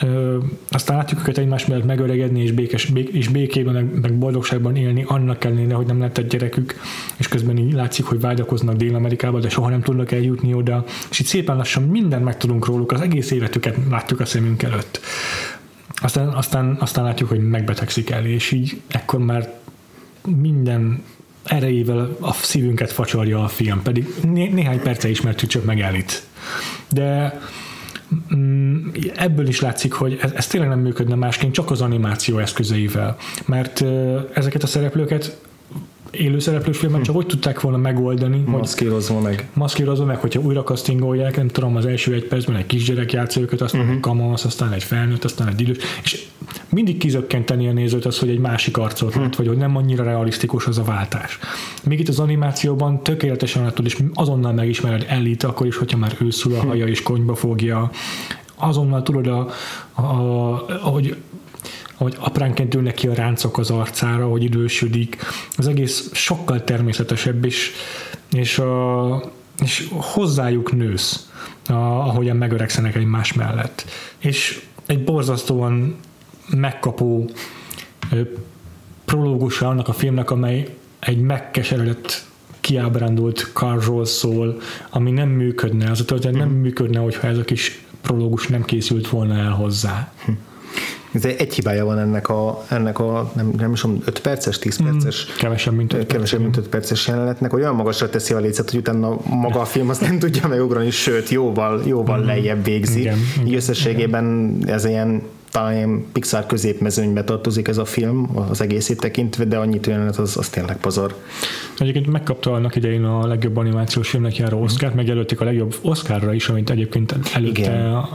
Ö, 0.00 0.38
aztán 0.68 0.96
látjuk 0.96 1.20
őket 1.20 1.38
egymás 1.38 1.66
mellett 1.66 1.84
megöregedni 1.84 2.42
és, 2.42 2.52
békes, 2.52 2.84
bék, 2.84 3.08
és 3.08 3.28
békében, 3.28 3.74
meg, 3.74 4.00
meg 4.00 4.18
boldogságban 4.18 4.76
élni, 4.76 5.04
annak 5.06 5.44
ellenére, 5.44 5.74
hogy 5.74 5.86
nem 5.86 6.00
lett 6.00 6.18
egy 6.18 6.26
gyerekük, 6.26 6.74
és 7.16 7.28
közben 7.28 7.58
így 7.58 7.72
látszik, 7.72 8.04
hogy 8.04 8.20
vágyakoznak 8.20 8.76
Dél-Amerikába, 8.76 9.40
de 9.40 9.48
soha 9.48 9.68
nem 9.68 9.82
tudnak 9.82 10.12
eljutni 10.12 10.54
oda, 10.54 10.84
és 11.10 11.20
itt 11.20 11.26
szépen 11.26 11.56
lassan 11.56 11.82
mindent 11.82 12.24
megtudunk 12.24 12.66
róluk, 12.66 12.92
az 12.92 13.00
egész 13.00 13.30
életüket 13.30 13.76
látjuk 13.90 14.20
a 14.20 14.24
szemünk 14.24 14.62
előtt. 14.62 15.00
Aztán, 15.94 16.28
aztán, 16.28 16.76
aztán 16.80 17.04
látjuk, 17.04 17.28
hogy 17.28 17.48
megbetegszik 17.48 18.10
el, 18.10 18.26
és 18.26 18.50
így 18.50 18.80
ekkor 18.88 19.20
már 19.20 19.52
minden 20.36 21.02
erejével 21.44 22.16
a 22.20 22.32
szívünket 22.32 22.92
facsarja 22.92 23.44
a 23.44 23.48
film, 23.48 23.82
pedig 23.82 24.14
né- 24.22 24.52
néhány 24.52 24.80
perce 24.80 25.08
ismertük 25.08 25.48
csak 25.48 25.64
megállít. 25.64 26.22
De 26.88 27.40
ebből 29.14 29.48
is 29.48 29.60
látszik, 29.60 29.92
hogy 29.92 30.18
ez, 30.22 30.32
ez 30.32 30.46
tényleg 30.46 30.68
nem 30.68 30.80
működne 30.80 31.14
másként, 31.14 31.54
csak 31.54 31.70
az 31.70 31.80
animáció 31.80 32.38
eszközeivel. 32.38 33.16
Mert 33.46 33.84
ezeket 34.32 34.62
a 34.62 34.66
szereplőket 34.66 35.40
élő 36.16 36.38
szereplős 36.38 36.78
filmet 36.78 36.98
hm. 36.98 37.04
csak 37.04 37.16
úgy 37.16 37.26
tudták 37.26 37.60
volna 37.60 37.78
megoldani, 37.78 38.42
maszkírozva 38.46 39.20
meg. 39.20 39.48
Maszkírozva 39.52 40.04
meg, 40.04 40.16
hogyha 40.16 40.40
újra 40.40 40.62
castingolják, 40.62 41.36
nem 41.36 41.48
tudom, 41.48 41.76
az 41.76 41.86
első 41.86 42.14
egy 42.14 42.24
percben 42.24 42.56
egy 42.56 42.66
kisgyerek 42.66 43.12
játsza 43.12 43.40
őket, 43.40 43.60
aztán 43.60 43.80
uh-huh. 43.80 43.94
egy 43.94 44.00
kamasz, 44.00 44.44
aztán 44.44 44.72
egy 44.72 44.82
felnőtt, 44.82 45.24
aztán 45.24 45.48
egy 45.48 45.60
idős, 45.60 45.76
és 46.02 46.26
mindig 46.68 46.98
kizökkenteni 46.98 47.68
a 47.68 47.72
nézőt 47.72 48.04
az, 48.04 48.18
hogy 48.18 48.28
egy 48.28 48.38
másik 48.38 48.76
arcot 48.76 49.08
uh-huh. 49.08 49.22
lát, 49.22 49.36
vagy 49.36 49.46
hogy 49.46 49.56
nem 49.56 49.76
annyira 49.76 50.04
realisztikus 50.04 50.66
az 50.66 50.78
a 50.78 50.84
váltás. 50.84 51.38
Még 51.84 52.00
itt 52.00 52.08
az 52.08 52.18
animációban 52.18 53.02
tökéletesen 53.02 53.62
látod, 53.62 53.84
és 53.84 53.98
azonnal 54.14 54.52
megismered 54.52 55.04
Ellit, 55.08 55.42
akkor 55.42 55.66
is, 55.66 55.76
hogyha 55.76 55.98
már 55.98 56.16
őszül 56.20 56.54
a 56.54 56.60
haja 56.60 56.86
és 56.86 57.02
konyba 57.02 57.34
fogja, 57.34 57.90
azonnal 58.56 59.02
tudod, 59.02 59.26
a, 59.26 59.48
a, 59.92 60.02
a, 60.02 60.74
hogy 60.82 61.16
hogy 61.94 62.16
apránként 62.18 62.74
ülnek 62.74 62.94
ki 62.94 63.06
a 63.06 63.14
ráncok 63.14 63.58
az 63.58 63.70
arcára, 63.70 64.28
hogy 64.28 64.42
idősödik. 64.42 65.16
Az 65.56 65.68
egész 65.68 66.10
sokkal 66.12 66.64
természetesebb, 66.64 67.44
és, 67.44 67.70
és, 68.32 68.58
a, 68.58 69.22
és 69.62 69.88
hozzájuk 69.90 70.76
nősz, 70.76 71.30
a, 71.68 71.72
ahogyan 71.72 72.36
megöregszenek 72.36 72.94
egymás 72.94 73.32
mellett. 73.32 73.84
És 74.18 74.62
egy 74.86 75.04
borzasztóan 75.04 75.96
megkapó 76.48 77.30
prológusa 79.04 79.68
annak 79.68 79.88
a 79.88 79.92
filmnek, 79.92 80.30
amely 80.30 80.76
egy 80.98 81.20
megkeseredett 81.20 82.26
kiábrándult 82.60 83.50
Carlról 83.52 84.04
szól, 84.04 84.60
ami 84.90 85.10
nem 85.10 85.28
működne, 85.28 85.90
az 85.90 86.00
a 86.00 86.04
történet 86.04 86.38
nem 86.38 86.48
működne, 86.48 86.98
hogyha 86.98 87.26
ez 87.28 87.38
a 87.38 87.44
kis 87.44 87.84
prológus 88.00 88.46
nem 88.46 88.64
készült 88.64 89.08
volna 89.08 89.34
el 89.34 89.50
hozzá. 89.50 90.12
Ez 91.14 91.24
egy 91.24 91.54
hibája 91.54 91.84
van 91.84 91.98
ennek 91.98 92.28
a, 92.28 92.64
ennek 92.68 92.98
a 92.98 93.32
nem, 93.34 93.52
nem 93.56 93.72
is 93.72 93.84
5 94.04 94.18
perces, 94.18 94.58
10 94.58 94.82
mm, 94.82 94.84
perces, 94.84 95.26
mm, 95.26 95.36
kevesebb, 95.38 95.74
mint 95.74 95.92
5 95.92 96.06
kevesebb, 96.06 96.40
mint 96.40 96.56
5 96.56 96.68
perces 96.68 97.06
jelenetnek, 97.06 97.52
olyan 97.52 97.74
magasra 97.74 98.10
teszi 98.10 98.34
a 98.34 98.38
lécet, 98.38 98.70
hogy 98.70 98.78
utána 98.78 99.16
maga 99.28 99.60
a 99.60 99.64
film 99.64 99.88
azt 99.88 100.00
nem 100.00 100.18
tudja 100.18 100.48
megugrani, 100.48 100.90
sőt, 100.90 101.28
jóval, 101.28 101.82
jóval 101.86 102.18
mm, 102.18 102.26
lejjebb 102.26 102.64
végzi. 102.64 103.00
Igen, 103.00 103.18
Így 103.46 103.54
összességében 103.54 104.56
igen. 104.60 104.74
ez 104.74 104.84
ilyen 104.84 105.22
talán 105.54 106.04
Pixar 106.12 106.46
középmezőnybe 106.46 107.24
tartozik 107.24 107.68
ez 107.68 107.78
a 107.78 107.84
film, 107.84 108.30
az 108.50 108.60
egészét 108.60 109.00
tekintve, 109.00 109.44
de 109.44 109.56
annyit 109.56 109.86
jelenet 109.86 110.16
az, 110.16 110.36
az 110.36 110.48
tényleg 110.48 110.76
pazar. 110.76 111.14
Egyébként 111.78 112.06
megkapta 112.06 112.52
annak 112.52 112.76
idején 112.76 113.04
a 113.04 113.26
legjobb 113.26 113.56
animációs 113.56 114.08
filmnek 114.08 114.36
járó 114.36 114.62
Oscar-t, 114.62 114.94
megjelölték 114.94 115.40
a 115.40 115.44
legjobb 115.44 115.74
Oscarra 115.82 116.32
is, 116.32 116.48
amit 116.48 116.70
egyébként 116.70 117.14
előtte 117.34 117.60
Igen. 117.60 118.08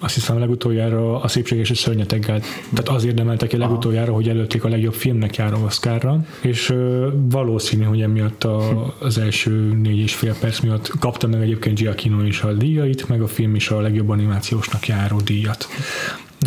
azt 0.00 0.14
hiszem 0.14 0.38
legutoljára 0.38 1.20
a 1.20 1.28
Szépség 1.28 1.58
és 1.58 1.78
Szörnyeteggel, 1.78 2.40
tehát 2.74 2.88
az 2.88 3.04
érdemeltek 3.04 3.48
ki 3.48 3.56
legutoljára, 3.56 4.12
hogy 4.12 4.28
előtték 4.28 4.64
a 4.64 4.68
legjobb 4.68 4.94
filmnek 4.94 5.36
járó 5.36 5.64
Oscarra, 5.64 6.24
és 6.40 6.70
ö, 6.70 7.08
valószínű, 7.12 7.84
hogy 7.84 8.00
emiatt 8.00 8.44
a, 8.44 8.94
az 8.98 9.18
első 9.18 9.78
négy 9.82 9.98
és 9.98 10.14
fél 10.14 10.34
perc 10.40 10.60
miatt 10.60 10.92
kapta 10.98 11.26
meg 11.26 11.42
egyébként 11.42 11.78
Giacchino 11.78 12.22
is 12.22 12.42
a 12.42 12.52
díjait, 12.52 13.08
meg 13.08 13.22
a 13.22 13.26
film 13.26 13.54
is 13.54 13.70
a 13.70 13.80
legjobb 13.80 14.08
animációsnak 14.08 14.86
járó 14.86 15.20
díjat. 15.20 15.68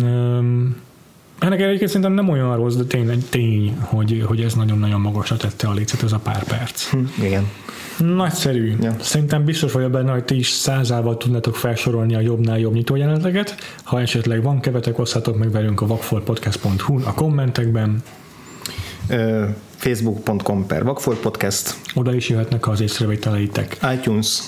Um, 0.02 0.76
ennek 1.38 1.60
egyébként 1.60 1.90
szerintem 1.90 2.12
nem 2.12 2.28
olyan 2.28 2.56
rossz, 2.56 2.74
de 2.74 2.84
tényleg 2.84 3.18
tény, 3.28 3.76
hogy, 3.80 4.24
hogy 4.26 4.40
ez 4.40 4.54
nagyon-nagyon 4.54 5.00
magasra 5.00 5.36
tette 5.36 5.68
a 5.68 5.72
lécet, 5.72 6.02
ez 6.02 6.12
a 6.12 6.18
pár 6.18 6.44
perc. 6.44 6.90
Hm, 6.90 6.98
igen. 7.22 7.50
Nagyszerű. 7.98 8.76
Ja. 8.80 8.94
Szerintem 9.00 9.44
biztos 9.44 9.72
vagyok 9.72 9.90
benne, 9.90 10.12
hogy 10.12 10.24
ti 10.24 10.36
is 10.36 10.48
százával 10.48 11.16
tudnátok 11.16 11.56
felsorolni 11.56 12.14
a 12.14 12.20
jobbnál 12.20 12.58
jobb 12.58 12.72
nyitójeleneteket. 12.72 13.56
Ha 13.82 14.00
esetleg 14.00 14.42
van 14.42 14.60
kevetek, 14.60 14.98
oszthatok 14.98 15.38
meg 15.38 15.50
velünk 15.50 15.80
a 15.80 15.86
vakfoltpodcast.hu 15.86 17.00
a 17.04 17.12
kommentekben. 17.12 18.02
Facebook.com 19.76 20.66
per 20.66 20.84
vakfoltpodcast. 20.84 21.74
Oda 21.94 22.14
is 22.14 22.28
jöhetnek 22.28 22.68
az 22.68 22.80
észrevételeitek. 22.80 23.76
iTunes 23.94 24.38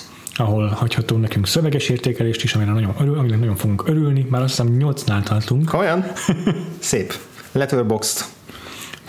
ahol 0.41 0.67
hagyható 0.67 1.17
nekünk 1.17 1.47
szöveges 1.47 1.89
értékelést 1.89 2.43
is, 2.43 2.55
amire 2.55 2.71
nagyon, 2.71 2.95
örül, 2.99 3.17
amire 3.17 3.35
nagyon 3.35 3.55
fogunk 3.55 3.87
örülni. 3.87 4.25
Már 4.29 4.41
azt 4.41 4.57
hiszem 4.57 4.77
8-nál 4.79 5.23
tartunk. 5.23 5.73
Olyan? 5.73 6.05
Szép. 6.79 7.13
Letterboxd. 7.51 8.25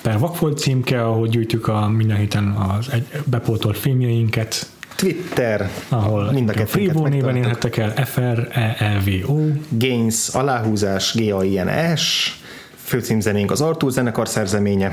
Per 0.03 0.19
Vakfolt 0.19 0.59
címke, 0.59 1.05
ahol 1.05 1.29
gyűjtjük 1.29 1.69
a 1.69 1.89
minden 1.89 2.17
héten 2.17 2.49
az 2.49 2.89
egy 2.93 3.07
bepótolt 3.25 3.79
filmjeinket. 3.79 4.67
Twitter, 4.97 5.71
ahol 5.89 6.33
mind 6.33 6.49
a 6.49 6.67
Freevo 6.67 7.07
néven 7.07 7.37
érhettek 7.37 7.77
el, 7.77 7.95
f 8.05 8.17
r 8.17 8.49
e 8.53 9.03
v 9.05 9.31
o 9.31 9.39
Gains, 9.69 10.29
aláhúzás, 10.29 11.15
G-A-I-N-S, 11.15 12.37
főcímzenénk 12.83 13.51
az 13.51 13.61
Artúr 13.61 13.91
zenekar 13.91 14.29
szerzeménye 14.29 14.93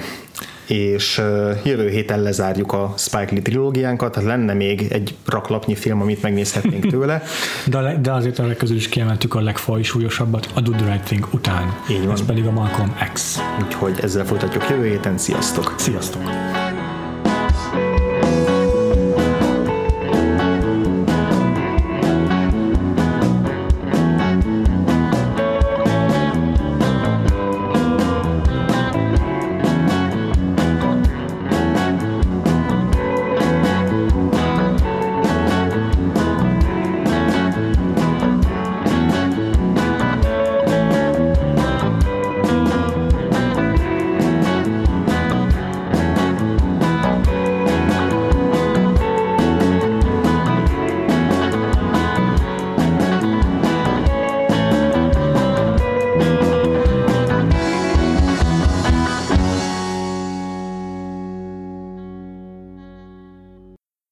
és 0.69 1.21
jövő 1.63 1.89
héten 1.89 2.21
lezárjuk 2.21 2.73
a 2.73 2.93
Spike 2.97 3.31
Lee 3.31 3.41
trilógiánkat, 3.41 4.11
tehát 4.11 4.29
lenne 4.29 4.53
még 4.53 4.87
egy 4.89 5.15
raklapnyi 5.25 5.75
film, 5.75 6.01
amit 6.01 6.21
megnézhetnénk 6.21 6.87
tőle. 6.93 7.23
de, 7.65 7.97
de 8.01 8.11
azért 8.11 8.39
a 8.39 8.47
legközül 8.47 8.75
is 8.75 8.89
kiemeltük 8.89 9.35
a 9.35 9.41
legfajsúlyosabbat 9.41 10.49
a 10.53 10.61
Do 10.61 10.71
the 10.71 10.91
Right 10.91 11.03
Thing 11.03 11.27
után. 11.31 11.75
Így 11.89 12.05
van. 12.05 12.13
Ez 12.13 12.25
pedig 12.25 12.45
a 12.45 12.51
Malcolm 12.51 12.95
X. 13.13 13.39
Úgyhogy 13.65 13.99
ezzel 14.01 14.25
folytatjuk 14.25 14.69
jövő 14.69 14.87
héten, 14.87 15.17
sziasztok! 15.17 15.73
Sziasztok! 15.77 16.21